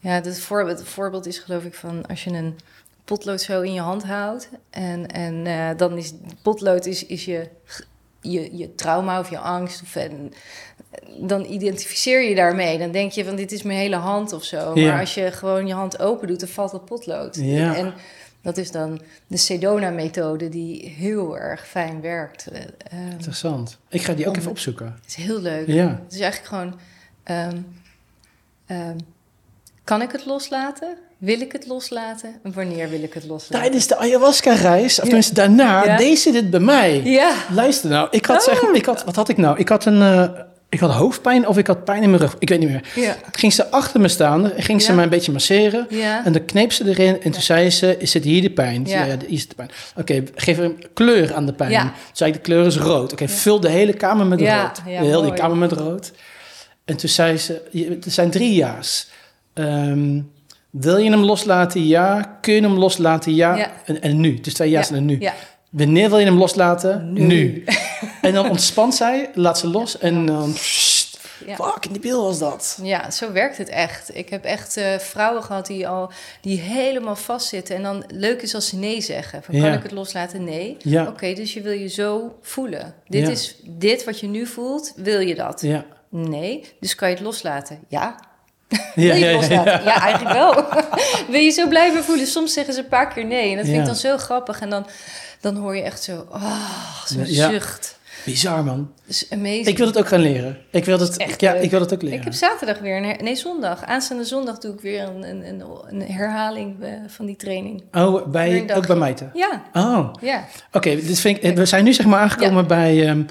ja 0.01 0.11
het 0.11 0.41
voorbeeld, 0.41 0.79
het 0.79 0.89
voorbeeld 0.89 1.27
is 1.27 1.39
geloof 1.39 1.65
ik 1.65 1.75
van 1.75 2.07
als 2.07 2.25
je 2.25 2.31
een 2.31 2.59
potlood 3.05 3.41
zo 3.41 3.61
in 3.61 3.73
je 3.73 3.81
hand 3.81 4.05
houdt 4.05 4.49
en, 4.71 5.07
en 5.07 5.47
eh, 5.47 5.69
dan 5.77 5.97
is 5.99 6.13
potlood 6.43 6.87
is, 6.87 7.07
is 7.07 7.25
je, 7.25 7.49
je, 8.21 8.57
je 8.57 8.75
trauma 8.75 9.19
of 9.21 9.31
je 9.31 9.39
angst 9.39 9.83
of 9.83 9.97
en, 9.97 10.33
dan 11.19 11.45
identificeer 11.45 12.23
je 12.29 12.35
daarmee. 12.35 12.79
Dan 12.79 12.91
denk 12.93 13.13
je 13.13 13.25
van 13.25 13.37
dit 13.37 13.53
is 13.53 13.63
mijn 13.63 13.79
hele 13.79 13.97
hand 13.97 14.33
of 14.33 14.45
zo. 14.45 14.71
Ja. 14.75 14.91
Maar 14.91 15.01
als 15.01 15.15
je 15.15 15.33
gewoon 15.33 15.67
je 15.67 15.73
hand 15.75 15.99
open 16.01 16.29
doet, 16.29 16.41
dan 16.41 16.49
valt 16.49 16.71
dat 16.71 16.85
potlood. 16.85 17.37
Ja. 17.37 17.77
En 17.77 17.95
dat 18.45 18.57
is 18.57 18.71
dan 18.71 19.01
de 19.27 19.37
Sedona-methode 19.37 20.49
die 20.49 20.89
heel 20.89 21.39
erg 21.39 21.67
fijn 21.69 22.01
werkt. 22.01 22.47
Eh, 22.47 22.61
ehm, 22.93 23.11
Interessant. 23.11 23.79
Ik 23.89 24.03
ga 24.03 24.13
die 24.15 24.27
ook 24.27 24.33
Om- 24.35 24.39
even 24.39 24.51
opzoeken. 24.51 24.87
het 24.87 25.07
is 25.07 25.15
heel 25.15 25.41
leuk. 25.41 25.67
Ja. 25.67 26.01
Het 26.05 26.13
is 26.13 26.21
eigenlijk 26.21 26.49
gewoon... 26.55 26.79
ehm, 27.23 27.59
ehm, 28.67 28.97
kan 29.85 30.03
ik 30.03 30.13
het 30.13 30.27
loslaten? 30.27 30.97
Wil 31.19 31.41
ik 31.41 31.53
het 31.53 31.67
loslaten? 31.67 32.35
En 32.43 32.53
wanneer 32.53 32.89
wil 32.89 33.03
ik 33.03 33.15
het 33.15 33.25
loslaten? 33.25 33.61
Tijdens 33.61 33.87
de 33.87 33.97
ayahuasca-reis, 33.97 34.99
of 34.99 35.05
tenminste 35.05 35.35
daarna, 35.35 35.85
Ja. 35.85 35.97
deed 35.97 36.19
ze 36.19 36.31
dit 36.33 36.51
bij 36.51 36.61
mij. 36.61 37.03
Ja, 37.03 37.35
Luister 37.53 37.91
nou, 37.91 38.09
ik 38.11 38.27
had, 38.27 38.43
zeg, 38.43 38.63
Oh. 38.63 38.75
ik 38.75 38.85
had, 38.85 39.05
wat 39.05 39.17
had 39.17 39.29
ik 39.29 39.37
nou? 39.37 39.59
Ik 39.59 39.69
had 39.69 39.85
een, 39.85 40.03
eh, 40.03 40.41
ik 40.75 40.81
had 40.81 40.91
hoofdpijn 40.93 41.49
of 41.49 41.59
ik 41.59 41.67
had 41.67 41.85
pijn 41.85 42.03
in 42.03 42.11
mijn 42.11 42.23
rug. 42.23 42.37
Ik 42.39 42.49
weet 42.49 42.59
niet 42.59 42.69
meer. 42.69 42.83
ja, 42.95 43.17
Ging 43.33 43.53
ze 43.53 43.71
achter 43.71 44.01
me 44.01 44.09
staan, 44.09 44.51
ging 44.57 44.83
ze 44.83 44.89
Ja. 44.89 44.95
mij 44.95 45.05
een 45.05 45.11
beetje 45.11 45.33
masseren. 45.33 45.87
ja. 45.91 46.25
En 46.25 46.33
dan 46.33 46.45
kneep 46.45 46.73
ze 46.73 46.89
erin 46.89 47.23
en 47.23 47.31
toen 47.31 47.43
zei 47.43 47.71
ze, 47.71 47.97
is 47.99 48.15
het 48.15 48.25
hier 48.25 48.43
de 48.43 48.51
pijn? 48.51 48.85
Ja. 48.87 49.05
Ja, 49.05 49.17
is 49.27 49.49
de 49.49 49.55
pijn. 49.55 49.71
Oké, 49.97 50.23
geef 50.35 50.59
een 50.59 50.85
kleur 50.95 51.35
aan 51.35 51.47
de 51.47 51.53
pijn. 51.53 51.71
Ja. 51.71 51.83
Toen 51.83 51.93
zei 52.13 52.31
ik, 52.31 52.37
de 52.37 52.43
kleur 52.43 52.67
is 52.67 52.77
rood. 52.77 53.13
Oké, 53.13 53.29
vul 53.29 53.61
de 53.61 53.69
hele 53.69 53.93
kamer 53.93 54.27
met 54.27 54.41
Ja, 54.41 54.63
rood. 54.63 54.85
die 54.85 55.09
mooi. 55.13 55.33
kamer 55.33 55.57
met 55.57 55.73
rood. 55.73 56.13
En 56.85 56.97
toen 56.97 57.09
zei 57.09 57.37
ze, 57.39 57.61
er 58.05 58.11
zijn 58.13 58.31
drie 58.31 58.55
ja's. 58.55 59.09
Ehm, 59.55 60.21
Wil 60.71 60.97
je 60.97 61.11
hem 61.11 61.21
loslaten? 61.25 61.87
Ja. 61.87 62.39
Kun 62.41 62.55
je 62.55 62.61
hem 62.61 62.79
loslaten? 62.79 63.35
Ja. 63.35 63.71
En, 63.85 64.03
en 64.03 64.21
nu. 64.21 64.41
Dus 64.41 64.55
twee 64.55 64.71
ja's 64.71 64.89
Ja, 64.89 64.95
en 64.97 65.05
nu. 65.05 65.19
Wanneer 65.77 66.09
wil 66.09 66.19
je 66.19 66.25
hem 66.25 66.39
loslaten? 66.39 67.13
Nu. 67.13 67.21
Nu. 67.27 67.65
en 68.23 68.33
dan 68.33 68.49
ontspant 68.51 68.95
zij, 68.95 69.31
laat 69.35 69.59
ze 69.59 69.69
los 69.69 69.99
en 69.99 70.27
dan... 70.27 70.53
Pssst, 70.53 71.19
Ja. 71.47 71.55
Fuck, 71.57 71.85
in 71.87 71.93
die 71.93 72.01
bil 72.01 72.23
was 72.23 72.39
dat. 72.39 72.79
Ja, 72.83 73.11
zo 73.11 73.33
werkt 73.33 73.59
het 73.59 73.69
echt. 73.69 74.17
Ik 74.17 74.29
heb 74.29 74.45
echt 74.45 74.77
eh, 74.77 74.99
vrouwen 74.99 75.43
gehad 75.43 75.67
die 75.67 75.89
al 75.89 76.11
die 76.41 76.59
helemaal 76.61 77.17
vastzitten. 77.17 77.77
En 77.77 77.83
dan 77.83 78.05
leuk 78.09 78.43
is 78.43 78.55
als 78.55 78.69
ze 78.69 78.77
nee 78.77 79.01
zeggen. 79.01 79.43
Van, 79.43 79.61
kan 79.61 79.73
ik 79.73 79.83
het 79.83 79.93
loslaten? 79.93 80.45
Nee. 80.45 80.77
Ja. 80.79 81.07
Oké, 81.07 81.33
dus 81.35 81.55
je 81.55 81.61
wil 81.61 81.73
je 81.73 81.89
zo 81.89 82.39
voelen. 82.43 82.95
Dit 83.09 83.23
Ja. 83.27 83.31
is 83.31 83.57
dit 83.65 84.05
wat 84.05 84.21
je 84.21 84.27
nu 84.27 84.47
voelt. 84.47 84.93
Wil 84.97 85.21
je 85.21 85.35
dat? 85.35 85.61
Ja. 85.61 85.85
Nee. 86.09 86.65
Dus 86.81 86.95
kan 86.95 87.09
je 87.09 87.15
het 87.15 87.25
loslaten? 87.25 87.79
Ja. 87.89 88.15
Ja, 88.69 88.79
Wil 88.95 89.05
je 89.05 89.19
ja, 89.19 89.27
het 89.27 89.31
ja, 89.31 89.57
loslaten? 89.57 89.73
ja. 89.73 89.81
Ja, 89.95 90.01
eigenlijk 90.01 90.35
wel. 90.35 90.55
wil 91.31 91.41
je 91.41 91.51
zo 91.51 91.69
blijven 91.69 92.05
voelen? 92.05 92.27
Soms 92.27 92.53
zeggen 92.53 92.75
ze 92.75 92.81
een 92.81 92.89
paar 92.89 93.09
keer 93.15 93.25
nee. 93.25 93.51
En 93.51 93.57
dat 93.57 93.65
vind 93.65 93.77
Ja. 93.77 93.81
ik 93.83 93.87
dan 93.87 93.97
zo 93.97 94.17
grappig. 94.17 94.61
En 94.61 94.71
dan, 94.71 94.87
dan 95.45 95.57
hoor 95.57 95.77
je 95.77 95.83
echt 95.83 96.03
zo, 96.03 96.27
oh, 96.33 97.05
zo'n 97.07 97.25
Ja. 97.27 97.51
zucht. 97.51 97.99
Bizar, 98.25 98.65
man. 98.65 98.91
Is 99.07 99.27
amazing. 99.31 99.67
Ik 99.67 99.79
wil 99.79 99.87
het 99.87 99.99
ook 99.99 100.09
gaan 100.09 100.21
leren. 100.21 100.59
Ik 100.71 100.85
wil 100.85 100.99
het, 101.01 101.17
Echt 101.17 101.41
ja, 101.41 101.53
leuk. 101.53 101.63
ik 101.63 101.71
wil 101.71 101.81
het 101.81 101.93
ook 101.95 102.03
leren. 102.03 102.19
Ik 102.19 102.25
heb 102.25 102.33
zaterdag 102.33 102.79
weer 102.79 102.97
een 102.97 103.05
her- 103.05 103.23
nee 103.23 103.37
zondag. 103.37 103.85
Aanstaande 103.85 104.25
zondag 104.25 104.59
doe 104.59 104.75
ik 104.75 104.81
weer 104.81 105.03
een, 105.03 105.29
een, 105.29 105.49
een, 105.49 105.63
een 105.89 106.03
herhaling 106.13 106.83
eh, 106.83 106.91
van 107.07 107.27
die 107.27 107.37
training. 107.37 107.83
Oh, 107.93 108.27
bij, 108.27 108.75
ook 108.77 108.87
bij 108.87 108.97
Meite? 108.97 109.31
Ja, 109.35 109.63
Oh, 109.73 110.13
ja, 110.21 110.45
oké. 110.73 110.99
vind 110.99 111.45
ik, 111.45 111.57
we 111.57 111.67
zijn 111.67 111.85
nu 111.85 111.93
zeg 111.93 112.07
maar 112.07 112.21
aangekomen 112.21 112.67
bij... 112.67 113.09
ehm 113.09 113.23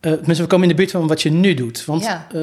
eh, 0.00 0.12
tenminste, 0.12 0.42
we 0.42 0.48
komen 0.48 0.62
in 0.68 0.68
de 0.76 0.80
buurt 0.80 0.90
van 0.90 1.06
wat 1.06 1.22
je 1.22 1.30
nu 1.30 1.54
doet. 1.54 1.84
Want 1.84 2.02
Ja. 2.04 2.26
eh, 2.32 2.40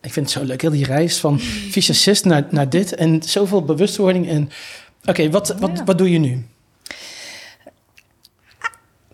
ik 0.00 0.12
vind 0.12 0.16
het 0.16 0.30
zo 0.30 0.44
leuk, 0.44 0.60
heel 0.62 0.70
die 0.70 0.84
reis 0.84 1.18
van 1.18 1.38
fysicist 1.74 2.24
naar, 2.24 2.44
naar 2.50 2.68
dit. 2.70 2.94
En 2.94 3.22
zoveel 3.22 3.64
bewustwording. 3.64 4.28
En 4.28 4.50
Oké, 5.04 5.30
wat, 5.30 5.54
wat, 5.58 5.70
Ja. 5.74 5.84
wat 5.84 5.98
doe 5.98 6.10
je 6.10 6.18
nu? 6.18 6.46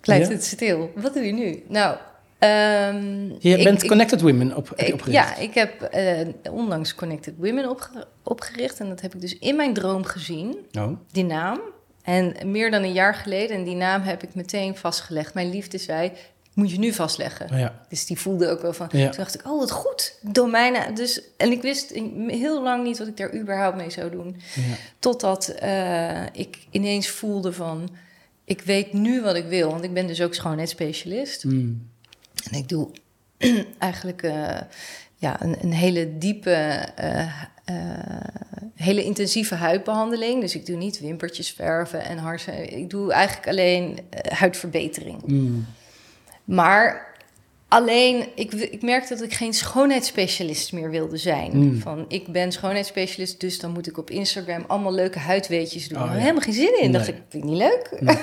Blijft 0.04 0.28
Ja? 0.28 0.34
het 0.34 0.44
stil. 0.44 0.90
Wat 0.94 1.14
doe 1.14 1.22
je 1.26 1.32
nu? 1.32 1.62
Nou, 1.68 1.96
ehm, 2.38 3.28
Je 3.38 3.62
bent 3.64 3.82
ik- 3.82 3.88
Connected 3.88 4.20
Women 4.20 4.56
op, 4.56 4.70
ik- 4.76 4.92
opgericht. 4.92 5.12
ja, 5.28 5.36
ik 5.36 5.54
heb 5.54 5.82
eh, 5.82 6.28
onlangs 6.50 6.94
Connected 6.94 7.34
Women 7.38 7.68
opge- 7.70 8.06
opgericht. 8.22 8.80
En 8.80 8.88
dat 8.88 9.00
heb 9.00 9.14
ik 9.14 9.20
dus 9.20 9.38
in 9.38 9.56
mijn 9.56 9.74
droom 9.74 10.04
gezien, 10.04 10.56
Oh. 10.78 10.88
die 11.12 11.24
naam. 11.24 11.60
En 12.02 12.34
meer 12.44 12.70
dan 12.70 12.82
een 12.82 12.92
jaar 12.92 13.14
geleden, 13.14 13.56
en 13.56 13.64
die 13.64 13.74
naam 13.76 14.02
heb 14.02 14.22
ik 14.22 14.34
meteen 14.34 14.76
vastgelegd. 14.76 15.34
Mijn 15.34 15.50
liefde 15.50 15.78
zei, 15.78 16.12
moet 16.54 16.70
je 16.70 16.78
nu 16.78 16.92
vastleggen. 16.92 17.50
Oh, 17.52 17.58
ja. 17.58 17.80
Dus 17.88 18.06
die 18.06 18.18
voelde 18.18 18.48
ook 18.48 18.62
wel 18.62 18.72
van. 18.72 18.88
Ja. 18.90 19.08
Toen 19.08 19.16
dacht 19.18 19.34
ik, 19.34 19.46
oh 19.46 19.58
wat 19.58 19.70
goed, 19.70 20.18
domeinen. 20.22 20.94
Dus, 20.94 21.20
en 21.36 21.50
ik 21.52 21.62
wist 21.62 21.92
heel 22.26 22.62
lang 22.62 22.84
niet 22.84 22.98
wat 22.98 23.06
ik 23.06 23.16
daar 23.16 23.34
überhaupt 23.34 23.76
mee 23.76 23.90
zou 23.90 24.10
doen. 24.10 24.36
Ja. 24.54 24.62
Totdat 24.98 25.48
eh, 25.48 26.22
ik 26.32 26.58
ineens 26.70 27.08
voelde 27.08 27.52
van, 27.52 27.88
ik 28.44 28.60
weet 28.60 28.92
nu 28.92 29.22
wat 29.22 29.36
ik 29.36 29.44
wil. 29.44 29.70
Want 29.70 29.84
ik 29.84 29.92
ben 29.92 30.06
dus 30.06 30.22
ook 30.22 30.34
schoonheidsspecialist. 30.34 31.44
Mm. 31.44 31.90
En 32.50 32.58
ik 32.58 32.68
doe 32.68 32.90
eigenlijk 33.78 34.22
eh, 34.22 34.60
ja, 35.16 35.42
een, 35.42 35.56
een 35.62 35.72
hele 35.72 36.18
diepe, 36.18 36.50
eh, 36.50 37.42
eh, 37.64 38.64
hele 38.74 39.04
intensieve 39.04 39.54
huidbehandeling. 39.54 40.40
Dus 40.40 40.54
ik 40.54 40.66
doe 40.66 40.76
niet 40.76 41.00
wimpertjes 41.00 41.50
verven 41.50 42.04
en 42.04 42.18
harsen. 42.18 42.76
Ik 42.76 42.90
doe 42.90 43.12
eigenlijk 43.12 43.48
alleen 43.48 43.98
huidverbetering. 44.28 45.26
Mm. 45.26 45.66
Maar 46.44 47.13
alleen, 47.74 48.26
ik, 48.34 48.52
ik 48.52 48.82
merkte 48.82 49.14
dat 49.14 49.24
ik 49.24 49.32
geen 49.32 49.52
schoonheidsspecialist 49.54 50.72
meer 50.72 50.90
wilde 50.90 51.16
zijn. 51.16 51.50
Mm. 51.52 51.80
Van, 51.80 52.04
ik 52.08 52.26
ben 52.26 52.52
schoonheidsspecialist, 52.52 53.40
dus 53.40 53.58
dan 53.58 53.70
moet 53.70 53.86
ik 53.86 53.98
op 53.98 54.10
Instagram 54.10 54.64
allemaal 54.66 54.92
leuke 54.92 55.18
huidweetjes 55.18 55.88
doen. 55.88 55.98
Oh, 55.98 56.04
Daar 56.04 56.14
ja. 56.14 56.20
helemaal 56.20 56.42
geen 56.42 56.52
zin 56.52 56.80
in. 56.80 56.92
Dacht 56.92 57.08
ik, 57.08 57.14
vind 57.28 57.44
ik 57.44 57.50
niet 57.50 57.58
leuk. 57.58 57.96
Nee. 58.00 58.18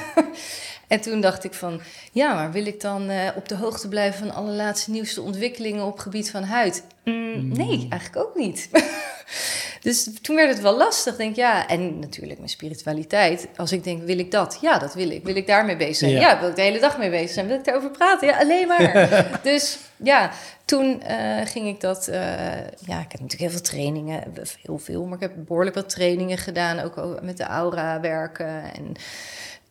en 0.87 1.01
toen 1.01 1.21
dacht 1.21 1.43
ik 1.43 1.53
van, 1.53 1.81
ja, 2.11 2.33
maar 2.33 2.51
wil 2.51 2.65
ik 2.65 2.81
dan 2.81 3.09
eh, 3.09 3.29
op 3.35 3.47
de 3.49 3.55
hoogte 3.55 3.87
blijven 3.87 4.19
van 4.27 4.35
alle 4.35 4.51
laatste 4.51 4.91
nieuwste 4.91 5.21
ontwikkelingen 5.21 5.85
op 5.85 5.99
gebied 5.99 6.31
van 6.31 6.43
huid? 6.43 6.83
Mm, 7.05 7.47
Nee, 7.47 7.87
eigenlijk 7.89 8.27
ook 8.27 8.35
niet. 8.35 8.69
Dus 9.81 10.09
toen 10.21 10.35
werd 10.35 10.49
het 10.49 10.61
wel 10.61 10.77
lastig. 10.77 11.15
Denk 11.15 11.35
ja, 11.35 11.67
en 11.67 11.99
natuurlijk 11.99 12.37
mijn 12.37 12.49
spiritualiteit. 12.49 13.47
Als 13.55 13.71
ik 13.71 13.83
denk, 13.83 14.03
wil 14.03 14.19
ik 14.19 14.31
dat? 14.31 14.57
Ja, 14.61 14.77
dat 14.79 14.93
wil 14.93 15.09
ik. 15.09 15.23
Wil 15.23 15.35
ik 15.35 15.47
daarmee 15.47 15.75
bezig 15.77 15.95
zijn? 15.95 16.11
Ja. 16.11 16.19
Ja, 16.19 16.39
wil 16.39 16.49
ik 16.49 16.55
de 16.55 16.61
hele 16.61 16.79
dag 16.79 16.97
mee 16.97 17.09
bezig 17.09 17.29
zijn? 17.29 17.47
Wil 17.47 17.57
ik 17.57 17.63
daarover 17.65 17.91
praten? 17.91 18.27
Ja, 18.27 18.37
alleen 18.39 18.67
maar. 18.67 19.09
dus 19.43 19.77
ja, 19.97 20.31
toen 20.65 21.01
eh, 21.01 21.45
ging 21.45 21.67
ik 21.67 21.81
dat. 21.81 22.07
eh, 22.07 22.21
ja, 22.61 22.99
ik 22.99 23.11
heb 23.11 23.19
natuurlijk 23.21 23.39
heel 23.41 23.49
veel 23.49 23.61
trainingen, 23.61 24.23
heel 24.61 24.77
veel, 24.77 25.05
maar 25.05 25.15
ik 25.15 25.29
heb 25.29 25.33
behoorlijk 25.35 25.75
wat 25.75 25.89
trainingen 25.89 26.37
gedaan, 26.37 26.79
ook 26.79 27.21
met 27.21 27.37
de 27.37 27.43
aura 27.43 27.99
werken. 27.99 28.63
En 28.73 28.93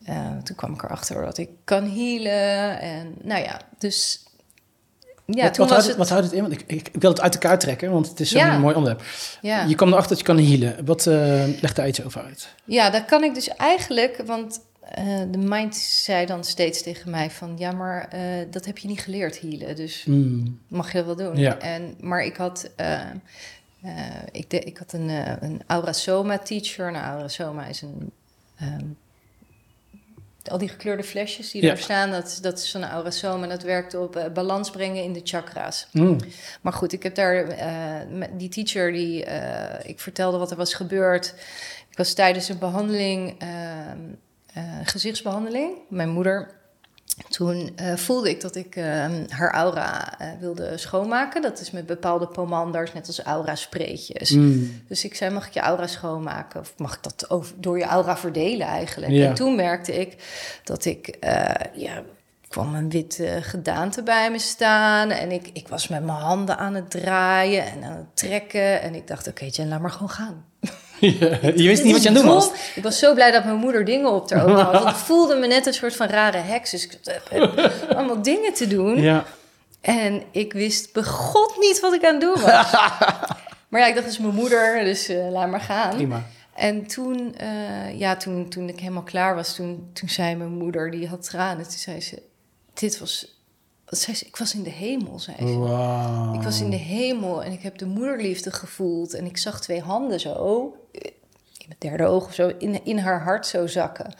eh, 0.04 0.36
toen 0.42 0.56
kwam 0.56 0.74
ik 0.74 0.82
erachter 0.82 1.24
dat 1.24 1.38
ik 1.38 1.50
kan 1.64 1.90
healen. 1.90 2.80
En 2.80 3.14
nou 3.22 3.42
ja, 3.42 3.60
dus. 3.78 4.24
Ja, 5.30 5.42
wat, 5.44 5.56
wat, 5.56 5.70
houdt, 5.70 5.86
het. 5.86 5.96
wat 5.96 6.08
houdt 6.08 6.24
het 6.24 6.34
in? 6.34 6.40
Want 6.40 6.52
ik, 6.52 6.62
ik, 6.66 6.88
ik 6.92 7.00
wil 7.00 7.10
het 7.10 7.20
uit 7.20 7.34
elkaar 7.34 7.58
trekken, 7.58 7.90
want 7.90 8.08
het 8.08 8.20
is 8.20 8.30
zo'n 8.30 8.40
Ja. 8.40 8.58
mooi 8.58 8.74
onderwerp. 8.74 9.06
ja. 9.40 9.64
Je 9.64 9.74
kwam 9.74 9.88
erachter 9.88 10.08
dat 10.08 10.18
je 10.18 10.24
kan 10.24 10.38
healen. 10.44 10.84
Wat 10.84 11.06
eh 11.06 11.44
leg 11.60 11.72
daar 11.74 11.88
iets 11.88 12.04
over 12.04 12.22
uit? 12.22 12.48
Ja, 12.64 12.90
dat 12.90 13.04
kan 13.04 13.22
ik 13.24 13.34
dus 13.34 13.48
eigenlijk, 13.48 14.22
want 14.26 14.60
eh, 14.80 15.04
de 15.30 15.38
mind 15.38 15.76
zei 15.76 16.26
dan 16.26 16.44
steeds 16.44 16.82
tegen 16.82 17.10
mij 17.10 17.30
van... 17.30 17.54
ja, 17.58 17.72
maar 17.72 18.08
eh, 18.10 18.20
dat 18.50 18.64
heb 18.64 18.78
je 18.78 18.88
niet 18.88 19.00
geleerd, 19.00 19.40
healen, 19.40 19.76
dus 19.76 20.04
Mm. 20.06 20.58
mag 20.68 20.92
je 20.92 20.98
dat 21.04 21.06
wel 21.06 21.16
doen. 21.16 21.36
Ja. 21.36 21.58
En, 21.58 21.94
maar 22.00 22.24
ik 22.24 22.36
had, 22.36 22.70
ik, 24.32 24.50
de, 24.50 24.60
ik 24.60 24.78
had 24.78 24.92
een, 24.92 25.08
een 25.44 25.62
Aura 25.66 25.92
Soma 25.92 26.38
teacher. 26.38 26.88
Een 26.88 26.96
Aura 26.96 27.28
Soma 27.28 27.66
is 27.66 27.82
een... 27.82 28.10
ehm, 28.58 28.84
al 30.48 30.58
die 30.58 30.68
gekleurde 30.68 31.02
flesjes 31.02 31.50
die 31.50 31.62
Ja. 31.62 31.68
daar 31.68 31.78
staan, 31.78 32.10
dat, 32.10 32.38
dat 32.42 32.58
is 32.58 32.70
van 32.70 32.84
Aura 32.84 33.10
Soma. 33.10 33.46
Dat 33.46 33.62
werkt 33.62 33.94
op 33.94 34.16
eh, 34.16 34.32
balans 34.32 34.70
brengen 34.70 35.02
in 35.02 35.12
de 35.12 35.20
chakra's. 35.24 35.88
Mm. 35.92 36.16
Maar 36.60 36.72
goed, 36.72 36.92
ik 36.92 37.02
heb 37.02 37.14
daar 37.14 37.46
met 38.10 38.30
die 38.38 38.48
teacher 38.48 38.92
die 38.92 39.24
eh, 39.24 39.88
ik 39.90 40.00
vertelde 40.00 40.38
wat 40.38 40.50
er 40.50 40.56
was 40.56 40.74
gebeurd. 40.74 41.34
Ik 41.90 41.96
was 41.96 42.12
tijdens 42.12 42.48
een 42.48 42.58
behandeling, 42.58 43.34
ehm, 43.38 43.98
eh, 44.54 44.62
gezichtsbehandeling, 44.84 45.78
mijn 45.88 46.08
moeder. 46.08 46.58
Toen 47.28 47.72
eh, 47.76 47.96
voelde 47.96 48.30
ik 48.30 48.40
dat 48.40 48.56
ik 48.56 48.76
ehm, 48.76 49.24
haar 49.28 49.52
aura 49.52 50.18
eh, 50.18 50.28
wilde 50.40 50.78
schoonmaken. 50.78 51.42
Dat 51.42 51.60
is 51.60 51.70
met 51.70 51.86
bepaalde 51.86 52.26
pomanders, 52.26 52.92
net 52.92 53.06
als 53.06 53.22
aura-spreetjes. 53.22 54.30
Mm. 54.30 54.82
Dus 54.88 55.04
ik 55.04 55.14
zei, 55.14 55.34
mag 55.34 55.46
ik 55.46 55.52
je 55.52 55.60
aura 55.60 55.86
schoonmaken? 55.86 56.60
Of 56.60 56.74
mag 56.76 56.94
ik 56.94 57.02
dat 57.02 57.30
over, 57.30 57.54
door 57.56 57.78
je 57.78 57.84
aura 57.84 58.16
verdelen 58.16 58.66
eigenlijk? 58.66 59.12
Ja. 59.12 59.26
En 59.26 59.34
toen 59.34 59.54
merkte 59.54 60.00
ik 60.00 60.16
dat 60.64 60.84
ik, 60.84 61.08
eh, 61.08 61.50
ja, 61.74 62.02
kwam 62.48 62.74
een 62.74 62.90
witte 62.90 63.38
gedaante 63.42 64.02
bij 64.02 64.30
me 64.30 64.38
staan. 64.38 65.10
En 65.10 65.32
ik, 65.32 65.50
ik 65.52 65.68
was 65.68 65.88
met 65.88 66.04
mijn 66.04 66.18
handen 66.18 66.58
aan 66.58 66.74
het 66.74 66.90
draaien 66.90 67.64
en 67.64 67.84
aan 67.84 67.96
het 67.96 68.16
trekken. 68.16 68.82
En 68.82 68.94
ik 68.94 69.06
dacht, 69.06 69.28
oké 69.28 69.44
Jen, 69.44 69.68
laat 69.68 69.80
maar 69.80 69.90
gewoon 69.90 70.10
gaan. 70.10 70.44
je 71.62 71.66
wist 71.66 71.84
niet 71.84 71.92
wat 71.92 72.02
je 72.02 72.08
aan 72.08 72.14
het 72.14 72.24
doen 72.24 72.34
was. 72.34 72.50
Ik 72.74 72.82
was 72.82 72.98
zo 72.98 73.14
blij 73.14 73.30
dat 73.30 73.44
mijn 73.44 73.56
moeder 73.56 73.84
dingen 73.84 74.10
op 74.10 74.30
haar 74.30 74.44
ogen 74.44 74.64
had. 74.64 74.88
Ik 74.88 74.94
voelde 74.94 75.34
me 75.34 75.46
net 75.46 75.66
een 75.66 75.74
soort 75.74 75.96
van 75.96 76.06
rare 76.06 76.38
heks. 76.38 76.70
Dus 76.70 76.84
ik 76.84 76.98
zat 77.00 77.14
echt 77.30 77.94
allemaal 77.94 78.22
dingen 78.22 78.52
te 78.52 78.66
doen. 78.66 79.00
Ja. 79.00 79.24
En 79.80 80.22
ik 80.30 80.52
wist 80.52 80.92
begot 80.92 81.56
niet 81.58 81.80
wat 81.80 81.94
ik 81.94 82.04
aan 82.04 82.12
het 82.12 82.20
doen 82.20 82.40
was. 82.40 82.72
maar 83.68 83.80
ja, 83.80 83.86
ik 83.86 83.94
dacht, 83.94 84.06
het 84.06 84.14
is 84.14 84.18
mijn 84.18 84.34
moeder, 84.34 84.84
dus 84.84 85.08
eh, 85.08 85.30
laat 85.30 85.50
maar 85.50 85.60
gaan. 85.60 85.94
Prima. 85.94 86.26
En 86.54 86.86
toen, 86.86 87.34
eh, 87.36 87.98
ja, 87.98 88.16
toen, 88.16 88.48
toen 88.48 88.68
ik 88.68 88.80
helemaal 88.80 89.02
klaar 89.02 89.34
was, 89.34 89.54
toen, 89.54 89.90
toen 89.92 90.08
zei 90.08 90.36
mijn 90.36 90.50
moeder, 90.52 90.90
die 90.90 91.08
had 91.08 91.22
tranen. 91.22 91.64
Toen 91.64 91.78
zei 91.78 92.00
ze, 92.00 92.22
dit 92.74 92.98
was... 92.98 93.38
Wat 93.90 93.98
zei 93.98 94.16
ze? 94.16 94.26
Ik 94.26 94.36
was 94.36 94.54
in 94.54 94.62
de 94.62 94.70
hemel, 94.70 95.18
zei 95.18 95.36
ze. 95.38 95.58
Wauw. 95.58 96.34
Ik 96.34 96.42
was 96.42 96.60
in 96.60 96.70
de 96.70 96.76
hemel 96.76 97.44
en 97.44 97.52
ik 97.52 97.62
heb 97.62 97.78
de 97.78 97.86
moederliefde 97.86 98.50
gevoeld. 98.50 99.14
En 99.14 99.26
ik 99.26 99.36
zag 99.36 99.60
twee 99.60 99.80
handen 99.80 100.20
zo, 100.20 100.74
in 101.56 101.68
het 101.68 101.80
derde 101.80 102.06
oog 102.06 102.26
of 102.26 102.34
zo, 102.34 102.52
in, 102.58 102.84
in 102.84 102.98
haar 102.98 103.22
hart 103.22 103.46
zo 103.46 103.66
zakken. 103.66 104.14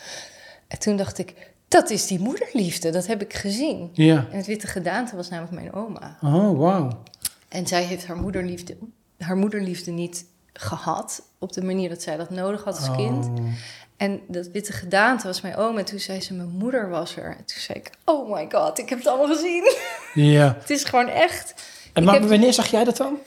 En 0.69 0.79
toen 0.79 0.97
dacht 0.97 1.19
ik, 1.19 1.53
dat 1.69 1.91
is 1.91 2.07
die 2.07 2.21
moederliefde, 2.21 2.91
dat 2.91 3.07
heb 3.07 3.23
ik 3.23 3.35
gezien. 3.35 3.91
Ja. 3.93 4.27
En 4.31 4.37
het 4.37 4.47
witte 4.47 4.67
gedaante 4.67 5.17
was 5.17 5.29
namelijk 5.29 5.55
mijn 5.55 5.73
oma. 5.73 6.19
Oh, 6.23 6.59
wauw. 6.59 7.03
En 7.49 7.67
zij 7.67 7.83
heeft 7.83 8.07
haar 8.07 8.17
moederliefde, 8.17 8.77
haar 9.19 9.37
moederliefde 9.37 9.91
niet 9.91 10.25
gehad 10.53 11.23
op 11.39 11.53
de 11.53 11.63
manier 11.63 11.89
dat 11.89 12.03
zij 12.03 12.17
dat 12.17 12.31
nodig 12.31 12.65
had 12.65 12.77
als 12.77 12.97
kind. 12.97 13.27
Oh. 13.27 13.45
En 14.01 14.21
dat 14.29 14.49
witte 14.53 14.73
gedaante 14.73 15.27
was 15.27 15.41
mijn 15.41 15.57
oma. 15.57 15.79
En 15.79 15.85
toen 15.85 15.99
zei 15.99 16.21
ze, 16.21 16.35
mijn 16.35 16.49
moeder 16.49 16.89
was 16.89 17.17
er. 17.17 17.25
En 17.25 17.45
toen 17.45 17.59
zei 17.61 17.79
ik, 17.79 17.91
oh 18.05 18.33
my 18.33 18.49
god, 18.53 18.79
ik 18.79 18.89
heb 18.89 18.99
het 18.99 19.07
allemaal 19.07 19.37
gezien. 19.37 19.75
Ja. 20.15 20.57
het 20.61 20.71
is 20.71 20.85
gewoon 20.85 21.09
echt. 21.09 21.55
En 21.93 22.03
Ik 22.03 22.09
maar 22.09 22.21
heb- 22.21 22.29
wanneer 22.29 22.53
zag 22.53 22.67
jij 22.67 22.85
dat 22.85 22.97
dan? 22.97 23.19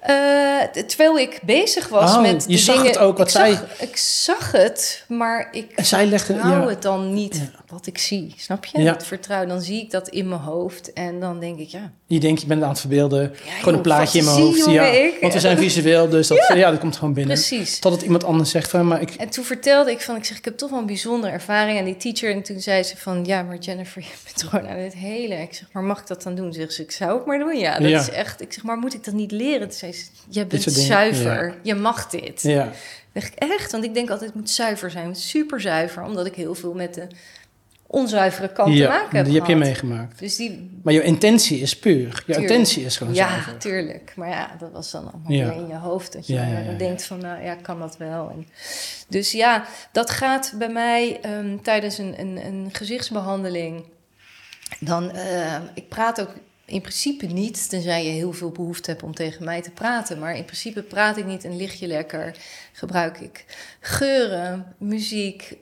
Eh, 0.00 0.82
terwijl 0.86 1.18
ik 1.18 1.40
bezig 1.42 1.88
was 1.88 2.14
Oh, 2.16 2.22
met 2.22 2.44
je 2.48 2.58
zag 2.58 2.74
dingen, 2.76 2.90
het 2.90 2.98
ook, 3.00 3.16
wat 3.18 3.26
ik 3.26 3.32
zij- 3.32 3.52
Zag, 3.52 3.80
ik 3.80 3.96
zag 3.96 4.52
het, 4.52 5.04
maar 5.08 5.48
ik 5.52 5.72
zij 5.76 6.06
legde... 6.06 6.32
vertrouw 6.32 6.62
Ja, 6.62 6.68
het 6.68 6.82
dan 6.82 7.14
niet 7.14 7.36
Ja. 7.36 7.60
wat 7.66 7.86
ik 7.86 7.98
zie. 7.98 8.34
Snap 8.38 8.64
je? 8.64 8.80
Ja. 8.82 9.00
Vertrouwen, 9.00 9.48
dan 9.48 9.60
zie 9.60 9.82
ik 9.82 9.90
dat 9.90 10.08
in 10.08 10.28
mijn 10.28 10.40
hoofd 10.40 10.92
en 10.92 11.20
dan 11.20 11.40
denk 11.40 11.58
ik, 11.58 11.68
ja, 11.68 11.92
je 12.06 12.20
denkt, 12.20 12.40
je 12.40 12.46
bent 12.46 12.62
aan 12.62 12.68
het 12.68 12.80
verbeelden. 12.80 13.32
gewoon 13.58 13.74
een 13.74 13.80
plaatje 13.80 14.18
in 14.18 14.24
mijn 14.24 14.36
hoofd. 14.36 14.64
Ja, 14.70 14.84
ik. 14.84 15.16
want 15.20 15.32
we 15.32 15.40
zijn 15.40 15.58
visueel, 15.58 16.08
dus 16.08 16.26
dat, 16.28 16.50
ja. 16.54 16.70
dat 16.70 16.80
komt 16.80 16.96
gewoon 16.96 17.14
binnen. 17.14 17.34
precies. 17.34 17.78
Totdat 17.78 18.02
iemand 18.02 18.24
anders 18.24 18.50
zegt 18.50 18.70
van, 18.70 18.86
maar 18.86 19.00
ik... 19.00 19.14
En 19.14 19.28
toen 19.30 19.44
vertelde 19.44 19.90
ik 19.90 20.00
van, 20.00 20.16
ik 20.16 20.24
zeg, 20.24 20.38
ik 20.38 20.44
heb 20.44 20.56
toch 20.56 20.70
wel 20.70 20.78
een 20.78 20.86
bijzondere 20.86 21.32
ervaring 21.32 21.78
aan 21.78 21.84
die 21.84 21.96
teacher. 21.96 22.30
En 22.34 22.42
toen 22.42 22.60
zei 22.60 22.82
ze 22.82 22.96
van, 22.96 23.24
ja, 23.24 23.42
maar 23.42 23.56
Jennifer, 23.58 24.02
je 24.08 24.08
bent 24.24 24.42
gewoon 24.50 24.68
aan 24.68 24.76
het 24.78 24.94
hele. 24.94 25.34
Ik 25.34 25.54
zeg, 25.54 25.68
maar 25.72 25.82
mag 25.82 26.00
ik 26.00 26.06
dat 26.06 26.22
dan 26.22 26.34
doen? 26.34 26.52
Zeg 26.52 26.72
ze, 26.72 26.82
ik 26.82 26.90
zou 26.90 27.16
het 27.16 27.26
maar 27.26 27.38
doen. 27.38 27.58
Ja, 27.58 27.78
dat 27.78 27.90
is 27.90 28.10
echt. 28.10 28.40
Ik 28.40 28.52
zeg, 28.52 28.62
maar 28.64 28.76
moet 28.76 28.94
ik 28.94 29.04
dat 29.04 29.14
niet 29.14 29.30
leren? 29.32 29.68
Toen 29.68 29.78
zei 29.78 29.89
je 30.28 30.46
bent 30.46 30.62
zuiver. 30.62 31.46
ja. 31.46 31.54
Je 31.62 31.74
mag 31.74 32.08
dit. 32.10 32.42
Ja, 32.42 32.64
Dan 32.64 32.72
zeg 33.22 33.26
ik, 33.26 33.34
echt? 33.38 33.72
Want 33.72 33.84
ik 33.84 33.94
denk 33.94 34.10
altijd, 34.10 34.30
het 34.30 34.38
moet 34.38 34.50
zuiver 34.50 34.90
zijn. 34.90 35.16
Super 35.16 35.60
zuiver, 35.60 36.02
omdat 36.02 36.26
ik 36.26 36.34
heel 36.34 36.54
veel 36.54 36.72
met 36.74 36.94
de 36.94 37.06
onzuivere 37.86 38.52
kant 38.52 38.72
te 38.72 38.78
ja 38.78 38.88
maken 38.88 39.16
heb 39.16 39.24
die 39.26 39.34
heb 39.34 39.46
je 39.46 39.56
meegemaakt. 39.56 40.18
Dus 40.18 40.36
die, 40.36 40.80
Maar 40.82 40.92
je 40.92 41.02
intentie 41.02 41.60
is 41.60 41.78
puur. 41.78 41.94
Je 41.96 42.22
Tuurlijk. 42.24 42.50
intentie 42.50 42.84
is 42.84 42.96
gewoon 42.96 43.14
ja, 43.14 43.28
zuiver. 43.28 43.56
tuurlijk. 43.58 44.12
Maar 44.16 44.28
ja, 44.28 44.56
dat 44.58 44.70
was 44.72 44.90
dan 44.90 45.12
allemaal 45.12 45.32
Ja. 45.32 45.52
in 45.52 45.66
je 45.66 45.74
hoofd. 45.74 46.12
Dat 46.12 46.26
je 46.26 46.34
Ja, 46.34 46.42
ja, 46.46 46.54
dan 46.54 46.64
ja, 46.64 46.70
ja. 46.70 46.76
denkt 46.78 47.04
van, 47.04 47.20
nou 47.20 47.42
ja, 47.44 47.54
kan 47.54 47.78
dat 47.78 47.96
wel? 47.96 48.30
En 48.30 48.46
dus 49.08 49.32
ja, 49.32 49.64
dat 49.92 50.10
gaat 50.10 50.52
bij 50.58 50.68
mij 50.68 51.18
ehm, 51.20 51.56
tijdens 51.62 51.98
een, 51.98 52.20
een, 52.20 52.46
een 52.46 52.68
gezichtsbehandeling. 52.72 53.84
Dan, 54.80 55.10
eh, 55.10 55.54
ik 55.74 55.88
praat 55.88 56.20
ook 56.20 56.30
in 56.70 56.80
principe 56.80 57.26
niet, 57.26 57.68
tenzij 57.68 58.04
je 58.04 58.10
heel 58.10 58.32
veel 58.32 58.50
behoefte 58.50 58.90
hebt 58.90 59.02
om 59.02 59.14
tegen 59.14 59.44
mij 59.44 59.62
te 59.62 59.70
praten. 59.70 60.18
Maar 60.18 60.36
in 60.36 60.44
principe 60.44 60.82
praat 60.82 61.16
ik 61.16 61.26
niet 61.26 61.44
en 61.44 61.56
lig 61.56 61.74
je 61.74 61.86
lekker. 61.86 62.36
Gebruik 62.72 63.20
ik 63.20 63.44
geuren, 63.80 64.74
muziek, 64.78 65.56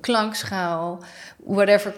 klankschaal, 0.00 1.02
whatever 1.36 1.94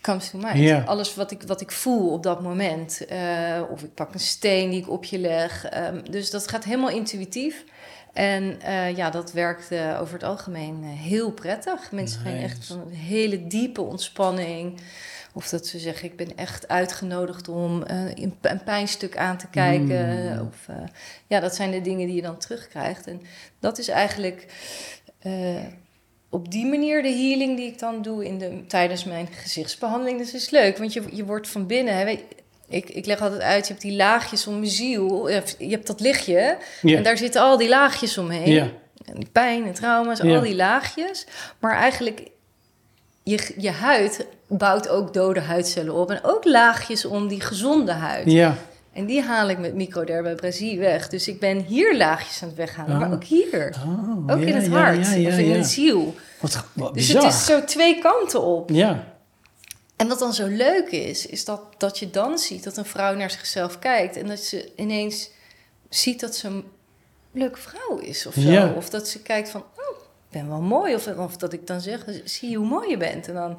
comes 0.00 0.30
to 0.30 0.38
mind. 0.38 0.58
Ja. 0.58 0.82
Alles 0.86 1.14
wat 1.14 1.30
ik, 1.30 1.42
wat 1.42 1.60
ik 1.60 1.70
voel 1.70 2.12
op 2.12 2.22
dat 2.22 2.42
moment. 2.42 3.06
Eh, 3.06 3.62
of 3.70 3.82
ik 3.82 3.94
pak 3.94 4.14
een 4.14 4.20
steen 4.20 4.70
die 4.70 4.80
ik 4.80 4.90
op 4.90 5.04
je 5.04 5.18
leg. 5.18 5.64
Ehm, 5.64 6.00
dus 6.10 6.30
dat 6.30 6.48
gaat 6.48 6.64
helemaal 6.64 6.90
intuïtief. 6.90 7.64
En 8.12 8.60
eh, 8.60 8.96
ja, 8.96 9.10
dat 9.10 9.32
werkt 9.32 9.70
eh, 9.70 9.98
over 10.00 10.14
het 10.14 10.22
algemeen 10.22 10.84
heel 10.84 11.30
prettig. 11.30 11.92
Mensen 11.92 12.20
gaan 12.20 12.34
echt 12.34 12.66
van 12.66 12.80
een 12.80 12.94
hele 12.94 13.46
diepe 13.46 13.80
ontspanning. 13.80 14.80
Of 15.36 15.48
dat 15.48 15.66
ze 15.66 15.78
zeggen, 15.78 16.08
ik 16.08 16.16
ben 16.16 16.36
echt 16.36 16.68
uitgenodigd 16.68 17.48
om 17.48 17.82
eh, 17.82 18.04
een 18.16 18.62
pijnstuk 18.64 19.16
aan 19.16 19.36
te 19.36 19.46
kijken. 19.50 20.32
Mm. 20.34 20.40
Of, 20.48 20.68
eh, 20.68 20.76
ja, 21.26 21.40
dat 21.40 21.54
zijn 21.54 21.70
de 21.70 21.80
dingen 21.80 22.06
die 22.06 22.16
je 22.16 22.22
dan 22.22 22.38
terugkrijgt. 22.38 23.06
En 23.06 23.20
dat 23.60 23.78
is 23.78 23.88
eigenlijk 23.88 24.46
eh, 25.18 25.32
op 26.30 26.50
die 26.50 26.66
manier 26.66 27.02
de 27.02 27.08
healing 27.08 27.56
die 27.56 27.66
ik 27.66 27.78
dan 27.78 28.02
doe 28.02 28.24
in 28.24 28.38
de, 28.38 28.64
tijdens 28.68 29.04
mijn 29.04 29.28
gezichtsbehandeling. 29.32 30.18
Dus 30.18 30.34
is 30.34 30.50
leuk, 30.50 30.78
want 30.78 30.92
je, 30.92 31.02
je 31.12 31.24
wordt 31.24 31.48
van 31.48 31.66
binnen... 31.66 31.96
Hè, 31.96 32.04
weet, 32.04 32.22
ik, 32.68 32.88
ik 32.88 33.06
leg 33.06 33.20
altijd 33.20 33.40
uit, 33.42 33.66
je 33.66 33.72
hebt 33.72 33.84
die 33.84 33.96
laagjes 33.96 34.46
om 34.46 34.64
je 34.64 34.70
ziel. 34.70 35.28
Je 35.28 35.42
hebt- 35.58 35.86
dat 35.86 36.00
lichtje 36.00 36.58
en 36.96 37.02
daar 37.02 37.16
zitten 37.18 37.40
al 37.42 37.56
die 37.56 37.68
laagjes 37.68 38.18
omheen. 38.18 38.46
En 39.04 39.14
die 39.14 39.28
pijn 39.32 39.66
en 39.66 39.72
trauma's, 39.74 40.20
al 40.36 40.40
die 40.42 40.54
laagjes. 40.54 41.26
Maar 41.58 41.74
eigenlijk, 41.76 42.22
je, 43.30 43.54
je 43.56 43.70
huid 43.70 44.26
bouwt 44.48 44.88
ook 44.88 45.14
dode 45.14 45.40
huidcellen 45.40 45.94
op. 45.94 46.10
En 46.10 46.20
ook 46.22 46.44
laagjes 46.44 47.04
om 47.04 47.28
die 47.28 47.40
gezonde 47.40 47.92
huid. 47.92 48.30
Ja, 48.30 48.56
En 48.92 49.06
die 49.06 49.22
haal 49.22 49.48
ik 49.48 49.58
met 49.58 49.74
microdermabrasie 49.74 50.78
weg. 50.78 51.08
Dus 51.08 51.28
ik 51.28 51.40
ben 51.40 51.58
hier 51.62 51.96
laagjes 51.96 52.42
aan 52.42 52.48
het 52.48 52.56
weghalen, 52.56 52.92
Oh. 52.92 53.00
maar 53.00 53.12
ook 53.12 53.24
hier. 53.24 53.74
Oh, 53.86 54.30
ook 54.30 54.40
ja, 54.40 54.46
in 54.46 54.54
het 54.54 54.68
hart 54.68 55.06
ja, 55.06 55.14
ja, 55.14 55.28
of 55.28 55.38
in 55.38 55.46
ja. 55.48 55.54
de 55.56 55.64
ziel. 55.64 56.14
Wat, 56.40 56.64
wat 56.72 56.94
Dus 56.94 57.06
bizar. 57.06 57.22
het 57.24 57.32
is 57.32 57.44
zo 57.44 57.64
twee 57.64 57.98
kanten 57.98 58.42
op. 58.42 58.70
Ja, 58.70 59.04
En 59.96 60.08
wat 60.08 60.18
dan 60.18 60.34
zo 60.34 60.46
leuk 60.46 60.90
is, 60.90 61.26
is 61.26 61.44
dat, 61.44 61.60
dat 61.78 61.98
je 61.98 62.10
dan 62.10 62.38
ziet 62.38 62.64
dat 62.64 62.76
een 62.76 62.84
vrouw 62.84 63.14
naar 63.14 63.30
zichzelf 63.30 63.78
kijkt 63.78 64.16
en 64.16 64.26
dat 64.26 64.38
ze 64.40 64.70
ineens 64.76 65.30
ziet 65.88 66.20
dat 66.20 66.36
ze 66.36 66.46
een 66.46 66.64
leuke 67.32 67.58
vrouw 67.58 67.98
is 67.98 68.26
of 68.26 68.34
zo. 68.34 68.72
Of 68.76 68.90
dat 68.90 69.08
ze 69.08 69.22
kijkt 69.22 69.48
van, 69.48 69.60
oh, 69.60 69.98
ben 70.30 70.48
wel 70.48 70.60
mooi. 70.60 70.94
Of, 70.94 71.06
of 71.16 71.36
dat 71.36 71.52
ik 71.52 71.66
dan 71.66 71.80
zeg, 71.80 72.04
zie 72.24 72.50
je 72.50 72.56
hoe 72.56 72.66
mooi 72.66 72.88
je 72.90 72.96
bent. 72.96 73.28
En 73.28 73.34
dan, 73.34 73.58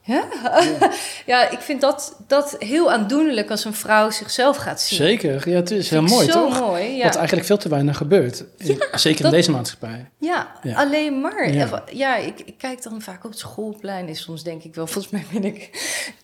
ja. 0.00 0.24
Ja, 1.26 1.50
ik 1.50 1.58
vind 1.60 1.80
dat, 1.80 2.16
dat 2.26 2.56
heel 2.58 2.92
aandoenlijk 2.92 3.50
als 3.50 3.64
een 3.64 3.74
vrouw 3.74 4.10
zichzelf 4.10 4.56
gaat 4.56 4.80
zien. 4.80 4.98
zeker. 4.98 5.48
Ja, 5.48 5.56
het 5.56 5.70
is 5.70 5.90
heel 5.90 6.02
mooi, 6.02 6.30
zo 6.30 6.32
toch? 6.48 6.60
mooi, 6.60 6.96
ja. 6.96 7.04
Wat 7.04 7.16
eigenlijk 7.16 7.46
veel 7.46 7.56
te 7.56 7.68
weinig 7.68 7.96
gebeurt. 7.96 8.44
Zeker 8.92 9.22
dat- 9.22 9.32
in 9.32 9.38
deze 9.38 9.50
maatschappij. 9.50 10.10
Ja, 10.18 10.52
Ja. 10.62 10.76
alleen 10.76 11.20
maar. 11.20 11.50
Ja 11.92 12.16
ik, 12.16 12.40
ik 12.40 12.54
kijk 12.58 12.82
dan 12.82 13.00
vaak 13.02 13.24
op 13.24 13.30
het 13.30 13.38
schoolplein. 13.38 14.08
En 14.08 14.16
soms 14.16 14.42
denk 14.42 14.62
ik 14.62 14.74
wel, 14.74 14.86
volgens 14.86 15.12
mij 15.12 15.24
ben 15.32 15.44
ik, 15.44 15.56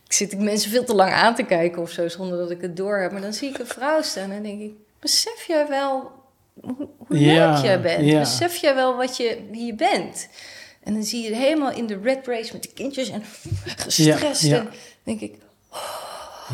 ik 0.04 0.12
zit 0.18 0.32
ik 0.32 0.38
mensen 0.38 0.70
veel 0.70 0.84
te 0.84 0.94
lang 0.94 1.12
aan 1.12 1.34
te 1.34 1.42
kijken 1.42 1.82
of 1.82 1.90
zo, 1.90 2.08
zonder 2.08 2.38
dat 2.38 2.50
ik 2.50 2.60
het 2.60 2.76
door 2.76 2.98
heb. 2.98 3.12
Maar 3.12 3.20
dan 3.20 3.32
zie 3.32 3.48
ik 3.48 3.58
een 3.58 3.66
vrouw 3.66 4.02
staan 4.02 4.30
en 4.30 4.42
denk 4.42 4.60
ik, 4.60 4.72
besef 5.00 5.44
jij 5.46 5.66
wel 5.68 6.10
hoe, 6.60 6.88
hoe 6.98 7.18
Ja, 7.18 7.52
leuk 7.54 7.64
jij 7.64 7.80
bent? 7.80 8.04
ja. 8.06 8.18
Besef 8.18 8.56
jij 8.56 8.74
wel 8.74 8.96
wat 8.96 9.16
je, 9.16 9.38
je 9.52 9.74
bent? 9.74 10.28
En 10.82 10.92
dan 10.94 11.02
zie 11.02 11.22
je 11.22 11.34
helemaal 11.36 11.72
in 11.72 11.86
de 11.86 11.98
red 12.02 12.26
race 12.26 12.52
met 12.52 12.62
de 12.62 12.70
kindjes 12.74 13.10
en 13.10 13.22
gestrest. 13.76 14.42
Ja. 14.42 14.58
En 14.58 14.68
denk 15.02 15.20
ik, 15.20 15.34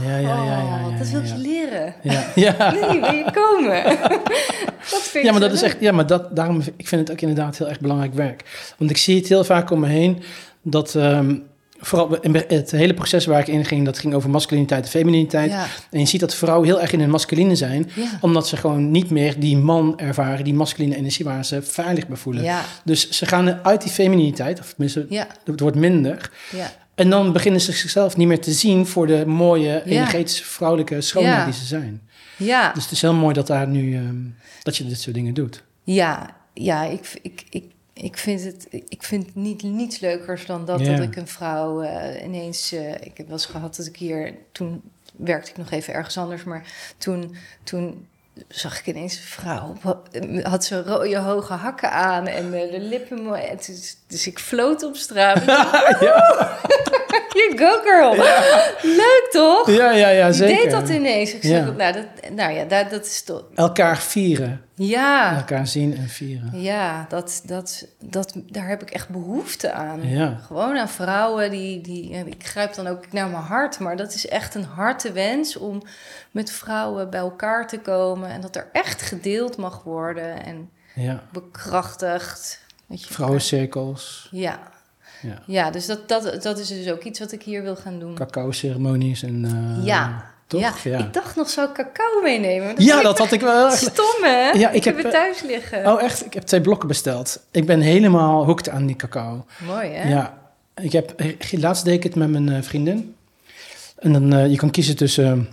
Ja, 0.05 0.17
ja, 0.17 0.19
ja. 0.19 0.45
ja, 0.45 0.63
ja, 0.63 0.87
oh, 0.89 0.99
dat 0.99 1.09
wil 1.09 1.23
je 1.23 1.37
leren. 1.37 1.95
Ja. 2.03 2.27
Nee, 2.73 3.01
wil 3.01 3.13
je 3.15 3.25
komen? 3.33 3.85
dat 4.91 5.03
vind 5.03 5.25
Ja, 5.25 5.31
maar 5.33 5.41
dat 5.41 5.53
is 5.53 5.63
echt, 5.63 5.81
ja, 5.81 5.93
maar 5.93 6.07
dat, 6.07 6.37
daarom 6.37 6.63
ik 6.77 6.89
vind 6.89 7.01
het 7.01 7.11
ook 7.11 7.21
inderdaad 7.21 7.59
heel 7.59 7.69
erg 7.69 7.81
belangrijk 7.81 8.15
werk. 8.15 8.73
Want 8.79 8.91
ik 8.91 8.97
zie 8.97 9.17
het 9.17 9.29
heel 9.29 9.45
vaak 9.45 9.71
om 9.71 9.81
me 9.81 9.89
heen 9.89 10.23
dat 10.63 10.95
ehm, 10.95 11.37
vooral 11.81 12.21
in 12.21 12.35
het 12.49 12.71
hele 12.71 12.95
proces 12.95 13.27
waar 13.27 13.41
ik 13.41 13.47
in 13.49 13.65
ging, 13.65 13.85
dat 13.85 13.99
ging 13.99 14.15
over 14.15 14.31
masculiniteit 14.31 14.85
en 14.85 14.91
femininiteit. 14.91 15.51
Ja, 15.51 15.67
En 15.91 16.01
je 16.01 16.07
ziet 16.07 16.21
dat 16.21 16.35
vrouwen 16.35 16.67
heel 16.69 16.81
erg 16.81 16.93
in 16.93 17.01
hun 17.01 17.11
masculine 17.11 17.57
zijn, 17.57 17.91
ja. 17.95 18.19
omdat 18.21 18.49
ze 18.49 18.57
gewoon 18.57 18.91
niet 18.91 19.11
meer 19.11 19.41
die 19.41 19.57
man 19.57 19.99
ervaren, 19.99 20.45
die 20.45 20.55
masculine 20.55 20.97
energie 20.97 21.25
waar 21.25 21.45
ze 21.45 21.63
veilig 21.63 22.07
bij 22.07 22.17
voelen. 22.17 22.43
Ja, 22.43 22.65
Dus 22.85 23.11
ze 23.11 23.27
gaan 23.27 23.65
uit 23.65 23.83
die 23.83 23.91
femininiteit, 23.91 24.61
of 24.61 24.69
tenminste, 24.69 25.07
het 25.45 25.61
wordt 25.61 25.77
minder. 25.77 26.31
ja. 26.53 26.73
En 26.95 27.11
dan 27.11 27.33
beginnen 27.33 27.61
ze 27.61 27.73
zichzelf 27.73 28.17
niet 28.17 28.29
meer 28.29 28.41
te 28.41 28.53
zien 28.53 28.87
voor 28.87 29.07
de 29.07 29.27
mooie, 29.27 29.83
energetische, 29.85 30.45
vrouwelijke 30.45 31.01
schoonheid 31.01 31.45
die 31.45 31.55
ze 31.55 31.65
zijn. 31.65 32.03
Ja, 32.37 32.73
Dus 32.73 32.83
het 32.83 32.93
is 32.93 33.01
heel 33.03 33.15
mooi 33.15 33.35
dat 33.35 33.47
daar 33.47 33.69
nu, 33.69 33.95
ehm, 33.97 34.17
dat 34.63 34.77
je 34.77 34.87
dit 34.87 35.01
soort 35.01 35.15
dingen 35.15 35.35
doet. 35.35 35.63
ja, 35.85 36.37
ja 36.55 36.85
ik, 36.85 37.19
ik, 37.23 37.45
ik, 37.51 37.65
ik 38.03 38.17
vind 38.17 38.45
het 38.45 38.67
ik 38.71 39.03
vind 39.03 39.35
niet, 39.35 39.63
niets 39.63 39.99
leukers 39.99 40.47
dan 40.47 40.65
dat, 40.65 40.81
Ja. 40.81 40.97
dat 40.97 41.01
ik 41.05 41.17
een 41.17 41.29
vrouw 41.29 41.83
eh, 41.83 42.25
ineens... 42.25 42.73
eh, 42.73 42.91
ik 42.91 43.17
heb 43.17 43.27
wel 43.27 43.37
eens 43.37 43.47
gehad 43.47 43.77
dat 43.77 43.87
ik 43.87 43.97
hier... 43.97 44.35
Toen 44.53 44.83
werkte 45.17 45.51
ik 45.51 45.57
nog 45.57 45.71
even 45.71 45.95
ergens 45.95 46.19
anders, 46.19 46.45
maar 46.45 46.67
toen... 46.99 47.37
toen 47.65 48.07
zag 48.49 48.79
ik 48.79 48.87
ineens 48.87 49.17
een 49.17 49.23
vrouw. 49.23 49.75
Had 50.43 50.65
ze 50.65 50.83
rode 50.83 51.19
hoge 51.19 51.53
hakken 51.53 51.93
aan 51.93 52.27
en 52.27 52.55
eh, 52.55 52.71
de 52.71 52.81
lippen 52.81 53.23
mooi. 53.23 53.43
Dus, 53.67 53.97
dus 54.07 54.27
ik 54.27 54.39
floot 54.39 54.83
op 54.83 54.97
straat. 54.97 55.43
You 57.39 57.59
go 57.59 57.81
girl. 57.85 58.15
Leuk 58.83 59.29
toch? 59.31 59.71
Ja, 59.71 59.91
ja, 59.93 60.09
ja, 60.09 60.33
zeker. 60.33 60.57
deed 60.63 60.71
dat 60.71 60.89
ineens. 60.89 61.35
Ik 61.35 61.43
Ja. 61.43 61.49
zeg, 61.49 61.77
nou, 61.77 61.93
dat, 61.93 62.07
nou 62.33 62.53
ja, 62.53 62.65
dat, 62.65 62.91
dat 62.91 63.05
is 63.07 63.23
toch... 63.23 63.45
Elkaar 63.55 63.99
vieren. 63.99 64.63
Ja, 64.75 65.37
Elkaar 65.37 65.67
zien 65.67 65.97
en 65.97 66.09
vieren. 66.09 66.61
ja 66.61 67.07
dat, 67.09 67.43
dat, 67.45 67.87
dat, 68.01 68.33
daar 68.47 68.69
heb 68.69 68.83
ik 68.83 68.91
echt 68.91 69.09
behoefte 69.09 69.73
aan. 69.73 70.09
Ja. 70.09 70.41
Gewoon 70.47 70.79
aan 70.79 70.89
vrouwen 70.89 71.51
die, 71.51 71.81
die... 71.81 72.11
Ik 72.11 72.47
grijp 72.47 72.75
dan 72.75 72.87
ook 72.87 73.13
naar 73.13 73.29
mijn 73.29 73.43
hart, 73.43 73.79
maar 73.79 73.97
dat 73.97 74.15
is 74.15 74.29
echt 74.29 74.55
een 74.55 74.65
harte 74.65 75.13
wens... 75.13 75.57
om 75.57 75.83
met 76.31 76.51
vrouwen 76.53 77.11
bij 77.11 77.21
elkaar 77.21 77.67
te 77.69 77.79
komen... 77.79 78.29
en 78.31 78.41
dat 78.41 78.57
er 78.57 78.69
echt 78.73 79.03
gedeeld 79.03 79.57
mag 79.57 79.83
worden 79.83 80.45
en 80.45 80.71
Ja. 80.95 81.23
bekrachtigd. 81.33 82.61
Je, 82.87 83.07
Vrouwencirkels, 83.07 84.29
Ja, 84.31 84.59
ja. 85.23 85.43
ja 85.47 85.71
dus 85.71 85.87
dat, 85.87 86.09
dat, 86.09 86.43
dat 86.43 86.59
is 86.59 86.69
dus 86.69 86.91
ook 86.91 87.03
iets 87.05 87.19
wat 87.19 87.33
ik 87.33 87.43
hier 87.43 87.63
wil 87.63 87.77
gaan 87.77 87.99
doen. 87.99 88.15
cacao-ceremonies 88.15 89.23
en... 89.23 89.45
eh, 89.79 89.85
Ja. 89.87 90.25
Toch? 90.47 90.79
Ja, 90.79 90.99
ik 90.99 91.13
dacht 91.13 91.37
nog, 91.37 91.51
zou 91.51 91.69
ik 91.69 91.75
cacao 91.75 92.23
meenemen? 92.23 92.75
Ja, 92.77 93.03
dat 93.03 93.19
had 93.19 93.33
ik 93.33 93.41
wel. 93.41 93.71
Stom, 93.71 94.23
hè? 94.23 94.51
Ja, 94.51 94.69
ik 94.69 94.75
ik, 94.77 94.85
heb, 94.85 94.97
het 94.97 95.05
eh, 95.05 95.11
thuis 95.13 95.43
liggen. 95.43 95.93
Oh, 95.93 96.03
echt? 96.03 96.27
Ik 96.27 96.35
heb 96.35 96.43
twee 96.43 96.61
blokken 96.61 96.89
besteld. 96.89 97.41
Ik 97.51 97.67
ben 97.67 97.81
helemaal 97.81 98.45
hooked 98.45 98.69
aan 98.69 98.87
die 98.87 98.97
cacao. 98.97 99.45
Mooi, 99.67 99.89
hè? 99.89 100.09
Ja. 100.09 100.39
Ik 100.81 100.93
heb... 100.93 101.11
eh, 101.11 101.35
Laatst 101.51 101.85
deed 101.85 101.95
ik 101.95 102.03
het 102.03 102.15
met 102.15 102.29
mijn 102.31 102.65
vriendin. 102.65 103.15
En 103.99 104.13
dan, 104.13 104.51
je 104.51 104.57
kan 104.57 104.71
kiezen 104.71 104.97
tussen... 104.97 105.49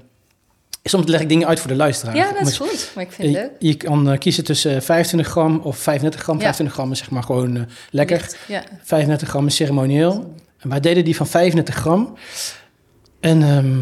soms 0.90 1.08
leg 1.08 1.22
ik 1.22 1.30
dingen 1.30 1.48
uit 1.48 1.60
voor 1.60 1.70
de 1.70 1.76
luisteraar. 1.76 2.16
Ja, 2.16 2.32
dat 2.32 2.48
is 2.48 2.60
Maar 2.60 2.70
goed. 2.70 2.92
Maar 2.96 3.04
ik 3.04 3.12
vind 3.12 3.28
het 3.28 3.38
Je, 3.38 3.42
leuk. 3.42 3.52
je 3.60 3.76
kan 3.76 4.10
eh, 4.12 4.18
kiezen 4.18 4.44
tussen 4.44 4.84
25 4.84 5.28
gram 5.32 5.60
of 5.64 5.78
35 5.78 6.22
gram. 6.22 6.36
Ja. 6.36 6.42
25 6.42 6.76
gram 6.76 6.92
is 6.92 6.98
zeg 6.98 7.10
maar 7.10 7.24
gewoon 7.24 7.56
eh, 7.58 7.64
lekker. 7.90 8.18
Licht, 8.18 8.38
Ja. 8.48 8.64
35 8.84 9.30
gram 9.30 9.46
is 9.48 9.56
ceremonieel. 9.56 10.34
En 10.60 10.70
wij 10.70 10.80
deden 10.80 11.04
die 11.06 11.16
van 11.16 11.28
35 11.28 11.76
gram. 11.76 12.18
En 13.20 13.44
ehm 13.44 13.76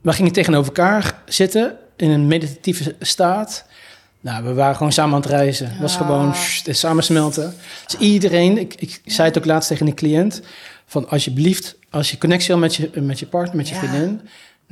we 0.00 0.12
gingen 0.12 0.32
tegenover 0.32 0.66
elkaar 0.66 1.18
zitten 1.26 1.76
in 1.96 2.10
een 2.10 2.26
meditatieve 2.26 2.94
staat. 3.00 3.64
Nou, 4.20 4.44
we 4.44 4.54
waren 4.54 4.76
gewoon 4.76 4.92
samen 4.92 5.14
aan 5.14 5.20
het 5.20 5.30
reizen. 5.30 5.70
Het 5.70 5.80
was 5.80 5.92
Ah. 5.98 6.06
gewoon 6.06 6.34
sst, 6.34 6.66
het 6.66 6.76
samensmelten. 6.76 7.54
Dus 7.86 7.98
iedereen, 8.00 8.58
ik, 8.58 8.74
ik 8.74 9.00
zei 9.04 9.28
het 9.28 9.38
ook 9.38 9.44
laatst 9.44 9.68
tegen 9.68 9.86
een 9.86 9.94
cliënt, 9.94 10.42
van 10.86 11.08
alsjeblieft, 11.08 11.76
als 11.90 12.10
je 12.10 12.18
connectie 12.18 12.48
wil 12.48 12.58
met 12.58 12.74
je, 12.74 12.90
met 12.94 13.18
je 13.18 13.26
partner, 13.26 13.56
met 13.56 13.68
je 13.68 13.74
Ja. 13.74 13.80
vriendin, 13.80 14.20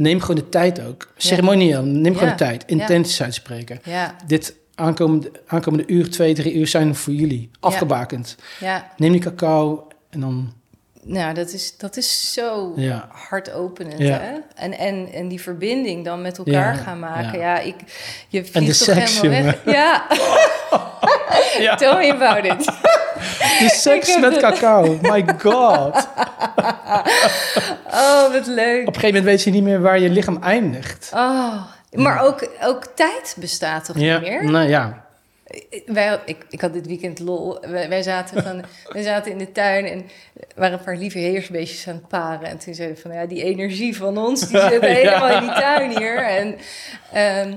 neem 0.03 0.21
gewoon 0.21 0.37
de 0.37 0.49
tijd 0.49 0.81
ook. 0.87 1.13
Ceremonieel, 1.17 1.83
neem 1.85 2.15
gewoon 2.15 2.29
de 2.29 2.35
tijd. 2.35 2.65
Intenties 2.67 3.23
uitspreken. 3.23 3.81
Ja, 3.85 4.17
Dit 4.27 4.55
aankomende, 4.75 5.31
aankomende 5.47 5.87
uur, 5.93 6.11
twee, 6.11 6.35
drie 6.35 6.55
uur 6.55 6.67
zijn 6.67 6.95
voor 6.95 7.13
jullie 7.13 7.51
afgebakend. 7.61 8.37
ja. 8.61 8.91
Neem 8.97 9.13
die 9.13 9.21
cacao 9.21 9.87
en 10.11 10.21
dan, 10.21 10.53
Nou, 11.05 11.35
dat 11.35 11.53
is, 11.53 11.77
dat 11.79 11.97
is 11.97 12.33
zo 12.33 12.73
ja. 12.77 13.09
hartopenend, 13.13 13.99
Ja. 13.99 14.19
hè? 14.21 14.33
En, 14.55 14.79
en, 14.79 15.09
en 15.13 15.29
die 15.29 15.41
verbinding 15.41 16.05
dan 16.05 16.23
met 16.23 16.39
elkaar 16.39 16.75
Ja, 16.77 16.83
gaan 16.83 16.99
maken. 16.99 17.39
ja. 17.39 17.59
Ik, 17.59 17.75
je 18.29 18.39
En 18.39 18.45
de 18.45 18.51
vliegt 18.51 18.85
toch 18.85 18.97
seks, 18.97 19.21
helemaal 19.21 19.43
weg. 19.45 19.75
Ja, 19.75 20.07
ja. 21.59 21.74
tell 21.83 21.97
me 21.97 22.12
about 22.12 22.45
it. 22.45 22.64
De 23.59 23.68
seks 23.68 24.18
met 24.18 24.37
cacao, 24.37 24.99
my 25.03 25.24
god. 25.39 26.09
Oh, 27.95 28.33
wat 28.33 28.47
leuk. 28.47 28.80
Op 28.80 28.95
een 28.95 29.01
gegeven 29.01 29.07
moment 29.07 29.24
weet 29.24 29.43
je 29.43 29.51
niet 29.51 29.62
meer 29.62 29.80
waar 29.80 29.99
je 29.99 30.11
lichaam 30.11 30.43
eindigt. 30.43 31.11
Oh, 31.14 31.62
maar 31.93 32.22
ook, 32.22 32.49
ook 32.62 32.87
tijd 32.95 33.37
bestaat 33.39 33.85
toch 33.85 33.99
Ja, 33.99 34.18
niet 34.18 34.28
meer? 34.28 34.51
nou 34.51 34.68
ja. 34.68 35.05
Wij, 35.87 36.20
ik, 36.24 36.37
ik 36.51 36.61
had 36.61 36.72
dit 36.72 36.87
weekend 36.87 37.18
lol. 37.18 37.59
Wij, 37.61 37.89
wij, 37.89 38.03
zaten 38.03 38.43
van, 38.43 38.64
wij 38.89 39.03
zaten 39.03 39.33
in 39.33 39.39
de 39.39 39.53
tuin 39.53 39.87
en 39.87 39.99
er 40.39 40.47
waren 40.57 40.78
een 40.78 40.85
paar 40.85 40.97
lieve 40.97 41.18
heersbeestjes 41.18 41.89
aan 41.89 41.95
het 41.95 42.09
paren. 42.09 42.49
En 42.49 42.59
toen 42.59 42.74
zeiden 42.74 42.97
we 42.97 43.03
van, 43.03 43.12
ja, 43.12 43.26
die 43.26 43.43
energie 43.43 43.97
van 43.97 44.18
ons, 44.18 44.49
die 44.49 44.61
zit 44.61 44.80
helemaal 44.80 45.37
in 45.37 45.41
die 45.41 45.53
tuin 45.53 45.97
hier. 45.99 46.24
En 46.24 46.59
ehm, 47.12 47.53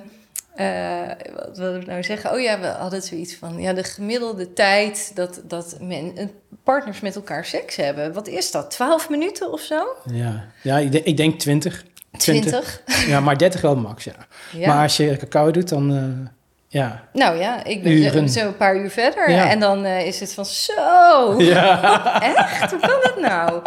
eh, 0.55 1.01
wat 1.35 1.57
wilde 1.57 1.79
ik 1.79 1.85
nou 1.85 2.03
zeggen? 2.03 2.31
Oh 2.31 2.39
ja, 2.39 2.59
we 2.59 2.67
hadden 2.67 3.01
zoiets 3.01 3.35
van, 3.35 3.61
ja, 3.61 3.73
de 3.73 3.83
gemiddelde 3.83 4.53
tijd 4.53 5.11
dat, 5.15 5.41
dat 5.43 5.77
men, 5.81 6.17
eh, 6.17 6.25
partners 6.63 6.99
met 6.99 7.15
elkaar 7.15 7.45
seks 7.45 7.75
hebben. 7.75 8.13
Wat 8.13 8.27
is 8.27 8.51
dat, 8.51 8.71
12 8.71 9.09
minuten 9.09 9.51
of 9.51 9.61
zo? 9.61 9.87
Ja, 10.11 10.45
ja 10.61 10.77
ik, 10.77 10.91
denk, 10.91 11.05
ik 11.05 11.17
denk 11.17 11.39
20. 11.39 11.85
20? 12.17 12.81
Ja, 13.07 13.19
maar 13.19 13.37
30 13.37 13.61
wel 13.61 13.75
max, 13.75 14.03
ja. 14.03 14.15
Ja. 14.51 14.67
Maar 14.73 14.83
als 14.83 14.97
je 14.97 15.17
cacao 15.17 15.51
doet, 15.51 15.69
dan... 15.69 15.95
eh, 15.95 16.31
ja. 16.67 17.03
Nou 17.13 17.37
ja, 17.37 17.63
ik 17.63 17.83
ben 17.83 17.91
Uren. 17.91 18.29
zo, 18.29 18.47
een 18.47 18.57
paar 18.57 18.77
uur 18.77 18.89
verder. 18.89 19.31
Ja. 19.31 19.49
En 19.49 19.59
dan 19.59 19.85
is 19.85 20.19
het 20.19 20.33
van 20.33 20.45
zo. 20.45 21.35
Ja. 21.37 22.21
Echt? 22.21 22.71
Hoe 22.71 22.79
kan 22.79 22.99
dat 23.01 23.19
nou? 23.19 23.61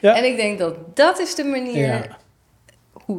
Ja. 0.00 0.16
En 0.16 0.24
ik 0.24 0.36
denk 0.36 0.58
dat 0.58 0.96
dat 0.96 1.18
is 1.18 1.34
de 1.34 1.44
manier 1.44 2.16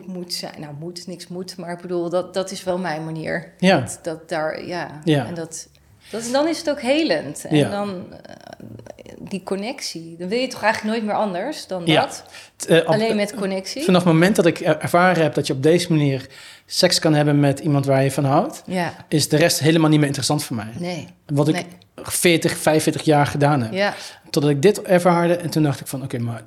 Moet 0.05 0.33
zijn. 0.33 0.53
Nou, 0.59 0.73
moet, 0.79 1.07
niks 1.07 1.27
moet, 1.27 1.57
maar 1.57 1.71
ik 1.71 1.81
bedoel, 1.81 2.09
dat, 2.09 2.33
dat 2.33 2.51
is 2.51 2.63
wel 2.63 2.77
mijn 2.77 3.05
manier. 3.05 3.53
Ja. 3.57 3.79
Dat, 3.79 3.99
dat 4.01 4.29
daar, 4.29 4.65
ja. 4.65 5.01
Ja. 5.03 5.25
En 5.25 5.33
dat, 5.33 5.67
dat, 6.09 6.29
dan 6.31 6.47
is 6.47 6.57
het 6.57 6.69
ook 6.69 6.81
helend. 6.81 7.45
En 7.45 7.55
Ja. 7.55 7.69
dan 7.69 8.03
eh, 8.25 9.13
die 9.19 9.43
connectie. 9.43 10.15
Dan 10.17 10.27
wil 10.27 10.39
je 10.39 10.47
toch 10.47 10.61
eigenlijk 10.63 10.93
nooit 10.95 11.07
meer 11.07 11.21
anders 11.21 11.67
dan 11.67 11.85
Ja. 11.85 12.01
dat? 12.01 12.23
Eh, 12.67 12.85
Alleen 12.85 13.15
met 13.15 13.35
connectie? 13.35 13.83
Vanaf 13.83 14.03
het 14.03 14.13
moment 14.13 14.35
dat 14.35 14.45
ik 14.45 14.59
er- 14.59 14.79
ervaren 14.79 15.23
heb 15.23 15.33
dat 15.33 15.47
je 15.47 15.53
op 15.53 15.63
deze 15.63 15.91
manier 15.91 16.27
seks 16.65 16.99
kan 16.99 17.13
hebben 17.13 17.39
met 17.39 17.59
iemand 17.59 17.85
waar 17.85 18.03
je 18.03 18.11
van 18.11 18.25
houdt, 18.25 18.63
Ja, 18.65 18.93
is 19.07 19.29
de 19.29 19.37
rest 19.37 19.59
helemaal 19.59 19.89
niet 19.89 19.97
meer 19.97 20.07
interessant 20.07 20.43
voor 20.43 20.55
mij. 20.55 20.69
nee. 20.79 21.07
Wat 21.25 21.47
ik 21.47 21.53
Nee. 21.53 21.65
40, 21.95 22.57
45 22.57 23.01
jaar 23.01 23.25
gedaan 23.27 23.61
heb. 23.61 23.73
Ja, 23.73 23.93
Totdat 24.29 24.51
ik 24.51 24.61
dit 24.61 24.81
ervaarde 24.81 25.35
en 25.35 25.49
toen 25.49 25.63
dacht 25.63 25.79
ik 25.79 25.87
van 25.87 26.03
oké, 26.03 26.17
maar 26.17 26.41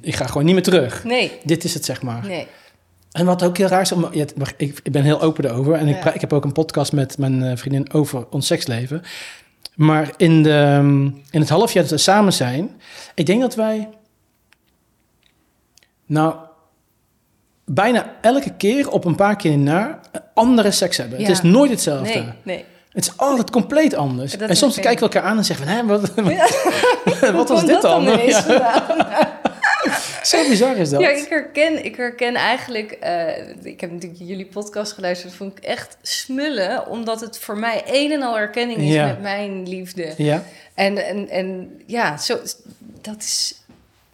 ik 0.00 0.14
ga 0.14 0.26
gewoon 0.26 0.44
niet 0.44 0.54
meer 0.54 0.62
terug. 0.62 1.04
nee. 1.04 1.32
Dit 1.44 1.64
is 1.64 1.74
het, 1.74 1.84
zeg 1.84 2.02
maar. 2.02 2.26
Nee. 2.26 2.46
En 3.14 3.26
wat 3.26 3.42
ook 3.42 3.56
heel 3.56 3.66
raar 3.66 3.80
is, 3.80 3.92
om, 3.92 4.08
ja, 4.12 4.24
ik, 4.56 4.80
ik 4.82 4.92
ben 4.92 5.02
heel 5.02 5.20
open 5.20 5.44
erover. 5.44 5.74
En 5.74 5.88
ik, 5.88 6.04
Ja. 6.04 6.12
ik 6.12 6.20
heb 6.20 6.32
ook 6.32 6.44
een 6.44 6.52
podcast 6.52 6.92
met 6.92 7.18
mijn 7.18 7.42
eh, 7.42 7.56
vriendin 7.56 7.92
over 7.92 8.26
ons 8.30 8.46
seksleven. 8.46 9.02
Maar 9.74 10.10
in, 10.16 10.42
de, 10.42 10.78
in 11.30 11.40
het 11.40 11.48
half 11.48 11.72
jaar 11.72 11.82
dat 11.82 11.92
we 11.92 11.98
samen 11.98 12.32
zijn, 12.32 12.80
ik 13.14 13.26
denk 13.26 13.40
dat 13.40 13.54
wij, 13.54 13.88
nou, 16.06 16.34
bijna 17.64 18.06
elke 18.20 18.54
keer 18.56 18.90
op 18.90 19.04
een 19.04 19.14
paar 19.14 19.36
keer 19.36 19.58
na 19.58 20.00
andere 20.34 20.70
seks 20.70 20.96
hebben. 20.96 21.18
Ja. 21.20 21.26
Het 21.26 21.34
is 21.34 21.42
nooit 21.42 21.70
hetzelfde. 21.70 22.04
Nee, 22.14 22.28
nee. 22.42 22.64
Het 22.92 23.04
is 23.04 23.16
altijd 23.16 23.50
compleet 23.50 23.94
anders. 23.94 24.38
Dat 24.38 24.48
en 24.48 24.56
soms 24.56 24.74
kijken 24.80 25.08
we 25.08 25.14
elkaar 25.14 25.30
aan 25.30 25.36
en 25.36 25.44
zeggen 25.44 25.66
van, 25.66 25.74
hè, 25.76 25.86
wat, 25.86 26.00
wat 27.36 27.48
was 27.48 27.64
dit 27.64 27.78
kwam 27.78 28.04
dan? 28.04 28.04
dat 28.04 28.14
ineens 28.14 28.46
Ja, 28.46 28.84
vandaan? 28.86 29.26
Zo 30.24 30.48
bizar 30.48 30.76
is 30.76 30.90
dat. 30.90 31.00
Ja, 31.00 31.08
ik 31.08 31.26
herken, 31.28 31.84
ik 31.84 31.96
herken 31.96 32.34
eigenlijk... 32.34 32.90
eh, 32.92 33.48
ik 33.62 33.80
heb 33.80 33.90
natuurlijk 33.92 34.20
jullie 34.24 34.46
podcast 34.46 34.92
geluisterd. 34.92 35.28
Dat 35.30 35.38
vond 35.38 35.58
ik 35.58 35.64
echt 35.64 35.96
smullen. 36.02 36.86
Omdat 36.88 37.20
het 37.20 37.38
voor 37.38 37.58
mij 37.58 37.82
een 37.86 38.12
en 38.12 38.22
al 38.22 38.34
herkenning 38.36 38.78
is 38.78 38.92
Ja. 38.94 39.06
met 39.06 39.20
mijn 39.20 39.68
liefde. 39.68 40.12
Ja. 40.16 40.42
En, 40.74 41.06
en, 41.06 41.28
en 41.28 41.70
ja, 41.86 42.16
zo, 42.16 42.38
dat 43.00 43.16
is... 43.18 43.58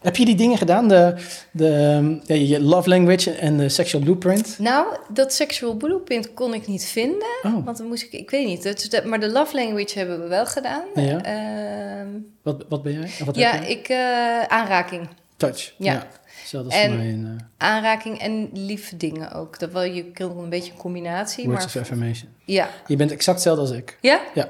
Heb 0.00 0.16
je 0.16 0.24
die 0.24 0.34
dingen 0.34 0.58
gedaan? 0.58 0.88
De, 0.88 1.14
de, 1.50 2.46
je 2.48 2.60
love 2.62 2.88
language 2.88 3.30
en 3.32 3.56
de 3.56 3.68
sexual 3.68 4.02
blueprint? 4.02 4.58
Nou, 4.58 4.86
dat 5.08 5.32
sexual 5.34 5.74
blueprint 5.74 6.34
kon 6.34 6.54
ik 6.54 6.66
niet 6.66 6.84
vinden. 6.84 7.28
Oh, 7.42 7.64
Want 7.64 7.76
dan 7.78 7.86
moest 7.86 8.02
ik... 8.02 8.12
Ik 8.12 8.30
weet 8.30 8.46
niet. 8.46 8.90
Dat, 8.90 9.04
maar 9.04 9.20
de 9.20 9.30
love 9.30 9.54
language 9.56 9.98
hebben 9.98 10.22
we 10.22 10.28
wel 10.28 10.46
gedaan. 10.46 10.82
Ja. 10.94 11.22
Ehm, 11.24 12.06
wat, 12.42 12.64
wat 12.68 12.82
ben 12.82 12.92
jij? 12.92 13.10
Wat 13.24 13.36
ja, 13.36 13.52
ik... 13.60 13.88
eh, 13.88 14.42
aanraking. 14.42 15.08
Touch. 15.40 15.72
Ja. 15.76 16.06
Hetzelfde 16.40 16.70
als 16.70 16.82
En- 16.84 16.88
voor 16.88 16.98
mij 16.98 17.08
in 17.08 17.26
eh, 17.58 17.68
Aanraking 17.68 18.18
en 18.18 18.48
lieve 18.52 18.96
dingen 18.96 19.32
ook. 19.32 19.58
Dat 19.58 19.72
wel, 19.72 19.82
je 19.82 20.04
kunt 20.04 20.38
een 20.38 20.48
beetje 20.48 20.72
een 20.72 20.78
combinatie. 20.78 21.44
Words 21.44 21.58
maar 21.64 21.74
of 21.74 21.80
Affirmation. 21.80 22.28
ja. 22.44 22.68
Je 22.86 22.96
bent 22.96 23.10
exact 23.10 23.36
hetzelfde 23.36 23.60
als 23.62 23.70
ik. 23.70 23.98
Ja? 24.00 24.20
Ja. 24.34 24.48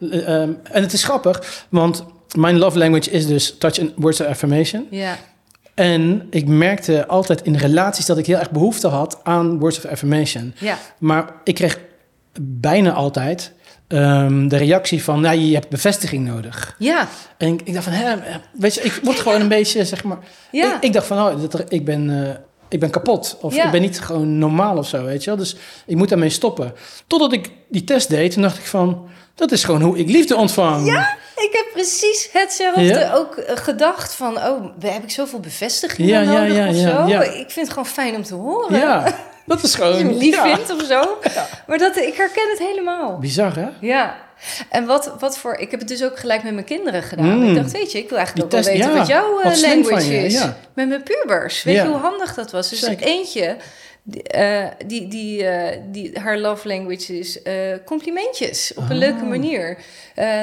Eh, 0.00 0.40
ehm, 0.42 0.52
en 0.62 0.82
het 0.82 0.92
is 0.92 1.04
grappig, 1.04 1.66
want 1.68 2.04
mijn 2.36 2.58
love 2.58 2.78
language 2.78 3.10
is 3.10 3.26
dus 3.26 3.58
touch 3.58 3.78
en 3.78 3.92
words 3.96 4.20
of 4.20 4.26
affirmation. 4.26 4.86
Ja. 4.90 5.18
En 5.74 6.26
ik 6.30 6.46
merkte 6.46 7.06
altijd 7.06 7.42
in 7.42 7.54
relaties 7.56 8.06
dat 8.06 8.18
ik 8.18 8.26
heel 8.26 8.38
erg 8.38 8.50
behoefte 8.50 8.88
had 8.88 9.20
aan 9.22 9.58
words 9.58 9.78
of 9.78 9.84
affirmation. 9.84 10.54
Ja. 10.58 10.78
Maar 10.98 11.32
ik 11.44 11.54
kreeg 11.54 11.78
bijna 12.40 12.92
altijd 12.92 13.52
ehm, 13.88 14.48
de 14.48 14.56
reactie 14.56 15.02
van, 15.04 15.20
nou, 15.20 15.38
je 15.38 15.54
hebt 15.54 15.68
bevestiging 15.68 16.26
nodig. 16.26 16.74
Ja. 16.78 17.08
En 17.38 17.48
ik, 17.52 17.60
ik 17.64 17.72
dacht 17.72 17.84
van, 17.84 17.92
hè, 17.92 18.14
weet 18.52 18.74
je, 18.74 18.80
ik 18.80 19.00
word 19.02 19.20
gewoon 19.20 19.40
een 19.40 19.48
beetje, 19.48 19.84
zeg 19.84 20.04
maar... 20.04 20.18
Ja. 20.52 20.76
Ik, 20.76 20.82
ik 20.82 20.92
dacht 20.92 21.06
van, 21.06 21.18
oh, 21.18 21.40
dat 21.50 21.72
ik, 21.72 21.84
ben, 21.84 22.26
eh, 22.26 22.34
ik 22.68 22.80
ben 22.80 22.90
kapot. 22.90 23.36
Of 23.40 23.54
Ja. 23.54 23.64
ik 23.64 23.70
ben 23.70 23.80
niet 23.80 24.00
gewoon 24.00 24.38
normaal 24.38 24.76
of 24.76 24.88
zo, 24.88 25.04
weet 25.04 25.24
je 25.24 25.30
wel. 25.30 25.38
Dus 25.38 25.56
ik 25.86 25.96
moet 25.96 26.08
daarmee 26.08 26.28
stoppen. 26.30 26.72
Totdat 27.06 27.32
ik 27.32 27.50
die 27.68 27.84
test 27.84 28.08
deed, 28.08 28.32
toen 28.32 28.42
dacht 28.42 28.58
ik 28.58 28.64
van... 28.66 29.08
Dat 29.34 29.52
is 29.52 29.64
gewoon 29.64 29.82
hoe 29.82 29.98
ik 29.98 30.08
liefde 30.08 30.36
ontvang. 30.36 30.86
Ja, 30.86 31.16
ik 31.40 31.48
heb 31.52 31.66
precies 31.72 32.28
hetzelfde 32.32 32.82
Ja? 32.82 33.12
ook 33.14 33.36
eh, 33.36 33.56
gedacht 33.56 34.14
van, 34.14 34.36
oh, 34.36 34.64
heb 34.80 35.02
ik 35.02 35.10
zoveel 35.10 35.40
bevestiging 35.40 36.08
Ja, 36.08 36.22
nodig 36.22 36.56
ja, 36.56 36.68
of 36.68 36.76
ja, 36.76 36.96
zo? 36.96 37.06
ja. 37.06 37.22
Ik 37.22 37.50
vind 37.50 37.54
het 37.54 37.70
gewoon 37.70 37.86
fijn 37.86 38.14
om 38.14 38.22
te 38.22 38.34
horen. 38.34 38.78
Ja, 38.78 39.02
dat 39.46 39.62
is 39.62 39.72
Dat 39.72 39.72
je 39.72 39.94
gewoon... 39.98 40.18
lief 40.18 40.34
ja. 40.34 40.54
vindt 40.54 40.70
of 40.70 40.82
zo. 40.86 41.18
Maar 41.66 41.78
dat, 41.78 41.96
ik 41.96 42.14
herken 42.14 42.48
het 42.50 42.58
helemaal. 42.58 43.18
Bizar, 43.18 43.56
hè? 43.56 43.68
Ja. 43.80 44.16
En 44.70 44.86
wat, 44.86 45.12
wat 45.18 45.38
voor... 45.38 45.54
Ik 45.56 45.70
heb 45.70 45.80
het 45.80 45.88
dus 45.88 46.04
ook 46.04 46.18
gelijk 46.18 46.42
met 46.42 46.52
mijn 46.52 46.64
kinderen 46.64 47.02
gedaan. 47.02 47.38
Mm. 47.38 47.48
Ik 47.48 47.54
dacht, 47.54 47.72
weet 47.72 47.92
je, 47.92 47.98
ik 47.98 48.08
wil 48.08 48.18
eigenlijk 48.18 48.50
Die 48.50 48.58
ook 48.58 48.64
wel 48.64 48.74
weten 48.74 48.94
wat 48.96 49.06
jouw 49.06 49.38
eh, 49.38 49.44
wat 49.44 49.60
language 49.60 50.24
is. 50.24 50.40
Met 50.74 50.88
mijn 50.88 51.02
pubers. 51.02 51.62
Weet 51.62 51.76
je 51.76 51.86
hoe 51.86 51.96
handig 51.96 52.34
dat 52.34 52.50
was? 52.50 52.68
Dus 52.68 52.80
Zeker. 52.80 53.06
eentje, 53.06 53.56
die, 54.10 54.22
eh, 54.22 54.66
die, 54.86 55.08
die, 55.08 55.44
eh, 55.46 55.80
die, 55.90 56.18
haar 56.18 56.38
love 56.38 56.68
language 56.68 57.18
is 57.18 57.42
eh, 57.42 57.54
complimentjes. 57.84 58.72
Op 58.74 58.82
een 58.84 58.90
Oh. 58.92 58.98
leuke 58.98 59.24
manier. 59.24 59.78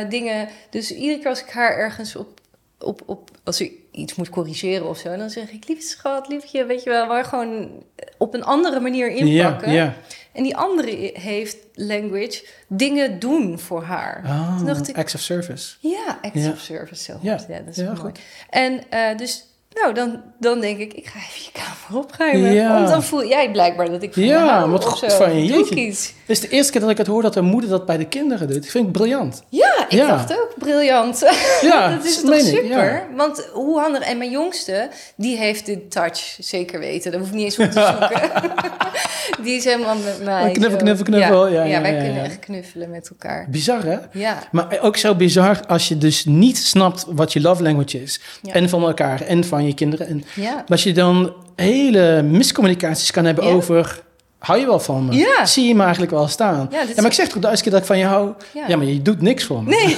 Dingen... 0.09 0.47
Dus 0.69 0.91
iedere 0.91 1.19
keer 1.19 1.29
als 1.29 1.41
ik 1.41 1.49
haar 1.49 1.77
ergens 1.77 2.15
op... 2.15 2.39
op, 2.79 3.01
op 3.05 3.29
als 3.43 3.61
ik 3.61 3.71
iets 3.91 4.15
moet 4.15 4.29
corrigeren 4.29 4.87
of 4.89 4.97
zo, 4.97 5.17
dan 5.17 5.29
zeg 5.29 5.51
ik, 5.51 5.67
lieve 5.67 5.81
schat, 5.87 6.27
liefje, 6.27 6.65
weet 6.65 6.83
je 6.83 6.89
wel, 6.89 7.05
maar 7.07 7.25
gewoon 7.25 7.83
op 8.17 8.33
een 8.33 8.43
andere 8.43 8.79
manier 8.79 9.07
inpakken. 9.09 9.71
Ja, 9.71 9.83
ja. 9.83 9.93
En 10.31 10.43
die 10.43 10.57
andere 10.57 11.11
heeft 11.13 11.57
language 11.73 12.45
dingen 12.67 13.19
doen 13.19 13.59
voor 13.59 13.83
haar. 13.83 14.21
Oh, 14.25 14.57
Toen 14.57 14.65
dacht 14.65 14.87
ik, 14.87 14.97
acts 14.97 15.15
of 15.15 15.21
service. 15.21 15.75
ja, 15.79 16.19
acts 16.21 16.43
Ja. 16.43 16.51
of 16.51 16.59
service, 16.59 17.03
zo 17.03 17.17
Ja. 17.21 17.37
goed. 17.37 17.47
Ja, 17.47 17.59
dat 17.59 17.77
is 17.77 17.83
mooi. 17.83 17.95
goed. 17.95 18.19
En 18.49 18.81
dus, 19.17 19.45
nou, 19.81 19.93
dan, 19.93 20.21
dan 20.39 20.59
denk 20.59 20.77
ik, 20.79 20.93
ik 20.93 21.05
ga 21.07 21.19
even 21.19 21.41
je 21.43 21.49
kamer 21.51 22.03
opruimen. 22.05 22.53
Ja. 22.53 22.73
Want 22.73 22.87
dan 22.89 23.03
voel 23.03 23.25
jij 23.27 23.51
blijkbaar 23.51 23.89
dat 23.89 24.03
ik 24.03 24.13
van 24.13 24.23
Ja, 24.23 24.67
wat 24.69 24.85
goed 24.85 25.13
van 25.13 25.43
je, 25.43 25.51
Doe. 25.51 25.75
Dit 25.75 26.37
is 26.37 26.39
de 26.39 26.49
eerste 26.49 26.71
keer 26.71 26.81
dat 26.81 26.89
ik 26.89 26.97
het 26.97 27.07
hoor 27.07 27.21
dat 27.21 27.35
een 27.35 27.45
moeder 27.45 27.69
dat 27.69 27.85
bij 27.85 27.97
de 27.97 28.05
kinderen 28.05 28.47
doet. 28.47 28.63
Ik 28.65 28.71
vind 28.71 28.83
het 28.83 28.93
briljant. 28.93 29.43
Ja, 29.49 29.85
ik 29.89 29.91
Ja. 29.91 30.07
dacht 30.07 30.31
ook, 30.31 30.53
briljant. 30.57 31.19
Ja, 31.61 31.89
dat 31.95 32.05
is 32.05 32.21
toch 32.21 32.39
super? 32.39 32.65
ja. 32.67 33.03
Want 33.15 33.49
hoe 33.53 33.79
handig... 33.79 34.01
En 34.03 34.17
mijn 34.17 34.31
jongste, 34.31 34.89
die 35.15 35.37
heeft 35.37 35.65
de 35.65 35.87
touch, 35.87 36.37
zeker 36.39 36.79
weten. 36.79 37.11
Dat 37.11 37.19
hoef 37.19 37.29
ik 37.29 37.35
niet 37.35 37.43
eens 37.43 37.59
op 37.59 37.71
te 37.71 37.95
zoeken. 37.99 38.31
die 39.43 39.55
is 39.55 39.63
helemaal 39.63 39.95
met 39.95 40.23
mij. 40.23 40.51
Knuffel, 40.51 40.77
knuffel, 40.77 41.05
knuffel. 41.05 41.47
Ja, 41.47 41.63
ja, 41.63 41.81
wij 41.81 41.97
kunnen 41.97 42.23
echt 42.23 42.39
knuffelen 42.39 42.89
met 42.89 43.09
elkaar. 43.09 43.47
Bizar, 43.49 43.83
hè? 43.83 43.97
Ja, 44.11 44.37
Maar 44.51 44.79
ook 44.81 44.97
zo 44.97 45.15
bizar 45.15 45.59
als 45.67 45.87
je 45.87 45.97
dus 45.97 46.25
niet 46.25 46.57
snapt 46.57 47.05
wat 47.09 47.33
je 47.33 47.41
love 47.41 47.63
language 47.63 48.01
is. 48.01 48.21
En 48.43 48.69
van 48.69 48.83
elkaar 48.83 49.21
en 49.21 49.43
van 49.43 49.64
je 49.67 49.73
kinderen. 49.73 50.07
En 50.07 50.23
ja. 50.35 50.63
als 50.67 50.83
je 50.83 50.93
dan 50.93 51.33
hele 51.55 52.21
miscommunicaties 52.21 53.11
kan 53.11 53.25
hebben 53.25 53.45
Ja. 53.45 53.51
over 53.51 54.03
hou 54.39 54.59
je 54.59 54.65
wel 54.65 54.79
van 54.79 55.05
me? 55.05 55.13
Ja. 55.15 55.45
Zie 55.45 55.67
je 55.67 55.75
me 55.75 55.81
eigenlijk 55.83 56.11
wel 56.11 56.27
staan? 56.27 56.67
Ja, 56.71 56.83
maar 56.95 57.05
ik 57.05 57.13
zeg 57.13 57.27
toch 57.27 57.41
duizend 57.41 57.61
keer 57.61 57.71
dat 57.71 57.81
ik 57.81 57.87
van 57.87 57.97
je 57.97 58.05
hou? 58.05 58.33
Ja. 58.67 58.77
Maar 58.77 58.85
je 58.85 59.01
doet 59.01 59.21
niks 59.21 59.43
voor 59.43 59.63
me. 59.63 59.69
Nee, 59.75 59.95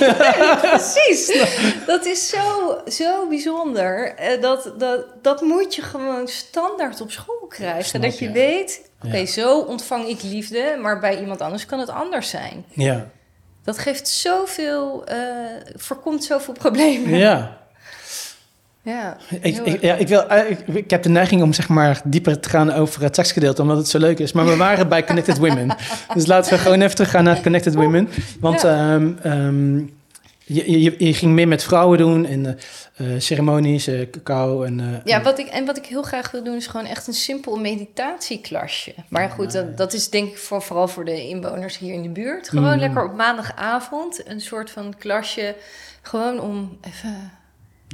precies. 0.69 1.47
Dat 1.85 2.05
is 2.05 2.29
zo, 2.29 2.77
zo 2.87 3.27
bijzonder. 3.27 4.15
Eh, 4.15 4.41
Dat, 4.41 4.73
dat, 4.77 5.05
dat 5.21 5.41
moet 5.41 5.75
je 5.75 5.81
gewoon 5.81 6.27
standaard 6.27 7.01
op 7.01 7.11
school 7.11 7.45
krijgen. 7.49 7.85
Snap 7.85 8.01
dat 8.01 8.19
je 8.19 8.31
weet, 8.31 8.81
oké, 9.05 9.25
zo 9.25 9.59
ontvang 9.59 10.07
ik 10.07 10.21
liefde, 10.23 10.77
maar 10.81 10.99
bij 10.99 11.19
iemand 11.19 11.41
anders 11.41 11.65
kan 11.65 11.79
het 11.79 11.89
anders 11.89 12.29
zijn. 12.29 12.65
Ja. 12.73 13.07
Dat 13.63 13.77
geeft 13.77 14.07
zoveel, 14.07 15.05
eh 15.05 15.17
voorkomt 15.75 16.23
zoveel 16.23 16.53
problemen. 16.53 17.17
ja. 17.17 17.57
Ja, 18.87 19.17
Ik, 19.41 19.57
ik, 19.57 19.81
ja, 19.81 19.95
ik, 19.95 20.07
wil, 20.07 20.27
eh, 20.27 20.49
ik, 20.49 20.59
ik 20.67 20.89
heb 20.89 21.03
de 21.03 21.09
neiging 21.09 21.41
om 21.41 21.53
zeg 21.53 21.67
maar 21.67 22.01
dieper 22.03 22.39
te 22.39 22.49
gaan 22.49 22.71
over 22.71 23.01
het 23.01 23.15
seksgedeelte, 23.15 23.61
omdat 23.61 23.77
het 23.77 23.87
zo 23.87 23.99
leuk 23.99 24.19
is. 24.19 24.31
Maar 24.31 24.45
we 24.45 24.55
waren 24.55 24.89
bij 24.89 25.03
Connected 25.03 25.37
Women. 25.37 25.75
Dus 26.13 26.25
laten 26.25 26.53
we 26.53 26.59
gewoon 26.59 26.81
even 26.81 26.95
teruggaan 26.95 27.23
naar 27.23 27.41
Connected 27.41 27.73
Women. 27.75 28.09
Want 28.39 28.63
ehm, 28.63 29.11
ehm, 29.21 29.77
je, 30.43 30.81
je, 30.81 30.95
je 30.97 31.13
ging 31.13 31.33
meer 31.33 31.47
met 31.47 31.63
vrouwen 31.63 31.97
doen 31.97 32.25
en 32.25 32.45
eh, 32.45 32.53
eh, 33.13 33.21
ceremonies, 33.21 33.89
cacao 34.11 34.63
en... 34.63 35.01
Ja, 35.03 35.21
wat 35.21 35.39
ik, 35.39 35.47
en 35.47 35.65
wat 35.65 35.77
ik 35.77 35.85
heel 35.85 36.03
graag 36.03 36.31
wil 36.31 36.43
doen 36.43 36.55
is 36.55 36.67
gewoon 36.67 36.85
echt 36.85 37.07
een 37.07 37.13
simpel 37.13 37.57
meditatieklasje. 37.57 38.93
Maar 39.09 39.29
goed, 39.29 39.51
dat, 39.51 39.77
dat 39.77 39.93
is 39.93 40.09
denk 40.09 40.29
ik 40.29 40.37
voor, 40.37 40.61
vooral 40.61 40.87
voor 40.87 41.05
de 41.05 41.27
inwoners 41.27 41.77
hier 41.77 41.93
in 41.93 42.01
de 42.01 42.09
buurt. 42.09 42.49
Gewoon 42.49 42.73
Mm. 42.73 42.79
lekker 42.79 43.03
op 43.05 43.15
maandagavond 43.15 44.21
een 44.27 44.41
soort 44.41 44.71
van 44.71 44.93
klasje. 44.97 45.55
Gewoon 46.01 46.39
om 46.39 46.77
even 46.81 47.31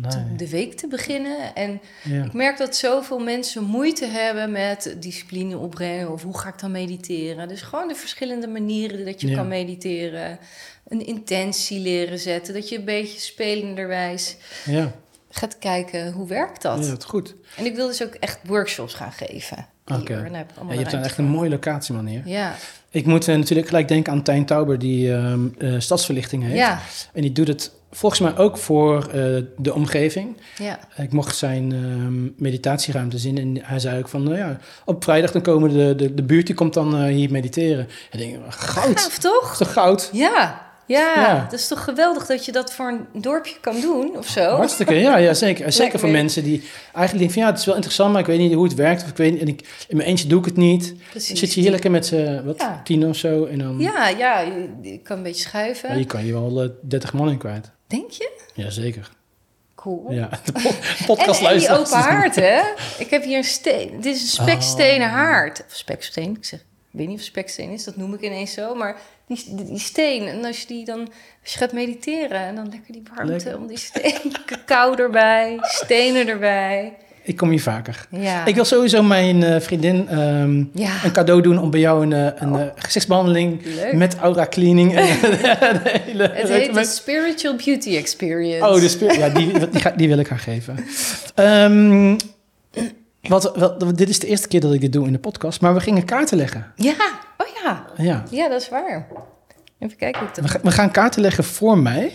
Nee, 0.02 0.36
de 0.36 0.49
week 0.49 0.74
te 0.74 0.88
beginnen. 0.88 1.56
En 1.56 1.82
ja. 2.03 2.24
ik 2.24 2.34
merk 2.34 2.57
dat 2.57 2.76
zoveel 2.76 3.20
mensen 3.20 3.64
moeite 3.64 4.06
hebben 4.06 4.52
met 4.52 4.95
discipline 4.99 5.57
opbrengen. 5.57 6.11
Of 6.11 6.24
hoe 6.24 6.38
ga 6.38 6.49
ik 6.49 6.60
dan 6.60 6.72
mediteren? 6.72 7.48
Dus 7.48 7.61
gewoon 7.61 7.88
de 7.88 7.95
verschillende 7.95 8.48
manieren 8.48 9.06
dat 9.06 9.22
je 9.22 9.28
Ja. 9.28 9.36
kan 9.36 9.48
mediteren. 9.48 10.40
Een 10.88 11.06
intentie 11.06 11.80
leren 11.80 12.20
zetten. 12.20 12.53
Dat 12.53 12.70
je 12.70 12.78
een 12.78 12.86
beetje 12.86 13.20
spelenderwijs 13.20 14.36
Ja, 14.65 14.91
gaat 15.30 15.60
kijken 15.60 16.11
hoe 16.11 16.28
werkt 16.28 16.61
dat. 16.61 16.84
ja, 16.86 16.90
dat 16.90 17.03
goed. 17.03 17.36
En 17.57 17.65
ik 17.65 17.76
wil 17.76 17.88
dus 17.88 18.03
ook 18.03 18.14
echt 18.14 18.40
workshops 18.44 18.94
gaan 18.94 19.11
geven. 19.11 19.68
Oké. 19.86 20.14
Ja, 20.14 20.45
je 20.70 20.78
hebt 20.78 20.91
dan 20.91 21.02
echt 21.03 21.18
een 21.18 21.26
mooie 21.26 21.49
locatie, 21.49 21.94
man, 21.94 22.06
hier. 22.06 22.22
Ja, 22.26 22.56
Ik 22.90 23.06
moet 23.06 23.28
eh, 23.28 23.36
natuurlijk 23.36 23.68
gelijk 23.68 23.88
denken 23.88 24.11
aan 24.14 24.24
Tijn 24.24 24.45
Tauber, 24.45 24.80
die 24.80 25.14
eh, 25.15 25.34
stadsverlichting 25.78 26.44
heeft. 26.44 26.56
ja, 26.56 26.82
En 27.14 27.22
die 27.22 27.32
doet 27.32 27.48
het 27.48 27.72
volgens 27.95 28.22
mij 28.22 28.38
ook 28.38 28.57
voor 28.57 28.98
eh, 29.07 29.22
de 29.57 29.74
omgeving. 29.74 30.38
ja. 30.57 30.80
Ik 30.98 31.11
mocht 31.11 31.36
zijn 31.36 31.72
ehm, 31.72 32.44
meditatieruimte 32.44 33.18
zien 33.18 33.38
en 33.38 33.57
hij 33.61 33.80
zei 33.80 33.99
ook 33.99 34.07
van, 34.07 34.24
nou 34.24 34.38
ja, 34.38 34.57
op 34.86 35.03
vrijdag 35.03 35.32
dan 35.32 35.41
komen 35.41 35.70
de, 35.74 35.95
de, 35.95 36.14
de 36.14 36.24
buurt, 36.24 36.45
die 36.45 36.56
komt 36.56 36.74
dan 36.74 36.95
eh, 36.98 37.03
hier 37.14 37.32
mediteren. 37.32 37.88
En 38.11 38.20
ik 38.20 38.30
denk, 38.32 38.44
goud, 38.53 38.99
Gaaf, 38.99 39.18
toch? 39.18 39.56
toch 39.57 39.74
goud? 39.74 40.10
Ja, 40.14 40.61
ja, 40.88 41.14
Ja. 41.15 41.41
Het 41.44 41.53
is 41.53 41.68
toch 41.68 41.84
geweldig 41.84 42.26
dat 42.26 42.45
je 42.45 42.52
dat 42.52 42.74
voor 42.74 42.88
een 42.88 43.22
dorpje 43.22 43.56
kan 43.61 43.82
doen 43.82 44.18
of 44.18 44.28
zo? 44.28 44.41
Hartstikke, 44.56 44.94
ja, 44.94 45.18
ja 45.18 45.34
zeker. 45.34 45.72
Zeker 45.82 45.99
voor 45.99 46.10
me- 46.10 46.15
mensen 46.18 46.44
die 46.44 46.64
eigenlijk 46.94 47.18
denken 47.18 47.32
van, 47.34 47.41
ja, 47.44 47.49
het 47.49 47.60
is 47.60 47.65
wel 47.65 47.76
interessant, 47.76 48.11
maar 48.11 48.22
ik 48.22 48.28
weet 48.28 48.40
niet 48.40 48.53
hoe 48.53 48.64
het 48.64 48.74
werkt. 48.76 49.03
Of 49.03 49.10
ik 49.10 49.18
weet 49.18 49.40
en 49.40 49.48
ik, 49.48 49.86
in 49.88 49.98
mijn 49.98 50.10
eentje 50.10 50.28
doe 50.28 50.40
ik 50.40 50.45
het 50.45 50.57
niet. 50.57 50.88
Dan 50.88 50.98
Precies. 51.10 51.40
zit 51.40 51.53
je 51.53 51.61
hier 51.61 51.72
lekker 51.72 51.91
met 51.91 52.06
z'n, 52.06 52.41
wat, 52.45 52.60
Ja. 52.60 52.82
tien 52.84 53.07
of 53.07 53.15
zo. 53.15 53.45
En 53.45 53.60
dan 53.60 53.80
Ja, 53.80 54.07
ja, 54.10 54.40
je, 54.40 54.70
je 54.82 54.98
kan 54.98 55.18
een 55.18 55.24
beetje 55.24 55.41
schuiven. 55.41 55.90
ja, 55.90 55.95
je 55.95 56.06
kan 56.06 56.26
je 56.26 56.32
wel 56.34 56.61
eh, 56.64 56.70
30 56.82 57.14
man 57.14 57.30
in 57.30 57.38
kwijt. 57.38 57.72
Denk 57.88 58.11
je? 58.11 58.31
Jazeker. 58.53 59.10
Cool. 59.76 60.11
Ja, 60.11 60.30
de 60.45 60.51
po- 60.61 60.69
En, 60.69 61.05
podcast 61.05 61.41
en 61.41 61.57
die 61.57 61.69
open 61.77 61.91
haard, 61.97 62.35
hè? 62.35 62.61
Ik 62.97 63.10
heb 63.10 63.23
hier 63.23 63.38
een 63.38 63.43
steen. 63.43 64.01
Dit 64.01 64.15
is 64.15 64.22
een 64.22 64.27
spekstenen 64.43 65.07
Oh. 65.07 65.14
haard. 65.14 65.64
Of 65.68 65.76
speksteen. 65.76 66.35
Ik 66.38 66.45
zeg, 66.45 66.60
ik 66.60 66.65
weet 66.99 67.07
niet 67.07 67.19
of 67.19 67.23
speksteen 67.26 67.69
is, 67.69 67.84
dat 67.84 67.95
noem 67.95 68.14
ik 68.14 68.22
ineens 68.22 68.53
zo. 68.53 68.76
Maar 68.76 68.97
die, 69.27 69.43
die, 69.55 69.65
die 69.65 69.80
steen, 69.80 70.27
en 70.27 70.45
als 70.45 70.61
je 70.61 70.68
die 70.68 70.85
dan 70.85 70.99
als 71.43 71.51
je 71.53 71.57
gaat 71.57 71.73
mediteren... 71.73 72.39
en 72.39 72.55
dan 72.55 72.69
lekker 72.69 72.93
die 72.93 73.03
warmte 73.14 73.31
Lekker. 73.34 73.57
om 73.57 73.68
die 73.68 73.77
steen. 73.77 74.31
Cacao 74.45 74.95
erbij, 74.95 75.57
stenen 75.61 76.27
erbij. 76.27 76.97
Ik 77.26 77.38
kom 77.38 77.50
hier 77.50 77.62
vaker. 77.62 78.08
Ja. 78.10 78.45
Ik 78.45 78.56
wil 78.56 78.66
sowieso 78.66 79.04
mijn 79.04 79.44
eh, 79.44 79.60
vriendin 79.62 80.08
ehm, 80.10 80.64
Ja. 80.74 81.04
een 81.04 81.12
cadeau 81.12 81.41
doen 81.41 81.58
om 81.60 81.70
bij 81.70 81.80
jou 81.80 82.04
een, 82.04 82.14
eh, 82.14 82.41
een 82.41 82.56
eh, 82.56 82.68
gezichtsbehandeling 82.76 83.66
Leuk. 83.66 83.94
met 83.94 84.16
aura 84.18 84.45
cleaning. 84.50 84.95
En 84.95 85.06
de 85.22 86.00
hele 86.06 86.30
Het 86.34 86.50
heet 86.50 86.74
de 86.74 86.84
Spiritual 86.86 87.56
Beauty 87.66 87.95
Experience. 87.95 88.68
Oh, 88.68 88.76
de 88.80 88.90
spir- 88.90 89.18
ja, 89.18 89.30
die, 89.30 89.70
die, 89.70 89.82
ga, 89.82 89.90
die 89.90 90.08
wil 90.08 90.18
ik 90.18 90.28
haar 90.28 90.40
geven. 90.40 90.78
Ehm, 91.36 92.18
wat, 93.22 93.52
wat, 93.56 93.98
dit 93.98 94.10
is 94.10 94.20
de 94.20 94.28
eerste 94.28 94.48
keer 94.48 94.60
dat 94.60 94.74
ik 94.74 94.82
dit 94.82 94.94
doe 94.94 95.06
in 95.08 95.14
de 95.14 95.20
podcast, 95.20 95.62
maar 95.62 95.74
we 95.74 95.80
gingen 95.80 96.06
kaarten 96.06 96.38
leggen. 96.38 96.72
Ja, 96.76 96.94
oh 97.38 97.48
ja. 97.64 97.86
Ja. 97.98 98.24
Ja, 98.30 98.50
dat 98.50 98.62
is 98.62 98.70
waar. 98.70 99.08
Even 99.80 99.98
kijken 99.98 100.20
hoe 100.20 100.30
ik 100.30 100.36
We, 100.36 100.41
dat... 100.41 100.52
ga- 100.52 100.60
we 100.64 100.72
gaan 100.72 100.91
kaarten 100.91 101.22
leggen 101.22 101.44
voor 101.44 101.78
mij. 101.78 102.12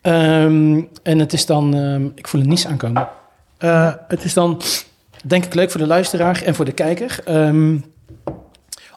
Ehm, 0.00 0.80
en 1.02 1.18
het 1.18 1.32
is 1.32 1.46
dan, 1.46 1.74
ik 2.14 2.28
voel 2.28 2.40
het 2.40 2.50
niets 2.50 2.66
aankomen. 2.66 3.08
Eh, 3.58 3.94
het 4.08 4.24
is 4.24 4.34
dan, 4.34 4.62
denk 5.24 5.44
ik, 5.44 5.54
leuk 5.54 5.70
voor 5.70 5.80
de 5.80 5.86
luisteraar 5.86 6.42
en 6.42 6.54
voor 6.54 6.64
de 6.64 6.72
kijker. 6.72 7.20
ehm, 7.24 7.78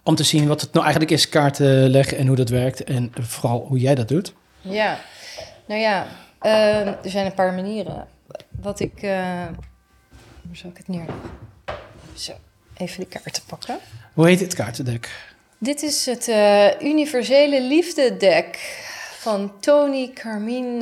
om 0.03 0.15
te 0.15 0.23
zien 0.23 0.47
wat 0.47 0.61
het 0.61 0.71
nou 0.71 0.83
eigenlijk 0.85 1.13
is, 1.15 1.29
kaarten 1.29 1.89
leggen 1.89 2.17
en 2.17 2.27
hoe 2.27 2.35
dat 2.35 2.49
werkt. 2.49 2.83
En 2.83 3.11
vooral 3.19 3.65
hoe 3.67 3.79
jij 3.79 3.95
dat 3.95 4.07
doet. 4.07 4.33
Ja, 4.61 4.99
nou 5.67 5.81
ja, 5.81 6.07
ehm, 6.41 6.87
er 6.87 7.09
zijn 7.09 7.25
een 7.25 7.33
paar 7.33 7.53
manieren. 7.53 8.07
Wat 8.61 8.79
ik... 8.79 9.01
eh 9.01 9.45
hoe 10.47 10.55
zal 10.57 10.69
ik 10.69 10.77
het 10.77 10.87
neerleggen? 10.87 11.29
Zo, 12.13 12.31
even 12.77 12.99
de 12.99 13.05
kaarten 13.05 13.43
pakken. 13.47 13.77
Hoe 14.13 14.27
heet 14.27 14.39
het 14.39 14.53
kaartendek? 14.53 15.09
Dit 15.57 15.81
is 15.81 16.05
het 16.05 16.27
eh, 16.27 16.81
Universele 16.81 17.61
Liefde-deck 17.61 18.59
van 19.27 19.51
Tony 19.59 20.11
Carmine 20.13 20.81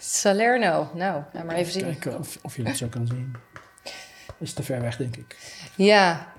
Salerno. 0.00 0.90
Nou, 0.94 1.22
laat 1.32 1.44
maar 1.44 1.56
even 1.56 1.72
zien. 1.72 1.82
Kijken 1.82 2.18
of, 2.18 2.38
of 2.42 2.56
je 2.56 2.62
het 2.62 2.76
zo 2.76 2.86
kan 2.86 3.06
zien. 3.06 3.34
Dat 4.26 4.34
is 4.38 4.52
te 4.52 4.62
ver 4.62 4.80
weg, 4.80 4.96
denk 4.96 5.16
ik. 5.16 5.36
Ja, 5.76 6.32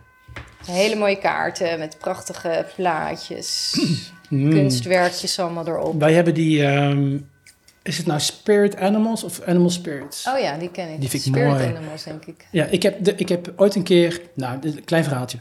hele 0.66 0.96
mooie 0.96 1.18
kaarten 1.18 1.80
met 1.80 1.98
prachtige 1.98 2.66
plaatjes, 2.76 3.74
Hmm. 4.28 4.50
kunstwerkjes 4.56 5.40
allemaal 5.40 5.68
erop. 5.68 6.00
Wij 6.00 6.14
hebben 6.14 6.34
die, 6.34 6.66
ehm, 6.66 7.18
is 7.84 7.98
het 7.98 8.06
nou 8.06 8.20
Spirit 8.20 8.76
Animals 8.76 9.24
of 9.24 9.42
Animal 9.42 9.70
Spirits? 9.70 10.28
Oh 10.28 10.40
ja, 10.40 10.58
die 10.58 10.72
ken 10.72 10.90
ik. 10.94 11.00
Die 11.00 11.10
vind 11.10 11.26
ik 11.26 11.34
Spirit 11.34 11.52
mooi. 11.52 11.66
Animals, 11.66 12.04
denk 12.04 12.26
ik. 12.26 12.48
Ja, 12.52 12.66
ik 12.66 12.84
heb, 12.84 13.04
de, 13.04 13.16
ik 13.16 13.30
heb 13.30 13.54
ooit 13.56 13.76
een 13.76 13.84
keer, 13.84 14.22
nou, 14.34 14.58
een 14.62 14.84
klein 14.84 15.04
verhaaltje. 15.04 15.38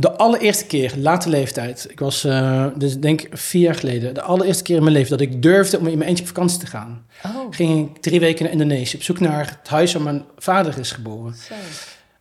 De 0.00 0.16
allereerste 0.16 0.66
keer, 0.66 0.92
late 0.96 1.28
leeftijd, 1.28 1.86
ik 1.90 1.98
was, 1.98 2.24
eh, 2.24 2.66
dus 2.76 2.94
ik 2.94 3.02
denk 3.02 3.26
vier 3.30 3.62
jaar 3.62 3.74
geleden, 3.74 4.14
de 4.14 4.22
allereerste 4.22 4.62
keer 4.62 4.76
in 4.76 4.82
mijn 4.82 4.94
leven 4.94 5.10
dat 5.10 5.20
ik 5.20 5.42
durfde 5.42 5.78
om 5.78 5.86
in 5.86 5.98
mijn 5.98 6.08
eentje 6.08 6.22
op 6.24 6.28
vakantie 6.30 6.58
te 6.58 6.66
gaan, 6.66 7.06
Oh, 7.26 7.46
ging 7.50 7.90
ik 7.90 8.02
drie 8.02 8.20
weken 8.20 8.42
naar 8.44 8.52
Indonesië 8.52 8.96
op 8.96 9.02
zoek 9.02 9.20
naar 9.20 9.58
het 9.60 9.68
huis 9.68 9.92
waar 9.92 10.02
mijn 10.02 10.24
vader 10.36 10.78
is 10.78 10.92
geboren. 10.92 11.34
zo. 11.34 11.54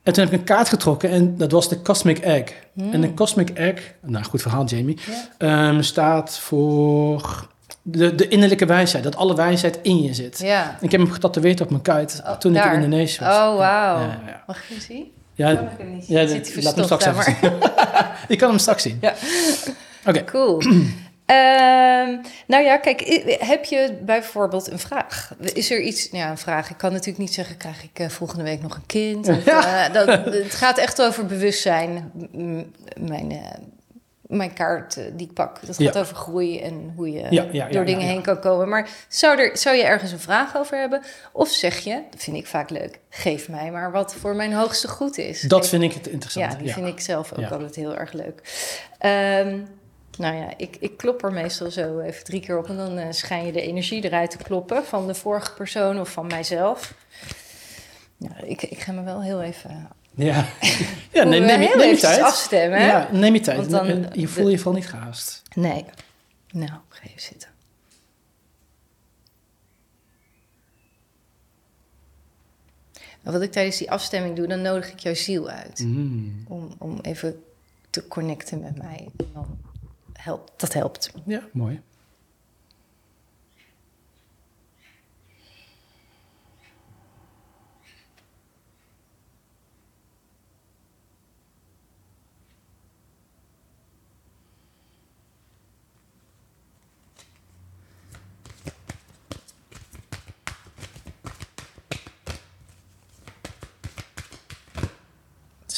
En 0.04 0.14
toen 0.14 0.24
heb 0.24 0.34
ik 0.34 0.40
een 0.40 0.46
kaart 0.46 0.70
getrokken 0.70 1.10
en 1.10 1.38
dat 1.38 1.52
was 1.52 1.70
de 1.70 1.82
Cosmic 1.82 2.18
Egg. 2.20 2.54
Hmm. 2.74 2.94
En 2.94 3.02
de 3.02 3.14
Cosmic 3.14 3.50
Egg, 3.50 3.94
nou 4.02 4.26
goed 4.26 4.42
verhaal 4.42 4.66
Jamie, 4.66 4.98
Ja. 5.40 5.68
ehm, 5.70 5.82
staat 5.82 6.40
voor 6.40 7.48
de, 7.82 8.16
de 8.16 8.28
innerlijke 8.28 8.66
wijsheid, 8.66 9.04
dat 9.04 9.16
alle 9.16 9.36
wijsheid 9.36 9.80
in 9.82 10.02
je 10.02 10.14
zit. 10.14 10.40
Ik 10.82 10.92
heb 10.92 11.02
hem 11.02 11.12
getatoeëerd 11.12 11.62
op 11.62 11.70
mijn 11.70 11.82
kuit 11.82 12.22
Oh, 12.26 12.32
toen 12.38 12.56
ik 12.56 12.64
in 12.66 12.72
Indonesië 12.74 13.20
was. 13.24 13.36
Oh, 13.36 13.58
wauw. 13.58 14.00
Ja, 14.00 14.20
ja. 14.28 14.44
Mag 14.48 14.58
ik 14.58 14.64
hem 14.70 14.80
zien? 14.80 15.12
Ja, 15.38 15.56
Kan 15.56 15.64
ik 15.64 15.70
hem 15.78 15.94
niet? 15.94 16.08
ja, 16.08 16.28
Zit 16.28 16.54
hij 16.54 16.64
laat 16.64 16.76
hem 16.76 16.88
verstopt 16.88 17.02
straks 17.02 17.28
even 17.28 17.58
maar. 17.60 18.26
Je 18.28 18.36
kan 18.42 18.50
hem 18.50 18.58
straks 18.60 18.84
zien. 18.84 18.98
Ja. 19.02 19.14
Oké. 20.06 20.24
Cool. 20.24 20.62
Ehm, 21.26 22.16
nou 22.48 22.64
ja, 22.64 22.78
kijk, 22.78 23.02
heb 23.40 23.66
je 23.66 23.98
bijvoorbeeld 24.06 24.72
een 24.72 24.80
vraag? 24.80 25.32
Is 25.54 25.72
er 25.72 25.82
iets, 25.82 26.10
ja, 26.12 26.30
een 26.30 26.38
vraag. 26.38 26.70
Ik 26.70 26.78
kan 26.78 26.92
natuurlijk 26.92 27.18
niet 27.18 27.34
zeggen, 27.34 27.58
krijg 27.58 27.84
ik 27.84 28.00
eh, 28.00 28.10
volgende 28.10 28.44
week 28.44 28.62
nog 28.62 28.76
een 28.76 28.86
kind? 28.86 29.28
Of, 29.38 29.46
eh, 29.46 29.94
dat, 29.94 30.08
het 30.26 30.54
gaat 30.56 30.78
echt 30.78 31.02
over 31.02 31.26
bewustzijn. 31.26 32.12
M- 32.32 32.62
Mijn, 33.08 33.32
eh, 33.32 33.38
mijn 34.28 34.54
kaart 34.54 34.98
eh, 34.98 35.04
die 35.14 35.28
ik 35.28 35.34
pak, 35.34 35.66
dat 35.66 35.76
gaat 35.76 35.94
Ja. 35.94 36.00
over 36.00 36.16
groei 36.16 36.60
en 36.62 36.94
hoe 36.96 37.12
je 37.12 37.20
Ja, 37.20 37.28
ja, 37.30 37.48
ja, 37.52 37.68
door 37.70 37.86
dingen 37.86 38.08
heen 38.08 38.22
kan 38.22 38.40
komen. 38.40 38.70
Maar 38.70 38.90
zou, 39.08 39.40
er, 39.40 39.58
zou 39.58 39.76
je 39.76 39.84
ergens 39.84 40.12
een 40.12 40.20
vraag 40.20 40.58
over 40.58 40.78
hebben? 40.80 41.02
Of 41.32 41.50
zeg 41.50 41.78
je, 41.78 42.02
dat 42.12 42.24
vind 42.24 42.38
ik 42.38 42.48
vaak 42.48 42.70
leuk, 42.70 43.00
geef 43.10 43.50
mij 43.50 43.72
maar 43.72 43.92
wat 43.92 44.16
voor 44.16 44.36
mijn 44.36 44.54
hoogste 44.54 44.88
goed 44.88 45.18
is. 45.18 45.42
Dat 45.42 45.68
vind 45.68 45.84
ik 45.84 45.94
het 45.94 46.08
interessant. 46.08 46.52
ja, 46.52 46.58
die 46.58 46.74
vind 46.74 46.88
ik 46.88 47.00
zelf 47.00 47.34
ook 47.34 47.52
altijd 47.52 47.76
heel 47.76 47.96
erg 47.96 48.12
leuk. 48.14 48.42
Ehm, 49.00 49.60
nou 50.18 50.36
ja, 50.36 50.48
ik, 50.58 50.78
ik 50.80 50.98
klop 50.98 51.24
er 51.24 51.34
meestal 51.34 51.72
zo 51.72 52.00
even 52.00 52.24
drie 52.24 52.42
keer 52.42 52.58
op 52.58 52.68
en 52.70 52.78
dan 52.78 52.98
eh, 52.98 53.06
schijn 53.10 53.46
je 53.46 53.52
de 53.52 53.62
energie 53.62 54.04
eruit 54.06 54.32
te 54.32 54.38
kloppen 54.38 54.86
van 54.86 55.08
de 55.08 55.16
vorige 55.16 55.54
persoon 55.54 56.00
of 56.00 56.10
van 56.10 56.28
mijzelf. 56.28 56.94
Nou, 58.18 58.34
ik, 58.46 58.62
ik 58.62 58.80
ga 58.80 58.92
me 58.92 59.04
wel 59.04 59.22
heel 59.22 59.42
even. 59.42 59.88
Ja, 60.18 60.48
ja 61.14 61.24
neem, 61.24 61.44
neem, 61.46 61.60
neem 61.78 61.90
je 61.90 61.98
tijd. 61.98 62.22
afstemmen, 62.22 62.80
hè? 62.80 62.88
Ja, 62.88 63.10
neem 63.12 63.34
je 63.34 63.40
tijd. 63.40 63.70
Dan- 63.70 64.06
je 64.14 64.28
voelt 64.28 64.52
je 64.52 64.58
vooral 64.58 64.74
niet 64.74 64.90
gehaast. 64.90 65.42
Nee. 65.56 65.86
Nou, 66.52 66.72
ga 66.90 67.04
even 67.04 67.22
zitten. 67.22 67.50
En 73.24 73.32
wat 73.34 73.42
ik 73.42 73.52
tijdens 73.52 73.78
die 73.78 73.92
afstemming 73.92 74.36
doe, 74.36 74.48
dan 74.48 74.62
nodig 74.62 74.92
ik 74.92 75.00
jouw 75.00 75.14
ziel 75.14 75.50
uit. 75.50 75.80
Mm. 75.80 76.44
Om, 76.48 76.76
om 76.78 77.00
even 77.02 77.44
te 77.90 78.08
connecten 78.08 78.60
met 78.60 78.78
mij. 78.78 79.08
Dan 79.34 79.60
helpt, 80.14 80.52
dat 80.58 80.74
helpt. 80.74 81.12
Ja, 81.26 81.42
mooi. 81.54 81.82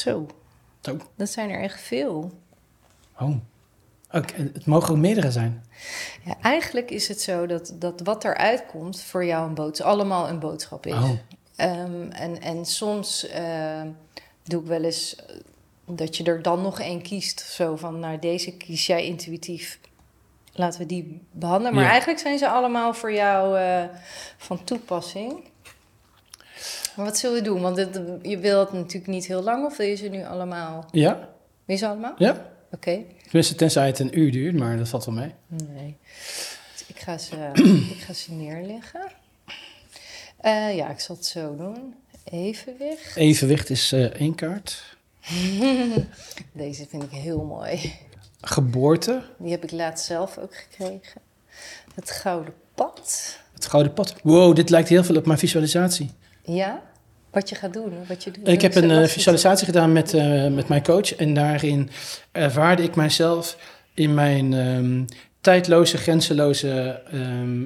Zo, 0.00 0.26
Zo. 0.80 0.96
dat 1.16 1.30
zijn 1.30 1.50
er 1.50 1.60
echt 1.62 1.80
veel. 1.80 2.30
Oh. 3.18 3.34
Ook, 4.12 4.30
het 4.30 4.66
mogen 4.66 4.90
ook 4.94 5.00
meerdere 5.00 5.30
zijn. 5.30 5.64
Ja, 6.24 6.36
eigenlijk 6.42 6.90
is 6.90 7.08
het 7.08 7.20
zo 7.20 7.46
dat, 7.46 7.74
dat 7.78 8.00
wat 8.00 8.24
eruit 8.24 8.66
komt 8.66 9.02
voor 9.02 9.24
jou 9.24 9.48
een 9.48 9.54
boodschap, 9.54 9.86
allemaal 9.88 10.28
een 10.28 10.38
boodschap 10.38 10.86
is. 10.86 10.92
Oh. 10.94 11.10
Ehm, 11.56 12.10
en, 12.10 12.40
en 12.40 12.64
soms 12.64 13.26
ehm, 13.28 13.88
doe 14.42 14.60
ik 14.60 14.66
wel 14.66 14.82
eens 14.84 15.16
eh, 15.16 15.36
dat 15.86 16.16
je 16.16 16.24
er 16.24 16.42
dan 16.42 16.62
nog 16.62 16.80
één 16.80 17.02
kiest. 17.02 17.40
Zo 17.40 17.76
van, 17.76 17.98
nou 17.98 18.18
deze 18.18 18.56
kies 18.56 18.86
jij 18.86 19.04
intuïtief. 19.06 19.78
Laten 20.52 20.80
we 20.80 20.86
die 20.86 21.20
behandelen. 21.30 21.74
Maar 21.74 21.84
Ja. 21.84 21.90
eigenlijk 21.90 22.20
zijn 22.20 22.38
ze 22.38 22.48
allemaal 22.48 22.94
voor 22.94 23.12
jou 23.12 23.58
eh, 23.58 23.84
van 24.36 24.64
toepassing. 24.64 25.44
Maar 26.96 27.04
wat 27.06 27.18
zullen 27.18 27.36
we 27.38 27.42
doen? 27.44 27.60
Want 27.60 27.76
het- 27.76 28.00
je 28.22 28.38
wil 28.38 28.60
het 28.60 28.72
natuurlijk 28.72 29.06
niet 29.06 29.26
heel 29.26 29.42
lang. 29.42 29.64
Of 29.64 29.76
wil 29.76 29.86
je 29.86 29.94
ze 29.94 30.08
nu 30.08 30.24
allemaal? 30.24 30.84
Ja? 30.90 31.14
Wil 31.14 31.26
je 31.64 31.76
ze 31.76 31.86
allemaal? 31.88 32.14
Ja? 32.18 32.52
Oké. 32.72 32.98
Tenminste, 33.22 33.54
tenzij 33.54 33.86
het 33.86 33.98
een 33.98 34.18
uur 34.18 34.32
duurt, 34.32 34.54
maar 34.54 34.76
dat 34.76 34.88
valt 34.88 35.04
wel 35.04 35.14
mee. 35.14 35.34
Nee. 35.46 35.96
Ik 36.86 37.00
ga 37.00 37.18
ze, 37.18 37.36
ik 37.96 38.00
ga 38.00 38.12
ze 38.12 38.32
neerleggen. 38.32 39.00
Eh, 40.36 40.76
ja, 40.76 40.90
ik 40.90 41.00
zal 41.00 41.16
het 41.16 41.26
zo 41.26 41.56
doen. 41.56 41.94
Evenwicht. 42.24 43.16
Evenwicht 43.16 43.70
is 43.70 43.92
eh, 43.92 44.04
één 44.04 44.34
kaart. 44.34 44.96
Deze 46.52 46.86
vind 46.88 47.02
ik 47.02 47.10
heel 47.10 47.44
mooi. 47.44 47.94
Geboorte, 48.40 49.22
Die 49.38 49.50
heb 49.50 49.64
ik 49.64 49.70
laatst 49.70 50.06
zelf 50.06 50.38
ook 50.38 50.54
gekregen. 50.56 51.20
Het 51.94 52.10
gouden 52.10 52.54
pad. 52.74 53.38
het 53.54 53.66
gouden 53.66 53.92
pad. 53.92 54.14
Wow, 54.22 54.54
dit 54.56 54.70
lijkt 54.70 54.88
heel 54.88 55.04
veel 55.04 55.16
op 55.16 55.26
mijn 55.26 55.38
visualisatie. 55.38 56.10
Ja, 56.54 56.82
wat 57.30 57.48
je 57.48 57.54
gaat 57.54 57.72
doen, 57.72 57.92
wat 58.08 58.24
je 58.24 58.30
doet. 58.30 58.48
Ik 58.48 58.62
heb 58.62 58.74
een 58.74 58.90
eh, 58.90 59.08
visualisatie 59.08 59.66
gedaan 59.66 59.92
met, 59.92 60.14
eh, 60.14 60.46
met 60.46 60.68
mijn 60.68 60.82
coach. 60.82 61.14
En 61.14 61.34
daarin 61.34 61.90
ervaarde 62.32 62.82
ik 62.82 62.94
mijzelf 62.94 63.56
in 63.94 64.14
mijn 64.14 64.54
ehm, 64.54 65.04
tijdloze, 65.40 65.96
grenzeloze, 65.96 67.02
ehm 67.12 67.64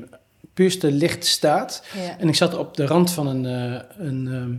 puurste 0.55 0.93
lichtstaat. 0.93 1.83
Ja. 1.95 2.19
En 2.19 2.29
ik 2.29 2.35
zat 2.35 2.57
op 2.57 2.77
de 2.77 2.87
rand 2.87 3.11
van 3.11 3.27
een, 3.27 3.47
eh, 3.47 4.07
een 4.07 4.27
ehm, 4.27 4.51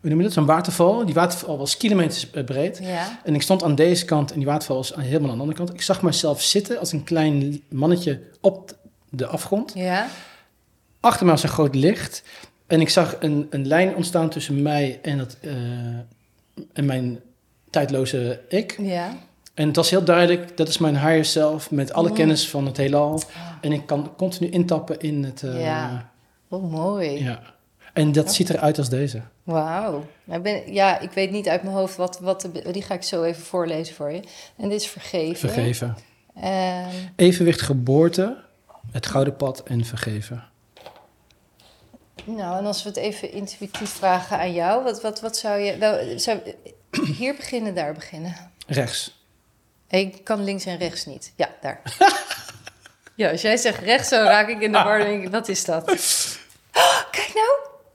hoe 0.00 0.10
noem 0.10 0.18
je 0.18 0.24
dat, 0.24 0.32
zo'n 0.32 0.46
waterval. 0.46 1.04
Die 1.04 1.14
waterval 1.14 1.58
was 1.58 1.76
kilometers 1.76 2.30
breed. 2.30 2.78
Ja, 2.82 3.20
En 3.24 3.34
ik 3.34 3.42
stond 3.42 3.62
aan 3.62 3.74
deze 3.74 4.04
kant 4.04 4.30
en 4.30 4.36
die 4.36 4.46
waterval 4.46 4.76
was 4.76 4.94
helemaal 4.94 5.30
aan 5.30 5.34
de 5.34 5.40
andere 5.40 5.58
kant. 5.58 5.72
Ik 5.74 5.82
zag 5.82 6.02
mezelf 6.02 6.42
zitten 6.42 6.78
als 6.78 6.92
een 6.92 7.04
klein 7.04 7.62
mannetje 7.68 8.20
op 8.40 8.76
de 9.10 9.26
afgrond. 9.26 9.72
ja, 9.74 10.08
Achter 11.00 11.26
me 11.26 11.32
was 11.32 11.42
een 11.42 11.48
groot 11.48 11.74
licht. 11.74 12.22
En 12.68 12.80
ik 12.80 12.88
zag 12.88 13.16
een, 13.20 13.46
een 13.50 13.66
lijn 13.66 13.94
ontstaan 13.94 14.28
tussen 14.28 14.62
mij 14.62 14.98
en, 15.02 15.18
het, 15.18 15.36
eh, 15.40 15.52
en 16.72 16.84
mijn 16.84 17.20
tijdloze 17.70 18.40
ik. 18.48 18.76
ja. 18.80 19.16
En 19.54 19.66
het 19.66 19.76
was 19.76 19.90
heel 19.90 20.04
duidelijk, 20.04 20.56
dat 20.56 20.68
is 20.68 20.78
mijn 20.78 20.94
higher 20.98 21.24
self 21.24 21.70
met 21.70 21.92
alle 21.92 22.08
Mm. 22.08 22.14
kennis 22.14 22.48
van 22.48 22.66
het 22.66 22.76
heelal. 22.76 23.22
En 23.60 23.72
ik 23.72 23.86
kan 23.86 24.12
continu 24.16 24.50
intappen 24.50 25.00
in 25.00 25.24
het... 25.24 25.42
eh, 25.42 25.60
Ja. 25.62 26.10
Oh, 26.48 26.70
mooi. 26.72 27.24
ja. 27.24 27.42
En 27.92 28.12
dat 28.12 28.34
ziet 28.34 28.50
eruit 28.50 28.78
als 28.78 28.88
deze. 28.88 29.20
Wauw. 29.42 30.06
Nou, 30.24 30.62
ja, 30.72 30.98
ik 31.00 31.10
weet 31.10 31.30
niet 31.30 31.48
uit 31.48 31.62
mijn 31.62 31.74
hoofd 31.74 31.96
wat, 31.96 32.18
wat 32.20 32.48
die 32.72 32.82
ga 32.82 32.94
ik 32.94 33.02
zo 33.02 33.22
even 33.22 33.42
voorlezen 33.42 33.94
voor 33.94 34.10
je. 34.12 34.22
En 34.56 34.68
dit 34.68 34.80
is 34.80 34.86
vergeven. 34.88 35.36
Vergeven. 35.50 35.96
En 36.34 36.86
Evenwicht 37.16 37.60
geboorte, 37.60 38.36
het 38.92 39.06
gouden 39.06 39.36
pad 39.36 39.62
en 39.62 39.84
vergeven. 39.84 40.44
Nou, 42.24 42.58
en 42.58 42.66
als 42.66 42.82
we 42.82 42.88
het 42.88 42.98
even 42.98 43.32
intuïtief 43.32 43.90
vragen 43.90 44.38
aan 44.38 44.52
jou, 44.52 44.82
wat, 44.84 45.02
wat, 45.02 45.20
wat 45.20 45.36
zou 45.36 45.60
je. 45.60 45.76
Wel, 45.76 46.18
zou, 46.18 46.40
hier 47.18 47.34
beginnen, 47.36 47.74
daar 47.74 47.92
beginnen. 47.92 48.50
Rechts. 48.66 49.16
Ik 49.88 50.24
kan 50.24 50.44
links 50.44 50.64
en 50.64 50.78
rechts 50.78 51.06
niet. 51.06 51.32
Ja, 51.36 51.48
daar. 51.60 51.82
ja, 53.16 53.30
als 53.30 53.42
jij 53.42 53.56
zegt 53.56 53.78
rechts, 53.78 54.08
zo 54.08 54.16
raak 54.16 54.48
ik 54.48 54.60
in 54.60 54.72
de 54.72 54.78
war. 54.78 54.98
Dan 54.98 55.06
denk 55.06 55.24
ik, 55.24 55.30
wat 55.30 55.48
is 55.48 55.64
dat? 55.64 55.90
Oh, 56.72 57.00
kijk 57.10 57.30
nou, 57.34 57.48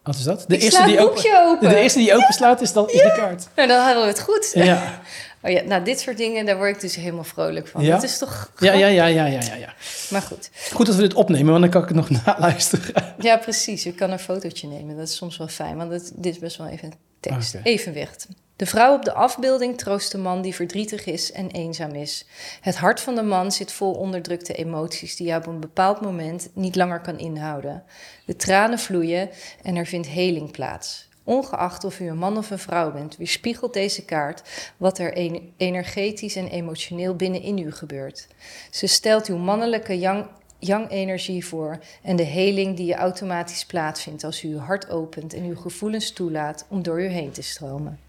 Wat 0.04 0.16
is 0.16 0.24
dat? 0.24 0.46
De 0.48 0.58
ik 0.58 0.74
het 0.74 0.98
boekje 0.98 1.42
open. 1.46 1.70
De 1.70 1.80
eerste 1.80 2.00
die 2.00 2.14
open 2.14 2.34
slaat 2.34 2.62
is 2.62 2.74
dan 2.74 2.90
is 2.90 3.02
de 3.02 3.14
kaart. 3.16 3.48
Nou, 3.56 3.68
dan 3.68 3.84
hadden 3.84 4.02
we 4.02 4.08
het 4.08 4.20
goed. 4.22 4.52
Ja. 4.54 5.02
Oh 5.44 5.52
ja, 5.52 5.62
nou, 5.62 5.84
dit 5.84 6.00
soort 6.00 6.18
dingen, 6.18 6.46
daar 6.46 6.58
word 6.58 6.76
ik 6.76 6.82
dus 6.82 6.96
helemaal 6.96 7.24
vrolijk 7.24 7.68
van. 7.68 7.84
Ja? 7.84 7.96
Dat 7.96 8.04
is 8.04 8.18
toch 8.18 8.52
Ja, 8.60 8.74
ja, 8.74 8.88
ja, 8.88 9.06
ja, 9.06 9.26
ja, 9.26 9.42
ja, 9.42 9.56
ja. 9.56 9.74
Maar 10.10 10.22
goed. 10.22 10.50
Goed 10.72 10.86
dat 10.86 10.96
we 10.96 11.02
dit 11.02 11.14
opnemen, 11.14 11.52
want 11.52 11.62
dan 11.62 11.70
kan 11.70 11.82
ik 11.82 11.88
het 11.88 11.98
nog 11.98 12.10
naluisteren. 12.26 13.16
Ja, 13.20 13.38
precies. 13.38 13.84
Je 13.84 13.94
kan 13.94 14.12
een 14.12 14.20
fotootje 14.20 14.68
nemen. 14.68 14.98
Dat 14.98 15.08
is 15.08 15.16
soms 15.16 15.38
wel 15.38 15.48
fijn, 15.48 15.78
want 15.78 15.92
het, 15.92 16.12
dit 16.16 16.34
is 16.34 16.40
best 16.40 16.58
wel 16.58 16.68
even 16.68 16.94
tekst. 17.20 17.56
Oké. 17.56 17.64
Evenwicht. 17.64 18.28
De 18.56 18.66
vrouw 18.66 18.96
op 18.96 19.06
de 19.06 19.14
afbeelding 19.14 19.78
troost 19.78 20.12
de 20.12 20.18
man 20.18 20.42
die 20.42 20.56
verdrietig 20.56 21.06
is 21.06 21.32
en 21.32 21.52
eenzaam 21.52 21.92
is. 21.96 22.26
Het 22.62 22.76
hart 22.76 23.02
van 23.02 23.16
de 23.16 23.22
man 23.22 23.52
zit 23.52 23.72
vol 23.72 23.94
onderdrukte 23.94 24.54
emoties 24.54 25.16
die 25.16 25.28
hij 25.28 25.38
op 25.38 25.48
een 25.48 25.60
bepaald 25.60 26.02
moment 26.02 26.50
niet 26.54 26.76
langer 26.76 27.02
kan 27.02 27.20
inhouden. 27.20 27.84
De 28.26 28.36
tranen 28.36 28.80
vloeien 28.80 29.30
en 29.64 29.76
er 29.76 29.86
vindt 29.86 30.08
heling 30.08 30.52
plaats. 30.52 31.08
Ongeacht 31.24 31.84
of 31.84 32.00
u 32.00 32.08
een 32.08 32.18
man 32.18 32.38
of 32.38 32.52
een 32.52 32.60
vrouw 32.60 32.92
bent, 32.92 33.18
weerspiegelt 33.18 33.74
deze 33.74 34.06
kaart 34.06 34.72
wat 34.78 34.98
er 35.00 35.14
en- 35.14 35.54
energetisch 35.58 36.36
en 36.36 36.48
emotioneel 36.48 37.16
binnenin 37.16 37.58
u 37.58 37.72
gebeurt. 37.72 38.28
Ze 38.72 38.88
stelt 38.88 39.28
uw 39.28 39.38
mannelijke 39.38 40.00
yang, 40.00 40.26
yang-energie 40.60 41.46
voor 41.46 41.80
en 42.02 42.16
de 42.16 42.24
heling 42.24 42.76
die 42.76 42.86
je 42.86 42.96
automatisch 42.96 43.66
plaatsvindt 43.66 44.24
als 44.24 44.44
u 44.44 44.48
uw 44.48 44.60
hart 44.60 44.90
opent 44.90 45.34
en 45.34 45.44
uw 45.44 45.56
gevoelens 45.56 46.12
toelaat 46.12 46.66
om 46.70 46.84
door 46.84 47.02
u 47.02 47.08
heen 47.08 47.32
te 47.32 47.42
stromen. 47.42 48.00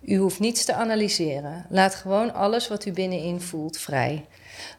U 0.00 0.16
hoeft 0.16 0.40
niets 0.40 0.64
te 0.64 0.74
analyseren. 0.74 1.66
Laat 1.68 1.94
gewoon 1.94 2.34
alles 2.34 2.68
wat 2.68 2.84
u 2.84 2.92
binnenin 2.92 3.40
voelt 3.40 3.78
vrij. 3.78 4.24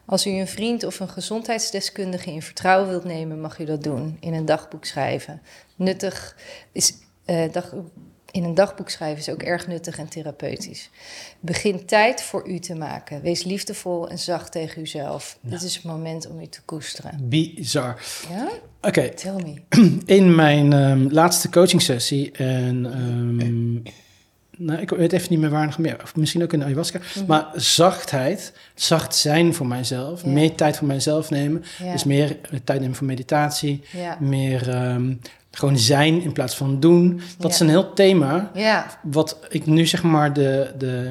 Als 0.04 0.26
u 0.26 0.30
een 0.30 0.48
vriend 0.48 0.84
of 0.84 1.00
een 1.00 1.08
gezondheidsdeskundige 1.08 2.30
in 2.30 2.42
vertrouwen 2.42 2.88
wilt 2.88 3.04
nemen, 3.04 3.40
mag 3.40 3.58
u 3.58 3.64
dat 3.64 3.82
doen. 3.82 4.16
In 4.20 4.34
een 4.34 4.44
dagboek 4.44 4.84
schrijven. 4.84 5.42
Nuttig 5.76 6.36
is. 6.72 6.92
Eh, 7.28 7.52
dag, 7.52 7.74
in 8.30 8.44
een 8.44 8.54
dagboek 8.54 8.88
schrijven 8.88 9.18
is 9.18 9.28
ook 9.28 9.42
erg 9.42 9.66
nuttig 9.66 9.98
en 9.98 10.08
therapeutisch. 10.08 10.90
Begin 11.40 11.86
tijd 11.86 12.22
voor 12.22 12.48
u 12.48 12.58
te 12.58 12.74
maken. 12.74 13.22
Wees 13.22 13.44
liefdevol 13.44 14.08
en 14.08 14.18
zacht 14.18 14.52
tegen 14.52 14.82
uzelf. 14.82 15.38
Dit 15.40 15.62
is 15.62 15.74
het 15.74 15.84
moment 15.84 16.28
om 16.28 16.40
u 16.40 16.46
te 16.46 16.62
koesteren. 16.64 17.28
Bizar. 17.28 18.02
Ja? 18.30 18.48
Oké, 18.80 19.08
Tell 19.08 19.34
me. 19.34 19.62
in 20.16 20.34
mijn 20.34 20.72
ehm, 20.72 21.06
laatste 21.10 21.50
coaching 21.50 21.82
sessie 21.82 22.32
en... 22.32 22.86
ehm, 22.92 23.92
nou, 24.58 24.80
ik 24.80 24.90
weet 24.90 25.12
even 25.12 25.26
niet 25.30 25.40
meer 25.40 25.50
waar 25.50 25.66
nog 25.66 25.78
meer. 25.78 26.02
Of 26.02 26.16
misschien 26.16 26.42
ook 26.42 26.52
in 26.52 26.58
de 26.58 26.64
ayahuasca. 26.64 27.00
Maar 27.26 27.46
zachtheid, 27.54 28.52
zacht 28.74 29.14
zijn 29.14 29.54
voor 29.54 29.66
mijzelf. 29.66 30.22
Ja. 30.22 30.28
Meer 30.28 30.54
tijd 30.54 30.76
voor 30.76 30.86
mijzelf 30.86 31.30
nemen. 31.30 31.64
Ja. 31.82 31.92
Dus 31.92 32.04
meer 32.04 32.36
eh, 32.50 32.58
tijd 32.64 32.80
nemen 32.80 32.96
voor 32.96 33.06
meditatie. 33.06 33.82
Ja. 33.92 34.16
Meer 34.20 34.68
ehm, 34.68 35.14
gewoon 35.50 35.78
zijn 35.78 36.22
in 36.22 36.32
plaats 36.32 36.56
van 36.56 36.80
doen. 36.80 37.20
Dat 37.38 37.50
is 37.50 37.60
een 37.60 37.68
heel 37.68 37.92
thema. 37.92 38.50
Ja. 38.54 38.86
wat 39.02 39.38
ik 39.48 39.66
nu 39.66 39.86
zeg 39.86 40.02
maar 40.02 40.32
de, 40.32 40.70
de, 40.78 41.10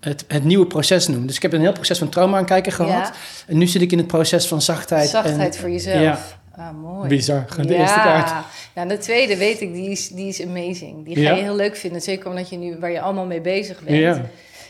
het, 0.00 0.24
het 0.28 0.44
nieuwe 0.44 0.66
proces 0.66 1.08
noem. 1.08 1.26
Dus 1.26 1.36
ik 1.36 1.42
heb 1.42 1.52
een 1.52 1.60
heel 1.60 1.72
proces 1.72 1.98
van 1.98 2.08
trauma 2.08 2.38
aan 2.38 2.44
kijken 2.46 2.72
gehad. 2.72 3.06
Ja. 3.06 3.12
En 3.46 3.58
nu 3.58 3.66
zit 3.66 3.82
ik 3.82 3.92
in 3.92 3.98
het 3.98 4.06
proces 4.06 4.46
van 4.46 4.62
zachtheid. 4.62 5.08
Zachtheid 5.08 5.54
en, 5.54 5.60
voor 5.60 5.70
jezelf. 5.70 6.38
Ah, 6.56 6.70
mooi. 6.82 7.08
bizar. 7.08 7.44
De 7.56 7.72
ja. 7.72 7.78
eerste 7.80 7.98
kaart. 7.98 8.44
Nou, 8.74 8.88
de 8.88 8.98
tweede 8.98 9.36
weet 9.36 9.60
ik, 9.60 9.72
die 9.72 9.90
is, 9.90 10.08
die 10.08 10.28
is 10.28 10.42
amazing. 10.42 11.04
Die 11.04 11.16
ga 11.16 11.34
je 11.34 11.42
heel 11.42 11.56
leuk 11.56 11.76
vinden. 11.76 12.00
Zeker 12.00 12.28
omdat 12.28 12.48
je 12.48 12.56
nu, 12.56 12.76
waar 12.80 12.90
je 12.90 13.00
allemaal 13.00 13.26
mee 13.26 13.40
bezig 13.40 13.80
bent. 13.82 13.96
Ja. 13.98 14.22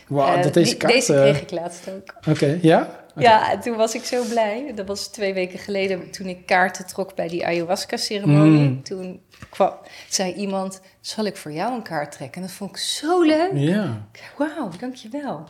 Wauw, 0.07 0.35
Eh, 0.35 0.43
dat 0.43 0.53
deze 0.53 0.69
die- 0.69 0.77
kaart... 0.77 0.93
Deze 0.93 1.13
eh, 1.15 1.21
kreeg 1.21 1.41
ik 1.41 1.51
laatst 1.51 1.89
ook. 1.89 2.15
Oké, 2.29 2.57
ja? 2.61 3.02
Ja, 3.15 3.51
en 3.51 3.59
toen 3.59 3.75
was 3.77 3.95
ik 3.95 4.03
zo 4.03 4.23
blij. 4.23 4.71
Dat 4.75 4.87
was 4.87 5.07
twee 5.07 5.33
weken 5.33 5.59
geleden 5.59 6.11
toen 6.11 6.27
ik 6.27 6.45
kaarten 6.45 6.85
trok 6.85 7.15
bij 7.15 7.27
die 7.27 7.45
ayahuasca-ceremonie. 7.45 8.69
Mm. 8.69 8.83
Toen 8.83 9.21
kwam, 9.49 9.73
zei 10.09 10.33
iemand, 10.33 10.81
zal 11.01 11.25
ik 11.25 11.37
voor 11.37 11.51
jou 11.51 11.73
een 11.73 11.81
kaart 11.81 12.11
trekken? 12.11 12.41
En 12.41 12.47
dat 12.47 12.55
vond 12.57 12.69
ik 12.69 12.77
zo 12.77 13.21
leuk. 13.21 13.51
Ja. 13.53 14.07
Wauw, 14.37 14.69
dankjewel. 14.79 15.47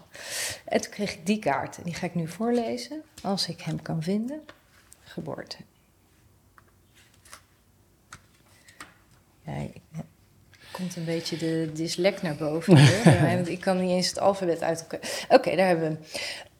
En 0.66 0.82
toen 0.82 0.92
kreeg 0.92 1.14
ik 1.14 1.26
die 1.26 1.40
kaart. 1.40 1.78
En 1.78 1.84
die 1.84 1.94
ga 1.94 2.06
ik 2.06 2.16
nu 2.16 2.28
voorlezen, 2.28 3.02
als 3.22 3.48
ik 3.48 3.62
hem 3.62 3.82
kan 3.82 4.04
vinden. 4.04 4.42
Geboorte. 5.04 5.58
Ja, 9.46 9.54
ik- 9.56 9.82
komt 10.72 10.96
een 10.96 11.06
beetje 11.06 11.38
de 11.38 11.70
dyslect 11.74 12.22
naar 12.22 12.36
boven. 12.36 12.78
hier. 12.78 13.50
ik 13.50 13.60
kan 13.60 13.82
niet 13.82 13.90
eens 13.90 14.08
het 14.08 14.20
alfabet 14.20 14.62
uit 14.62 14.80
elkaar. 14.82 15.26
Oké, 15.30 15.56
daar 15.56 15.68
hebben 15.68 15.90
we 15.90 15.96
hem. 15.96 16.06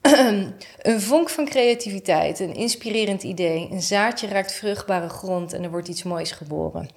een 0.82 1.00
vonk 1.00 1.28
van 1.28 1.44
creativiteit, 1.44 2.40
een 2.40 2.54
inspirerend 2.54 3.22
idee. 3.22 3.68
Een 3.70 3.82
zaadje 3.82 4.26
raakt 4.26 4.52
vruchtbare 4.52 5.08
grond 5.08 5.52
en 5.52 5.62
er 5.62 5.70
wordt 5.70 5.88
iets 5.88 6.02
moois 6.02 6.30
geboren. 6.30 6.88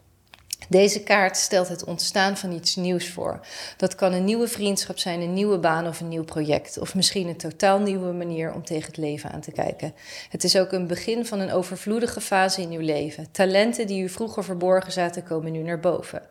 Deze 0.70 1.04
kaart 1.04 1.38
stelt 1.38 1.68
het 1.68 1.84
ontstaan 1.84 2.38
van 2.38 2.52
iets 2.52 2.76
nieuws 2.76 3.10
voor. 3.10 3.40
Dat 3.78 3.96
kan 3.96 4.14
een 4.14 4.24
nieuwe 4.24 4.48
vriendschap 4.48 4.98
zijn, 4.98 5.22
een 5.22 5.34
nieuwe 5.34 5.60
baan 5.60 5.88
of 5.88 6.00
een 6.00 6.08
nieuw 6.08 6.24
project. 6.24 6.80
Of 6.80 6.96
misschien 6.96 7.28
een 7.28 7.38
totaal 7.38 7.80
nieuwe 7.80 8.12
manier 8.12 8.54
om 8.54 8.66
tegen 8.66 8.88
het 8.88 8.98
leven 8.98 9.32
aan 9.32 9.42
te 9.42 9.52
kijken. 9.52 9.94
Het 10.30 10.44
is 10.44 10.58
ook 10.58 10.72
een 10.72 10.88
begin 10.88 11.26
van 11.26 11.40
een 11.40 11.52
overvloedige 11.52 12.22
fase 12.22 12.62
in 12.62 12.72
uw 12.72 12.82
leven. 12.82 13.32
Talenten 13.32 13.88
die 13.88 14.04
u 14.04 14.10
vroeger 14.10 14.44
verborgen 14.44 14.92
zaten, 14.92 15.24
komen 15.24 15.52
nu 15.52 15.62
naar 15.62 15.80
boven. 15.80 16.22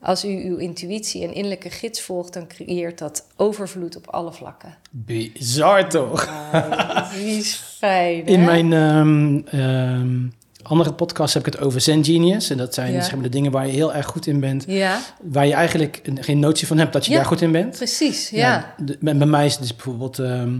Als 0.00 0.24
u 0.24 0.28
uw 0.48 0.56
intuïtie 0.56 1.22
en 1.22 1.34
innerlijke 1.34 1.70
gids 1.70 2.00
volgt, 2.00 2.32
dan 2.32 2.46
creëert 2.48 2.98
dat 2.98 3.26
overvloed 3.36 3.96
op 3.96 4.06
alle 4.08 4.32
vlakken. 4.32 4.74
Bizar 4.90 5.88
toch? 5.88 6.28
Ah, 6.52 7.12
die 7.12 7.36
is 7.38 7.54
fijn. 7.78 8.26
In 8.26 8.44
mijn 8.44 8.72
ehm, 8.72 9.40
ehm, 9.60 10.16
andere 10.62 10.92
podcast 10.94 11.34
heb 11.34 11.46
ik 11.46 11.52
het 11.54 11.62
over 11.64 11.80
Zen 11.80 12.04
Genius. 12.04 12.50
En 12.50 12.56
dat 12.56 12.74
zijn 12.74 12.92
Ja. 12.92 13.00
zeg 13.02 13.14
maar, 13.14 13.22
de 13.22 13.28
dingen 13.28 13.50
waar 13.52 13.66
je 13.66 13.72
heel 13.72 13.94
erg 13.94 14.06
goed 14.06 14.26
in 14.26 14.40
bent. 14.40 14.64
Ja, 14.66 15.00
Waar 15.22 15.46
je 15.46 15.52
eigenlijk 15.54 16.00
een- 16.04 16.22
geen 16.22 16.38
notie 16.38 16.66
van 16.66 16.78
hebt 16.78 16.92
dat 16.92 17.04
je 17.04 17.10
Ja. 17.10 17.16
daar 17.16 17.26
goed 17.26 17.40
in 17.40 17.52
bent. 17.52 17.76
precies. 17.76 18.30
Ja. 18.30 18.74
de- 18.78 18.96
bij 19.00 19.16
bij 19.16 19.26
mij 19.26 19.46
is 19.46 19.52
het 19.52 19.60
dus 19.60 19.74
bijvoorbeeld 19.74 20.18
ehm, 20.18 20.58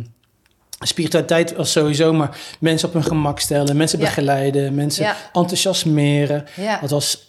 spiritualiteit 0.79 1.57
als 1.57 1.73
sowieso, 1.73 2.13
maar 2.13 2.39
mensen 2.61 2.89
op 2.89 2.95
hun 2.95 3.05
gemak 3.05 3.41
stellen, 3.41 3.77
mensen 3.77 3.99
Ja. 3.99 4.05
begeleiden, 4.05 4.75
mensen 4.75 5.05
Ja. 5.05 5.17
enthousiasmeren. 5.33 6.45
Ja. 6.57 6.81
Dat 6.81 6.91
was 6.91 7.29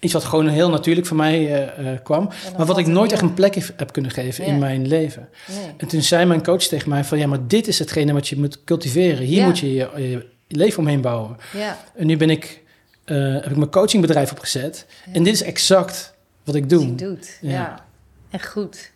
iets 0.00 0.12
wat 0.12 0.24
gewoon 0.24 0.48
heel 0.48 0.70
natuurlijk 0.70 1.06
voor 1.06 1.16
mij 1.16 1.34
eh, 1.66 1.92
eh, 1.92 1.98
kwam, 2.02 2.28
maar 2.56 2.66
wat 2.66 2.78
ik 2.78 2.86
nooit 2.86 3.12
echt 3.12 3.22
een 3.22 3.34
plek 3.34 3.54
heb- 3.54 3.72
heb 3.76 3.92
kunnen 3.92 4.10
geven 4.10 4.44
Ja. 4.44 4.50
in 4.52 4.58
mijn 4.58 4.86
leven. 4.86 5.28
Nee. 5.48 5.74
En 5.76 5.86
toen 5.86 6.02
zei 6.02 6.24
mijn 6.24 6.42
coach 6.42 6.62
tegen 6.62 6.88
mij 6.88 7.04
van 7.04 7.18
ja, 7.18 7.26
maar 7.26 7.46
dit 7.46 7.66
is 7.68 7.78
hetgene 7.78 8.12
wat 8.12 8.28
je 8.28 8.36
moet 8.38 8.64
cultiveren. 8.64 9.24
Hier 9.26 9.38
Ja. 9.38 9.46
moet 9.46 9.58
je 9.58 9.74
je, 9.74 9.88
je 9.96 10.26
leven 10.48 10.78
omheen 10.78 11.00
bouwen. 11.00 11.36
Ja. 11.52 11.78
En 11.96 12.06
nu 12.06 12.16
ben 12.16 12.30
ik, 12.30 12.62
eh, 13.04 13.16
heb 13.34 13.50
ik 13.50 13.56
mijn 13.56 13.70
coachingbedrijf 13.70 14.30
opgezet. 14.30 14.86
En 15.12 15.22
dit 15.22 15.32
is 15.34 15.42
exact 15.42 16.14
wat 16.44 16.54
ik 16.54 16.68
doe. 16.68 16.94
Doet. 16.94 17.38
Ja. 17.40 17.84
Echt 18.30 18.46
goed. 18.46 18.90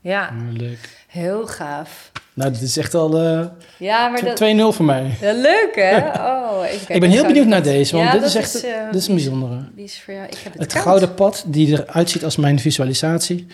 Ja, 0.00 0.10
Ja, 0.20 0.32
leuk. 0.52 1.04
heel 1.08 1.46
gaaf. 1.46 2.12
Nou, 2.40 2.52
dit 2.52 2.62
is 2.62 2.76
echt 2.76 2.94
al 2.94 3.18
eh, 3.22 3.46
Ja, 3.78 4.08
maar 4.08 4.24
dat... 4.24 4.42
2-0 4.72 4.76
voor 4.76 4.84
mij. 4.84 5.10
Ja, 5.20 5.32
leuk 5.32 5.70
hè? 5.74 5.96
Oh, 5.98 6.64
even 6.64 6.76
kijken. 6.78 6.94
ik 6.94 7.00
ben 7.00 7.10
heel 7.10 7.26
benieuwd 7.26 7.46
naar 7.46 7.62
deze, 7.62 7.96
want 7.96 8.06
Ja, 8.08 8.12
dit 8.12 8.22
is 8.22 8.34
echt 8.34 8.64
eh, 8.64 8.84
dit 8.90 9.00
is 9.00 9.08
een 9.08 9.14
bijzondere. 9.14 9.58
Die 9.74 9.84
is 9.84 10.00
voor 10.00 10.14
jou. 10.14 10.26
Ik 10.26 10.38
heb 10.44 10.58
het, 10.58 10.74
gouden 10.74 11.14
pad 11.14 11.44
die 11.46 11.68
eruit 11.72 12.10
ziet 12.10 12.24
als 12.24 12.36
mijn 12.36 12.58
visualisatie. 12.58 13.46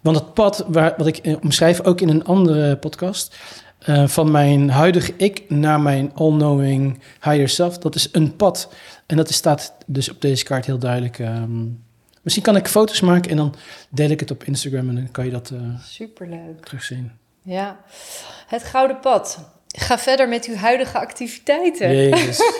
Want 0.00 0.16
het 0.16 0.34
pad, 0.34 0.64
waar, 0.68 0.94
wat 0.96 1.06
ik 1.06 1.16
eh, 1.16 1.34
omschrijf 1.42 1.80
ook 1.80 2.00
in 2.00 2.08
een 2.08 2.24
andere 2.24 2.76
podcast... 2.76 3.36
van 4.06 4.30
mijn 4.30 4.70
huidige 4.70 5.12
ik 5.16 5.42
naar 5.48 5.80
mijn 5.80 6.10
all-knowing 6.14 6.98
higher 7.22 7.48
self... 7.48 7.78
dat 7.78 7.94
is 7.94 8.08
een 8.12 8.36
pad. 8.36 8.72
En 9.06 9.16
dat 9.16 9.28
is- 9.28 9.36
staat 9.36 9.74
dus 9.86 10.10
op 10.10 10.20
deze 10.20 10.44
kaart 10.44 10.66
heel 10.66 10.78
duidelijk... 10.78 11.18
ehm, 11.18 11.64
misschien 12.22 12.44
kan 12.44 12.56
ik 12.56 12.68
foto's 12.68 13.00
maken 13.00 13.30
en 13.30 13.36
dan 13.36 13.54
deel 13.88 14.10
ik 14.10 14.20
het 14.20 14.30
op 14.30 14.44
Instagram... 14.44 14.88
en 14.88 14.94
dan 14.94 15.10
kan 15.10 15.24
je 15.24 15.30
dat 15.30 15.52
Superleuk. 15.84 16.64
terugzien. 16.64 17.10
Ja. 17.48 17.80
Het 18.46 18.62
gouden 18.62 19.00
pad. 19.00 19.38
Ga 19.66 19.98
verder 19.98 20.28
met 20.28 20.44
uw 20.44 20.54
huidige 20.54 20.98
activiteiten. 20.98 21.94
Jezus, 21.96 22.38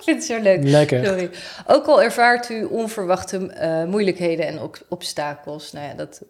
Ik 0.00 0.06
vind 0.06 0.16
het 0.18 0.24
zo 0.26 0.42
leuk. 0.42 0.62
lekker. 0.62 1.06
Sorry. 1.06 1.30
Ook 1.66 1.86
al 1.86 2.02
ervaart 2.02 2.48
u 2.50 2.64
onverwachte 2.64 3.46
eh, 3.46 3.84
moeilijkheden 3.84 4.46
en 4.46 4.58
ook 4.58 4.78
obstakels. 4.88 5.72
Nou 5.72 5.86
ja, 5.86 5.94
dat. 5.94 6.22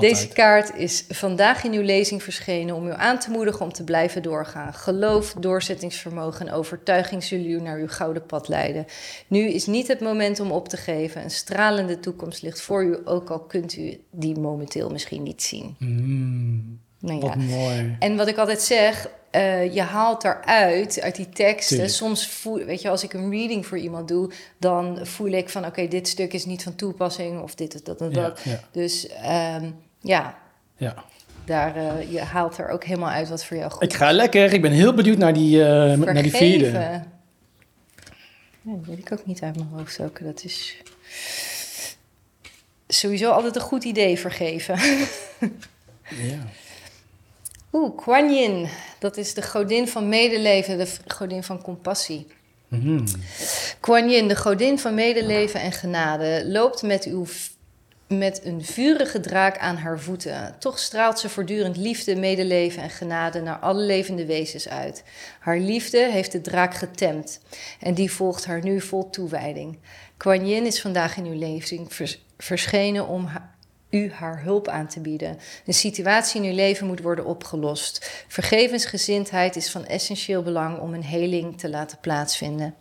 Deze 0.00 0.28
kaart 0.28 0.76
is 0.76 1.04
vandaag 1.08 1.64
in 1.64 1.72
uw 1.72 1.82
lezing 1.82 2.22
verschenen 2.22 2.74
om 2.74 2.86
u 2.86 2.92
aan 2.96 3.18
te 3.18 3.30
moedigen 3.30 3.60
om 3.60 3.72
te 3.72 3.84
blijven 3.84 4.22
doorgaan. 4.22 4.74
Geloof, 4.74 5.32
doorzettingsvermogen 5.32 6.46
en 6.46 6.52
overtuiging 6.54 7.24
zullen 7.24 7.50
u 7.50 7.60
naar 7.60 7.78
uw 7.78 7.88
gouden 7.88 8.26
pad 8.26 8.48
leiden. 8.48 8.86
Nu 9.26 9.38
is 9.40 9.66
niet 9.66 9.88
het 9.88 10.00
moment 10.00 10.40
om 10.40 10.50
op 10.50 10.68
te 10.68 10.76
geven. 10.76 11.22
Een 11.22 11.30
stralende 11.30 12.00
toekomst 12.00 12.42
ligt 12.42 12.60
voor 12.60 12.84
u, 12.84 12.98
ook 13.04 13.30
al 13.30 13.40
kunt 13.40 13.76
u 13.76 14.00
die 14.10 14.38
momenteel 14.38 14.90
misschien 14.90 15.22
niet 15.22 15.42
zien. 15.42 15.76
Mm, 15.78 16.80
Nou 17.04 17.20
wat 17.20 17.34
ja. 17.38 17.56
mooi. 17.56 17.96
En 17.98 18.16
wat 18.16 18.28
ik 18.28 18.36
altijd 18.36 18.62
zeg, 18.62 19.08
eh, 19.30 19.74
je 19.74 19.80
haalt 19.80 20.22
daaruit, 20.22 21.00
uit 21.00 21.16
die 21.16 21.28
teksten. 21.28 21.76
Tuurlijk. 21.76 21.96
Soms 21.96 22.28
voel, 22.28 22.64
weet 22.64 22.82
je, 22.82 22.88
als 22.88 23.02
ik 23.02 23.12
een 23.12 23.30
reading 23.30 23.66
voor 23.66 23.78
iemand 23.78 24.08
doe, 24.08 24.30
dan 24.58 24.98
voel 25.02 25.30
ik 25.30 25.48
van, 25.48 25.66
oké, 25.66 25.88
dit 25.88 26.08
stuk 26.08 26.32
is 26.32 26.44
niet 26.44 26.62
van 26.62 26.74
toepassing 26.74 27.42
of 27.42 27.54
dit 27.54 27.74
is 27.74 27.82
dat 27.82 28.00
en 28.00 28.12
dat. 28.12 28.40
ja, 28.44 28.60
Dus 28.70 29.08
ehm, 29.08 29.70
ja, 30.00 30.38
ja. 30.76 31.04
daar, 31.44 31.76
eh, 31.76 32.12
je 32.12 32.20
haalt 32.20 32.58
er 32.58 32.68
ook 32.68 32.84
helemaal 32.84 33.10
uit 33.10 33.28
wat 33.28 33.44
voor 33.44 33.56
jou 33.56 33.70
goed 33.70 33.82
Ik 33.82 33.94
ga 33.94 34.12
lekker. 34.12 34.52
Ik 34.52 34.62
ben 34.62 34.72
heel 34.72 34.94
benieuwd 34.94 35.18
naar 35.18 35.34
die, 35.34 35.64
eh, 35.64 35.98
naar 35.98 36.22
die 36.22 36.36
vierde. 36.36 37.02
Dat 38.62 38.86
weet 38.86 38.98
ik 38.98 39.12
ook 39.12 39.26
niet 39.26 39.42
uit 39.42 39.56
mijn 39.56 39.68
hoofd 39.68 40.00
ook. 40.00 40.24
Dat 40.24 40.44
is 40.44 40.76
sowieso 42.88 43.30
altijd 43.30 43.56
een 43.56 43.62
goed 43.62 43.84
idee, 43.84 44.18
vergeven. 44.18 44.78
Ja. 46.08 46.38
Oeh, 47.74 47.96
Kuan 47.96 48.34
Yin. 48.34 48.68
Dat 48.98 49.16
is 49.16 49.34
de 49.34 49.42
godin 49.42 49.88
van 49.88 50.08
medeleven, 50.08 50.78
de 50.78 50.86
godin 51.06 51.42
van 51.42 51.62
compassie. 51.62 52.26
Kuan 53.80 54.10
Yin, 54.10 54.28
de 54.28 54.36
godin 54.36 54.78
van 54.78 54.94
medeleven 54.94 55.60
en 55.60 55.72
genade, 55.72 56.44
loopt 56.46 56.82
met, 56.82 57.04
uw, 57.04 57.26
met 58.08 58.40
een 58.44 58.64
vurige 58.64 59.20
draak 59.20 59.58
aan 59.58 59.76
haar 59.76 60.00
voeten. 60.00 60.56
Toch 60.58 60.78
straalt 60.78 61.18
ze 61.18 61.28
voortdurend 61.28 61.76
liefde, 61.76 62.16
medeleven 62.16 62.82
en 62.82 62.90
genade 62.90 63.40
naar 63.40 63.58
alle 63.58 63.82
levende 63.82 64.26
wezens 64.26 64.68
uit. 64.68 65.04
Haar 65.40 65.58
liefde 65.58 66.10
heeft 66.10 66.32
de 66.32 66.40
draak 66.40 66.74
getemd 66.74 67.40
en 67.80 67.94
die 67.94 68.12
volgt 68.12 68.44
haar 68.44 68.62
nu 68.64 68.80
vol 68.80 69.10
toewijding. 69.10 69.78
Kuan 70.16 70.48
Yin 70.48 70.66
is 70.66 70.80
vandaag 70.80 71.16
in 71.16 71.26
uw 71.26 71.38
lezing 71.38 71.94
vers- 71.94 72.24
verschenen 72.38 73.08
om 73.08 73.24
ha- 73.24 73.53
u 73.94 74.10
haar 74.12 74.42
hulp 74.42 74.68
aan 74.68 74.86
te 74.86 75.00
bieden. 75.00 75.38
Een 75.66 75.74
situatie 75.74 76.42
in 76.42 76.48
uw 76.48 76.54
leven 76.54 76.86
moet 76.86 77.00
worden 77.00 77.24
opgelost. 77.24 78.24
Vergevensgezindheid 78.28 79.56
is 79.56 79.70
van 79.70 79.86
essentieel 79.86 80.42
belang 80.42 80.78
om 80.78 80.94
een 80.94 81.04
heling 81.04 81.58
te 81.58 81.68
laten 81.68 81.98
plaatsvinden. 82.00 82.74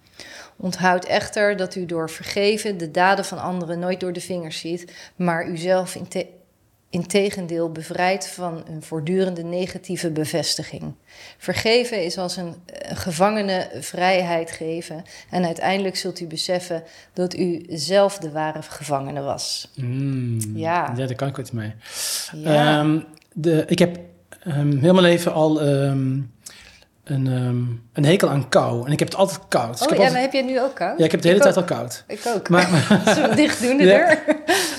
Onthoud 0.57 1.05
echter 1.05 1.57
dat 1.57 1.75
u 1.75 1.85
door 1.85 2.09
vergeven 2.09 2.77
de 2.77 2.91
daden 2.91 3.25
van 3.25 3.41
anderen 3.41 3.79
nooit 3.79 3.99
door 3.99 4.13
de 4.13 4.21
vingers 4.21 4.59
ziet, 4.59 4.91
maar 5.15 5.47
uzelf 5.47 5.95
in 5.95 6.07
te- 6.07 6.27
integendeel 6.93 7.71
bevrijdt 7.71 8.27
van 8.27 8.63
een 8.67 8.83
voortdurende 8.83 9.43
negatieve 9.43 10.11
bevestiging. 10.11 10.93
Vergeven 11.37 12.03
is 12.03 12.17
als 12.17 12.37
een 12.37 12.55
eh, 12.65 12.97
gevangene 12.97 13.69
vrijheid 13.79 14.51
geven 14.51 15.03
en 15.29 15.45
uiteindelijk 15.45 15.95
zult 15.95 16.19
u 16.19 16.25
beseffen 16.25 16.83
dat 17.13 17.35
u 17.35 17.65
zelf 17.69 18.17
de 18.17 18.31
ware 18.31 18.61
gevangene 18.61 19.21
was. 19.21 19.71
Mm. 19.75 20.39
Ja. 20.55 20.93
ja, 20.95 21.05
daar 21.05 21.15
kan 21.15 21.27
ik 21.27 21.35
wat 21.35 21.51
mee. 21.51 21.73
Ja. 22.35 22.79
Ehm, 22.79 22.99
de, 23.33 23.63
ik 23.67 23.79
heb 23.79 23.99
ehm, 24.43 24.77
heel 24.77 24.93
mijn 24.93 25.05
leven 25.05 25.33
al 25.33 25.61
ehm, 25.61 26.19
een, 27.03 27.27
ehm, 27.27 27.61
een 27.93 28.05
hekel 28.05 28.29
aan 28.29 28.49
kou. 28.49 28.85
En 28.85 28.91
ik 28.91 28.99
heb 28.99 29.07
het 29.07 29.17
altijd 29.17 29.39
koud. 29.47 29.71
Dus 29.77 29.81
oh 29.81 29.87
ja, 29.87 29.93
altijd- 29.95 30.11
maar 30.11 30.21
heb 30.21 30.31
je 30.31 30.37
het 30.37 30.47
nu 30.47 30.61
ook 30.61 30.75
koud? 30.75 30.97
ja, 30.97 31.05
ik 31.05 31.11
heb 31.11 31.21
het 31.21 31.21
de 31.21 31.27
hele 31.27 31.39
Ik 31.39 31.53
tijd 31.53 31.57
ook. 31.65 31.71
al 31.71 31.77
koud. 31.77 32.03
Ik 32.07 32.21
ook. 32.35 32.49
Maar, 32.49 32.69
Zullen 33.15 33.29
we 33.29 33.35
dicht 33.35 33.61
doen 33.61 33.77
de 33.77 33.83
Ja. 33.93 33.97
deur? 33.97 34.23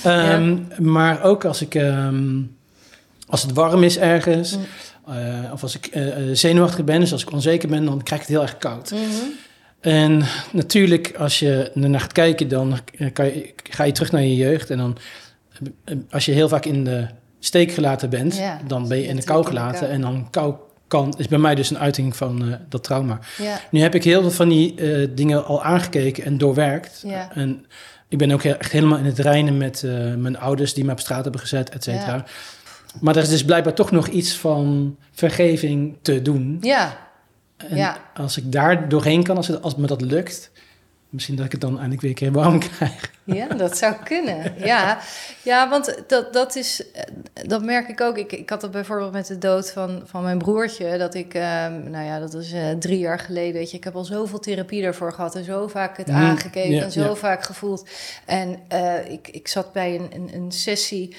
ehm, 0.13 0.59
maar 0.79 1.23
ook 1.23 1.45
als 1.45 1.61
ik... 1.61 1.75
ehm, 1.75 2.41
als 3.29 3.43
het 3.43 3.53
warm 3.53 3.83
is 3.83 3.99
ergens... 3.99 4.57
Mm. 4.57 4.65
eh, 5.15 5.53
of 5.53 5.63
als 5.63 5.75
ik 5.77 5.87
eh, 5.87 6.09
eh, 6.31 6.37
zenuwachtig 6.37 6.85
ben, 6.85 7.01
dus 7.01 7.13
als 7.13 7.23
ik 7.23 7.33
onzeker 7.33 7.69
ben, 7.69 7.85
dan 7.85 8.03
krijg 8.03 8.21
ik 8.21 8.27
het 8.27 8.37
heel 8.37 8.47
erg 8.47 8.59
koud. 8.59 8.91
Mhm. 8.91 9.03
En 9.81 10.23
natuurlijk, 10.53 11.15
als 11.19 11.39
je 11.39 11.71
ernaar 11.75 12.01
gaat 12.01 12.13
kijken, 12.13 12.49
dan 12.49 12.79
kan 13.13 13.27
je, 13.27 13.53
ga 13.71 13.85
je 13.85 13.93
terug 13.93 14.13
naar 14.13 14.23
je 14.23 14.37
jeugd. 14.37 14.71
En 14.71 14.79
dan, 14.79 14.97
als 16.11 16.25
je 16.25 16.33
heel 16.33 16.49
vaak 16.49 16.65
in 16.65 16.85
de 16.85 17.07
steek 17.39 17.73
gelaten 17.73 18.11
bent, 18.11 18.37
Ja, 18.37 18.61
dan 18.67 18.89
ben 18.89 18.99
je 18.99 19.07
in 19.07 19.17
de 19.17 19.25
kou 19.25 19.45
gelaten. 19.47 19.89
En 19.91 20.01
dan 20.01 20.29
kou 20.31 20.55
kan, 20.95 21.15
is 21.17 21.29
bij 21.29 21.39
mij 21.39 21.55
dus 21.55 21.71
een 21.71 21.79
uiting 21.79 22.17
van 22.17 22.43
eh, 22.43 22.59
dat 22.69 22.85
trauma. 22.85 23.19
Ja, 23.39 23.61
Nu 23.71 23.81
heb 23.81 23.95
ik 23.95 24.05
heel 24.05 24.21
veel 24.21 24.31
van 24.31 24.49
die 24.49 24.75
eh, 24.75 25.09
dingen 25.15 25.45
al 25.45 25.63
aangekeken 25.63 26.25
en 26.25 26.39
doorwerkt. 26.39 27.03
Ja. 27.07 27.31
En 27.33 27.67
ik 28.09 28.19
ben 28.19 28.31
ook 28.31 28.43
echt 28.43 28.73
helemaal 28.73 28.99
in 28.99 29.05
het 29.05 29.19
reinen 29.19 29.57
met 29.57 29.83
eh, 29.83 30.15
mijn 30.15 30.39
ouders 30.39 30.75
die 30.75 30.85
me 30.85 30.93
op 30.93 31.01
straat 31.01 31.23
hebben 31.23 31.41
gezet, 31.41 31.71
et 31.71 31.85
cetera. 31.85 32.15
Ja. 32.15 32.25
Maar 33.01 33.17
er 33.17 33.23
is 33.23 33.29
dus 33.29 33.45
blijkbaar 33.45 33.75
toch 33.75 33.91
nog 33.91 34.07
iets 34.07 34.37
van 34.37 34.97
vergeving 35.13 35.97
te 36.03 36.23
doen. 36.23 36.59
ja, 36.61 36.97
En 37.57 37.97
als 38.15 38.37
ik 38.37 38.53
daar 38.53 38.89
doorheen 38.89 39.23
kan, 39.23 39.37
als, 39.37 39.49
het, 39.49 39.63
als 39.63 39.77
me 39.77 39.87
dat 39.87 40.01
lukt, 40.01 40.51
Misschien 41.15 41.37
dat 41.37 41.45
ik 41.45 41.53
het 41.53 41.61
dan 41.61 41.73
eindelijk 41.73 42.01
weer 42.01 42.11
een 42.11 42.17
keer 42.17 42.33
warm 42.33 42.59
krijg. 42.59 43.13
Ja, 43.25 43.47
dat 43.47 43.77
zou 43.77 43.95
kunnen. 44.05 44.55
Ja, 44.57 44.99
ja 45.43 45.69
want 45.69 46.03
dat, 46.07 46.33
dat 46.33 46.57
is, 46.57 46.91
eh, 46.93 47.03
dat 47.47 47.65
merk 47.65 47.89
ik 47.89 48.01
ook. 48.01 48.19
Ik, 48.19 48.33
ik 48.33 48.51
had 48.51 48.61
dat 48.61 48.71
bijvoorbeeld 48.71 49.13
met 49.13 49.27
de 49.27 49.39
dood 49.39 49.71
van, 49.71 50.03
van 50.05 50.23
mijn 50.23 50.39
broertje. 50.39 50.99
Dat 50.99 51.15
ik, 51.15 51.35
ehm, 51.35 51.91
nou 51.91 52.05
ja, 52.05 52.19
dat 52.19 52.33
was 52.33 52.53
eh, 52.53 52.71
drie 52.71 52.99
jaar 52.99 53.19
geleden. 53.19 53.53
Weet 53.53 53.71
je, 53.71 53.77
ik 53.77 53.85
heb 53.85 53.97
al 53.97 54.05
zoveel 54.05 54.39
therapie 54.39 54.83
daarvoor 54.83 55.13
gehad 55.13 55.35
en 55.35 55.45
zo 55.45 55.67
vaak 55.67 55.97
het 55.97 56.07
Mhm, 56.07 56.17
aangekeken 56.17 56.83
en 56.83 56.93
zo 56.93 57.15
vaak 57.15 57.43
gevoeld. 57.45 57.89
En 58.27 58.59
eh, 58.69 59.11
ik, 59.11 59.29
ik 59.29 59.49
zat 59.49 59.73
bij 59.73 59.95
een, 59.95 60.09
een, 60.15 60.31
een 60.35 60.53
sessie 60.53 61.17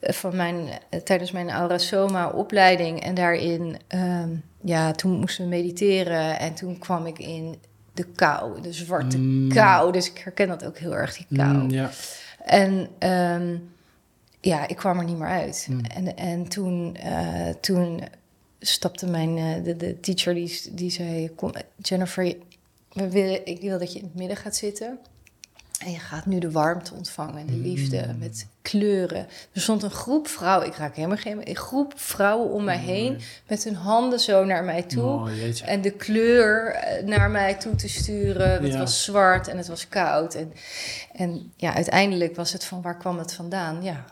van 0.00 0.36
mijn, 0.36 0.68
tijdens 1.04 1.30
mijn 1.30 1.50
Aura 1.50 1.78
Soma 1.78 2.28
opleiding. 2.28 3.02
En 3.02 3.14
daarin, 3.14 3.76
ehm, 3.88 4.30
ja, 4.62 4.92
toen 4.92 5.18
moesten 5.18 5.44
we 5.44 5.50
mediteren. 5.50 6.38
En 6.38 6.54
toen 6.54 6.78
kwam 6.78 7.06
ik 7.06 7.18
in 7.18 7.58
de 7.94 8.04
kou, 8.04 8.60
de 8.60 8.72
zwarte 8.72 9.18
Mm. 9.18 9.48
kou. 9.48 9.92
Dus 9.92 10.10
ik 10.10 10.18
herken 10.18 10.48
dat 10.48 10.64
ook 10.64 10.78
heel 10.78 10.94
erg, 10.96 11.16
die 11.16 11.38
kou. 11.38 11.52
Mm, 11.52 11.70
ja. 11.70 11.90
En 12.44 12.88
ehm, 12.98 13.56
ja, 14.40 14.68
ik 14.68 14.76
kwam 14.76 14.98
er 14.98 15.04
niet 15.04 15.18
meer 15.18 15.28
uit. 15.28 15.64
Hmm. 15.66 15.80
En, 15.84 16.16
en 16.16 16.48
toen, 16.48 16.96
eh, 16.96 17.48
toen 17.60 18.02
stapte 18.60 19.06
mijn 19.06 19.36
eh, 19.38 19.64
de, 19.64 19.76
de 19.76 20.00
teacher 20.00 20.34
die, 20.34 20.60
die 20.72 20.90
zei: 20.90 21.34
Kom, 21.34 21.52
Jennifer, 21.76 22.34
we 22.92 23.10
willen, 23.10 23.46
ik 23.46 23.60
wil 23.60 23.78
dat 23.78 23.92
je 23.92 23.98
in 23.98 24.04
het 24.04 24.14
midden 24.14 24.36
gaat 24.36 24.56
zitten. 24.56 24.98
En 25.78 25.90
je 25.90 25.98
gaat 25.98 26.26
nu 26.26 26.38
de 26.38 26.50
warmte 26.50 26.94
ontvangen 26.94 27.36
en 27.38 27.46
de 27.46 27.56
liefde 27.56 28.06
Mm. 28.08 28.18
met 28.18 28.46
kleuren. 28.70 29.26
Er 29.52 29.60
stond 29.60 29.82
een 29.82 29.90
groep 29.90 30.28
vrouwen, 30.28 30.66
ik 30.68 30.74
raak 30.74 30.94
helemaal 30.96 31.16
geen, 31.16 31.48
een 31.48 31.56
groep 31.56 31.92
vrouwen 31.96 32.50
om 32.50 32.64
mij 32.64 32.78
heen 32.78 33.20
met 33.46 33.64
hun 33.64 33.74
handen 33.74 34.20
zo 34.20 34.44
naar 34.44 34.64
mij 34.64 34.82
toe. 34.82 35.02
Oh. 35.02 35.28
En 35.64 35.80
de 35.80 35.90
kleur 35.90 36.70
eh, 36.74 37.04
naar 37.04 37.30
mij 37.30 37.54
toe 37.54 37.74
te 37.74 37.88
sturen. 37.88 38.62
Het 38.62 38.72
Ja. 38.72 38.78
was 38.78 39.04
zwart 39.04 39.48
en 39.48 39.56
het 39.56 39.66
was 39.66 39.88
koud. 39.88 40.34
En, 40.34 40.52
en 41.12 41.52
ja, 41.56 41.74
uiteindelijk 41.74 42.36
was 42.36 42.52
het 42.52 42.64
van 42.64 42.82
waar 42.82 42.96
kwam 42.98 43.18
het 43.18 43.32
vandaan? 43.32 43.82
Ja. 43.82 44.04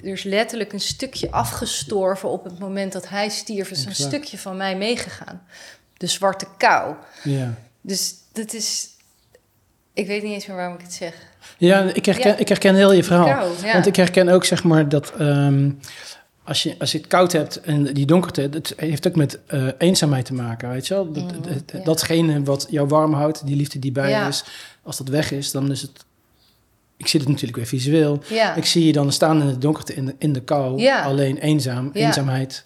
Er 0.00 0.12
is 0.12 0.22
letterlijk 0.22 0.72
een 0.72 0.80
stukje 0.80 1.30
afgestorven 1.30 2.28
op 2.28 2.44
het 2.44 2.58
moment 2.58 2.92
dat 2.92 3.08
hij 3.08 3.28
stierf. 3.28 3.70
is 3.70 3.84
een 3.84 3.94
stukje 3.94 4.38
van 4.38 4.56
mij 4.56 4.76
meegegaan. 4.76 5.42
De 5.96 6.06
zwarte 6.06 6.46
kou. 6.56 6.94
Ja. 7.22 7.54
Dus 7.80 8.14
dat 8.32 8.52
is. 8.52 8.88
Ik 9.92 10.06
weet 10.06 10.22
niet 10.22 10.32
eens 10.32 10.46
meer 10.46 10.56
waarom 10.56 10.74
ik 10.74 10.80
het 10.82 10.92
zeg. 10.92 11.14
Ja, 11.58 11.82
ik 11.92 12.06
herken, 12.06 12.30
Ja. 12.30 12.36
ik 12.36 12.48
herken 12.48 12.74
heel 12.74 12.92
je 12.92 13.04
verhaal. 13.04 13.26
Kou, 13.38 13.50
ja. 13.64 13.72
Want 13.72 13.86
ik 13.86 13.96
herken 13.96 14.28
ook 14.28 14.44
zeg 14.44 14.64
maar 14.64 14.88
dat 14.88 15.12
ehm, 15.18 15.70
als, 16.44 16.62
je, 16.62 16.74
als 16.78 16.92
je 16.92 16.98
het 16.98 17.06
koud 17.06 17.32
hebt 17.32 17.60
en 17.60 17.84
die 17.84 18.06
donkerte, 18.06 18.48
dat 18.48 18.72
heeft 18.76 19.06
ook 19.08 19.16
met 19.16 19.38
eh, 19.46 19.66
eenzaamheid 19.78 20.24
te 20.24 20.34
maken, 20.34 20.68
weet 20.70 20.86
je 20.86 20.94
wel? 20.94 21.12
Dat, 21.12 21.24
Mhm, 21.24 21.42
dat- 21.42 21.62
ja. 21.72 21.84
Datgene 21.84 22.42
wat 22.42 22.66
jou 22.70 22.88
warm 22.88 23.12
houdt, 23.12 23.46
die 23.46 23.56
liefde 23.56 23.78
die 23.78 23.92
bij 23.92 24.10
je 24.22 24.28
is, 24.28 24.44
als 24.82 24.96
dat 24.96 25.08
weg 25.08 25.32
is, 25.32 25.50
dan 25.50 25.70
is 25.70 25.82
het... 25.82 25.90
Ik 26.96 27.06
zie 27.06 27.20
het 27.20 27.28
natuurlijk 27.28 27.56
weer 27.56 27.66
visueel. 27.66 28.20
Ik 28.56 28.64
zie 28.64 28.86
je 28.86 28.92
dan 28.92 29.12
staan 29.12 29.40
in 29.40 29.46
de 29.46 29.58
donkerte, 29.58 29.94
in 29.94 30.06
de, 30.06 30.14
in 30.18 30.32
de 30.32 30.40
kou, 30.40 30.80
alleen 31.04 31.36
eenzaam. 31.38 31.90
Eenzaamheid 31.92 32.64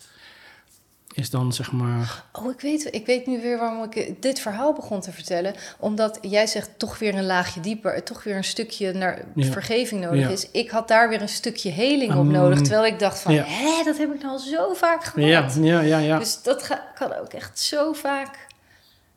is 1.14 1.30
dan 1.30 1.52
zeg 1.52 1.72
maar... 1.72 2.24
Oh, 2.32 2.50
ik 2.50 2.60
weet, 2.60 2.88
ik 2.94 3.06
weet 3.06 3.26
nu 3.26 3.40
weer 3.40 3.58
waarom 3.58 3.88
ik 3.90 4.22
dit 4.22 4.40
verhaal 4.40 4.72
begon 4.72 5.00
te 5.00 5.12
vertellen. 5.12 5.54
Omdat 5.78 6.18
jij 6.20 6.46
zegt 6.46 6.70
toch 6.76 6.98
weer 6.98 7.14
een 7.14 7.26
laagje 7.26 7.60
dieper, 7.60 8.02
toch 8.02 8.22
weer 8.24 8.36
een 8.36 8.44
stukje 8.44 8.92
naar 8.92 9.22
Ja. 9.34 9.50
vergeving 9.52 10.00
nodig 10.00 10.20
Ja. 10.20 10.28
is. 10.28 10.48
Ik 10.50 10.70
had 10.70 10.88
daar 10.88 11.08
weer 11.08 11.22
een 11.22 11.28
stukje 11.28 11.70
heling 11.70 12.14
op 12.14 12.24
nodig. 12.24 12.60
Terwijl 12.60 12.86
ik 12.86 12.98
dacht 12.98 13.18
van, 13.20 13.34
Ja. 13.34 13.44
hé, 13.46 13.82
dat 13.84 13.98
heb 13.98 14.14
ik 14.14 14.20
nou 14.22 14.32
al 14.32 14.38
zo 14.38 14.74
vaak 14.74 15.04
gehad. 15.04 15.28
Ja, 15.28 15.62
ja, 15.62 15.80
ja, 15.80 15.98
ja. 15.98 16.18
Dus 16.18 16.42
dat 16.42 16.62
ga- 16.62 16.90
kan 16.94 17.14
ook 17.14 17.32
echt 17.32 17.58
zo 17.58 17.92
vaak 17.92 18.46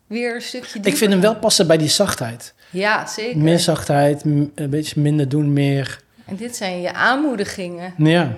weer 0.07 0.35
een 0.35 0.41
stukje 0.41 0.73
dieper. 0.73 0.91
ik 0.91 0.97
vind 0.97 1.11
hem 1.11 1.21
wel 1.21 1.35
passen 1.35 1.67
bij 1.67 1.77
die 1.77 1.87
zachtheid. 1.89 2.53
Ja, 2.69 3.07
zeker. 3.07 3.37
Meer 3.37 3.59
zachtheid, 3.59 4.23
een 4.23 4.69
beetje 4.69 5.01
minder 5.01 5.29
doen, 5.29 5.53
meer... 5.53 6.03
En 6.25 6.35
dit 6.35 6.55
zijn 6.55 6.81
je 6.81 6.93
aanmoedigingen. 6.93 7.93
Ja, 7.97 8.33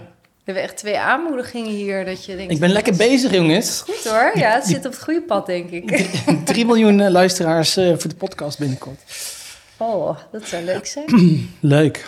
We 0.47 0.53
hebben 0.53 0.71
echt 0.71 0.77
twee 0.81 0.99
aanmoedigingen 0.99 1.69
hier. 1.71 2.05
Dat 2.05 2.25
je 2.25 2.35
denkt, 2.35 2.51
ik 2.51 2.59
ben 2.59 2.69
lekker 2.69 2.95
bezig, 2.95 3.31
jongens. 3.31 3.81
Goed 3.81 4.03
hoor, 4.11 4.31
ja, 4.35 4.51
het 4.53 4.65
zit 4.65 4.85
op 4.85 4.91
het 4.91 5.01
goede 5.03 5.21
pad, 5.21 5.45
denk 5.45 5.69
ik. 5.69 6.09
3 6.45 6.65
miljoen 6.65 6.99
eh, 6.99 7.09
luisteraars 7.09 7.77
eh, 7.77 7.87
voor 7.97 8.09
de 8.09 8.15
podcast 8.15 8.59
binnenkort. 8.59 8.99
Oh, 9.77 10.17
dat 10.31 10.43
zou 10.47 10.63
leuk 10.63 10.85
zijn. 10.85 11.05
Leuk. 11.59 12.05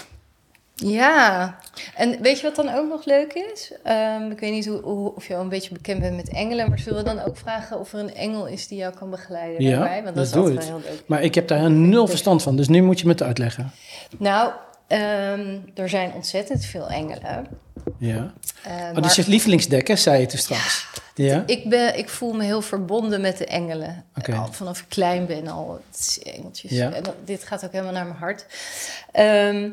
Ja, 0.76 1.58
en 1.96 2.22
weet 2.22 2.40
je 2.40 2.44
wat 2.48 2.56
dan 2.66 2.76
ook 2.76 2.90
nog 2.90 3.06
leuk 3.06 3.34
is? 3.34 3.72
Ehm, 3.84 4.32
ik 4.32 4.40
weet 4.40 4.52
niet 4.52 4.66
hoe, 4.66 4.82
hoe- 4.82 5.16
of 5.16 5.28
je 5.28 5.36
al 5.36 5.42
een 5.42 5.50
beetje 5.50 5.74
bekend 5.74 6.00
bent 6.00 6.16
met 6.16 6.30
engelen, 6.30 6.70
maar 6.70 6.80
zullen 6.80 7.04
we 7.04 7.16
dan 7.16 7.24
ook 7.26 7.38
vragen 7.38 7.80
of 7.80 7.94
er 7.94 8.00
een 8.00 8.16
engel 8.16 8.48
is 8.48 8.68
die 8.68 8.78
jou 8.78 8.94
kan 8.94 9.10
begeleiden 9.10 9.62
Ja, 9.64 9.72
daarbij? 9.78 10.04
Want 10.04 10.16
dat 10.16 10.16
dat 10.16 10.26
is 10.26 10.32
doe 10.32 10.46
het. 10.46 10.56
wel 10.70 10.80
heel 10.80 10.90
leuk. 10.92 11.04
Maar 11.06 11.24
ik 11.24 11.36
heb 11.36 11.48
daar 11.48 11.72
nul 11.72 12.08
verstand 12.08 12.44
van, 12.44 12.56
dus 12.56 12.68
nu 12.68 12.82
moet 12.82 13.00
je 13.00 13.06
me 13.06 13.12
het 13.12 13.24
uitleggen. 13.24 13.72
Nou, 14.18 14.52
ehm, 14.90 15.58
er 15.76 15.90
zijn 15.90 16.14
ontzettend 16.14 16.66
veel 16.66 16.88
engelen. 16.88 17.48
Ja. 17.98 18.34
Eh, 18.64 18.72
Oh, 18.74 18.92
maar 18.94 19.02
dus 19.02 19.16
je 19.16 19.24
lievelingsdek, 19.28 19.88
hè, 19.88 19.96
zei 19.96 20.20
je 20.22 20.26
toen 20.26 20.40
straks. 20.40 20.88
Ja? 21.16 21.44
ik, 21.46 21.70
ben, 21.70 21.98
ik 21.98 22.10
voel 22.10 22.34
me 22.34 22.44
heel 22.44 22.62
verbonden 22.62 23.22
met 23.22 23.38
de 23.38 23.46
engelen. 23.46 24.06
Al 24.36 24.48
vanaf 24.54 24.80
ik 24.80 24.86
klein 24.88 25.26
ben 25.26 25.48
al. 25.48 25.82
Het 25.92 26.00
is 26.00 26.20
engeltjes. 26.24 26.72
Ja. 26.72 26.92
En 26.92 27.04
dat- 27.04 27.16
dit 27.26 27.44
gaat 27.44 27.66
ook 27.66 27.72
helemaal 27.72 27.94
naar 27.94 28.06
mijn 28.06 28.18
hart. 28.18 28.46
Ehm, 29.12 29.70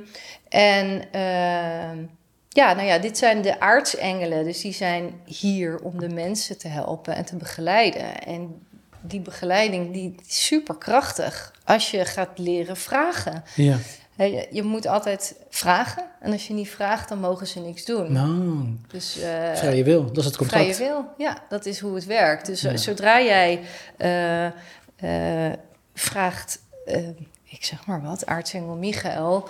en 0.48 1.02
ehm, 1.12 1.98
ja, 2.48 2.72
nou 2.72 2.86
ja, 2.86 2.98
dit 2.98 3.18
zijn 3.18 3.42
de 3.42 3.60
aartsengelen. 3.60 4.44
Dus 4.44 4.60
die 4.60 4.72
zijn 4.72 5.20
hier 5.24 5.78
om 5.78 5.98
de 5.98 6.08
mensen 6.08 6.58
te 6.58 6.68
helpen 6.68 7.14
en 7.16 7.24
te 7.24 7.36
begeleiden. 7.36 8.22
En 8.22 8.66
die 9.00 9.20
begeleiding 9.20 9.92
die 9.92 10.14
is 10.26 10.44
super 10.46 10.76
krachtig 10.76 11.52
als 11.64 11.90
je 11.90 12.04
gaat 12.04 12.38
leren 12.38 12.76
vragen. 12.76 13.44
Ja. 13.54 13.76
Je, 14.50 14.62
moet 14.62 14.86
altijd 14.86 15.34
vragen. 15.48 16.04
En 16.20 16.32
als 16.32 16.46
je 16.46 16.54
niet 16.54 16.68
vraagt, 16.70 17.08
dan 17.08 17.18
mogen 17.18 17.46
ze 17.46 17.60
niks 17.60 17.84
doen. 17.84 18.12
Nou, 18.12 18.76
Dus, 18.88 19.18
eh, 19.18 19.54
vrije 19.54 19.84
wil, 19.84 20.06
dat 20.06 20.16
is 20.16 20.24
het 20.24 20.36
contract. 20.36 20.64
Vrije 20.64 20.90
wil, 20.90 21.04
ja, 21.16 21.38
dat 21.48 21.66
is 21.66 21.80
hoe 21.80 21.94
het 21.94 22.04
werkt. 22.04 22.46
Dus 22.46 22.64
eh, 22.64 22.70
Ja. 22.70 22.76
zodra 22.76 23.20
jij 23.20 23.60
eh, 23.96 25.52
vraagt, 25.94 26.58
ik 27.44 27.64
zeg 27.64 27.86
maar 27.86 28.02
wat, 28.02 28.26
aartsengel 28.26 28.74
Michael, 28.74 29.48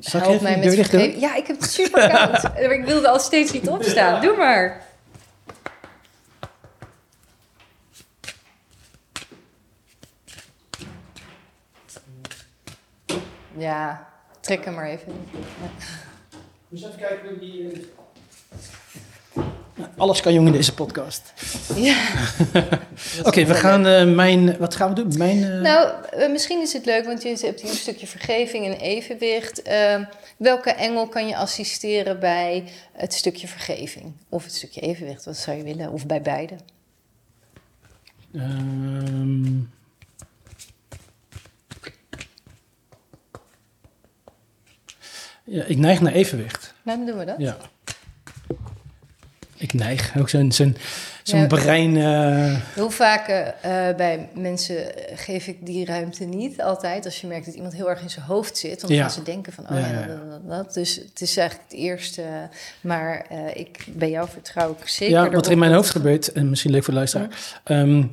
Zal 0.00 0.20
help 0.20 0.40
mij 0.40 0.58
met 0.58 0.74
vergeving. 0.74 1.20
Ja, 1.20 1.36
ik 1.36 1.46
heb 1.46 1.60
het 1.60 1.70
super 1.70 2.08
koud. 2.10 2.44
Ik 2.78 2.84
wilde 2.84 3.08
al 3.08 3.18
steeds 3.18 3.52
niet 3.52 3.68
opstaan. 3.68 4.20
Doe 4.20 4.36
maar. 4.36 4.86
Ja, 13.56 14.07
trek 14.48 14.64
hem 14.64 14.74
maar 14.74 14.88
even. 14.88 15.12
Dus 16.68 16.84
even 16.84 16.98
kijken 16.98 17.28
hoe 17.28 17.38
die... 17.38 17.86
Alles 19.96 20.20
kan 20.20 20.32
jong 20.32 20.46
in 20.46 20.52
deze 20.52 20.74
podcast. 20.74 21.32
Ja. 21.76 21.96
Oké, 23.28 23.44
we 23.44 23.54
gaan 23.54 23.86
eh, 23.86 24.14
mijn... 24.14 24.56
Wat 24.58 24.74
gaan 24.74 24.88
we 24.88 24.94
doen? 24.94 25.18
Mijn... 25.18 25.44
eh, 25.44 25.60
Nou, 25.60 26.04
eh, 26.10 26.30
misschien 26.30 26.60
is 26.60 26.72
het 26.72 26.84
leuk, 26.86 27.04
want 27.04 27.22
je 27.22 27.28
hebt 27.28 27.60
hier 27.60 27.70
een 27.70 27.76
stukje 27.76 28.06
vergeving 28.06 28.66
en 28.66 28.78
evenwicht. 28.80 29.62
Ehm, 29.62 30.04
welke 30.36 30.70
engel 30.70 31.08
kan 31.08 31.26
je 31.28 31.36
assisteren 31.36 32.20
bij 32.20 32.64
het 32.92 33.14
stukje 33.14 33.48
vergeving? 33.48 34.12
Of 34.28 34.44
het 34.44 34.54
stukje 34.54 34.80
evenwicht, 34.80 35.24
wat 35.24 35.36
zou 35.36 35.56
je 35.56 35.62
willen? 35.62 35.92
Of 35.92 36.06
bij 36.06 36.22
beide? 36.22 36.54
ehm, 38.34 39.60
ja, 45.48 45.64
ik 45.64 45.76
neig 45.76 46.00
naar 46.00 46.12
evenwicht. 46.12 46.74
Dan 46.82 47.06
doen 47.06 47.18
we 47.18 47.24
dat. 47.24 47.36
Ja. 47.38 47.56
Ik 49.56 49.72
neig. 49.72 50.12
Ook 50.18 50.28
zo'n 50.28 50.52
zo'n 50.52 50.76
zo'n 51.22 51.40
Ja. 51.40 51.46
brein... 51.46 51.96
eh, 51.96 52.56
Heel 52.74 52.90
vaak 52.90 53.28
eh, 53.28 53.88
eh, 53.88 53.96
bij 53.96 54.28
mensen 54.34 54.92
geef 55.14 55.46
ik 55.46 55.66
die 55.66 55.84
ruimte 55.84 56.24
niet 56.24 56.62
altijd. 56.62 57.04
Als 57.04 57.20
je 57.20 57.26
merkt 57.26 57.46
dat 57.46 57.54
iemand 57.54 57.74
heel 57.74 57.90
erg 57.90 58.00
in 58.02 58.10
zijn 58.10 58.24
hoofd 58.24 58.56
zit. 58.58 58.70
Want 58.74 58.86
dan 58.86 58.92
Ja. 58.96 59.00
gaan 59.02 59.10
ze 59.10 59.22
denken 59.22 59.52
van, 59.52 59.64
oh 59.70 59.78
Ja, 59.80 59.86
ja, 59.88 60.06
dat, 60.06 60.30
dat, 60.30 60.48
dat. 60.48 60.74
Dus 60.74 60.94
het 60.96 61.20
is 61.20 61.36
eigenlijk 61.36 61.70
het 61.70 61.78
eerste. 61.80 62.22
Maar 62.80 63.26
ik, 63.54 63.84
bij 63.88 64.10
jou 64.10 64.28
vertrouw 64.28 64.70
ik 64.80 64.88
zeker 64.88 65.14
ja, 65.14 65.30
wat 65.30 65.46
er 65.46 65.52
in 65.52 65.58
mijn 65.58 65.72
hoofd 65.72 65.90
gebeurt, 65.90 66.32
en 66.32 66.48
misschien 66.48 66.70
leuk 66.70 66.84
voor 66.84 66.92
de 66.92 66.98
luisteraar. 66.98 67.28
Ehm, 67.64 68.04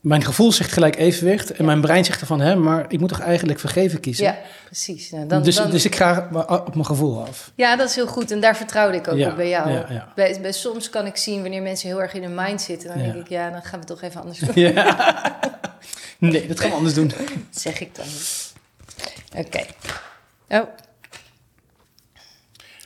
mijn 0.00 0.24
gevoel 0.24 0.52
zegt 0.52 0.72
gelijk 0.72 0.96
evenwicht. 0.96 1.50
En 1.52 1.64
mijn 1.64 1.80
brein 1.80 2.04
zegt 2.04 2.20
ervan, 2.20 2.40
hè, 2.40 2.56
maar 2.56 2.84
ik 2.88 3.00
moet 3.00 3.08
toch 3.08 3.20
eigenlijk 3.20 3.58
vergeven 3.60 4.00
kiezen? 4.00 4.24
Ja, 4.24 4.38
precies. 4.64 5.10
Nou, 5.10 5.26
dan, 5.26 5.42
dus, 5.42 5.56
dan, 5.56 5.70
dus 5.70 5.84
ik 5.84 5.96
ga 5.96 6.28
op 6.48 6.74
mijn 6.74 6.86
gevoel 6.86 7.20
af. 7.26 7.50
Ja, 7.54 7.76
dat 7.76 7.88
is 7.88 7.94
heel 7.94 8.06
goed. 8.06 8.30
En 8.30 8.40
daar 8.40 8.56
vertrouwde 8.56 8.96
ik 8.96 9.08
ook 9.08 9.16
Ja, 9.16 9.30
op 9.30 9.36
bij 9.36 9.48
jou. 9.48 9.70
ja, 9.70 9.86
ja. 9.90 10.12
Bij, 10.14 10.38
bij 10.42 10.52
soms 10.52 10.90
kan 10.90 11.06
ik 11.06 11.16
zien 11.16 11.40
wanneer 11.42 11.62
mensen 11.62 11.88
heel 11.88 12.02
erg 12.02 12.12
in 12.14 12.22
hun 12.22 12.34
mind 12.34 12.60
zitten. 12.62 12.88
Dan 12.88 12.98
Ja. 12.98 13.04
denk 13.12 13.24
ik, 13.24 13.28
ja, 13.28 13.50
dan 13.50 13.62
gaan 13.62 13.80
we 13.80 13.86
toch 13.86 14.02
even 14.02 14.20
anders 14.20 14.38
doen. 14.48 14.50
Ja. 14.54 14.96
Nee, 16.18 16.46
dat 16.46 16.60
gaan 16.60 16.70
we 16.70 16.76
anders 16.76 16.94
doen. 16.94 17.08
Dat 17.52 17.60
zeg 17.62 17.80
ik 17.80 17.94
dan. 17.94 18.06
Oké. 19.44 19.60
Oh. 20.48 20.68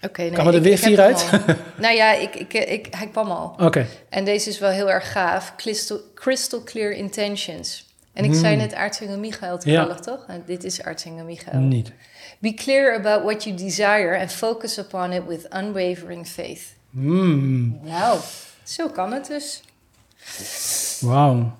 Oké, 0.02 0.20
nee, 0.22 0.30
Kwamen 0.30 0.52
er 0.52 0.58
ik- 0.58 0.64
weer 0.64 0.72
ik 0.72 0.78
vier 0.78 1.00
uit? 1.00 1.30
nou 1.84 1.94
ja, 1.94 2.12
ik, 2.12 2.34
ik, 2.34 2.52
ik, 2.54 2.86
hij 2.90 3.06
kwam 3.06 3.30
al. 3.30 3.54
Oké. 3.60 3.86
En 4.08 4.24
deze 4.24 4.48
is 4.48 4.58
wel 4.58 4.70
heel 4.70 4.90
erg 4.90 5.12
gaaf. 5.12 5.54
Crystal, 5.56 6.00
crystal 6.14 6.62
Clear 6.62 6.90
Intentions. 6.92 7.90
En 8.12 8.24
ik 8.24 8.34
zei 8.34 8.54
Hmm. 8.54 8.62
net 8.62 8.74
aartsengel 8.74 9.18
Michael 9.18 9.58
toevallig, 9.58 9.98
toch? 10.00 10.24
En 10.28 10.42
dit 10.46 10.64
is 10.64 10.82
aartsengel 10.82 11.24
Michael. 11.24 11.58
Niet. 11.60 11.92
Be 12.38 12.54
clear 12.54 12.96
about 12.98 13.22
what 13.22 13.44
you 13.44 13.56
desire 13.56 14.18
and 14.18 14.32
focus 14.32 14.78
upon 14.78 15.12
it 15.12 15.22
with 15.26 15.46
unwavering 15.56 16.26
faith. 16.26 16.60
Mm. 16.90 17.78
Nou, 17.82 18.18
zo 18.62 18.88
kan 18.88 19.12
het 19.12 19.26
dus. 19.26 19.62
Wauw. 21.00 21.58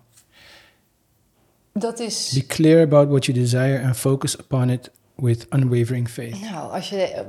Dat 1.73 2.01
is... 2.01 2.31
Be 2.35 2.47
clear 2.47 2.83
about 2.83 3.09
what 3.09 3.25
you 3.25 3.39
desire 3.39 3.83
and 3.85 3.97
focus 3.97 4.39
upon 4.39 4.71
it 4.71 4.91
with 5.15 5.47
unwavering 5.51 6.09
faith. 6.09 6.41
Nou, 6.41 6.73
als 6.73 6.89
je, 6.89 7.25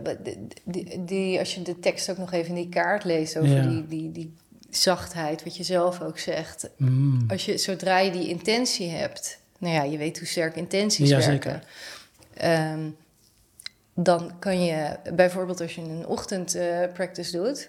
die, 0.64 1.06
die, 1.06 1.40
als 1.40 1.56
je 1.56 1.62
de 1.62 1.80
tekst 1.80 2.10
ook 2.10 2.18
nog 2.18 2.32
even 2.32 2.50
in 2.50 2.56
die 2.56 2.70
kaart 2.70 3.04
leest 3.04 3.38
over 3.38 3.70
die, 3.70 3.88
die, 3.88 4.12
die 4.12 4.34
zachtheid, 4.70 5.44
wat 5.44 5.58
je 5.58 5.64
zelf 5.64 6.02
ook 6.02 6.18
zegt. 6.18 6.70
Mm. 6.78 7.24
Als 7.28 7.46
je, 7.46 7.58
zodra 7.58 8.00
je 8.00 8.12
die 8.12 8.28
intentie 8.28 8.90
hebt, 8.90 9.40
nou 9.58 9.74
ja, 9.74 9.84
je 9.84 9.98
weet 9.98 10.18
hoe 10.18 10.28
sterk 10.28 10.56
intenties 10.56 11.10
Ja, 11.10 11.18
werken. 11.18 11.34
zeker. 11.34 11.64
Ehm, 12.34 12.90
dan 13.94 14.40
kan 14.40 14.64
je 14.64 14.98
bijvoorbeeld 15.16 15.62
als 15.62 15.76
je 15.76 15.82
een 15.82 16.08
ochtendpractice 16.08 17.38
doet, 17.38 17.68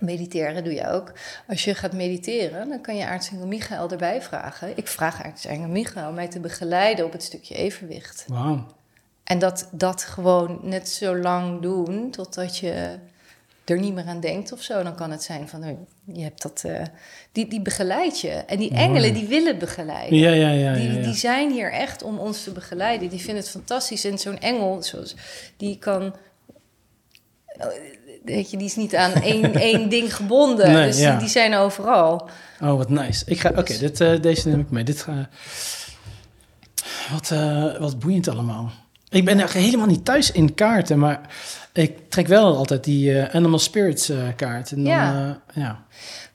mediteren 0.00 0.64
doe 0.64 0.74
je 0.74 0.88
ook. 0.88 1.12
Als 1.48 1.64
je 1.64 1.74
gaat 1.74 1.92
mediteren, 1.92 2.68
dan 2.68 2.80
kan 2.80 2.96
je 2.96 3.06
aartsengel 3.06 3.46
Michael 3.46 3.90
erbij 3.90 4.22
vragen. 4.22 4.76
Ik 4.76 4.88
vraag 4.88 5.22
aartsengel 5.22 5.68
Michael 5.68 6.12
mij 6.12 6.28
te 6.28 6.40
begeleiden 6.40 7.04
op 7.04 7.12
het 7.12 7.22
stukje 7.22 7.54
evenwicht. 7.54 8.24
Wauw. 8.28 8.66
En 9.24 9.38
dat, 9.38 9.68
dat 9.70 10.02
gewoon 10.02 10.58
net 10.62 10.88
zo 10.88 11.16
lang 11.16 11.62
doen 11.62 12.10
totdat 12.10 12.58
je 12.58 12.98
er 13.64 13.78
niet 13.78 13.94
meer 13.94 14.06
aan 14.06 14.20
denkt 14.20 14.52
of 14.52 14.62
zo. 14.62 14.82
Dan 14.82 14.94
kan 14.94 15.10
het 15.10 15.22
zijn 15.22 15.48
van, 15.48 15.64
oh, 15.64 15.78
je 16.12 16.22
hebt 16.22 16.42
dat, 16.42 16.62
eh, 16.66 16.82
die, 17.32 17.48
die 17.48 17.62
begeleid 17.62 18.20
je. 18.20 18.30
En 18.30 18.58
die 18.58 18.70
engelen, 18.70 19.14
die 19.14 19.26
willen 19.26 19.58
begeleiden. 19.58 20.18
Ja, 20.18 20.30
ja, 20.30 20.50
ja. 20.50 20.74
Die, 20.74 21.00
die 21.00 21.14
zijn 21.14 21.50
hier 21.50 21.72
echt 21.72 22.02
om 22.02 22.18
ons 22.18 22.42
te 22.42 22.50
begeleiden. 22.50 23.08
Die 23.08 23.18
vinden 23.20 23.42
het 23.42 23.50
fantastisch. 23.50 24.04
En 24.04 24.18
zo'n 24.18 24.38
engel, 24.38 24.82
zoals, 24.82 25.16
die 25.56 25.78
kan... 25.78 26.14
Weet 28.24 28.50
je, 28.50 28.56
die 28.56 28.66
is 28.66 28.76
niet 28.76 28.96
aan 28.96 29.12
één, 29.12 29.54
één 29.70 29.88
ding 29.88 30.16
gebonden. 30.16 30.72
Nee, 30.72 30.86
dus 30.86 30.96
die, 30.96 31.16
die 31.16 31.28
zijn 31.28 31.54
overal. 31.54 32.28
Oh, 32.60 32.76
wat 32.76 32.88
nice. 32.88 33.24
Ik 33.26 33.40
ga, 33.40 33.48
oké, 33.48 33.62
Dus- 33.62 33.78
dit, 33.78 34.00
eh, 34.00 34.20
deze 34.20 34.48
neem 34.48 34.60
ik 34.60 34.70
mee. 34.70 34.84
Dit 34.84 35.02
ga, 35.02 35.28
wat, 37.12 37.30
eh, 37.30 37.78
wat 37.78 37.98
boeiend 37.98 38.28
allemaal. 38.28 38.72
Ik 39.12 39.24
ben 39.24 39.38
eigenlijk 39.38 39.66
helemaal 39.66 39.86
niet 39.86 40.04
thuis 40.04 40.30
in 40.32 40.54
kaarten, 40.54 40.98
maar 40.98 41.20
ik 41.72 41.98
trek 42.08 42.26
wel 42.26 42.56
altijd 42.56 42.84
die 42.84 43.18
eh, 43.20 43.34
Animal 43.34 43.58
Spirits 43.58 44.08
eh, 44.08 44.18
kaart. 44.36 44.70
En 44.70 44.76
dan, 44.76 44.92
Ja. 44.92 45.36
eh, 45.54 45.62
ja. 45.62 45.84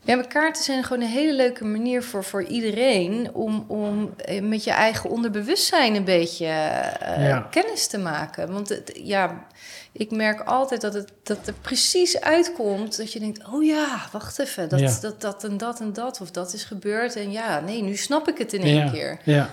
Ja, 0.04 0.16
maar 0.16 0.28
kaarten 0.28 0.64
zijn 0.64 0.84
gewoon 0.84 1.04
een 1.04 1.10
hele 1.10 1.34
leuke 1.36 1.66
manier 1.66 2.04
voor, 2.04 2.24
voor 2.24 2.44
iedereen 2.44 3.34
om, 3.34 3.66
om 3.68 4.14
met 4.42 4.64
je 4.64 4.72
eigen 4.72 5.10
onderbewustzijn 5.10 5.96
een 5.96 6.04
beetje 6.04 6.46
Ja. 6.46 7.48
kennis 7.52 7.88
te 7.88 7.98
maken. 7.98 8.52
Want 8.54 8.70
het, 8.70 9.00
ja, 9.04 9.46
ik 9.92 10.12
merk 10.12 10.40
altijd 10.42 10.82
dat 10.82 10.94
het 10.94 11.12
dat 11.24 11.38
er 11.48 11.54
precies 11.62 12.20
uitkomt 12.22 12.98
dat 12.98 13.14
je 13.14 13.20
denkt: 13.20 13.48
oh 13.54 13.64
ja, 13.64 14.00
wacht 14.12 14.40
even, 14.40 14.70
dat, 14.70 14.80
Ja. 14.80 14.98
dat, 15.02 15.22
dat 15.22 15.44
en 15.44 15.58
dat 15.58 15.80
en 15.80 15.94
dat, 15.94 16.22
of 16.22 16.32
dat 16.32 16.54
is 16.54 16.64
gebeurd. 16.64 17.16
En 17.16 17.32
ja, 17.32 17.60
nee, 17.60 17.82
nu 17.84 17.96
snap 17.96 18.28
ik 18.28 18.38
het 18.38 18.54
in 18.54 18.62
één 18.62 18.76
ja. 18.86 18.90
keer. 18.92 19.18
Ja. 19.24 19.50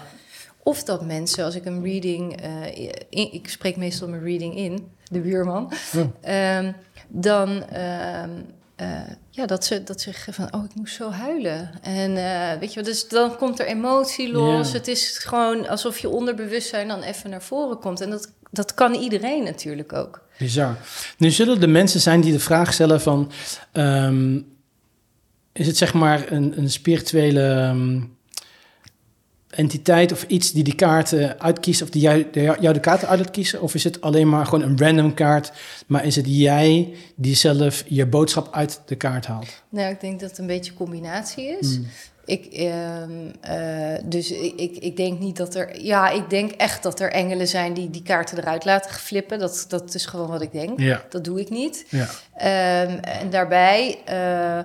Of 0.66 0.82
dat 0.82 1.04
mensen, 1.06 1.44
als 1.44 1.54
ik 1.54 1.64
een 1.64 1.82
reading, 1.82 2.40
eh, 2.40 2.76
in- 3.08 3.32
ik 3.32 3.48
spreek 3.48 3.76
meestal 3.76 4.08
mijn 4.08 4.22
reading 4.22 4.56
in, 4.56 4.88
de 5.04 5.20
buurman, 5.20 5.72
Oh. 5.96 6.02
Ehm, 6.20 6.72
dan 7.08 7.64
ehm, 7.68 8.30
eh, 8.76 8.88
ja, 9.30 9.46
dat 9.46 9.64
ze, 9.64 9.82
dat 9.84 10.00
ze 10.00 10.10
zeggen 10.10 10.34
van, 10.34 10.54
oh, 10.54 10.64
ik 10.64 10.74
moest 10.74 10.94
zo 10.94 11.10
huilen. 11.10 11.70
En 11.82 12.16
eh, 12.16 12.58
weet 12.60 12.72
je 12.74 12.82
dus 12.82 13.08
dan 13.08 13.36
komt 13.36 13.60
er 13.60 13.66
emotie 13.66 14.32
los. 14.32 14.70
Ja. 14.70 14.76
Het 14.78 14.88
is 14.88 15.18
gewoon 15.18 15.68
alsof 15.68 15.98
je 15.98 16.08
onderbewustzijn 16.08 16.88
dan 16.88 17.02
even 17.02 17.30
naar 17.30 17.42
voren 17.42 17.78
komt. 17.78 18.00
En 18.00 18.10
dat, 18.10 18.32
dat 18.50 18.74
kan 18.74 18.94
iedereen 18.94 19.44
natuurlijk 19.44 19.92
ook. 19.92 20.22
Bizar. 20.38 20.76
Nu 21.18 21.30
zullen 21.30 21.62
er 21.62 21.68
mensen 21.68 22.00
zijn 22.00 22.20
die 22.20 22.32
de 22.32 22.40
vraag 22.40 22.72
stellen 22.72 23.00
van... 23.00 23.30
ehm, 23.72 24.38
is 25.52 25.66
het 25.66 25.76
zeg 25.76 25.94
maar 25.94 26.32
een, 26.32 26.58
een 26.58 26.70
spirituele 26.70 27.74
entiteit 29.54 30.12
of 30.12 30.24
iets 30.26 30.52
die 30.52 30.64
die 30.64 30.74
kaarten 30.74 31.40
uitkiest... 31.40 31.82
of 31.82 31.90
die 31.90 32.02
jou 32.02 32.26
de, 32.32 32.40
jou 32.60 32.72
de 32.72 32.80
kaarten 32.80 33.08
uit 33.08 33.18
laat 33.18 33.30
kiezen? 33.30 33.62
Of 33.62 33.74
is 33.74 33.84
het 33.84 34.00
alleen 34.00 34.28
maar 34.28 34.46
gewoon 34.46 34.68
een 34.68 34.78
random 34.78 35.14
kaart... 35.14 35.52
maar 35.86 36.04
is 36.04 36.16
het 36.16 36.26
jij 36.28 36.94
die 37.14 37.36
zelf 37.36 37.84
je 37.86 38.06
boodschap 38.06 38.48
uit 38.54 38.80
de 38.86 38.96
kaart 38.96 39.26
haalt? 39.26 39.62
Nou, 39.68 39.92
ik 39.92 40.00
denk 40.00 40.20
dat 40.20 40.30
het 40.30 40.38
een 40.38 40.46
beetje 40.46 40.70
een 40.70 40.76
combinatie 40.76 41.58
is. 41.60 41.74
Hmm. 41.74 41.86
Ik, 42.26 42.46
ehm, 42.46 43.10
eh, 43.40 44.02
dus 44.04 44.30
ik, 44.30 44.52
ik, 44.56 44.76
ik 44.76 44.96
denk 44.96 45.18
niet 45.18 45.36
dat 45.36 45.54
er... 45.54 45.82
Ja, 45.82 46.10
ik 46.10 46.30
denk 46.30 46.50
echt 46.50 46.82
dat 46.82 47.00
er 47.00 47.12
engelen 47.12 47.48
zijn 47.48 47.74
die 47.74 47.90
die 47.90 48.02
kaarten 48.02 48.38
eruit 48.38 48.64
laten 48.64 48.90
flippen. 48.90 49.38
Dat, 49.38 49.64
dat 49.68 49.94
is 49.94 50.06
gewoon 50.06 50.28
wat 50.28 50.42
ik 50.42 50.52
denk. 50.52 50.80
Ja, 50.80 51.04
Dat 51.08 51.24
doe 51.24 51.40
ik 51.40 51.50
niet. 51.50 51.84
ja, 51.88 52.08
Ehm, 52.34 52.98
en 52.98 53.30
daarbij 53.30 53.98
eh, 54.04 54.58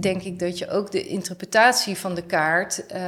denk 0.00 0.22
ik 0.22 0.38
dat 0.38 0.58
je 0.58 0.68
ook 0.68 0.90
de 0.90 1.06
interpretatie 1.06 1.96
van 1.96 2.14
de 2.14 2.22
kaart 2.22 2.86
eh, 2.86 3.02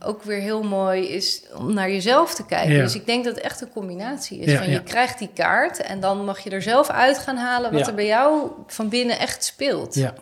ook 0.00 0.22
weer 0.22 0.40
heel 0.40 0.62
mooi 0.62 1.08
is 1.08 1.42
om 1.54 1.74
naar 1.74 1.90
jezelf 1.90 2.34
te 2.34 2.46
kijken. 2.46 2.74
Ja. 2.74 2.82
Dus 2.82 2.94
ik 2.94 3.06
denk 3.06 3.24
dat 3.24 3.34
het 3.34 3.44
echt 3.44 3.60
een 3.60 3.70
combinatie 3.72 4.38
is. 4.38 4.52
Ja, 4.52 4.58
van 4.58 4.66
ja. 4.66 4.72
je 4.72 4.82
krijgt 4.82 5.18
die 5.18 5.30
kaart 5.34 5.80
en 5.82 6.00
dan 6.00 6.24
mag 6.24 6.38
je 6.40 6.50
er 6.50 6.62
zelf 6.62 6.88
uit 6.90 7.18
gaan 7.18 7.36
halen 7.36 7.72
wat 7.72 7.86
er 7.86 7.94
bij 7.94 8.06
jou 8.06 8.50
van 8.66 8.88
binnen 8.88 9.18
echt 9.18 9.44
speelt. 9.44 9.94
ja. 9.94 10.14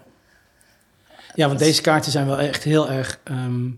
Ja, 1.35 1.47
want 1.47 1.59
deze 1.59 1.83
kaarten 1.83 2.13
zijn 2.13 2.27
wel 2.27 2.39
echt 2.39 2.63
heel 2.65 2.91
erg 2.91 3.21
ehm, 3.25 3.71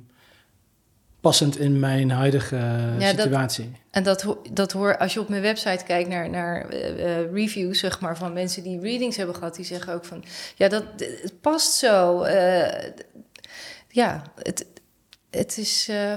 passend 1.21 1.59
in 1.59 1.81
mijn 1.81 2.11
huidige 2.11 2.57
eh, 2.57 3.01
dat- 3.17 3.21
situatie. 3.21 3.73
En 3.91 4.03
dat, 4.03 4.23
ho- 4.23 4.43
dat 4.53 4.73
hoor, 4.73 4.99
als 4.99 5.15
je 5.15 5.21
op 5.21 5.29
mijn 5.29 5.43
website 5.43 5.85
kijkt 5.85 6.09
naar, 6.09 6.31
naar 6.31 6.69
eh, 6.69 7.19
eh, 7.21 7.33
reviews, 7.33 7.79
zeg 7.79 8.01
maar, 8.01 8.17
van 8.17 8.33
mensen 8.33 8.63
die 8.63 8.81
readings 8.81 9.17
hebben 9.17 9.35
gehad, 9.35 9.55
die 9.57 9.65
zeggen 9.65 9.93
ook 9.95 10.05
van, 10.05 10.25
ja, 10.57 10.69
dat 10.69 10.85
het 10.99 11.41
past 11.41 11.73
zo. 11.73 12.27
ja, 13.89 14.23
het, 14.43 14.67
het 15.37 15.59
is. 15.59 15.87
eh, 15.91 16.13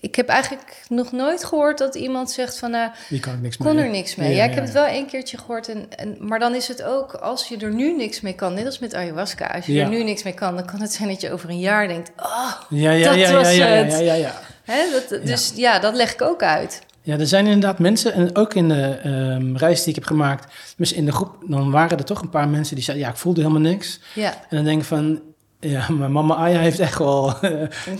ik 0.00 0.14
heb 0.14 0.28
eigenlijk 0.28 0.82
nog 0.88 1.12
nooit 1.12 1.44
gehoord 1.44 1.78
dat 1.78 1.94
iemand 1.94 2.30
zegt 2.30 2.58
van, 2.58 2.70
nou, 2.70 2.90
Hier 3.08 3.20
kan 3.20 3.34
ik 3.34 3.40
niks 3.40 3.56
mee. 3.56 3.68
kon 3.68 3.78
er 3.82 3.90
niks 3.90 4.14
mee. 4.16 4.30
Ja, 4.30 4.36
Ja, 4.36 4.42
ik 4.44 4.48
heb 4.50 4.58
ja. 4.58 4.64
het 4.64 4.72
wel 4.72 4.84
één 4.86 5.06
keertje 5.06 5.38
gehoord. 5.38 5.68
En, 5.68 5.86
en, 5.96 6.16
maar 6.20 6.38
dan 6.38 6.54
is 6.54 6.68
het 6.68 6.82
ook, 6.82 7.12
als 7.14 7.48
je 7.48 7.56
er 7.56 7.74
nu 7.74 7.96
niks 7.96 8.20
mee 8.20 8.32
kan, 8.34 8.54
net 8.54 8.66
als 8.66 8.78
met 8.78 8.94
ayahuasca, 8.94 9.46
als 9.46 9.66
je 9.66 9.80
er 9.80 9.88
nu 9.88 10.02
niks 10.04 10.22
mee 10.22 10.34
kan, 10.34 10.54
dan 10.56 10.64
kan 10.66 10.80
het 10.80 10.92
zijn 10.92 11.08
dat 11.08 11.20
je 11.20 11.32
over 11.32 11.48
een 11.50 11.58
jaar 11.60 11.88
denkt, 11.88 12.10
oh, 12.16 12.52
Ja, 12.68 12.90
ja, 12.90 13.08
Dat 13.08 13.18
ja, 13.18 13.28
ja, 13.28 13.34
was 13.34 13.54
ja, 13.56 13.66
ja, 13.66 13.74
het. 13.84 13.92
ja, 13.92 13.98
ja, 13.98 14.14
ja. 14.14 14.40
hè, 14.64 14.82
dat, 14.92 15.26
dus 15.26 15.52
ja, 15.56 15.78
dat 15.78 15.94
leg 15.94 16.12
ik 16.12 16.22
ook 16.22 16.42
uit. 16.42 16.80
Ja, 17.02 17.18
er 17.18 17.26
zijn 17.26 17.44
inderdaad 17.46 17.78
mensen, 17.78 18.12
en 18.12 18.36
ook 18.36 18.54
in 18.54 18.68
de 18.68 18.98
ehm, 19.02 19.56
reis 19.56 19.78
die 19.78 19.88
ik 19.88 19.94
heb 19.94 20.04
gemaakt, 20.04 20.52
dus 20.76 20.92
in 20.92 21.04
de 21.04 21.12
groep, 21.12 21.36
dan 21.46 21.70
waren 21.70 21.98
er 21.98 22.04
toch 22.04 22.20
een 22.20 22.30
paar 22.30 22.48
mensen 22.48 22.74
die 22.74 22.84
zeiden, 22.84 23.06
ja, 23.06 23.12
ik 23.12 23.18
voelde 23.18 23.40
helemaal 23.40 23.62
niks. 23.62 24.00
Ja. 24.14 24.30
En 24.48 24.56
dan 24.56 24.64
denk 24.64 24.80
ik 24.80 24.86
van, 24.86 25.20
ja, 25.60 25.88
maar 25.90 26.10
mama 26.10 26.34
Aya 26.34 26.58
heeft 26.58 26.78
echt 26.78 26.98
wel 26.98 27.40
eh, 27.40 27.52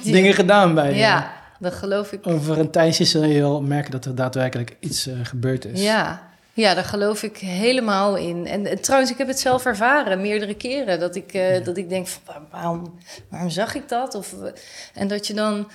dingen 0.02 0.34
gedaan 0.34 0.74
bij 0.74 0.90
je. 0.90 0.96
Ja, 0.96 1.32
dat 1.58 1.74
geloof 1.74 2.12
ik. 2.12 2.26
Over 2.26 2.58
een 2.58 2.70
tijdje 2.70 3.04
zul 3.04 3.24
je 3.24 3.40
wel 3.40 3.62
merken 3.62 3.90
dat 3.90 4.04
er 4.04 4.14
daadwerkelijk 4.14 4.76
iets 4.80 5.06
eh, 5.06 5.14
gebeurd 5.22 5.64
is. 5.64 5.82
Ja. 5.82 6.22
ja, 6.52 6.74
daar 6.74 6.84
geloof 6.84 7.22
ik 7.22 7.36
helemaal 7.36 8.16
in. 8.16 8.46
En, 8.46 8.66
en 8.66 8.80
trouwens, 8.80 9.10
ik 9.10 9.18
heb 9.18 9.28
het 9.28 9.40
zelf 9.40 9.64
ervaren 9.64 10.20
meerdere 10.20 10.54
keren. 10.54 11.00
Dat 11.00 11.16
ik, 11.16 11.32
eh, 11.32 11.64
dat 11.64 11.76
ik 11.76 11.88
denk, 11.88 12.06
van, 12.06 12.46
waarom, 12.50 12.98
waarom 13.30 13.50
zag 13.50 13.74
ik 13.74 13.88
dat? 13.88 14.14
Of, 14.14 14.32
eh, 14.32 14.50
en 14.94 15.08
dat 15.08 15.26
je 15.26 15.34
dan 15.34 15.70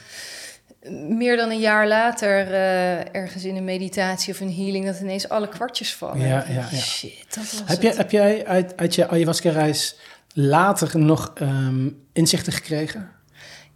meer 1.10 1.38
dan 1.38 1.49
een 1.49 1.60
jaar 1.60 1.88
later 1.88 2.53
eh, 2.53 3.15
ergens 3.15 3.43
in 3.43 3.55
een 3.55 3.64
meditatie 3.64 4.34
of 4.34 4.39
een 4.39 4.53
healing... 4.53 4.85
dat 4.85 4.99
ineens 4.99 5.30
alle 5.30 5.49
kwartjes 5.49 5.93
vallen. 5.93 6.27
Ja, 6.27 6.45
ja, 6.47 6.68
ja. 6.72 6.77
Shit, 6.77 7.35
dat 7.35 7.43
was 7.43 7.60
Heb, 7.65 7.68
het. 7.68 7.81
jij, 7.81 7.93
heb 7.95 8.11
jij 8.11 8.45
uit, 8.45 8.77
uit 8.77 8.95
je 8.95 9.07
ayahuasca-reis 9.07 9.95
later 10.34 10.99
nog 10.99 11.31
ehm, 11.35 11.89
inzichten 12.14 12.53
gekregen? 12.53 13.10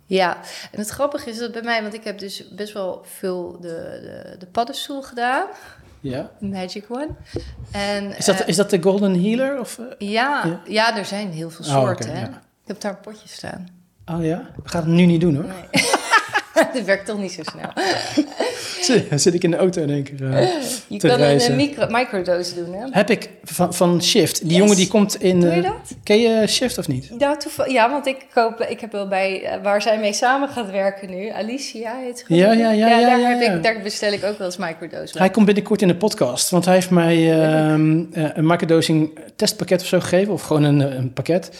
Ja, 0.05 0.37
en 0.71 0.79
het 0.79 0.89
grappige 0.89 1.29
is 1.29 1.37
dat 1.37 1.51
bij 1.51 1.61
mij... 1.61 1.81
want 1.81 1.93
ik 1.93 2.03
heb 2.03 2.19
dus 2.19 2.49
best 2.49 2.73
wel 2.73 3.01
veel 3.05 3.57
de, 3.61 3.67
de, 4.01 4.35
de 4.39 4.45
paddenstoel 4.45 5.01
gedaan. 5.01 5.45
Ja. 5.99 6.31
Magic 6.39 6.85
One. 6.89 7.09
En, 7.71 8.17
Is 8.17 8.25
dat, 8.25 8.39
eh, 8.39 8.47
is 8.47 8.55
dat 8.55 8.69
de 8.69 8.81
Golden 8.81 9.23
Healer? 9.23 9.59
Of, 9.59 9.79
eh? 9.79 9.85
Ja, 10.09 10.45
Ja? 10.45 10.61
ja. 10.67 10.97
er 10.97 11.05
zijn 11.05 11.31
heel 11.31 11.49
veel 11.49 11.65
Oh, 11.65 11.71
soorten. 11.71 12.09
hè? 12.15 12.19
ja. 12.21 12.27
Ik 12.61 12.67
heb 12.67 12.81
daar 12.81 12.91
een 12.91 12.99
potje 12.99 13.27
staan. 13.27 13.67
Oh 14.05 14.23
ja? 14.23 14.49
We 14.63 14.69
gaan 14.69 14.81
het 14.83 14.91
nu 14.91 15.05
niet 15.05 15.21
doen 15.21 15.35
hoor. 15.35 15.43
Nee. 15.45 15.83
dat 16.73 16.83
werkt 16.85 17.05
toch 17.05 17.17
niet 17.17 17.31
zo 17.31 17.41
snel. 17.43 17.71
Zit, 18.81 19.21
zit 19.21 19.33
ik 19.33 19.43
in 19.43 19.51
de 19.51 19.57
auto 19.57 19.81
in 19.81 19.89
één 19.89 20.03
keer. 20.03 20.33
eh. 20.33 20.47
Je 20.87 20.97
Te 20.97 21.07
kan 21.07 21.17
reizen. 21.17 21.51
een 21.51 21.57
micro, 21.57 21.87
microdose 21.89 22.55
doen, 22.55 22.73
hè? 22.73 22.85
Heb 22.91 23.09
ik 23.09 23.29
van, 23.43 23.73
van 23.73 24.03
Shift. 24.03 24.39
Die 24.39 24.49
Yes. 24.49 24.57
jongen 24.57 24.75
die 24.75 24.87
komt 24.87 25.21
in... 25.21 25.39
Doe 25.39 25.49
je 25.49 25.55
eh, 25.55 25.63
dat? 25.63 25.95
ken 26.03 26.19
je 26.19 26.47
Shift 26.47 26.77
of 26.77 26.87
niet? 26.87 27.09
Nou, 27.19 27.37
ja, 27.67 27.89
want 27.89 28.05
ik, 28.07 28.25
koop, 28.33 28.61
ik 28.61 28.79
heb 28.79 28.91
wel 28.91 29.07
bij 29.07 29.43
eh, 29.43 29.63
waar 29.63 29.81
zij 29.81 29.99
mee 29.99 30.13
samen 30.13 30.49
gaat 30.49 30.71
werken 30.71 31.09
nu. 31.09 31.29
Alicia 31.29 31.95
heet 32.03 32.23
ze. 32.27 32.35
Ja, 32.35 32.51
ik. 32.51 32.59
ja, 32.59 32.71
ja, 32.71 32.87
ja, 32.87 32.99
daar, 32.99 33.19
ja, 33.19 33.29
heb 33.29 33.41
ja. 33.41 33.51
Ik, 33.53 33.63
daar 33.63 33.79
bestel 33.83 34.11
ik 34.11 34.23
ook 34.23 34.37
wel 34.37 34.47
eens 34.47 34.57
microdose. 34.57 35.17
Hij 35.17 35.29
komt 35.29 35.45
binnenkort 35.45 35.81
in 35.81 35.87
de 35.87 35.95
podcast. 35.95 36.49
Want 36.49 36.65
hij 36.65 36.73
heeft 36.73 36.89
mij 36.89 37.41
ehm, 37.41 38.03
eh, 38.11 38.23
een 38.33 38.45
microdosing 38.47 39.19
testpakket 39.35 39.81
of 39.81 39.87
zo 39.87 39.99
gegeven. 39.99 40.33
Of 40.33 40.41
gewoon 40.41 40.63
een, 40.63 40.81
eh, 40.81 40.95
een 40.95 41.13
pakket. 41.13 41.51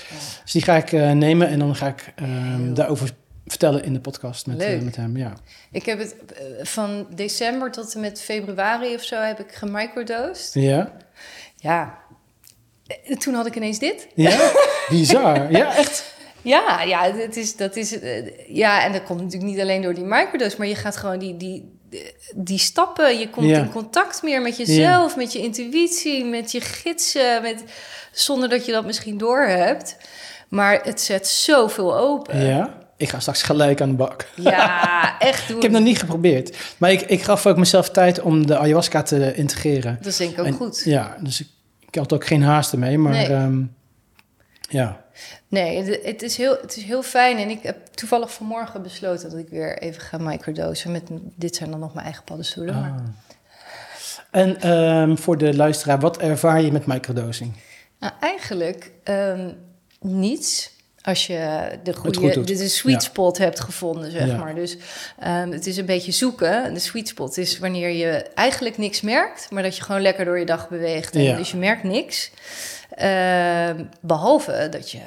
Dus 0.43 0.51
die 0.51 0.61
ga 0.61 0.75
ik 0.75 0.91
eh, 0.91 1.11
nemen 1.11 1.47
en 1.47 1.59
dan 1.59 1.75
ga 1.75 1.87
ik 1.87 2.13
ehm, 2.15 2.73
daarover 2.73 3.09
vertellen 3.47 3.83
in 3.83 3.93
de 3.93 3.99
podcast 3.99 4.45
met, 4.47 4.59
eh, 4.61 4.79
met 4.79 4.95
hem. 4.95 5.17
Ja. 5.17 5.33
Ik 5.71 5.85
heb 5.85 5.99
het 5.99 6.15
eh, 6.25 6.43
van 6.65 7.07
december 7.15 7.71
tot 7.71 7.93
en 7.93 7.99
met 8.01 8.21
februari 8.21 8.95
of 8.95 9.03
zo 9.03 9.15
heb 9.15 9.39
ik 9.39 9.51
gemicrodosed. 9.51 10.53
Ja? 10.53 10.91
Ja. 11.55 11.97
Eh, 12.87 13.17
Toen 13.17 13.33
had 13.33 13.45
ik 13.45 13.55
ineens 13.55 13.79
dit. 13.79 14.07
Ja? 14.15 14.51
Bizar. 14.89 15.51
Ja, 15.51 15.75
echt. 15.75 16.15
Ja, 16.41 16.81
ja, 16.81 17.11
het 17.13 17.37
is, 17.37 17.55
dat 17.55 17.75
is, 17.75 17.97
ja, 18.47 18.83
en 18.83 18.91
dat 18.91 19.03
komt 19.03 19.21
natuurlijk 19.21 19.51
niet 19.51 19.59
alleen 19.61 19.81
door 19.81 19.93
die 19.93 20.03
microdose, 20.03 20.55
maar 20.57 20.67
je 20.67 20.75
gaat 20.75 20.97
gewoon 20.97 21.19
die, 21.19 21.37
die, 21.37 21.77
die 22.35 22.57
stappen, 22.59 23.19
je 23.19 23.29
komt 23.29 23.47
Ja. 23.49 23.57
in 23.59 23.71
contact 23.71 24.23
meer 24.23 24.41
met 24.41 24.57
jezelf, 24.57 25.15
met 25.15 25.33
je 25.33 25.39
intuïtie, 25.39 26.25
met 26.25 26.51
je 26.51 26.61
gidsen, 26.61 27.41
met, 27.41 27.63
zonder 28.11 28.49
dat 28.49 28.65
je 28.65 28.71
dat 28.71 28.85
misschien 28.85 29.17
doorhebt. 29.17 29.97
Maar 30.49 30.83
het 30.83 31.01
zet 31.01 31.27
zoveel 31.27 31.97
open. 31.97 32.45
Ja. 32.45 32.77
Ik 32.97 33.09
ga 33.09 33.19
straks 33.19 33.41
gelijk 33.43 33.81
aan 33.81 33.89
de 33.89 33.95
bak. 33.95 34.27
Ja, 34.35 34.89
echt 35.19 35.47
doen. 35.47 35.55
Ik 35.57 35.61
heb 35.63 35.71
nog 35.71 35.81
niet 35.81 35.99
geprobeerd. 35.99 36.57
Maar 36.77 36.91
ik, 36.91 37.01
ik 37.01 37.21
gaf 37.23 37.45
ook 37.45 37.57
mezelf 37.57 37.89
tijd 37.89 38.21
om 38.21 38.45
de 38.47 38.57
ayahuasca 38.57 39.01
te 39.03 39.33
integreren. 39.35 39.95
Dat 39.97 40.05
is 40.05 40.17
denk 40.17 40.31
ik 40.31 40.39
ook 40.39 40.45
En- 40.45 40.53
goed. 40.53 40.81
Ja, 40.85 41.17
dus 41.19 41.39
ik, 41.41 41.47
ik 41.89 41.95
had 41.95 42.13
ook 42.13 42.25
geen 42.25 42.43
haast 42.43 42.71
ermee. 42.71 42.97
Maar 42.97 43.11
Nee. 43.11 43.27
ehm, 43.27 43.63
ja. 44.69 45.05
Nee, 45.47 45.83
het- 46.03 46.21
is, 46.21 46.37
heel, 46.37 46.57
het 46.61 46.77
is 46.77 46.83
heel 46.83 47.03
fijn. 47.03 47.37
En 47.37 47.49
ik 47.49 47.63
heb 47.63 47.85
toevallig 47.85 48.33
vanmorgen 48.33 48.81
besloten 48.83 49.29
dat 49.29 49.39
ik 49.39 49.49
weer 49.49 49.77
even 49.77 50.01
ga 50.01 50.17
microdosen. 50.17 50.91
Met, 50.91 51.03
dit 51.35 51.55
zijn 51.55 51.69
dan 51.71 51.79
nog 51.79 51.93
mijn 51.93 52.05
eigen 52.05 52.23
paddenstoelen. 52.23 52.75
Maar, 52.79 52.89
Ah. 52.91 53.05
En 54.31 54.61
ehm, 54.61 55.15
voor 55.15 55.37
de 55.37 55.55
luisteraar, 55.55 55.99
wat 55.99 56.17
ervaar 56.17 56.61
je 56.61 56.71
met 56.71 56.85
microdosing? 56.85 57.53
nou, 57.99 58.13
eigenlijk 58.19 58.91
ehm, 59.03 59.51
niets. 60.01 60.75
Als 61.07 61.27
je 61.27 61.69
de 61.83 61.93
goed 61.93 62.17
goede, 62.17 62.43
de, 62.43 62.55
de 62.55 62.67
sweet 62.67 62.93
Ja. 62.93 62.99
spot 62.99 63.37
hebt 63.37 63.59
gevonden, 63.59 64.11
zeg 64.11 64.25
Ja. 64.27 64.37
maar. 64.37 64.55
Dus 64.55 64.77
ehm, 65.19 65.51
het 65.51 65.67
is 65.67 65.77
een 65.77 65.85
beetje 65.85 66.11
zoeken. 66.11 66.73
De 66.73 66.79
sweet 66.79 67.07
spot 67.07 67.37
is 67.37 67.59
wanneer 67.59 67.89
je 67.89 68.09
eigenlijk 68.35 68.77
niks 68.77 69.01
merkt, 69.01 69.47
maar 69.51 69.63
dat 69.63 69.77
je 69.77 69.83
gewoon 69.83 70.01
lekker 70.01 70.25
door 70.25 70.39
je 70.39 70.45
dag 70.45 70.69
beweegt. 70.69 71.15
En 71.15 71.21
Ja. 71.23 71.37
Dus 71.37 71.51
je 71.51 71.57
merkt 71.57 71.83
niks. 71.83 72.31
Ehm, 72.95 73.83
behalve 74.01 74.67
dat 74.71 74.91
je 74.91 74.99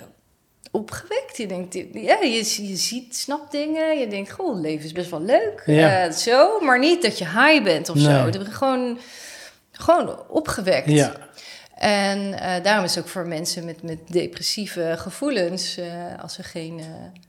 opgewekt. 0.71 1.37
Je 1.37 1.47
denkt, 1.47 1.75
ja, 1.93 2.19
je, 2.23 2.67
je 2.69 2.77
ziet, 2.77 3.17
snapt 3.17 3.53
dingen. 3.53 3.99
Je 3.99 4.07
denkt, 4.09 4.31
goh, 4.31 4.53
het 4.55 4.63
leven 4.63 4.85
is 4.85 4.93
best 4.93 5.11
wel 5.11 5.23
leuk. 5.23 5.63
Ja. 5.67 6.05
Eh, 6.07 6.13
zo, 6.13 6.61
maar 6.61 6.79
niet 6.79 7.03
dat 7.03 7.19
je 7.19 7.25
high 7.25 7.63
bent 7.65 7.89
of 7.89 7.99
zo. 7.99 8.11
Nee. 8.23 8.31
Dat 8.31 8.47
je 8.47 8.53
Gewoon, 8.53 8.99
gewoon 9.73 10.29
opgewekt. 10.29 10.91
Ja, 10.91 11.13
En 11.81 12.39
eh, 12.41 12.63
daarom 12.65 12.85
is 12.85 12.95
het 12.95 13.05
ook 13.05 13.11
voor 13.11 13.27
mensen 13.27 13.65
met, 13.65 13.83
met 13.83 13.99
depressieve 14.09 14.95
gevoelens, 14.99 15.77
eh, 15.77 15.87
als 16.23 16.35
ze 16.35 16.43
geen 16.43 16.79
eh, 16.79 16.85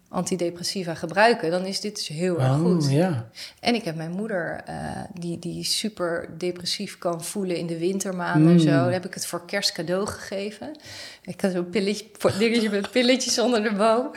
antidepressiva 0.10 0.94
gebruiken, 0.94 1.52
dan 1.52 1.66
is 1.66 1.80
dit 1.80 1.96
dus 1.96 2.08
heel 2.08 2.40
erg 2.40 2.50
Oh, 2.52 2.60
goed. 2.60 2.90
ja. 2.92 3.30
En 3.60 3.76
ik 3.76 3.84
heb 3.84 3.96
mijn 3.96 4.12
moeder, 4.12 4.64
die, 5.14 5.40
die 5.40 5.64
super 5.64 6.30
depressief 6.38 6.98
kan 6.98 7.24
voelen 7.24 7.56
in 7.58 7.68
de 7.68 7.78
wintermaanden 7.78 8.48
en 8.48 8.54
Mm. 8.54 8.60
zo. 8.60 8.70
Daar 8.70 8.92
heb 8.92 9.06
ik 9.06 9.14
het 9.14 9.26
voor 9.26 9.46
kerst 9.46 9.72
cadeau 9.72 10.06
gegeven. 10.08 10.78
Ik 11.24 11.42
had 11.42 11.52
zo'n 11.52 11.70
pilletje, 11.70 12.06
dingetje 12.38 12.70
met 12.70 12.92
pilletjes 12.92 13.40
onder 13.40 13.64
de 13.64 13.74
boom. 13.74 14.12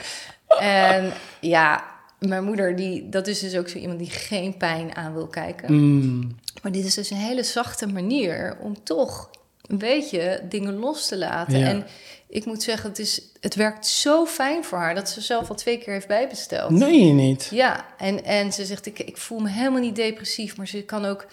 En 0.61 1.13
ja, 1.41 1.85
mijn 2.19 2.45
moeder, 2.45 2.77
die, 2.77 3.09
dat 3.09 3.27
is 3.27 3.39
dus 3.41 3.57
ook 3.57 3.69
zo 3.69 3.79
iemand 3.79 3.99
die 3.99 4.11
geen 4.11 4.57
pijn 4.57 4.97
aan 4.97 5.13
wil 5.15 5.27
kijken. 5.27 5.73
Mm, 5.75 6.37
Maar 6.63 6.73
dit 6.73 6.85
is 6.85 6.95
dus 6.95 7.11
een 7.11 7.17
hele 7.17 7.43
zachte 7.43 7.87
manier 7.87 8.57
om 8.61 8.83
toch 8.85 9.31
een 9.67 9.79
beetje 9.79 10.41
dingen 10.49 10.75
los 10.79 11.07
te 11.07 11.17
laten. 11.19 11.59
Ja. 11.59 11.67
En 11.67 11.87
ik 12.29 12.45
moet 12.45 12.63
zeggen, 12.63 12.89
het, 12.89 12.99
is, 12.99 13.23
het 13.41 13.55
werkt 13.55 13.87
zo 13.87 14.27
fijn 14.27 14.65
voor 14.65 14.79
haar 14.79 14.95
dat 14.95 15.09
ze 15.11 15.21
zelf 15.21 15.49
al 15.49 15.55
twee 15.55 15.79
keer 15.79 15.93
heeft 15.93 16.07
bijbesteld. 16.09 16.71
nee, 16.71 17.05
je 17.07 17.13
niet. 17.13 17.49
Ja, 17.51 17.85
en, 17.99 18.25
en 18.25 18.53
ze 18.53 18.65
zegt, 18.65 18.87
ik, 18.87 18.99
ik 18.99 19.17
voel 19.17 19.39
me 19.39 19.49
helemaal 19.51 19.81
niet 19.81 19.97
depressief, 19.97 20.57
maar 20.57 20.69
ze 20.69 20.83
kan 20.83 21.05
ook 21.05 21.27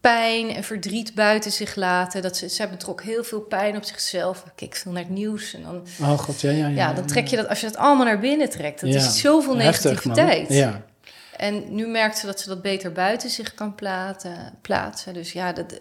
pijn 0.00 0.50
en 0.50 0.64
verdriet 0.64 1.14
buiten 1.14 1.52
zich 1.52 1.74
laten. 1.74 2.22
Dat 2.22 2.36
ze, 2.36 2.48
zij 2.48 2.70
betrok 2.70 3.02
heel 3.02 3.24
veel 3.24 3.40
pijn 3.40 3.76
op 3.76 3.84
zichzelf. 3.84 4.38
Ik 4.38 4.52
keek 4.54 4.74
veel 4.76 4.92
naar 4.92 5.02
het 5.02 5.10
nieuws 5.12 5.54
en 5.54 5.62
dan, 5.62 5.82
Oh 6.00 6.18
god, 6.18 6.40
ja, 6.40 6.50
ja, 6.50 6.56
ja. 6.66 6.74
ja, 6.74 6.92
dan 6.92 7.06
trek 7.06 7.26
je 7.26 7.36
dat, 7.36 7.48
als 7.48 7.60
je 7.60 7.66
dat 7.66 7.76
allemaal 7.76 8.04
naar 8.06 8.18
binnen 8.20 8.50
trekt, 8.50 8.80
dat 8.80 8.90
Ja. 8.92 8.96
is 8.96 9.20
zoveel 9.20 9.56
Heftig, 9.58 10.04
man. 10.04 10.16
negativiteit. 10.16 10.58
Ja. 10.58 10.82
En 11.36 11.74
nu 11.74 11.86
merkt 11.86 12.18
ze 12.18 12.26
dat 12.26 12.40
ze 12.40 12.48
dat 12.48 12.62
beter 12.62 12.92
buiten 12.92 13.30
zich 13.30 13.54
kan 13.54 13.74
platen, 13.74 14.54
plaatsen. 14.62 15.14
Dus 15.14 15.32
ja, 15.32 15.52
dat, 15.52 15.74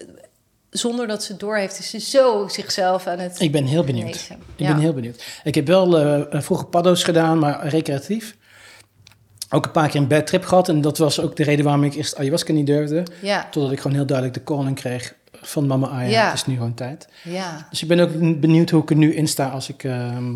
zonder 0.72 1.08
dat 1.08 1.24
ze 1.24 1.38
door 1.38 1.58
heeft, 1.58 1.80
is 1.80 1.90
ze 1.90 2.00
zo 2.00 2.48
zichzelf 2.48 3.08
aan 3.08 3.20
het 3.20 3.40
Ik 3.40 3.52
ben 3.52 3.66
heel 3.66 3.84
benieuwd. 3.84 4.18
genezen. 4.18 4.36
Ik 4.56 4.68
ben 4.68 4.78
heel 4.80 4.94
benieuwd. 4.94 5.24
Ik 5.44 5.56
heb 5.56 5.68
wel 5.68 6.00
eh, 6.00 6.42
vroeger 6.42 6.66
paddo's 6.68 7.04
gedaan, 7.04 7.40
maar 7.40 7.68
recreatief. 7.68 8.36
Ook 9.50 9.66
een 9.66 9.72
paar 9.72 9.90
keer 9.90 10.02
een 10.02 10.08
bad 10.08 10.28
trip 10.28 10.44
gehad. 10.44 10.70
En 10.70 10.82
dat 10.82 10.98
was 10.98 11.20
ook 11.20 11.36
de 11.36 11.44
reden 11.44 11.66
waarom 11.66 11.84
ik 11.84 11.94
eerst 11.94 12.18
ayahuasca 12.18 12.54
niet 12.54 12.66
durfde. 12.66 13.04
Ja, 13.22 13.48
Totdat 13.52 13.72
ik 13.72 13.80
gewoon 13.80 13.98
heel 13.98 14.06
duidelijk 14.06 14.38
de 14.38 14.44
calling 14.44 14.76
kreeg 14.76 15.16
van 15.32 15.68
mama 15.68 15.88
Aya. 15.88 16.10
Ja. 16.10 16.26
Het 16.26 16.34
is 16.34 16.46
nu 16.46 16.54
gewoon 16.56 16.74
tijd. 16.74 17.08
ja. 17.24 17.68
Dus 17.70 17.82
ik 17.82 17.88
ben 17.88 18.00
ook 18.00 18.40
benieuwd 18.40 18.70
hoe 18.70 18.82
ik 18.82 18.90
er 18.90 18.96
nu 18.96 19.14
in 19.16 19.28
sta 19.28 19.50
als 19.50 19.70
ik... 19.70 19.84
ehm, 19.84 20.34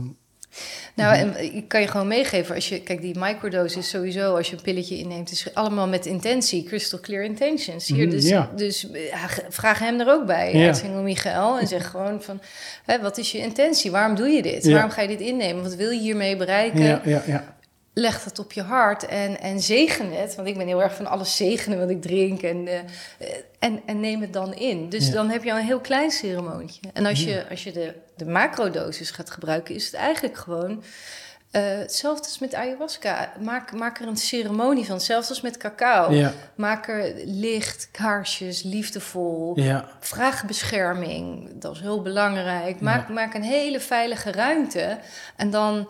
Nou, 0.96 1.16
en 1.16 1.56
ik 1.56 1.68
kan 1.68 1.82
je 1.82 1.88
gewoon 1.88 2.08
meegeven, 2.08 2.56
als 2.56 2.70
je, 2.70 2.82
kijk, 2.82 3.02
die 3.02 3.20
microdose 3.20 3.78
is 3.80 3.90
sowieso, 3.90 4.36
als 4.36 4.50
je 4.50 4.56
een 4.56 4.62
pilletje 4.62 4.98
inneemt, 4.98 5.32
is 5.32 5.48
allemaal 5.54 5.88
met 5.88 6.06
intentie, 6.06 6.64
crystal 6.64 7.00
clear 7.00 7.24
intentions. 7.24 7.88
Hier, 7.88 8.06
Mhm, 8.06 8.10
dus, 8.16 8.28
ja. 8.28 8.50
dus 8.56 8.88
ge- 9.12 9.44
vraag 9.50 9.80
hem 9.80 10.00
er 10.00 10.10
ook 10.10 10.26
bij, 10.26 10.54
Ja. 10.56 10.74
Michael, 11.02 11.60
en 11.60 11.68
zeg 11.68 11.90
gewoon 11.90 12.22
van, 12.22 12.42
hè, 12.86 13.00
wat 13.02 13.18
is 13.18 13.32
je 13.32 13.38
intentie? 13.38 13.92
Waarom 13.92 14.16
doe 14.16 14.28
je 14.28 14.42
dit? 14.42 14.64
Ja. 14.64 14.72
Waarom 14.72 14.92
ga 14.92 15.02
je 15.02 15.08
dit 15.08 15.20
innemen? 15.20 15.64
Wat 15.64 15.76
wil 15.76 15.90
je 15.92 16.00
hiermee 16.00 16.36
bereiken? 16.36 16.84
ja, 16.84 17.02
ja, 17.06 17.24
ja. 17.26 17.55
Leg 17.98 18.24
het 18.24 18.40
op 18.40 18.52
je 18.52 18.62
hart 18.62 19.06
en, 19.06 19.40
en 19.40 19.60
zegen 19.60 20.12
het. 20.12 20.36
Want 20.36 20.48
ik 20.48 20.58
ben 20.58 20.68
heel 20.68 20.82
erg 20.82 20.96
van 20.96 21.06
alles 21.08 21.36
zegenen 21.36 21.80
wat 21.80 21.90
ik 21.90 22.02
drink. 22.02 22.42
En, 22.42 22.68
eh, 22.68 22.80
en, 23.60 23.82
en 23.86 24.00
neem 24.00 24.22
het 24.22 24.34
dan 24.34 24.54
in. 24.54 24.90
Dus 24.90 25.08
Ja. 25.08 25.14
dan 25.14 25.30
heb 25.30 25.44
je 25.44 25.52
al 25.52 25.58
een 25.58 25.66
heel 25.66 25.80
klein 25.80 26.12
ceremonietje. 26.12 26.82
En 26.94 27.06
als 27.06 27.24
je, 27.24 27.46
als 27.50 27.64
je 27.64 27.72
de, 27.72 27.94
de 28.16 28.26
macrodosis 28.26 29.12
gaat 29.12 29.30
gebruiken, 29.32 29.76
is 29.76 29.86
het 29.86 29.94
eigenlijk 29.94 30.38
gewoon... 30.38 30.84
eh, 31.52 31.62
hetzelfde 31.64 32.24
als 32.26 32.40
met 32.40 32.54
ayahuasca. 32.56 33.32
Maak, 33.42 33.72
maak 33.74 34.00
er 34.00 34.08
een 34.08 34.18
ceremonie 34.18 34.86
van. 34.86 35.02
Zelfs 35.02 35.30
als 35.30 35.42
met 35.42 35.58
cacao. 35.58 36.12
Ja, 36.12 36.34
Maak 36.56 36.88
er 36.88 37.14
licht, 37.26 37.88
kaarsjes, 37.92 38.64
liefdevol. 38.64 39.60
ja. 39.60 39.86
Vraag 40.00 40.46
bescherming, 40.46 41.50
dat 41.60 41.76
is 41.76 41.82
heel 41.82 42.02
belangrijk. 42.02 42.82
Maak, 42.82 43.10
maak 43.10 43.34
een 43.34 43.44
hele 43.44 43.80
veilige 43.80 44.32
ruimte. 44.32 44.98
En 45.36 45.50
dan, 45.50 45.90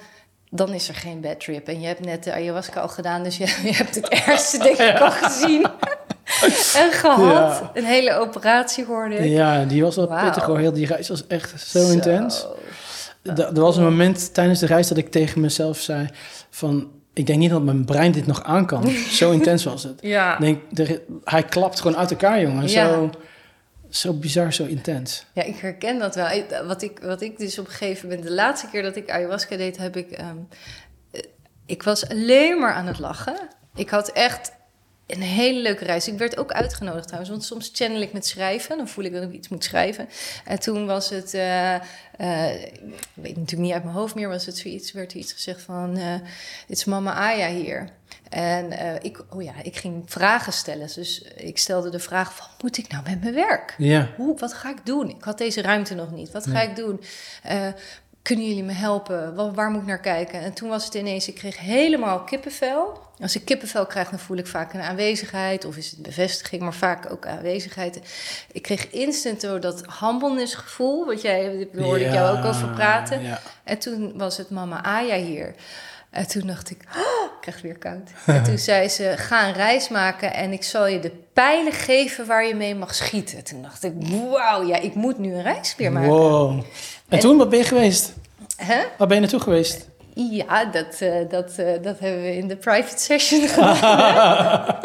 dan 0.55 0.73
is 0.73 0.87
er 0.87 0.95
geen 0.95 1.21
bad 1.21 1.39
trip. 1.39 1.67
En 1.67 1.81
je 1.81 1.87
hebt 1.87 2.05
net 2.05 2.23
de 2.23 2.33
ayahuasca 2.33 2.81
al 2.81 2.87
gedaan, 2.87 3.23
dus 3.23 3.37
je, 3.37 3.45
je 3.69 3.73
hebt 3.73 3.95
het 3.95 4.07
ergste 4.09 4.57
denk 4.57 4.77
ik 4.77 4.99
al 4.99 5.11
gezien. 5.11 5.65
en 6.81 6.91
gehad. 6.91 7.19
Ja. 7.61 7.71
Een 7.73 7.85
hele 7.85 8.13
operatie 8.15 8.85
hoorde 8.85 9.15
ik. 9.15 9.29
ja, 9.31 9.63
die 9.65 9.81
was 9.83 9.95
wel 9.95 10.07
pittig 10.23 10.43
hoor. 10.43 10.57
Heel, 10.59 10.73
die 10.73 10.85
reis 10.87 11.09
was 11.09 11.27
echt 11.27 11.61
zo, 11.61 11.89
intens. 11.89 12.45
Er 13.23 13.53
was 13.61 13.77
een 13.77 13.83
moment 13.83 14.33
tijdens 14.33 14.59
de 14.59 14.65
reis 14.65 14.87
dat 14.87 14.97
ik 14.97 15.11
tegen 15.11 15.41
mezelf 15.41 15.77
zei 15.77 16.09
van... 16.49 16.89
Ik 17.13 17.25
denk 17.27 17.39
niet 17.39 17.49
dat 17.49 17.61
mijn 17.63 17.85
brein 17.85 18.11
dit 18.11 18.27
nog 18.27 18.43
aan 18.43 18.65
kan. 18.65 18.89
Zo 19.19 19.31
intens 19.31 19.63
was 19.63 19.83
het. 19.83 19.99
Ja. 20.01 20.37
Denk, 20.37 20.61
er- 20.73 21.01
hij 21.23 21.43
klapt 21.43 21.79
gewoon 21.81 21.97
uit 21.97 22.11
elkaar, 22.11 22.41
jongen. 22.41 22.67
Ja. 22.69 22.87
Zo, 22.87 23.09
zo 23.95 24.13
bizar, 24.13 24.53
zo 24.53 24.65
intens. 24.65 25.25
Ja, 25.33 25.43
ik 25.43 25.57
herken 25.57 25.99
dat 25.99 26.15
wel. 26.15 26.43
Wat 26.65 26.81
ik, 26.81 26.99
wat 26.99 27.21
ik 27.21 27.37
dus 27.37 27.59
op 27.59 27.65
een 27.65 27.71
gegeven 27.71 28.07
moment... 28.07 28.27
De 28.27 28.33
laatste 28.33 28.69
keer 28.69 28.83
dat 28.83 28.95
ik 28.95 29.09
ayahuasca 29.09 29.57
deed, 29.57 29.77
heb 29.77 29.97
ik... 29.97 30.11
ehm, 30.11 30.37
eh, 31.11 31.21
ik 31.65 31.83
was 31.83 32.09
alleen 32.09 32.59
maar 32.59 32.73
aan 32.73 32.87
het 32.87 32.99
lachen. 32.99 33.47
Ik 33.75 33.89
had 33.89 34.11
echt 34.11 34.51
een 35.07 35.21
hele 35.21 35.59
leuke 35.61 35.85
reis. 35.85 36.07
Ik 36.07 36.17
werd 36.17 36.37
ook 36.37 36.51
uitgenodigd 36.51 37.03
trouwens, 37.05 37.31
want 37.31 37.43
soms 37.45 37.69
channel 37.73 38.01
ik 38.01 38.13
met 38.13 38.25
schrijven. 38.25 38.77
Dan 38.77 38.87
voel 38.87 39.03
ik 39.03 39.13
dat 39.13 39.23
ik 39.23 39.31
iets 39.31 39.47
moet 39.47 39.63
schrijven. 39.63 40.09
En 40.45 40.59
toen 40.59 40.85
was 40.85 41.09
het... 41.09 41.33
eh, 41.33 41.75
eh, 42.17 42.63
ik 42.63 42.81
weet 43.13 43.35
natuurlijk 43.35 43.61
niet 43.61 43.73
uit 43.73 43.83
mijn 43.83 43.95
hoofd 43.95 44.15
meer, 44.15 44.29
was 44.29 44.45
het 44.45 44.57
zoiets, 44.57 44.91
werd 44.91 45.11
er 45.11 45.17
iets 45.17 45.33
gezegd 45.33 45.61
van... 45.61 45.97
eh 45.97 46.13
het 46.67 46.77
is 46.77 46.85
mama 46.85 47.13
Aya 47.13 47.49
hier. 47.49 47.89
En 48.29 48.71
eh, 48.71 48.93
ik, 49.01 49.23
oh 49.29 49.43
ja, 49.43 49.53
ik 49.63 49.75
ging 49.75 50.03
vragen 50.05 50.53
stellen. 50.53 50.89
Dus 50.95 51.21
ik 51.35 51.57
stelde 51.57 51.89
de 51.89 51.99
vraag, 51.99 52.39
wat 52.39 52.49
moet 52.61 52.77
ik 52.77 52.87
nou 52.87 53.03
met 53.03 53.21
mijn 53.21 53.33
werk? 53.33 53.75
Ja, 53.77 54.09
Hoe, 54.15 54.37
wat 54.37 54.53
ga 54.53 54.69
ik 54.69 54.85
doen? 54.85 55.09
Ik 55.09 55.23
had 55.23 55.37
deze 55.37 55.61
ruimte 55.61 55.95
nog 55.95 56.11
niet. 56.11 56.31
Wat 56.31 56.47
ga 56.47 56.61
ik 56.61 56.75
doen? 56.75 57.01
Kunnen 58.25 58.47
jullie 58.47 58.63
me 58.63 58.71
helpen? 58.73 59.35
Wa- 59.35 59.51
waar 59.51 59.69
moet 59.69 59.81
ik 59.81 59.87
naar 59.87 59.99
kijken? 59.99 60.39
En 60.41 60.53
toen 60.53 60.69
was 60.69 60.85
het 60.85 60.93
ineens, 60.93 61.27
ik 61.27 61.35
kreeg 61.35 61.57
helemaal 61.59 62.19
kippenvel. 62.19 63.03
Als 63.21 63.35
ik 63.35 63.45
kippenvel 63.45 63.85
krijg, 63.85 64.09
dan 64.09 64.19
voel 64.19 64.37
ik 64.37 64.47
vaak 64.47 64.73
een 64.73 64.81
aanwezigheid. 64.81 65.65
Of 65.65 65.77
is 65.77 65.91
het 65.91 66.01
bevestiging, 66.01 66.61
maar 66.61 66.73
vaak 66.73 67.11
ook 67.11 67.25
aanwezigheid. 67.27 67.99
Ik 68.51 68.61
kreeg 68.61 68.89
instant 68.89 69.41
door 69.41 69.59
dat 69.59 69.83
humbleness 69.99 70.55
gevoel. 70.55 71.05
Wat 71.05 71.21
jij, 71.21 71.67
daar 71.73 71.83
hoorde 71.83 72.05
ik 72.05 72.13
jou 72.13 72.37
ook 72.37 72.45
over 72.45 72.67
praten. 72.67 73.21
Ja. 73.21 73.39
En 73.63 73.77
toen 73.77 74.17
was 74.17 74.37
het 74.37 74.49
mama 74.49 74.83
Aya 74.83 75.15
hier. 75.15 75.55
En 76.09 76.27
toen 76.27 76.47
dacht 76.47 76.69
ik, 76.69 76.77
oh, 76.97 77.24
weer 77.61 77.77
koud. 77.77 78.09
En 78.25 78.43
toen 78.43 78.57
zei 78.57 78.89
ze, 78.89 79.13
ga 79.17 79.47
een 79.47 79.53
reis 79.53 79.89
maken 79.89 80.33
en 80.33 80.51
ik 80.51 80.63
zal 80.63 80.87
je 80.87 80.99
de 80.99 81.11
pijlen 81.33 81.73
geven 81.73 82.25
waar 82.25 82.47
je 82.47 82.55
mee 82.55 82.75
mag 82.75 82.95
schieten. 82.95 83.43
Toen 83.43 83.61
dacht 83.61 83.83
ik, 83.83 83.93
wauw, 84.31 84.67
ja, 84.67 84.77
ik 84.77 84.95
moet 84.95 85.17
nu 85.17 85.33
een 85.33 85.43
reis 85.43 85.75
weer 85.77 85.91
maken. 85.91 86.09
Wow. 86.09 86.51
En, 86.51 86.63
En- 87.09 87.19
toen, 87.19 87.37
wat 87.37 87.49
ben 87.49 87.59
je 87.59 87.65
geweest? 87.65 88.13
Hè? 88.55 88.77
Waar 88.97 89.07
ben 89.07 89.15
je 89.15 89.21
naartoe 89.21 89.39
geweest? 89.39 89.87
Ja, 90.13 90.65
dat, 90.65 90.95
eh, 90.99 91.13
dat, 91.29 91.51
eh, 91.57 91.65
dat 91.81 91.99
hebben 91.99 92.21
we 92.21 92.37
in 92.37 92.47
de 92.47 92.55
private 92.55 93.01
session 93.01 93.47
gedaan. 93.47 94.65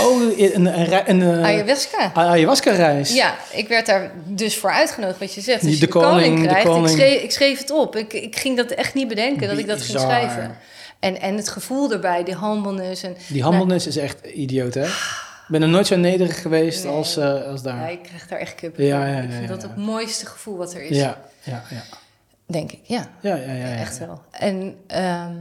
oh, 0.00 0.38
een, 0.38 0.66
een, 0.66 1.08
een, 1.08 1.20
een 1.20 1.44
ayahuasca. 1.44 2.10
ayahuasca-reis. 2.14 3.14
Ja, 3.14 3.34
ik 3.52 3.68
werd 3.68 3.86
daar 3.86 4.10
dus 4.24 4.56
voor 4.56 4.70
uitgenodigd, 4.70 5.18
wat 5.18 5.34
je 5.34 5.40
zegt. 5.40 5.62
Als 5.62 5.70
de 5.70 5.74
je 5.74 5.80
de 5.80 5.88
koning, 5.88 6.40
de 6.40 6.46
krijgt, 6.46 6.66
koning. 6.66 6.88
Ik, 6.88 6.96
schreef, 6.96 7.22
ik 7.22 7.30
schreef 7.30 7.58
het 7.58 7.70
op. 7.70 7.96
Ik, 7.96 8.12
ik 8.12 8.36
ging 8.36 8.56
dat 8.56 8.70
echt 8.70 8.94
niet 8.94 9.08
bedenken, 9.08 9.48
dat 9.48 9.58
ik 9.58 9.66
dat 9.66 9.82
ging 9.82 10.00
schrijven. 10.00 10.56
En, 10.98 11.20
en 11.20 11.36
het 11.36 11.48
gevoel 11.48 11.92
erbij, 11.92 12.24
die 12.24 12.38
humbleness. 12.38 13.02
En, 13.02 13.16
Die 13.28 13.42
humbleness 13.48 13.86
is 13.86 13.96
echt 13.96 14.26
idioot, 14.26 14.74
hè? 14.74 14.84
Ik 14.84 15.52
ben 15.52 15.62
er 15.62 15.68
nooit 15.68 15.86
zo 15.86 15.96
nederig 15.96 16.42
geweest 16.42 16.84
Nee. 16.84 16.92
als, 16.92 17.16
eh, 17.16 17.42
als 17.46 17.62
ja, 17.62 17.72
daar. 17.72 17.92
ik 17.92 18.02
krijg 18.02 18.28
daar 18.28 18.38
echt 18.38 18.54
kippen 18.54 18.84
Ja, 18.84 19.06
ja, 19.06 19.16
Ik 19.16 19.24
ja, 19.24 19.30
vind 19.30 19.42
ja, 19.42 19.48
dat 19.48 19.62
ja. 19.62 19.68
het 19.68 19.76
mooiste 19.76 20.26
gevoel 20.26 20.56
wat 20.56 20.74
er 20.74 20.82
is. 20.82 20.96
Ja, 20.96 21.20
ja, 21.42 21.62
ja. 21.70 21.82
Denk 22.46 22.72
ik, 22.72 22.80
ja. 22.82 23.06
Ja, 23.20 23.34
ja, 23.36 23.52
ja. 23.52 23.68
ja, 23.68 23.76
Echt 23.76 23.98
ja. 23.98 24.06
wel. 24.06 24.22
En 24.30 24.76
ehm, 24.86 25.34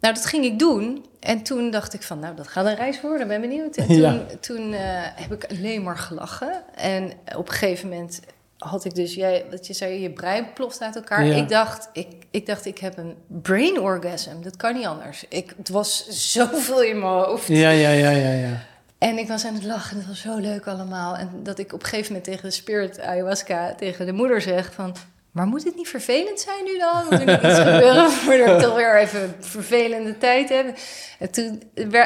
nou, 0.00 0.14
dat 0.14 0.26
ging 0.26 0.44
ik 0.44 0.58
doen. 0.58 1.04
En 1.20 1.42
toen 1.42 1.70
dacht 1.70 1.94
ik 1.94 2.02
van, 2.02 2.18
nou, 2.18 2.36
dat 2.36 2.48
gaat 2.48 2.66
een 2.66 2.74
reis 2.74 3.00
worden. 3.00 3.28
Ben 3.28 3.40
benieuwd. 3.40 3.76
En 3.76 3.86
toen, 3.96 3.96
Ja. 3.96 4.20
toen 4.40 4.72
eh, 4.72 4.80
heb 5.14 5.32
ik 5.32 5.50
alleen 5.50 5.82
maar 5.82 5.98
gelachen. 5.98 6.62
En 6.74 7.12
op 7.36 7.48
een 7.48 7.54
gegeven 7.54 7.88
moment 7.88 8.20
had 8.58 8.84
ik 8.84 8.94
dus, 8.94 9.14
jij, 9.14 9.44
wat 9.50 9.66
je 9.66 9.72
zei, 9.72 10.00
je 10.02 10.10
brein 10.10 10.52
ploft 10.52 10.80
uit 10.82 10.96
elkaar. 10.96 11.24
Ja. 11.26 11.34
Ik, 11.34 11.48
dacht, 11.48 11.88
ik, 11.92 12.06
ik 12.36 12.46
dacht, 12.46 12.66
ik 12.66 12.78
heb 12.78 12.98
een 12.98 13.14
brain 13.26 13.80
orgasm. 13.80 14.42
Dat 14.42 14.56
kan 14.56 14.74
niet 14.74 14.86
anders. 14.86 15.24
Ik, 15.28 15.54
het 15.56 15.68
was 15.68 16.08
zoveel 16.08 16.82
in 16.82 16.98
mijn 16.98 17.12
hoofd. 17.12 17.46
Ja, 17.46 17.70
ja, 17.70 17.90
ja, 17.90 18.10
ja, 18.10 18.32
ja. 18.32 18.62
En 18.98 19.18
ik 19.18 19.28
was 19.28 19.44
aan 19.44 19.54
het 19.54 19.64
lachen. 19.64 19.96
Het 19.96 20.06
was 20.06 20.20
zo 20.20 20.36
leuk 20.36 20.66
allemaal. 20.66 21.16
En 21.16 21.30
dat 21.42 21.58
ik 21.58 21.72
op 21.72 21.82
een 21.82 21.88
gegeven 21.88 22.06
moment 22.06 22.24
tegen 22.24 22.48
de 22.48 22.54
spirit 22.54 23.00
ayahuasca, 23.00 23.74
tegen 23.74 24.06
de 24.06 24.12
moeder 24.12 24.40
zeg 24.40 24.72
van... 24.72 24.94
Maar 25.30 25.46
moet 25.46 25.64
het 25.64 25.76
niet 25.76 25.88
vervelend 25.88 26.40
zijn 26.40 26.64
nu 26.64 26.78
dan? 26.78 27.04
Moet 27.10 27.20
er 27.20 27.26
niet 27.26 27.42
iets 27.42 27.58
gebeuren 27.58 28.10
waardoor 28.26 28.48
ik 28.48 28.60
toch 28.60 28.74
weer 28.74 28.98
even 28.98 29.22
een 29.22 29.34
vervelende 29.40 30.18
tijd 30.18 30.48
heb? 30.48 30.76
En 31.18 31.30
toen 31.30 31.62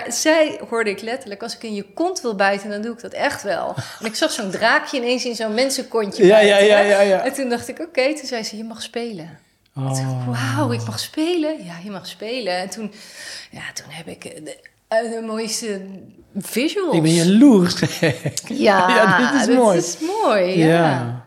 zij 0.08 0.60
hoorde 0.68 0.90
ik 0.90 1.00
letterlijk, 1.00 1.42
als 1.42 1.54
ik 1.54 1.62
in 1.62 1.74
je 1.74 1.92
kont 1.94 2.20
wil 2.20 2.34
bijten, 2.34 2.70
dan 2.70 2.82
doe 2.82 2.92
ik 2.92 3.00
dat 3.00 3.12
echt 3.12 3.42
wel. 3.42 3.74
En 4.00 4.06
ik 4.06 4.14
zag 4.14 4.30
zo'n 4.30 4.50
draakje 4.50 4.96
ineens 4.96 5.24
in 5.24 5.34
zo'n 5.34 5.54
mensenkontje 5.54 6.26
Ja, 6.26 6.38
ja, 6.38 6.56
bijten, 6.56 6.66
ja, 6.66 6.80
ja, 6.80 7.00
ja. 7.00 7.24
En 7.24 7.32
toen 7.32 7.48
dacht 7.48 7.68
ik, 7.68 7.78
oké. 7.80 8.14
Toen 8.14 8.26
zei 8.26 8.42
ze, 8.42 8.56
je 8.56 8.64
mag 8.64 8.82
spelen. 8.82 9.38
Oh. 9.76 10.26
Wauw, 10.26 10.72
ik 10.72 10.86
mag 10.86 10.98
spelen? 11.00 11.64
Ja, 11.64 11.78
je 11.84 11.90
mag 11.90 12.06
spelen. 12.06 12.58
En 12.58 12.70
toen, 12.70 12.92
ja, 13.50 13.62
toen 13.74 13.86
heb 13.88 14.06
ik 14.06 14.24
eh, 14.24 14.44
de, 14.44 14.56
de 14.88 15.22
mooiste 15.26 15.80
visuals. 16.36 16.96
Ik 16.96 17.02
ben 17.02 17.14
jaloers. 17.14 17.80
Ja, 18.48 18.88
Ja, 18.88 19.32
dit 19.32 19.48
is 19.48 19.54
mooi. 19.56 19.78
is 19.78 19.96
mooi. 20.22 20.58
Ja. 20.58 20.66
ja. 20.66 21.26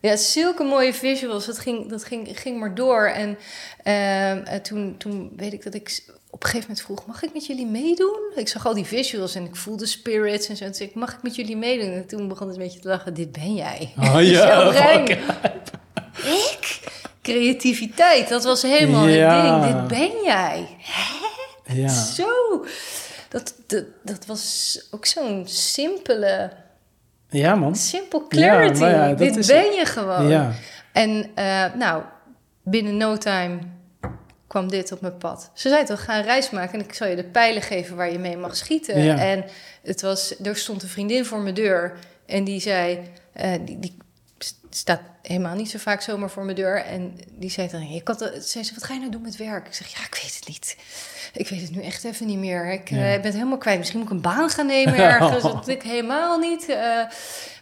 ja. 0.00 0.16
zulke 0.16 0.64
mooie 0.64 0.94
visuals. 0.94 1.46
Dat 1.46 1.58
ging, 1.58 1.88
dat 1.88 2.04
ging, 2.04 2.40
ging 2.40 2.58
maar 2.60 2.74
door. 2.74 3.06
En 3.06 3.38
ehm, 3.82 4.38
eh, 4.44 4.60
toen, 4.60 4.94
toen 4.98 5.32
weet 5.36 5.52
ik 5.52 5.64
dat 5.64 5.74
ik 5.74 6.02
op 6.30 6.42
een 6.42 6.48
gegeven 6.48 6.68
moment 6.68 6.86
vroeg... 6.86 7.06
mag 7.06 7.22
ik 7.22 7.32
met 7.32 7.46
jullie 7.46 7.66
meedoen? 7.66 8.20
Ik 8.34 8.48
zag 8.48 8.66
al 8.66 8.74
die 8.74 8.84
visuals 8.84 9.34
en 9.34 9.44
ik 9.44 9.56
voelde 9.56 9.86
spirits 9.86 10.48
en 10.48 10.56
zo. 10.56 10.64
Toen 10.64 10.74
zei 10.74 10.88
ik, 10.88 10.94
mag 10.94 11.12
ik 11.12 11.22
met 11.22 11.34
jullie 11.34 11.56
meedoen? 11.56 11.92
En 11.92 12.06
toen 12.06 12.28
begon 12.28 12.46
het 12.46 12.56
een 12.56 12.62
beetje 12.62 12.80
te 12.80 12.88
lachen. 12.88 13.14
Dit 13.14 13.32
ben 13.32 13.54
jij. 13.54 13.92
Oh 13.98 14.16
Dit 14.18 14.28
ja. 14.28 14.72
Ik? 16.22 16.80
Creativiteit, 17.24 18.28
dat 18.28 18.44
was 18.44 18.62
helemaal 18.62 19.08
Ja. 19.08 19.60
het 19.60 19.62
ding. 19.62 19.78
Dit 19.88 19.98
ben 19.98 20.22
jij. 20.24 20.66
Ja. 21.66 21.88
Zo. 21.88 22.64
Dat, 23.28 23.54
dat, 23.66 23.84
dat 24.02 24.26
was 24.26 24.80
ook 24.90 25.06
zo'n 25.06 25.42
simpele, 25.48 26.50
ja, 27.28 27.54
man. 27.54 27.74
simpel 27.76 28.26
clarity. 28.28 28.80
ja, 28.84 29.12
Dit 29.12 29.46
ben 29.46 29.72
je 29.72 29.84
gewoon. 29.84 30.28
Ja. 30.28 30.52
En 30.92 31.30
eh, 31.34 31.64
nou, 31.74 32.02
binnen 32.62 32.96
no 32.96 33.16
time 33.16 33.58
kwam 34.46 34.68
dit 34.68 34.92
op 34.92 35.00
mijn 35.00 35.16
pad. 35.18 35.50
Ze 35.54 35.68
zei 35.68 35.84
toch, 35.84 36.04
ga 36.04 36.16
een 36.18 36.24
reis 36.24 36.50
maken 36.50 36.78
en 36.78 36.84
ik 36.84 36.94
zal 36.94 37.06
je 37.08 37.16
de 37.16 37.24
pijlen 37.24 37.62
geven 37.62 37.96
waar 37.96 38.12
je 38.12 38.18
mee 38.18 38.36
mag 38.36 38.56
schieten. 38.56 38.94
En 39.18 39.44
het 39.82 40.00
was, 40.02 40.34
er 40.42 40.56
stond 40.56 40.82
een 40.82 40.88
vriendin 40.88 41.24
voor 41.24 41.38
mijn 41.38 41.54
deur 41.54 41.92
en 42.26 42.44
die 42.44 42.60
zei, 42.60 42.98
eh, 43.32 43.52
die, 43.64 43.78
die 43.78 43.96
staat 44.76 45.00
helemaal 45.22 45.54
niet 45.54 45.70
zo 45.70 45.78
vaak 45.78 46.00
zomaar 46.00 46.30
voor 46.30 46.44
mijn 46.44 46.56
deur. 46.56 46.84
En 46.84 47.18
die 47.30 47.50
zei 47.50 47.68
dan, 47.68 47.88
je 47.92 48.02
kan, 48.02 48.16
het- 48.18 48.48
zei 48.48 48.64
ze, 48.64 48.74
wat 48.74 48.84
ga 48.84 48.92
je 48.94 48.98
nou 49.00 49.10
doen 49.12 49.22
met 49.22 49.36
werk? 49.36 49.66
Ik 49.66 49.74
zeg, 49.74 49.86
ja, 49.88 49.98
ik 50.06 50.18
weet 50.22 50.34
het 50.34 50.48
niet. 50.48 50.76
Ik 51.32 51.48
weet 51.48 51.60
het 51.60 51.70
nu 51.70 51.82
echt 51.82 52.04
even 52.04 52.26
niet 52.26 52.38
meer. 52.38 52.72
Ik 52.72 52.90
eh, 52.90 52.96
ben 52.98 53.22
het 53.22 53.32
helemaal 53.34 53.58
kwijt. 53.58 53.78
Misschien 53.78 53.98
moet 54.00 54.08
ik 54.08 54.14
een 54.14 54.20
baan 54.22 54.50
gaan 54.50 54.66
nemen 54.66 54.94
ergens. 54.96 55.42
Dat 55.52 55.68
ik 55.68 55.82
helemaal 55.82 56.38
niet. 56.38 56.68
eh, 56.68 57.02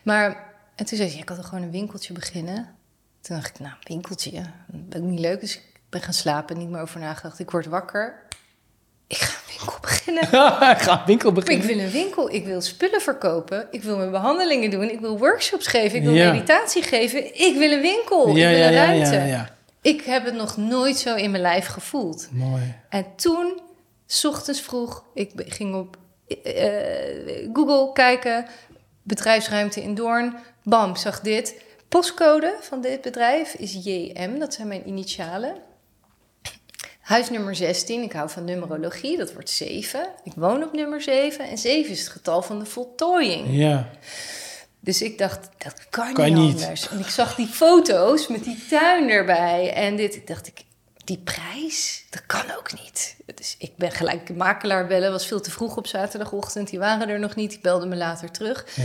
maar, 0.02 0.52
en 0.74 0.84
toen 0.86 0.97
zei 0.97 1.09
ze, 1.10 1.16
je 1.16 1.24
kan 1.24 1.36
toch 1.36 1.48
gewoon 1.48 1.64
een 1.64 1.70
winkeltje 1.70 2.12
beginnen? 2.12 2.74
Toen 3.20 3.36
dacht 3.36 3.48
ik, 3.48 3.59
nou, 3.60 3.74
winkeltje, 3.82 4.30
dat 4.66 4.94
is 4.94 5.01
ook 5.01 5.09
niet 5.10 5.20
leuk. 5.20 5.40
Dus 5.40 5.56
ik 5.56 5.62
ben 5.89 6.01
gaan 6.02 6.14
slapen, 6.14 6.59
niet 6.59 6.68
meer 6.68 6.80
over 6.80 7.01
nagedacht. 7.01 7.39
Ik 7.39 7.51
word 7.51 7.66
wakker. 7.66 8.22
Ik 9.12 9.18
ga 9.18 9.34
een 9.39 9.56
winkel 9.59 9.78
beginnen. 9.80 10.22
Ik 10.76 10.82
ga 10.82 10.93
een 11.01 11.06
winkel 11.06 11.28
Ik 11.28 11.34
beginnen. 11.34 11.66
wil 11.66 11.78
een 11.78 11.90
winkel, 11.90 12.32
ik 12.32 12.44
wil 12.44 12.60
spullen 12.60 13.01
verkopen, 13.01 13.68
ik 13.70 13.82
wil 13.82 13.97
mijn 13.97 14.10
behandelingen 14.10 14.70
doen, 14.70 14.90
ik 14.90 15.01
wil 15.01 15.18
workshops 15.18 15.66
geven, 15.66 15.98
ik 15.98 16.05
wil 16.05 16.12
Ja. 16.14 16.32
meditatie 16.32 16.82
geven. 16.82 17.24
Ik 17.40 17.56
wil 17.56 17.70
een 17.72 17.80
winkel, 17.80 18.28
ik 18.28 18.34
wil 18.34 18.44
een 18.44 18.72
ruimte. 18.72 19.14
ja, 19.14 19.24
ja. 19.24 19.51
Ik 19.80 20.02
heb 20.02 20.24
het 20.24 20.34
nog 20.34 20.56
nooit 20.56 20.97
zo 20.98 21.14
in 21.14 21.30
mijn 21.30 21.43
lijf 21.43 21.66
gevoeld. 21.66 22.28
Mooi. 22.30 22.74
En 22.89 23.06
toen, 23.16 23.60
s 24.06 24.24
ochtends 24.24 24.60
vroeg, 24.60 25.05
ik 25.14 25.30
ging 25.36 25.74
op 25.74 25.97
eh, 26.43 27.48
Google 27.52 27.93
kijken, 27.93 28.47
bedrijfsruimte 29.02 29.82
in 29.82 29.94
Doorn. 29.94 30.36
Bam, 30.64 30.97
zag 30.97 31.20
dit. 31.20 31.55
Postcode 31.89 32.55
van 32.60 32.80
dit 32.80 33.01
bedrijf 33.01 33.55
is 33.55 33.72
JM, 33.82 34.39
dat 34.39 34.55
zijn 34.55 34.68
mijn 34.68 34.89
initialen. 34.89 35.55
Huis 37.12 37.30
nummer 37.30 37.55
16, 37.55 38.02
ik 38.02 38.12
hou 38.12 38.30
van 38.30 38.44
numerologie, 38.44 39.16
dat 39.16 39.32
wordt 39.32 39.51
7. 39.51 40.09
Ik 40.24 40.32
woon 40.36 40.62
op 40.62 40.72
nummer 40.72 41.02
7 41.02 41.48
en 41.48 41.59
7 41.59 41.90
is 41.90 42.01
het 42.01 42.09
getal 42.09 42.43
van 42.43 42.59
de 42.59 42.64
voltooiing. 42.64 43.47
Ja. 43.51 43.89
Dus 44.80 45.02
ik 45.02 45.18
dacht, 45.18 45.48
dat 45.59 45.89
kan, 45.90 46.12
Kan 46.12 46.24
niet, 46.24 46.36
niet. 46.36 46.62
anders. 46.62 46.89
En 46.89 46.98
ik 46.98 47.06
zag 47.06 47.34
die 47.34 47.47
foto's 47.47 48.28
met 48.28 48.44
die 48.44 48.66
tuin 48.68 49.10
erbij. 49.10 49.72
En 49.72 49.97
dit, 49.97 50.14
ik 50.14 50.26
dacht 50.26 50.47
ik, 50.47 50.64
die 51.04 51.18
prijs, 51.18 52.04
dat 52.10 52.22
kan 52.26 52.44
ook 52.58 52.72
niet. 52.72 53.16
Dus 53.34 53.54
ik 53.58 53.72
ben 53.76 53.90
gelijk 53.90 54.26
de 54.26 54.32
makelaar 54.34 54.86
bellen. 54.86 55.10
was 55.10 55.26
veel 55.26 55.40
te 55.40 55.50
vroeg 55.50 55.76
op 55.76 55.86
zaterdagochtend. 55.86 56.70
Die 56.70 56.78
waren 56.78 57.08
er 57.08 57.18
nog 57.18 57.34
niet. 57.34 57.50
Die 57.50 57.60
belden 57.62 57.88
me 57.88 57.96
later 57.96 58.30
terug. 58.30 58.66
ja. 58.76 58.82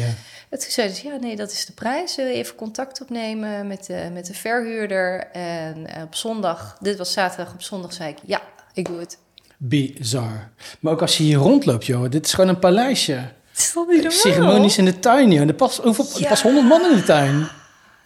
En 0.50 0.60
toen 0.60 0.72
zeiden 0.72 0.96
ze, 0.98 1.08
ja, 1.08 1.16
nee, 1.16 1.36
dat 1.36 1.52
is 1.52 1.66
de 1.66 1.74
prijs. 1.74 2.16
Je 2.16 2.24
even 2.34 2.56
contact 2.56 3.02
opnemen 3.02 3.68
met 3.68 3.86
de, 3.86 4.10
met 4.14 4.26
de 4.26 4.34
verhuurder? 4.34 5.28
En 5.32 5.88
eh, 5.88 6.04
op 6.04 6.16
zondag, 6.16 6.78
dit 6.80 6.98
was 6.98 7.12
zaterdag, 7.12 7.54
op 7.54 7.62
zondag 7.62 7.94
zei 7.94 8.10
ik, 8.10 8.18
ja, 8.26 8.42
ik 8.74 8.86
doe 8.86 9.00
het. 9.00 9.18
Bizar. 9.58 10.50
Maar 10.80 10.94
ook 10.94 11.02
als 11.02 11.18
je 11.18 11.24
hier 11.24 11.38
rondloopt, 11.38 11.86
joh. 11.86 12.10
Dit 12.10 12.26
is 12.26 12.34
gewoon 12.34 12.50
een 12.50 12.60
paleisje. 12.60 13.12
Het 13.14 13.66
is 13.66 13.72
toch 13.72 13.88
niet 13.88 13.96
normaal? 13.96 14.12
Ceremonies 14.20 14.78
in 14.78 14.86
de 14.86 15.00
tuin, 15.00 15.32
joh. 15.32 15.48
Er 15.48 15.54
past, 15.54 15.78
hoeveel, 15.78 16.06
er 16.14 16.22
Ja. 16.22 16.28
past 16.28 16.42
100 16.42 16.68
man 16.68 16.92
in 16.92 16.96
de 16.98 17.04
tuin. 17.04 17.48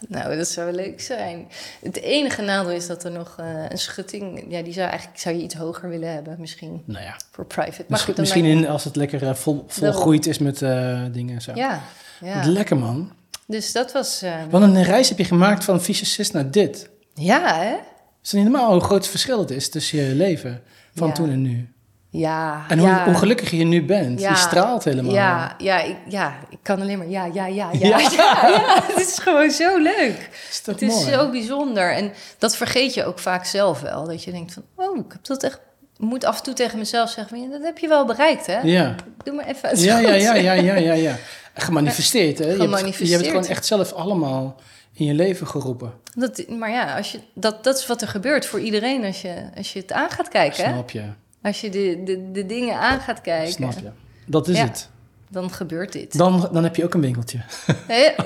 Nou, 0.07 0.37
dat 0.37 0.47
zou 0.47 0.71
leuk 0.71 1.01
zijn. 1.01 1.47
Het 1.81 2.01
enige 2.01 2.41
nadeel 2.41 2.71
is 2.71 2.87
dat 2.87 3.03
er 3.03 3.11
nog 3.11 3.35
eh, 3.39 3.45
een 3.69 3.77
schutting... 3.77 4.45
Ja, 4.49 4.61
die 4.61 4.73
zou 4.73 4.89
eigenlijk 4.89 5.19
zou 5.19 5.35
je 5.35 5.43
iets 5.43 5.55
hoger 5.55 5.89
willen 5.89 6.13
hebben, 6.13 6.35
misschien. 6.39 6.83
Nou 6.85 7.03
ja. 7.03 7.15
Voor 7.31 7.45
private. 7.45 7.85
Maar 7.87 8.05
Misschien, 8.17 8.43
goed, 8.43 8.51
in, 8.63 8.67
als 8.67 8.83
het 8.83 8.95
lekker 8.95 9.27
eh, 9.27 9.33
vol, 9.33 9.63
volgroeid 9.67 10.25
is 10.25 10.37
met 10.37 10.61
eh, 10.61 11.03
dingen 11.11 11.35
en 11.35 11.41
zo. 11.41 11.51
Ja, 11.55 11.81
ja. 12.21 12.35
Wat 12.35 12.45
lekker, 12.45 12.77
man. 12.77 13.11
Dus 13.47 13.71
dat 13.71 13.91
was... 13.91 14.23
Wat 14.49 14.61
een 14.61 14.83
reis 14.83 15.09
heb 15.09 15.17
je 15.17 15.25
gemaakt 15.25 15.63
van 15.63 15.81
fysicist 15.81 16.33
naar 16.33 16.51
dit. 16.51 16.89
ja, 17.13 17.55
hè? 17.55 17.69
Het 17.69 18.29
is 18.29 18.31
niet 18.31 18.43
normaal 18.43 18.71
hoe 18.71 18.81
groot 18.81 19.01
het 19.01 19.07
verschil 19.07 19.39
het 19.39 19.51
is 19.51 19.69
tussen 19.69 19.99
je 19.99 20.15
leven 20.15 20.61
van 20.95 21.07
Ja. 21.07 21.13
toen 21.13 21.29
en 21.29 21.41
nu. 21.41 21.73
Ja. 22.11 22.65
En 22.67 22.79
hoe, 22.79 22.87
ja. 22.87 23.05
hoe 23.05 23.13
gelukkig 23.13 23.51
je 23.51 23.63
nu 23.63 23.85
bent. 23.85 24.19
Ja. 24.19 24.29
Je 24.29 24.35
straalt 24.35 24.83
helemaal. 24.83 25.13
Ja, 25.13 25.55
ja, 25.57 25.81
ik, 25.81 25.95
ja, 26.07 26.35
ik 26.49 26.57
kan 26.61 26.81
alleen 26.81 26.97
maar 26.97 27.09
ja, 27.09 27.25
ja, 27.25 27.45
ja, 27.45 27.69
ja. 27.79 27.99
Ja. 27.99 28.83
Het 28.87 29.07
is 29.07 29.19
gewoon 29.19 29.51
zo 29.51 29.77
leuk. 29.77 30.29
Is 30.49 30.63
dat 30.63 30.79
Het 30.79 30.89
is 30.89 30.95
mooi? 30.95 31.11
zo 31.11 31.29
bijzonder. 31.29 31.93
En 31.93 32.11
dat 32.37 32.55
vergeet 32.55 32.93
je 32.93 33.05
ook 33.05 33.19
vaak 33.19 33.45
zelf 33.45 33.81
wel. 33.81 34.05
Dat 34.05 34.23
je 34.23 34.31
denkt 34.31 34.53
van, 34.53 34.63
oh, 34.75 34.97
ik 34.97 35.11
heb 35.11 35.25
dat 35.25 35.43
echt... 35.43 35.59
Ik 35.97 36.07
moet 36.07 36.25
af 36.25 36.37
en 36.37 36.43
toe 36.43 36.53
tegen 36.53 36.77
mezelf 36.77 37.09
zeggen, 37.09 37.51
dat 37.51 37.61
heb 37.61 37.77
je 37.77 37.87
wel 37.87 38.05
bereikt, 38.05 38.45
hè? 38.45 38.59
Ja. 38.59 38.95
Doe 39.23 39.35
maar 39.35 39.45
even. 39.45 39.71
is 39.71 39.83
Ja, 39.83 39.99
ja, 39.99 40.13
ja, 40.13 40.33
ja, 40.33 40.53
ja, 40.53 40.75
ja, 40.75 40.93
ja. 41.09 41.15
Gemanifesteerd, 41.53 42.37
hè? 42.39 42.43
Je 42.43 42.49
hebt, 42.49 42.57
je 42.61 42.67
hebt 42.67 42.75
Gemanifesteerd. 42.77 43.21
het 43.21 43.29
gewoon 43.29 43.45
echt 43.45 43.65
zelf 43.65 43.93
allemaal 43.93 44.55
in 44.93 45.05
je 45.05 45.13
leven 45.13 45.47
geroepen. 45.47 45.93
Dat, 46.15 46.47
maar 46.47 46.71
ja, 46.71 46.97
als 46.97 47.11
je, 47.11 47.19
dat, 47.33 47.63
dat 47.63 47.77
is 47.77 47.87
wat 47.87 48.01
er 48.01 48.07
gebeurt 48.07 48.45
voor 48.45 48.59
iedereen 48.59 49.05
als 49.05 49.21
je, 49.21 49.33
als 49.57 49.73
je 49.73 49.79
het 49.79 49.91
aan 49.91 50.09
gaat 50.09 50.27
kijken. 50.27 50.63
Snap 50.63 50.89
je? 50.89 51.03
Als 51.41 51.61
je 51.61 51.69
de, 51.69 52.01
de, 52.03 52.31
de 52.31 52.45
dingen 52.45 52.79
aan 52.79 52.99
gaat 52.99 53.21
kijken, 53.21 53.51
Snap 53.53 53.71
je? 53.71 53.89
Dat 54.25 54.47
is 54.47 54.57
Ja. 54.57 54.63
het. 54.63 54.89
dan 55.29 55.51
gebeurt 55.51 55.91
dit. 55.93 56.17
Dan, 56.17 56.49
dan 56.51 56.63
heb 56.63 56.75
je 56.75 56.83
ook 56.83 56.93
een 56.93 57.01
winkeltje. 57.01 57.39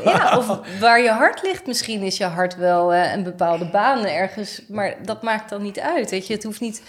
Ja, 0.04 0.38
of 0.38 0.60
waar 0.80 1.02
je 1.02 1.10
hart 1.10 1.42
ligt, 1.44 1.68
misschien 1.68 2.02
is 2.02 2.18
je 2.18 2.24
hart 2.26 2.56
wel 2.56 2.94
een 2.96 3.24
bepaalde 3.24 3.66
baan 3.66 4.06
ergens, 4.06 4.62
maar 4.68 4.96
dat 5.06 5.22
maakt 5.24 5.50
dan 5.50 5.62
niet 5.62 5.80
uit. 5.80 6.10
Weet 6.12 6.28
je, 6.28 6.34
het 6.34 6.44
hoeft 6.44 6.62
niet 6.62 6.82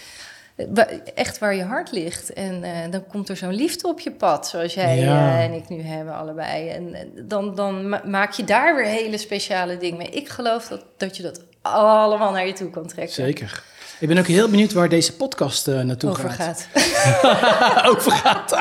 eh, 0.55 0.83
echt 1.15 1.39
waar 1.39 1.55
je 1.55 1.63
hart 1.63 1.91
ligt. 1.91 2.33
En 2.33 2.63
eh, 2.63 2.71
dan 2.91 3.03
komt 3.07 3.29
er 3.29 3.37
zo'n 3.37 3.53
liefde 3.53 3.87
op 3.87 3.99
je 3.99 4.11
pad, 4.11 4.47
zoals 4.47 4.73
jij 4.73 4.97
Ja. 4.97 5.29
eh, 5.37 5.43
en 5.43 5.53
ik 5.53 5.69
nu 5.69 5.81
hebben, 5.81 6.13
allebei. 6.15 6.69
En 6.69 6.95
dan, 7.27 7.55
dan 7.55 7.89
ma- 7.89 8.01
maak 8.05 8.31
je 8.31 8.43
daar 8.43 8.75
weer 8.75 8.85
hele 8.85 9.17
speciale 9.17 9.77
dingen 9.77 9.97
mee. 9.97 10.09
Ik 10.09 10.29
geloof 10.29 10.67
dat, 10.67 10.85
dat 10.97 11.17
je 11.17 11.23
dat 11.23 11.43
allemaal 11.61 12.31
naar 12.31 12.47
je 12.47 12.53
toe 12.53 12.69
kan 12.69 12.87
trekken. 12.87 13.13
Zeker. 13.13 13.63
Ik 13.99 14.07
ben 14.07 14.17
ook 14.17 14.27
heel 14.27 14.49
benieuwd 14.49 14.73
waar 14.73 14.89
deze 14.89 15.13
podcast 15.13 15.67
uh, 15.67 15.81
naartoe 15.81 16.09
Over 16.09 16.29
gaat. 16.29 16.67
gaat. 16.73 17.85
Over 17.91 18.11
gaat. 18.11 18.51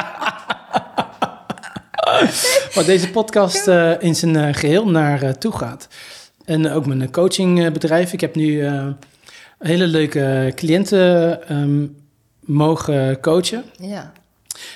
waar 2.75 2.85
deze 2.85 3.11
podcast 3.11 3.69
uh, 3.69 4.03
in 4.03 4.15
zijn 4.15 4.35
uh, 4.35 4.49
geheel 4.51 4.89
naar 4.89 5.39
toe 5.39 5.53
gaat. 5.53 5.89
En 6.45 6.71
ook 6.71 6.87
mijn 6.87 7.11
coachingbedrijf. 7.11 8.13
Ik 8.13 8.21
heb 8.21 8.35
nu 8.35 8.71
hele 9.59 9.87
leuke 9.87 10.53
cliënten 10.55 11.41
um, 11.57 11.97
mogen 12.41 13.21
coachen. 13.21 13.65
Ja. 13.81 14.13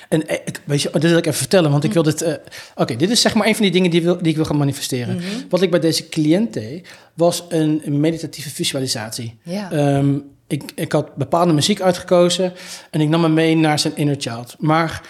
En 0.08 0.28
eh, 0.28 0.38
weet 0.64 0.82
je, 0.82 0.90
dit 0.92 1.02
wil 1.02 1.18
ik 1.18 1.26
even 1.26 1.38
vertellen, 1.38 1.70
want 1.70 1.84
ik 1.84 1.92
wil 1.92 2.02
dit... 2.02 2.22
Uh, 2.22 2.32
Oké, 2.74 2.96
dit 2.96 3.10
is 3.10 3.20
zeg 3.20 3.34
maar 3.34 3.46
een 3.46 3.54
van 3.54 3.62
die 3.62 3.72
dingen 3.72 3.90
die, 3.90 4.02
wil, 4.02 4.16
die 4.16 4.28
ik 4.28 4.36
wil 4.36 4.44
gaan 4.44 4.56
manifesteren. 4.56 5.16
Mhm. 5.16 5.24
Wat 5.48 5.62
ik 5.62 5.70
bij 5.70 5.80
deze 5.80 6.08
cliënt 6.08 6.52
deed, 6.52 6.88
was 7.14 7.44
een, 7.48 7.80
een 7.84 8.00
meditatieve 8.00 8.50
visualisatie. 8.50 9.38
Ja. 9.42 9.96
Um, 9.96 10.24
ik, 10.52 10.72
ik 10.74 10.92
had 10.92 11.16
bepaalde 11.16 11.52
muziek 11.52 11.80
uitgekozen 11.80 12.52
en 12.90 13.00
ik 13.00 13.08
nam 13.08 13.22
hem 13.22 13.34
mee 13.34 13.56
naar 13.56 13.78
zijn 13.78 13.96
inner 13.96 14.16
child. 14.18 14.56
Maar 14.58 15.02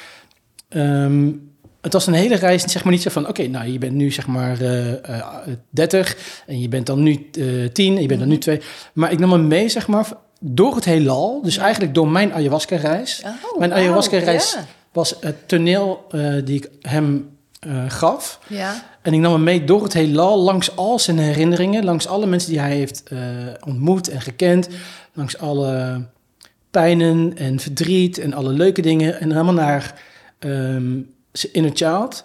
um, 0.68 1.50
het 1.80 1.92
was 1.92 2.06
een 2.06 2.14
hele 2.14 2.34
reis, 2.34 2.62
zeg 2.62 2.84
maar 2.84 2.92
niet 2.92 3.02
zo 3.02 3.10
van... 3.10 3.28
oké, 3.28 3.46
nou, 3.46 3.72
je 3.72 3.78
bent 3.78 3.92
nu 3.92 4.10
zeg 4.10 4.26
maar 4.26 4.60
uh, 4.62 4.88
uh, 4.88 5.36
30 5.70 6.42
en 6.46 6.60
je 6.60 6.68
bent 6.68 6.86
dan 6.86 7.02
nu 7.02 7.28
uh, 7.38 7.68
10 7.68 7.96
en 7.96 8.02
je 8.02 8.08
bent 8.08 8.20
dan 8.20 8.28
nu 8.28 8.38
2. 8.38 8.60
Maar 8.92 9.12
ik 9.12 9.18
nam 9.18 9.32
hem 9.32 9.48
mee, 9.48 9.68
zeg 9.68 9.88
maar, 9.88 10.06
door 10.40 10.74
het 10.74 10.84
heelal. 10.84 11.42
Dus 11.42 11.56
eigenlijk 11.56 11.94
door 11.94 12.08
mijn 12.08 12.32
ayahuasca-reis. 12.32 13.22
Oh, 13.24 13.58
mijn 13.58 13.72
ayahuasca-reis 13.72 14.56
was 14.92 15.14
het 15.20 15.48
toneel 15.48 16.06
die 16.44 16.56
ik 16.56 16.70
hem 16.80 17.38
gaf. 17.88 18.40
Ja. 18.46 18.88
En 19.02 19.12
ik 19.12 19.20
nam 19.20 19.32
hem 19.32 19.42
mee 19.42 19.64
door 19.64 19.82
het 19.82 19.92
heelal, 19.92 20.38
langs 20.38 20.76
al 20.76 20.98
zijn 20.98 21.18
herinneringen, 21.18 21.84
langs 21.84 22.06
alle 22.06 22.26
mensen 22.26 22.50
die 22.50 22.60
hij 22.60 22.76
heeft 22.76 23.02
ontmoet 23.66 24.08
en 24.08 24.20
gekend, 24.20 24.68
langs 25.20 25.38
alle 25.38 26.04
pijnen 26.70 27.36
en 27.36 27.60
verdriet 27.60 28.18
en 28.18 28.32
alle 28.32 28.52
leuke 28.52 28.82
dingen 28.82 29.20
en 29.20 29.30
helemaal 29.30 29.54
naar 29.54 30.02
um, 30.38 31.14
zijn 31.32 31.52
inner 31.52 31.70
child. 31.74 32.24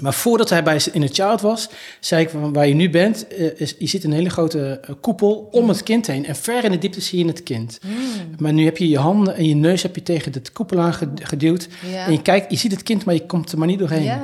Maar 0.00 0.14
voordat 0.14 0.50
hij 0.50 0.62
bij 0.62 0.78
zijn 0.78 0.94
inner 0.94 1.10
child 1.12 1.40
was, 1.40 1.68
zei 2.00 2.22
ik 2.22 2.30
van 2.30 2.52
waar 2.52 2.66
je 2.68 2.74
nu 2.74 2.90
bent, 2.90 3.26
uh, 3.38 3.50
is, 3.56 3.74
je 3.78 3.86
ziet 3.86 4.04
een 4.04 4.12
hele 4.12 4.30
grote 4.30 4.80
uh, 4.90 4.96
koepel 5.00 5.48
om 5.50 5.68
het 5.68 5.82
kind 5.82 6.06
heen. 6.06 6.26
En 6.26 6.36
ver 6.36 6.64
in 6.64 6.70
de 6.70 6.78
diepte 6.78 7.00
zie 7.00 7.18
je 7.18 7.26
het 7.26 7.42
kind. 7.42 7.78
Mm. 7.82 7.94
Maar 8.38 8.52
nu 8.52 8.64
heb 8.64 8.76
je 8.76 8.88
je 8.88 8.98
handen 8.98 9.36
en 9.36 9.44
je 9.44 9.54
neus 9.54 9.82
heb 9.82 9.94
je 9.94 10.02
tegen 10.02 10.32
de 10.32 10.42
koepel 10.52 10.80
aangeduwd. 10.80 11.68
Ja. 11.90 12.06
En 12.06 12.12
je 12.12 12.22
kijkt, 12.22 12.50
je 12.50 12.56
ziet 12.56 12.72
het 12.72 12.82
kind, 12.82 13.04
maar 13.04 13.14
je 13.14 13.26
komt 13.26 13.52
er 13.52 13.58
maar 13.58 13.66
niet 13.66 13.78
doorheen. 13.78 14.20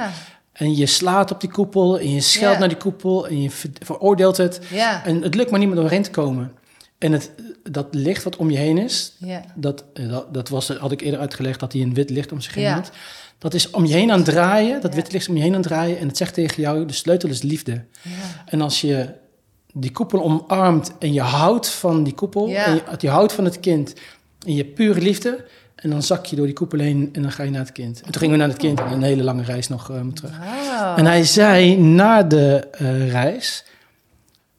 En 0.53 0.77
je 0.77 0.87
slaat 0.87 1.31
op 1.31 1.41
die 1.41 1.51
koepel 1.51 1.99
en 1.99 2.13
je 2.13 2.21
scheldt 2.21 2.59
naar 2.59 2.69
die 2.69 2.77
koepel 2.77 3.29
en 3.29 3.43
je 3.43 3.51
ver- 3.51 3.71
veroordeelt 3.85 4.37
het. 4.37 4.61
En 5.05 5.23
het 5.23 5.35
lukt 5.35 5.51
maar 5.51 5.59
niet 5.59 5.69
meer 5.69 5.79
doorheen 5.79 6.03
te 6.03 6.11
komen. 6.11 6.53
En 6.99 7.13
het, 7.13 7.31
dat 7.71 7.87
licht 7.91 8.23
wat 8.25 8.37
om 8.37 8.51
je 8.51 8.57
heen 8.59 8.79
is, 8.79 9.13
Ja. 9.19 9.45
dat, 9.55 9.85
eh, 9.95 10.09
dat, 10.09 10.35
dat 10.35 10.49
was, 10.49 10.69
had 10.69 10.93
ik 10.93 11.01
eerder 11.01 11.21
uitgelegd 11.21 11.61
dat 11.61 11.73
hij 11.73 11.83
een 11.83 11.95
wit 11.95 12.11
licht 12.11 12.33
om 12.33 12.41
zich 12.41 12.55
heen 12.55 12.65
Ja. 12.65 12.75
had. 12.75 12.91
Dat 13.39 13.55
is 13.55 13.71
om 13.71 13.85
je 13.87 13.95
heen 13.95 14.11
aan 14.11 14.17
het 14.19 14.27
draaien, 14.27 14.81
dat 14.81 14.91
Ja. 14.91 14.97
witte 14.97 15.13
licht 15.13 15.23
is 15.23 15.29
om 15.29 15.37
je 15.37 15.43
heen 15.43 15.55
aan 15.55 15.61
het 15.61 15.69
draaien. 15.69 15.99
En 15.99 16.09
het 16.09 16.17
zegt 16.17 16.35
tegen 16.35 16.63
jou, 16.63 16.87
de 16.87 16.93
sleutel 16.93 17.29
is 17.29 17.43
liefde. 17.43 17.85
En 18.47 18.61
als 18.61 18.81
je 18.81 19.09
die 19.73 19.91
koepel 19.91 20.23
omarmt 20.23 20.93
en 20.99 21.13
je 21.13 21.21
houdt 21.21 21.69
van 21.69 22.05
die 22.05 22.15
koepel, 22.15 22.47
en 22.49 22.75
je, 22.75 22.83
je 22.99 23.09
houdt 23.09 23.33
van 23.33 23.45
het 23.45 23.61
kind, 23.61 23.95
en 24.47 24.55
je 24.55 24.65
pure 24.65 25.01
liefde, 25.01 25.45
en 25.77 25.91
dan 25.91 26.03
zak 26.03 26.27
je 26.27 26.37
door 26.37 26.47
die 26.47 26.55
koepel 26.55 26.79
heen 26.79 27.09
en 27.13 27.23
dan 27.23 27.33
ga 27.33 27.43
je 27.43 27.51
naar 27.51 27.61
het 27.61 27.73
kind. 27.73 27.97
En 28.03 28.05
toen 28.13 28.21
gingen 28.21 28.31
we 28.31 28.41
naar 28.41 28.49
het 28.49 28.59
kind 28.59 28.81
en 28.81 28.93
een 28.93 29.03
hele 29.03 29.23
lange 29.23 29.43
reis 29.43 29.69
nog 29.69 29.91
eh, 29.91 30.01
terug. 30.15 30.39
En 30.97 31.07
hij 31.07 31.25
zei 31.25 31.77
na 31.77 32.23
de 32.23 32.69
eh, 32.73 33.11
reis: 33.11 33.65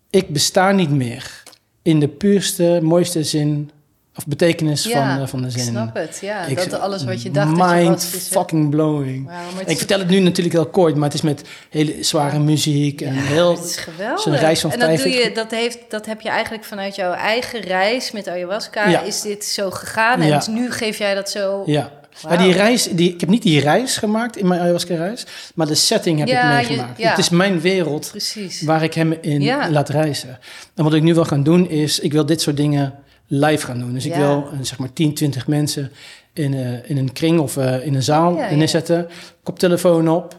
Ik 0.10 0.30
besta 0.30 0.72
niet 0.72 0.90
meer 0.90 1.44
in 1.88 2.00
de 2.00 2.08
puurste, 2.08 2.80
mooiste 2.82 3.24
zin 3.24 3.72
of 4.16 4.26
betekenis 4.28 4.84
ja, 4.84 5.14
van, 5.16 5.24
eh, 5.24 5.28
van 5.28 5.42
de 5.42 5.50
zin. 5.50 5.62
Ik 5.62 5.68
snap 5.68 5.96
het, 5.96 6.20
ja. 6.22 6.46
Ik- 6.46 6.70
dat 6.70 6.80
alles 6.80 7.04
wat 7.04 7.22
je 7.22 7.32
dacht 7.32 7.58
dat 7.58 7.80
je 7.80 7.84
was, 7.90 8.14
is 8.14 8.28
fucking 8.28 8.70
blowing. 8.70 9.30
Ik 9.66 9.78
vertel 9.78 10.00
het 10.00 10.10
nu 10.10 10.20
natuurlijk 10.20 10.56
heel 10.56 10.66
kort, 10.66 10.96
maar 10.96 11.04
het 11.04 11.14
is 11.14 11.22
met 11.22 11.42
hele 11.70 11.96
zware 12.04 12.40
muziek 12.40 13.02
en 13.02 13.14
heel. 13.14 13.56
Het 13.56 13.66
is 13.66 13.76
geweldig. 13.76 14.22
zo'n 14.22 14.36
reis 14.36 14.62
van 14.62 14.72
en 14.72 14.80
dat, 14.80 14.88
doe 14.88 14.98
45 14.98 15.30
je, 15.30 15.36
dat, 15.36 15.52
heeft, 15.52 15.80
dat 15.90 16.06
heb 16.06 16.22
je 16.22 16.30
eigenlijk 16.30 16.64
vanuit 16.64 16.96
jouw 16.96 17.14
eigen 17.14 17.60
reis 17.60 18.12
met 18.12 18.28
ayahuasca. 18.28 18.88
Ja. 18.90 19.02
Is 19.02 19.22
dit 19.22 19.46
zo 19.46 19.72
gegaan? 19.72 20.22
En 20.22 20.32
dus 20.32 20.48
nu 20.48 20.72
geef 20.72 20.98
jij 20.98 21.16
dat 21.16 21.30
zo... 21.30 21.64
Ja. 21.66 21.92
Maar 22.24 22.38
die 22.38 22.52
reis, 22.52 22.84
die, 22.92 23.14
ik 23.14 23.20
heb 23.20 23.30
niet 23.30 23.42
die 23.42 23.60
reis 23.60 23.98
gemaakt 23.98 24.38
in 24.38 24.48
mijn 24.48 24.62
ayahuasca-reis, 24.62 25.26
maar 25.56 25.68
de 25.68 25.76
setting 25.76 26.20
heb 26.20 26.28
Ja, 26.28 26.60
ik 26.60 26.62
je- 26.68 26.68
meegemaakt. 26.70 27.00
ja. 27.00 27.10
Het 27.10 27.18
is 27.18 27.30
mijn 27.30 27.60
wereld 27.62 28.08
Precies. 28.12 28.62
waar 28.62 28.84
ik 28.84 28.94
hem 28.94 29.12
in 29.22 29.44
laat 29.72 29.90
reizen. 29.90 30.40
En 30.76 30.84
wat 30.84 30.94
ik 30.94 31.02
nu 31.04 31.14
wil 31.14 31.26
gaan 31.26 31.44
doen 31.44 31.70
is, 31.70 32.00
ik 32.00 32.12
wil 32.12 32.26
dit 32.26 32.42
soort 32.42 32.58
dingen 32.58 32.94
live 33.28 33.66
gaan 33.66 33.80
doen. 33.80 33.94
Dus 33.94 34.06
ik 34.06 34.14
wil 34.16 34.50
eh, 34.54 34.60
zeg 34.62 34.78
maar 34.78 34.94
10, 34.94 35.14
20 35.14 35.48
mensen 35.48 35.92
in, 36.34 36.54
eh, 36.54 36.90
in 36.90 36.98
een 36.98 37.14
kring 37.14 37.40
of 37.40 37.58
eh, 37.58 37.86
in 37.86 37.96
een 37.96 38.04
zaal 38.04 38.32
neerzetten, 38.52 39.08
koptelefoon 39.44 40.10
op 40.10 40.36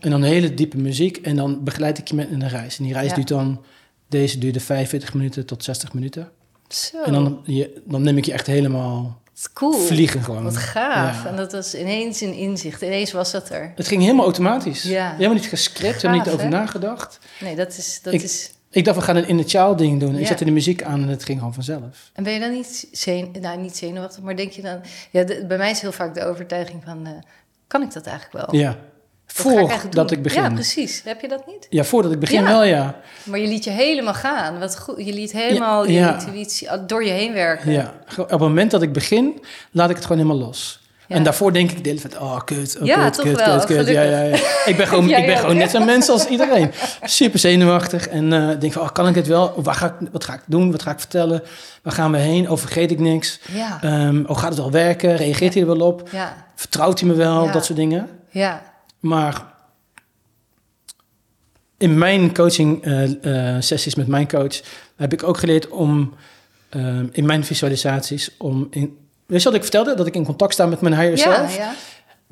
en 0.00 0.10
dan 0.10 0.22
hele 0.22 0.54
diepe 0.54 0.76
muziek 0.76 1.16
en 1.16 1.36
dan 1.36 1.64
begeleid 1.64 1.98
ik 1.98 2.08
je 2.08 2.14
met 2.14 2.30
een 2.30 2.48
reis. 2.48 2.78
En 2.78 2.84
die 2.84 2.92
reis 2.92 3.14
duurt 3.14 3.28
dan, 3.28 3.64
deze 4.08 4.38
duurde 4.38 4.60
45 4.60 5.14
minuten 5.14 5.46
tot 5.46 5.64
60 5.64 5.92
minuten. 5.92 6.28
Zo, 6.68 7.02
En 7.02 7.12
dan, 7.12 7.40
je, 7.44 7.82
dan 7.86 8.02
neem 8.02 8.16
ik 8.16 8.24
je 8.24 8.32
echt 8.32 8.46
helemaal 8.46 9.20
Cool. 9.52 9.78
vliegen 9.78 10.22
gewoon. 10.22 10.42
Wat 10.44 10.56
gaaf. 10.56 11.22
Ja. 11.22 11.28
En 11.28 11.36
dat 11.36 11.52
was 11.52 11.74
ineens 11.74 12.20
een 12.20 12.34
inzicht. 12.34 12.82
Ineens 12.82 13.12
was 13.12 13.30
dat 13.30 13.50
er. 13.50 13.72
Het 13.76 13.88
ging 13.88 14.02
helemaal 14.02 14.24
automatisch. 14.24 14.82
Ja. 14.82 15.10
Helemaal 15.12 15.34
niet 15.34 15.46
gescript, 15.46 16.02
helemaal 16.02 16.24
niet 16.24 16.32
over 16.32 16.44
hè? 16.44 16.50
nagedacht. 16.50 17.18
Nee, 17.40 17.56
dat 17.56 17.76
is... 17.76 18.00
Dat 18.02 18.12
Ik- 18.14 18.22
is... 18.22 18.52
Ik 18.70 18.84
dacht, 18.84 18.96
we 18.98 19.04
gaan 19.04 19.16
een 19.16 19.28
inner 19.28 19.48
child 19.48 19.78
ding 19.78 20.00
doen. 20.00 20.14
En 20.14 20.20
ik 20.20 20.26
zette 20.26 20.44
de 20.44 20.50
muziek 20.50 20.82
aan 20.82 21.02
en 21.02 21.08
het 21.08 21.24
ging 21.24 21.38
gewoon 21.38 21.54
vanzelf. 21.54 22.10
En 22.12 22.24
ben 22.24 22.32
je 22.32 22.40
dan 22.40 22.52
niet, 22.52 22.88
nou, 23.40 23.60
niet 23.60 23.76
zenuwachtig, 23.76 24.22
maar 24.22 24.36
denk 24.36 24.52
je 24.52 24.62
dan... 24.62 24.80
Ja, 25.10 25.22
de- 25.24 25.44
bij 25.46 25.56
mij 25.56 25.70
is 25.70 25.80
heel 25.80 25.92
vaak 25.92 26.14
de 26.14 26.24
overtuiging 26.24 26.82
van... 26.84 27.06
eh, 27.06 27.12
kan 27.66 27.82
ik 27.82 27.92
dat 27.92 28.06
eigenlijk 28.06 28.46
wel? 28.50 28.60
Ja. 28.60 28.76
Ik 29.34 29.40
Voordat 29.40 30.08
doen? 30.08 30.18
ik 30.18 30.22
begin. 30.22 30.42
Ja, 30.42 30.48
Ja, 30.48 30.54
precies. 30.54 31.02
Heb 31.04 31.20
je 31.20 31.28
dat 31.28 31.42
niet? 31.70 31.86
voordat 31.86 32.12
ik 32.12 32.18
begin 32.18 32.42
Ja. 32.42 32.48
wel, 32.48 32.64
ja. 32.64 33.00
Maar 33.24 33.38
je 33.38 33.46
liet 33.48 33.64
je 33.64 33.70
helemaal 33.70 34.14
gaan. 34.14 34.58
Wat 34.58 34.78
goed. 34.78 35.06
Je 35.06 35.12
liet 35.12 35.32
helemaal 35.32 35.84
Ja, 35.84 35.90
je 35.90 35.98
ja. 35.98 36.12
intuïtie 36.18 36.68
door 36.86 37.04
je 37.04 37.10
heen 37.10 37.32
werken. 37.32 37.72
ja. 37.72 37.94
Op 38.18 38.30
het 38.30 38.38
moment 38.38 38.70
dat 38.70 38.82
ik 38.82 38.92
begin, 38.92 39.40
laat 39.70 39.90
ik 39.90 39.96
het 39.96 40.04
gewoon 40.06 40.22
helemaal 40.22 40.46
los. 40.46 40.82
Ja. 41.06 41.16
En 41.16 41.22
daarvoor 41.22 41.52
denk 41.52 41.70
ik 41.70 41.82
de 41.84 41.88
hele 41.88 42.00
tijd, 42.00 42.18
oh 42.18 42.40
kut, 42.44 42.76
oh, 42.80 42.86
Ja, 42.86 43.04
kut, 43.04 43.14
toch 43.14 43.24
kut, 43.24 43.36
wel, 43.36 43.58
kut, 43.58 43.66
kut. 43.76 43.88
Ja, 43.88 44.02
ja, 44.02 44.20
ja. 44.22 44.36
Ik 44.64 44.74
ben 44.76 44.86
gewoon, 44.86 45.10
ik 45.20 45.26
ben 45.26 45.38
gewoon 45.38 45.56
net 45.56 45.70
zo'n 45.70 45.84
mens 45.84 46.08
als 46.08 46.26
iedereen. 46.26 46.70
Super 47.02 47.38
zenuwachtig 47.38 48.08
en 48.08 48.32
eh, 48.32 48.60
denk 48.60 48.72
van, 48.72 48.82
oh, 48.82 48.92
kan 48.92 49.08
ik 49.08 49.14
het 49.14 49.26
wel? 49.26 49.52
Waar 49.62 49.74
ga 49.74 49.86
ik, 49.86 50.08
wat 50.12 50.24
ga 50.24 50.34
ik 50.34 50.40
doen? 50.46 50.70
Wat 50.72 50.82
ga 50.82 50.90
ik 50.90 50.98
vertellen? 50.98 51.42
Waar 51.82 51.92
gaan 51.92 52.10
we 52.12 52.18
heen? 52.18 52.50
Oh, 52.50 52.58
vergeet 52.58 52.90
ik 52.90 52.98
niks? 52.98 53.40
Ja, 53.52 53.78
Ehm, 53.82 54.22
oh, 54.26 54.38
gaat 54.38 54.48
het 54.48 54.58
wel 54.58 54.70
werken? 54.70 55.16
Reageert 55.16 55.54
hij 55.54 55.62
er 55.62 55.68
wel 55.78 55.86
op? 55.86 56.08
ja, 56.12 56.46
Vertrouwt 56.54 57.00
hij 57.00 57.08
me 57.08 57.14
wel? 57.14 57.44
Ja. 57.44 57.52
Dat 57.52 57.64
soort 57.64 57.78
dingen. 57.78 58.08
ja. 58.30 58.72
Maar 59.04 59.44
in 61.76 61.98
mijn 61.98 62.34
coaching 62.34 62.84
eh, 62.84 63.54
eh, 63.56 63.62
sessies 63.62 63.94
met 63.94 64.06
mijn 64.06 64.28
coach 64.28 64.60
heb 64.96 65.12
ik 65.12 65.22
ook 65.22 65.38
geleerd 65.38 65.68
om 65.68 66.14
ehm, 66.68 67.06
in 67.12 67.26
mijn 67.26 67.44
visualisaties 67.44 68.30
om 68.38 68.66
in. 68.70 68.98
Weet 69.26 69.38
je 69.42 69.44
wat 69.44 69.54
ik 69.56 69.62
vertelde? 69.62 69.94
Dat 69.94 70.06
ik 70.06 70.14
in 70.14 70.24
contact 70.24 70.52
sta 70.52 70.66
met 70.66 70.80
mijn 70.80 70.94
higher 70.94 71.16
Ja, 71.16 71.36
self. 71.36 71.56
ja. 71.56 71.74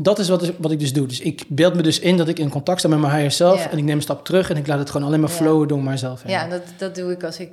Dat 0.03 0.19
is 0.19 0.29
wat, 0.29 0.53
wat 0.59 0.71
ik 0.71 0.79
dus 0.79 0.93
doe. 0.93 1.07
Dus 1.07 1.21
ik 1.21 1.43
beeld 1.49 1.75
me 1.75 1.83
dus 1.83 1.99
in 1.99 2.17
dat 2.17 2.29
ik 2.29 2.39
in 2.39 2.49
contact 2.49 2.79
sta 2.79 2.89
met 2.89 2.99
mijn 2.99 3.13
higher 3.13 3.31
self. 3.31 3.67
En 3.67 3.79
ik 3.79 3.85
neem 3.85 3.97
een 3.97 4.03
stap 4.03 4.25
terug 4.25 4.51
en 4.51 4.57
ik 4.57 4.67
laat 4.67 4.79
het 4.79 4.91
gewoon 4.91 5.07
alleen 5.07 5.21
maar 5.21 5.29
flowen 5.29 5.69
door 5.69 5.83
mijzelf 5.83 6.23
heen. 6.23 6.33
Ja, 6.33 6.49
dat, 6.49 6.63
dat 6.77 6.95
doe 6.95 7.13
ik 7.13 7.25
als 7.25 7.39
ik... 7.39 7.51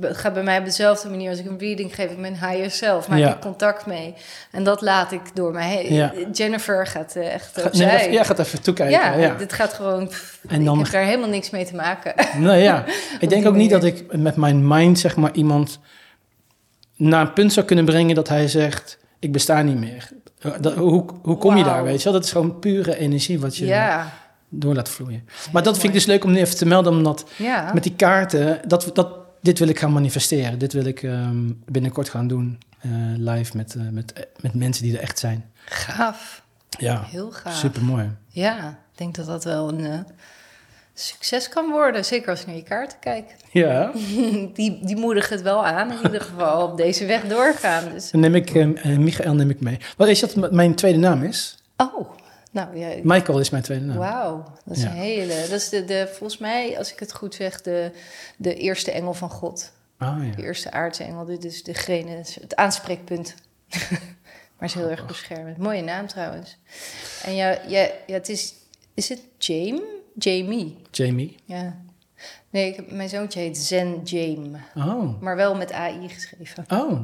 gaat 0.00 0.34
bij 0.34 0.42
mij 0.42 0.58
op 0.58 0.64
dezelfde 0.64 1.08
manier. 1.08 1.30
Als 1.30 1.38
ik 1.38 1.46
een 1.46 1.58
reading 1.58 1.94
geef, 1.94 2.10
ik 2.10 2.18
mijn 2.18 2.32
higher 2.34 2.70
self. 2.70 3.08
Maak 3.08 3.18
Ja. 3.18 3.34
ik 3.34 3.40
contact 3.40 3.86
mee. 3.86 4.14
En 4.50 4.64
dat 4.64 4.80
laat 4.80 5.12
ik 5.12 5.20
door 5.34 5.52
mij 5.52 5.68
heen. 5.76 5.94
Ja. 5.94 6.12
Jennifer 6.32 6.86
gaat 6.86 7.16
eh, 7.16 7.34
echt 7.34 7.60
Ga, 7.60 7.68
nee, 7.72 7.90
even, 8.00 8.12
ja, 8.12 8.22
gaat 8.24 8.38
even 8.38 8.62
toekijken. 8.62 8.98
ja, 9.00 9.14
Ja, 9.14 9.34
dit 9.34 9.52
gaat 9.52 9.72
gewoon... 9.72 10.06
pff, 10.08 10.40
En 10.48 10.64
dan- 10.64 10.78
Ik 10.78 10.84
heb 10.84 10.92
daar 10.92 11.04
helemaal 11.04 11.28
niks 11.28 11.50
mee 11.50 11.64
te 11.64 11.74
maken. 11.74 12.14
Nou 12.38 12.56
ja, 12.56 12.84
ik 13.20 13.28
denk 13.28 13.46
ook 13.46 13.54
niet 13.54 13.70
dat 13.70 13.84
ik 13.84 14.16
met 14.16 14.36
mijn 14.36 14.68
mind 14.68 14.98
zeg 14.98 15.16
maar 15.16 15.32
iemand 15.34 15.78
naar 16.96 17.20
een 17.20 17.32
punt 17.32 17.52
zou 17.52 17.66
kunnen 17.66 17.84
brengen 17.84 18.14
dat 18.14 18.28
hij 18.28 18.48
zegt: 18.48 18.98
ik 19.18 19.32
besta 19.32 19.62
niet 19.62 19.78
meer. 19.78 20.08
Dat, 20.60 20.74
hoe 20.74 21.04
hoe 21.22 21.36
kom 21.36 21.56
je 21.56 21.64
daar, 21.64 21.84
weet 21.84 21.98
je 21.98 22.04
wel? 22.04 22.12
Dat 22.12 22.24
is 22.24 22.32
gewoon 22.32 22.58
pure 22.58 22.96
energie 22.96 23.40
wat 23.40 23.56
je 23.56 23.66
ja, 23.66 24.12
door 24.48 24.74
laat 24.74 24.88
vloeien. 24.88 25.28
Maar 25.52 25.62
dat 25.62 25.74
vind 25.74 25.86
ik 25.86 25.92
dus 25.92 26.06
leuk 26.06 26.24
om 26.24 26.32
nu 26.32 26.38
even 26.38 26.56
te 26.56 26.66
melden, 26.66 26.92
omdat 26.92 27.24
ja. 27.36 27.70
met 27.74 27.82
die 27.82 27.94
kaarten, 27.94 28.60
dat, 28.66 28.90
dat, 28.92 29.08
dit 29.40 29.58
wil 29.58 29.68
ik 29.68 29.78
gaan 29.78 29.92
manifesteren. 29.92 30.58
Dit 30.58 30.72
wil 30.72 30.84
ik 30.84 31.02
ehm, 31.02 31.52
binnenkort 31.66 32.08
gaan 32.08 32.26
doen, 32.26 32.58
eh, 32.80 32.90
live 33.16 33.56
met, 33.56 33.74
eh, 33.74 33.82
met, 33.90 34.28
met 34.40 34.54
mensen 34.54 34.82
die 34.84 34.96
er 34.96 35.02
echt 35.02 35.18
zijn. 35.18 35.50
Gaaf. 35.64 36.42
Ja, 36.68 37.04
Heel 37.06 37.30
gaaf. 37.30 37.56
super 37.56 37.84
mooi. 37.84 38.10
Ja, 38.28 38.68
ik 38.68 38.98
denk 38.98 39.14
dat 39.14 39.26
dat 39.26 39.44
wel 39.44 39.68
een 39.68 39.84
eh, 39.86 39.98
succes 41.00 41.48
kan 41.48 41.70
worden. 41.70 42.04
Zeker 42.04 42.30
als 42.30 42.40
ik 42.40 42.46
naar 42.46 42.56
je 42.56 42.62
kaarten 42.62 42.98
kijk. 42.98 43.34
Ja, 43.50 43.90
Die, 44.54 44.78
die 44.82 44.96
moedigen 44.96 45.34
het 45.34 45.42
wel 45.44 45.66
aan. 45.66 45.90
In 45.92 45.98
ieder 46.04 46.20
geval 46.20 46.66
op 46.68 46.76
deze 46.76 47.06
weg 47.06 47.26
doorgaan. 47.26 47.92
Dus, 47.92 48.10
dan 48.10 48.20
neem 48.20 48.34
ik 48.34 48.50
eh, 48.54 48.96
Michael 48.98 49.34
neem 49.34 49.50
ik 49.50 49.60
mee. 49.60 49.78
Wat 49.96 50.08
is 50.08 50.20
dat 50.20 50.52
mijn 50.52 50.74
tweede 50.74 50.98
naam 50.98 51.22
is? 51.22 51.58
oh, 51.76 52.10
nou 52.50 52.76
ja. 52.78 52.88
Michael 53.02 53.38
is 53.40 53.50
mijn 53.50 53.62
tweede 53.62 53.84
naam. 53.84 53.96
Wauw, 53.96 54.44
dat 54.64 54.76
is 54.76 54.82
Ja. 54.82 54.88
een 54.90 54.96
hele. 54.96 55.34
Dat 55.40 55.58
is 55.58 55.68
de, 55.68 55.84
de, 55.84 56.06
volgens 56.12 56.38
mij, 56.38 56.78
als 56.78 56.92
ik 56.92 56.98
het 56.98 57.12
goed 57.12 57.34
zeg, 57.34 57.60
de, 57.62 57.90
de 58.36 58.54
eerste 58.54 58.90
engel 58.90 59.14
van 59.14 59.30
God. 59.30 59.72
Oh 59.98 60.16
ja. 60.30 60.36
De 60.36 60.42
eerste 60.42 60.70
aartsengel, 60.70 61.24
dit 61.24 61.44
is 61.44 61.62
degene, 61.62 62.10
het 62.40 62.56
aanspreekpunt. 62.56 63.34
maar 64.58 64.68
is 64.68 64.74
heel 64.74 64.88
erg 64.90 65.06
beschermend. 65.06 65.56
Mooie 65.56 65.82
naam 65.82 66.06
trouwens. 66.06 66.56
En 67.24 67.34
ja, 67.34 67.58
ja, 67.66 67.88
ja 68.06 68.14
het 68.14 68.28
is, 68.28 68.54
is 68.94 69.08
het 69.08 69.20
James? 69.38 69.80
Jamie. 70.22 70.76
Jamie. 70.90 71.36
Ja. 71.44 71.80
Nee, 72.50 72.74
ik 72.74 72.90
mijn 72.92 73.08
zoontje 73.08 73.40
heet 73.40 73.58
Zen 73.58 74.00
Jame. 74.04 74.58
Oh. 74.74 75.20
Maar 75.20 75.36
wel 75.36 75.54
met 75.54 75.72
AI 75.72 76.08
geschreven. 76.08 76.64
Oh. 76.68 77.00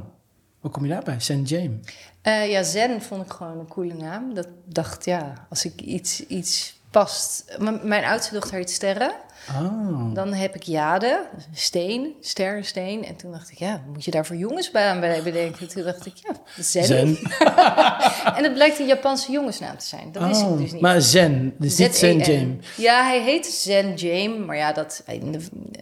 Hoe 0.60 0.70
kom 0.70 0.84
je 0.84 0.90
daarbij? 0.90 1.20
St. 1.20 1.48
James. 1.48 1.94
Uh, 2.22 2.51
ja, 2.51 2.62
Zen 2.62 3.02
vond 3.02 3.22
ik 3.22 3.32
gewoon 3.32 3.59
een 3.59 3.68
coole 3.68 3.94
naam. 3.94 4.34
Dat 4.34 4.48
dacht, 4.64 5.05
ja, 5.05 5.47
als 5.48 5.64
ik 5.64 5.80
iets, 5.80 6.26
iets 6.26 6.75
past. 6.90 7.56
M 7.58 7.78
mijn 7.82 8.04
oudste 8.04 8.34
dochter 8.34 8.54
heet 8.56 8.70
Sterren. 8.70 9.12
Oh. 9.50 10.14
Dan 10.14 10.32
heb 10.32 10.54
ik 10.54 10.62
Jade, 10.62 11.26
steen, 11.52 12.14
ster, 12.20 12.64
steen. 12.64 13.04
En 13.04 13.16
toen 13.16 13.32
dacht 13.32 13.50
ik, 13.50 13.58
ja, 13.58 13.82
moet 13.92 14.04
je 14.04 14.10
daar 14.10 14.26
voor 14.26 14.36
jongensbaan 14.36 15.00
bij 15.00 15.22
bedenken? 15.22 15.68
Toen 15.68 15.82
dacht 15.82 16.06
ik, 16.06 16.12
ja, 16.16 16.62
Zen. 16.62 16.84
Zen. 16.84 17.06
en 18.36 18.42
het 18.42 18.54
blijkt 18.54 18.78
een 18.78 18.86
Japanse 18.86 19.32
jongensnaam 19.32 19.76
te 19.76 19.86
zijn. 19.86 20.12
Dat 20.12 20.22
wist 20.26 20.40
ik 20.40 20.46
Oh, 20.46 20.58
dus 20.58 20.72
niet. 20.72 20.80
Maar 20.80 21.00
Zen, 21.00 21.54
dus 21.58 21.78
niet. 21.78 21.96
Z-E-N. 21.96 22.18
James. 22.18 22.66
Ja, 22.76 23.04
hij 23.04 23.22
heet 23.22 23.46
Zen 23.46 23.94
Jame, 23.94 24.38
maar 24.38 24.56
ja, 24.56 24.72
dat, 24.72 25.02
in 25.06 25.32
de, 25.32 25.38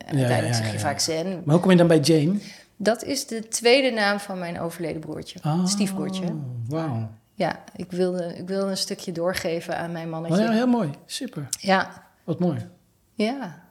uiteindelijk 0.06 0.46
ja, 0.46 0.54
zeg 0.54 0.66
je 0.66 0.72
ja. 0.72 0.78
vaak 0.78 1.00
Zen. 1.00 1.26
Maar 1.44 1.54
hoe 1.54 1.60
kom 1.60 1.70
je 1.70 1.76
dan 1.76 1.86
bij 1.86 2.00
James? 2.00 2.42
Dat 2.76 3.04
is 3.04 3.26
de 3.26 3.48
tweede 3.48 3.90
naam 3.90 4.20
van 4.20 4.38
mijn 4.38 4.60
overleden 4.60 5.00
broertje, 5.00 5.38
Oh, 5.44 5.66
stiefbroertje. 5.66 6.24
Wauw. 6.68 7.08
Ja, 7.34 7.56
ik 7.76 7.90
wilde, 7.90 8.34
ik 8.36 8.48
wilde 8.48 8.70
een 8.70 8.76
stukje 8.76 9.12
doorgeven 9.12 9.76
aan 9.78 9.92
mijn 9.92 10.04
Oh, 10.04 10.10
mannetje. 10.10 10.42
ja, 10.44 10.50
heel 10.50 10.66
mooi. 10.66 10.90
Super. 11.06 11.46
ja, 11.60 11.90
Wat 12.24 12.38
mooi. 12.38 12.68
ja. 13.14 13.62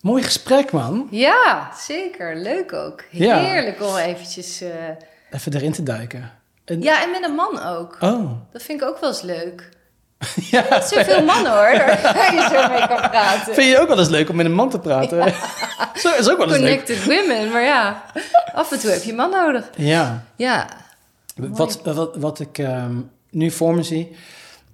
Mooi 0.00 0.22
gesprek, 0.22 0.72
man. 0.72 1.08
Ja, 1.10 1.70
zeker. 1.78 2.36
Leuk 2.36 2.72
ook. 2.72 3.04
Ja. 3.10 3.38
Heerlijk 3.38 3.82
om 3.82 3.96
eventjes... 3.96 4.60
eh, 4.60 4.70
Even 5.30 5.54
erin 5.54 5.72
te 5.72 5.82
duiken. 5.82 6.30
En- 6.64 6.82
Ja, 6.82 7.02
en 7.02 7.10
met 7.10 7.24
een 7.24 7.34
man 7.34 7.62
ook. 7.62 7.96
Oh. 8.00 8.30
Dat 8.52 8.62
vind 8.62 8.80
ik 8.82 8.88
ook 8.88 8.98
wel 9.00 9.08
eens 9.10 9.22
leuk. 9.22 9.68
Ja. 10.50 10.80
Zoveel 10.80 11.24
mannen 11.32 11.52
hoor, 11.52 11.76
waar 12.14 12.34
je 12.34 12.48
zo 12.52 12.68
mee 12.68 12.86
kan 12.86 13.10
praten. 13.10 13.54
Vind 13.54 13.70
je 13.70 13.78
ook 13.78 13.88
wel 13.88 13.98
eens 13.98 14.08
leuk 14.08 14.28
om 14.28 14.36
met 14.36 14.46
een 14.46 14.54
man 14.54 14.70
te 14.70 14.78
praten? 14.78 15.32
Zo 15.94 16.14
is 16.14 16.30
ook 16.30 16.38
wel 16.38 16.46
eens 16.52 16.58
leuk. 16.58 16.84
Connected 16.86 17.04
women, 17.04 17.50
maar 17.52 17.62
ja, 17.62 18.02
af 18.54 18.72
en 18.72 18.78
toe 18.78 18.90
heb 18.90 19.02
je 19.02 19.14
man 19.14 19.30
nodig. 19.30 19.70
Ja. 19.76 20.24
Ja, 20.36 20.66
Wat, 21.38 21.80
wat, 21.84 22.16
wat 22.16 22.40
ik 22.40 22.58
ehm, 22.58 22.94
nu 23.30 23.50
voor 23.50 23.74
me 23.74 23.82
zie, 23.82 24.08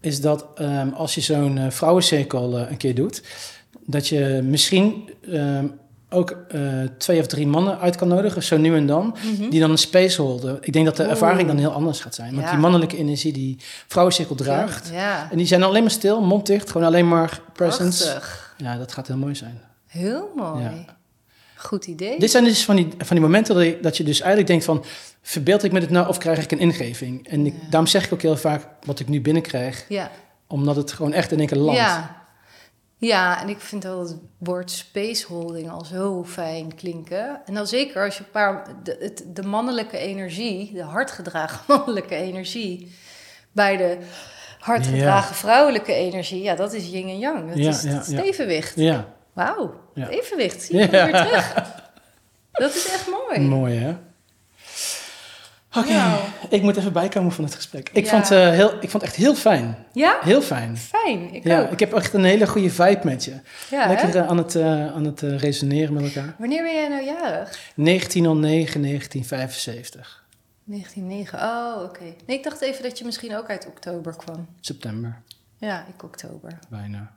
is 0.00 0.20
dat 0.20 0.46
ehm, 0.54 0.88
als 0.88 1.14
je 1.14 1.20
zo'n 1.20 1.58
eh, 1.58 1.70
vrouwencirkel 1.70 2.58
eh, 2.58 2.70
een 2.70 2.76
keer 2.76 2.94
doet, 2.94 3.22
dat 3.86 4.08
je 4.08 4.40
misschien 4.44 5.10
ehm, 5.30 5.66
ook 6.10 6.30
eh, 6.48 6.60
twee 6.98 7.20
of 7.20 7.26
drie 7.26 7.46
mannen 7.46 7.78
uit 7.78 7.96
kan 7.96 8.08
nodigen, 8.08 8.42
zo 8.42 8.56
nu 8.56 8.76
en 8.76 8.86
dan, 8.86 9.16
die 9.50 9.60
dan 9.60 9.70
een 9.70 9.78
space 9.78 10.22
holden. 10.22 10.58
Ik 10.60 10.72
denk 10.72 10.84
dat 10.84 10.96
de 10.96 11.02
Mhm. 11.02 11.12
Oeh. 11.12 11.20
ervaring 11.22 11.48
dan 11.48 11.58
heel 11.58 11.72
anders 11.72 12.00
gaat 12.00 12.14
zijn. 12.14 12.30
Want 12.34 12.42
Ja. 12.44 12.50
die 12.50 12.60
mannelijke 12.60 12.96
energie 12.96 13.32
die 13.32 13.56
vrouwencirkel 13.86 14.34
draagt, 14.34 14.90
Ja, 14.92 15.28
en 15.30 15.36
die 15.36 15.46
zijn 15.46 15.62
alleen 15.62 15.82
maar 15.82 15.90
stil, 15.90 16.20
mond 16.20 16.46
dicht, 16.46 16.70
gewoon 16.70 16.86
alleen 16.86 17.08
maar 17.08 17.40
presence. 17.52 18.04
prachtig. 18.04 18.54
Ja, 18.56 18.76
dat 18.78 18.92
gaat 18.92 19.06
heel 19.06 19.16
mooi 19.16 19.34
zijn. 19.34 19.60
Heel 19.86 20.30
mooi. 20.36 20.62
Ja. 20.62 20.72
Goed 21.56 21.86
idee. 21.86 22.18
Dit 22.18 22.30
zijn 22.30 22.44
dus 22.44 22.64
van 22.64 22.76
die, 22.76 22.88
van 22.98 23.16
die 23.16 23.20
momenten 23.20 23.54
dat 23.54 23.64
je, 23.64 23.78
dat 23.80 23.96
je 23.96 24.04
dus 24.04 24.18
eigenlijk 24.20 24.48
denkt 24.48 24.64
van... 24.64 24.84
verbeeld 25.26 25.62
ik 25.62 25.72
me 25.72 25.80
dit 25.80 25.90
nou 25.90 26.09
of 26.09 26.18
krijg 26.18 26.42
ik 26.42 26.51
een 26.52 26.59
ingeving? 26.59 27.28
En 27.28 27.46
ik, 27.46 27.52
Ja. 27.52 27.68
daarom 27.70 27.88
zeg 27.88 28.05
ik 28.05 28.12
ook 28.12 28.22
heel 28.22 28.36
vaak 28.36 28.66
wat 28.84 29.01
ik 29.01 29.09
nu 29.09 29.20
binnenkrijg... 29.20 29.84
Ja. 29.88 30.10
omdat 30.46 30.76
het 30.76 30.92
gewoon 30.92 31.12
echt 31.12 31.32
in 31.32 31.38
één 31.38 31.46
keer 31.48 31.56
landt. 31.59 31.80
Ja. 31.80 32.22
ja, 32.96 33.40
en 33.42 33.48
ik 33.48 33.60
vind 33.60 33.84
al 33.84 34.01
het 34.01 34.16
woord 34.38 34.70
spaceholding 34.70 35.70
al 35.70 35.84
zo 35.84 36.24
fijn 36.24 36.74
klinken. 36.74 37.40
En 37.46 37.55
dan 37.55 37.66
zeker 37.66 38.05
als 38.05 38.16
je 38.18 38.24
een 38.24 38.30
paar... 38.30 38.66
De, 38.82 38.96
het, 39.01 39.24
de 39.26 39.42
mannelijke 39.42 39.98
energie, 39.98 40.72
de 40.72 40.82
hardgedragen 40.82 41.60
mannelijke 41.76 42.14
energie... 42.14 42.92
bij 43.52 43.76
de 43.76 43.98
hardgedragen 44.59 45.34
vrouwelijke 45.34 45.92
energie... 45.92 46.42
ja, 46.42 46.55
dat 46.55 46.72
is 46.72 46.90
yin 46.90 47.09
en 47.09 47.18
yang. 47.18 47.48
Dat 47.48 47.59
Ja, 47.59 47.68
is, 47.68 47.82
dat 47.82 48.06
het 48.06 48.18
evenwicht. 48.20 48.76
Ja, 48.76 49.06
Wauw, 49.32 49.74
het 49.94 50.09
evenwicht. 50.09 50.62
Zie 50.62 50.76
je 50.78 50.82
het 50.82 50.90
weer 50.90 51.22
terug. 51.26 51.52
Dat 52.52 52.74
is 52.74 52.88
echt 52.92 53.09
mooi. 53.10 53.40
mooi 53.40 53.78
hè? 53.78 53.96
Oké, 55.76 56.18
ik 56.48 56.62
moet 56.62 56.76
even 56.76 56.92
bijkomen 56.92 57.32
van 57.32 57.44
het 57.44 57.55
gesprek. 57.55 57.88
Ik, 57.92 58.05
Ja. 58.05 58.10
vond, 58.10 58.30
eh, 58.30 58.48
heel, 58.51 58.68
ik 58.74 58.90
vond 58.90 58.92
het 58.92 59.02
echt 59.02 59.14
heel 59.14 59.34
fijn. 59.34 59.76
Ja? 59.92 60.18
Heel 60.20 60.42
fijn. 60.42 60.76
Fijn, 60.76 61.34
ik 61.34 61.44
Ja, 61.44 61.60
ook. 61.60 61.70
ik 61.70 61.80
heb 61.80 61.92
echt 61.92 62.12
een 62.12 62.24
hele 62.24 62.46
goede 62.46 62.70
vibe 62.70 63.01
met 63.05 63.24
je. 63.24 63.34
Ja, 63.70 63.86
Lekker 63.86 64.16
eh, 64.16 64.28
aan 64.28 64.36
het, 64.38 64.55
eh, 64.55 64.86
aan 64.94 65.05
het 65.05 65.20
resoneren 65.20 65.94
met 65.94 66.05
elkaar. 66.14 66.34
Wanneer 66.38 66.62
ben 66.62 66.74
jij 66.74 66.88
nou 66.88 67.05
jarig? 67.05 67.59
1909, 67.74 68.80
1975. 68.80 70.24
1909. 70.64 71.38
Oh, 71.42 71.82
oké. 71.82 72.02
Nee, 72.26 72.36
ik 72.36 72.44
dacht 72.44 72.60
even 72.60 72.82
dat 72.82 72.98
je 72.98 73.05
misschien 73.05 73.36
ook 73.36 73.48
uit 73.51 73.66
oktober 73.66 74.16
kwam. 74.16 74.48
September, 74.60 75.22
Ja, 75.56 75.84
ik 75.94 76.02
oktober. 76.02 76.59
bijna. 76.68 77.12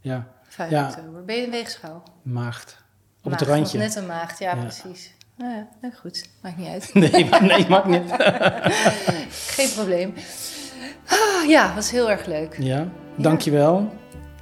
Ja, 0.00 0.26
5 0.48 0.70
Ja. 0.70 0.88
oktober. 0.88 1.24
Ben 1.24 1.36
je 1.36 1.44
een 1.44 1.50
weegschaal? 1.50 2.02
maagd. 2.22 2.76
Op 3.22 3.30
Maagd, 3.30 3.40
het 3.40 3.48
randje. 3.48 3.78
Net 3.78 3.94
een 3.94 4.06
maagd, 4.06 4.38
ja, 4.38 4.54
Ja. 4.54 4.60
precies. 4.62 5.14
Nou 5.40 5.52
ja, 5.52 5.66
nou 5.80 5.94
goed. 5.94 6.24
Maakt 6.42 6.56
niet 6.56 6.68
uit. 6.68 6.90
Nee, 7.12 7.24
maar- 7.28 7.42
nee, 7.44 7.68
maakt 7.68 7.86
niet. 7.86 8.02
Geen 9.56 9.68
probleem. 9.74 10.12
Ah, 11.06 11.48
ja, 11.48 11.74
was 11.74 11.90
heel 11.90 12.10
erg 12.10 12.26
leuk. 12.26 12.56
Ja, 12.58 12.88
dankjewel. 13.16 13.92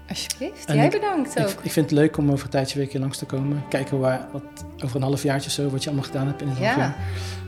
Alsjeblieft. 0.08 0.64
En 0.64 0.76
Jij 0.76 0.84
ik- 0.84 0.90
bedankt 0.90 1.40
ook. 1.40 1.48
ik 1.62 1.72
vind 1.72 1.90
het 1.90 1.98
leuk 1.98 2.16
om 2.16 2.30
over 2.30 2.44
een 2.44 2.50
tijdje 2.50 2.78
weer 2.78 2.88
keer 2.88 3.00
langs 3.00 3.18
te 3.18 3.24
komen. 3.24 3.64
Kijken 3.68 3.98
waar, 3.98 4.26
wat, 4.32 4.42
over 4.84 4.96
een 4.96 5.02
half 5.02 5.22
jaartje 5.22 5.50
zo, 5.50 5.68
wat 5.70 5.82
je 5.82 5.88
allemaal 5.90 6.06
gedaan 6.08 6.26
hebt 6.26 6.42
in 6.42 6.48
het 6.48 6.58
Ja. 6.58 6.94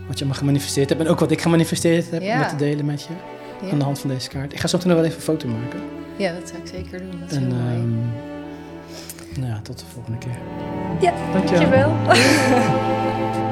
Wat 0.06 0.18
je 0.18 0.24
allemaal 0.24 0.40
gemanifesteerd 0.40 0.88
hebt. 0.88 1.00
En 1.00 1.08
ook 1.08 1.18
wat 1.20 1.30
ik 1.30 1.40
gemanifesteerd 1.40 2.10
heb 2.10 2.22
Ja. 2.22 2.42
om 2.42 2.48
te 2.48 2.56
delen 2.56 2.84
met 2.84 3.02
je. 3.02 3.08
Ja. 3.66 3.70
Aan 3.72 3.78
de 3.78 3.84
hand 3.84 3.98
van 3.98 4.10
deze 4.10 4.28
kaart. 4.28 4.52
Ik 4.52 4.58
ga 4.60 4.66
zo 4.66 4.76
meteen 4.76 4.92
nog 4.92 5.00
wel 5.00 5.10
even 5.10 5.18
een 5.20 5.26
foto 5.38 5.48
maken. 5.48 5.80
ja, 6.16 6.32
dat 6.32 6.48
zou 6.48 6.60
ik 6.62 6.68
zeker 6.68 6.98
doen. 6.98 7.20
Dat 7.20 7.30
is 7.30 7.36
En 7.36 7.44
heel 7.46 7.54
mooi. 7.54 7.74
ehm, 7.74 8.29
nou 9.36 9.48
ja, 9.48 9.60
tot 9.62 9.78
de 9.78 9.84
volgende 9.92 10.18
keer. 10.18 10.38
Ja, 11.00 11.12
Dankjewel. 11.32 11.92
dankjewel. 12.06 13.48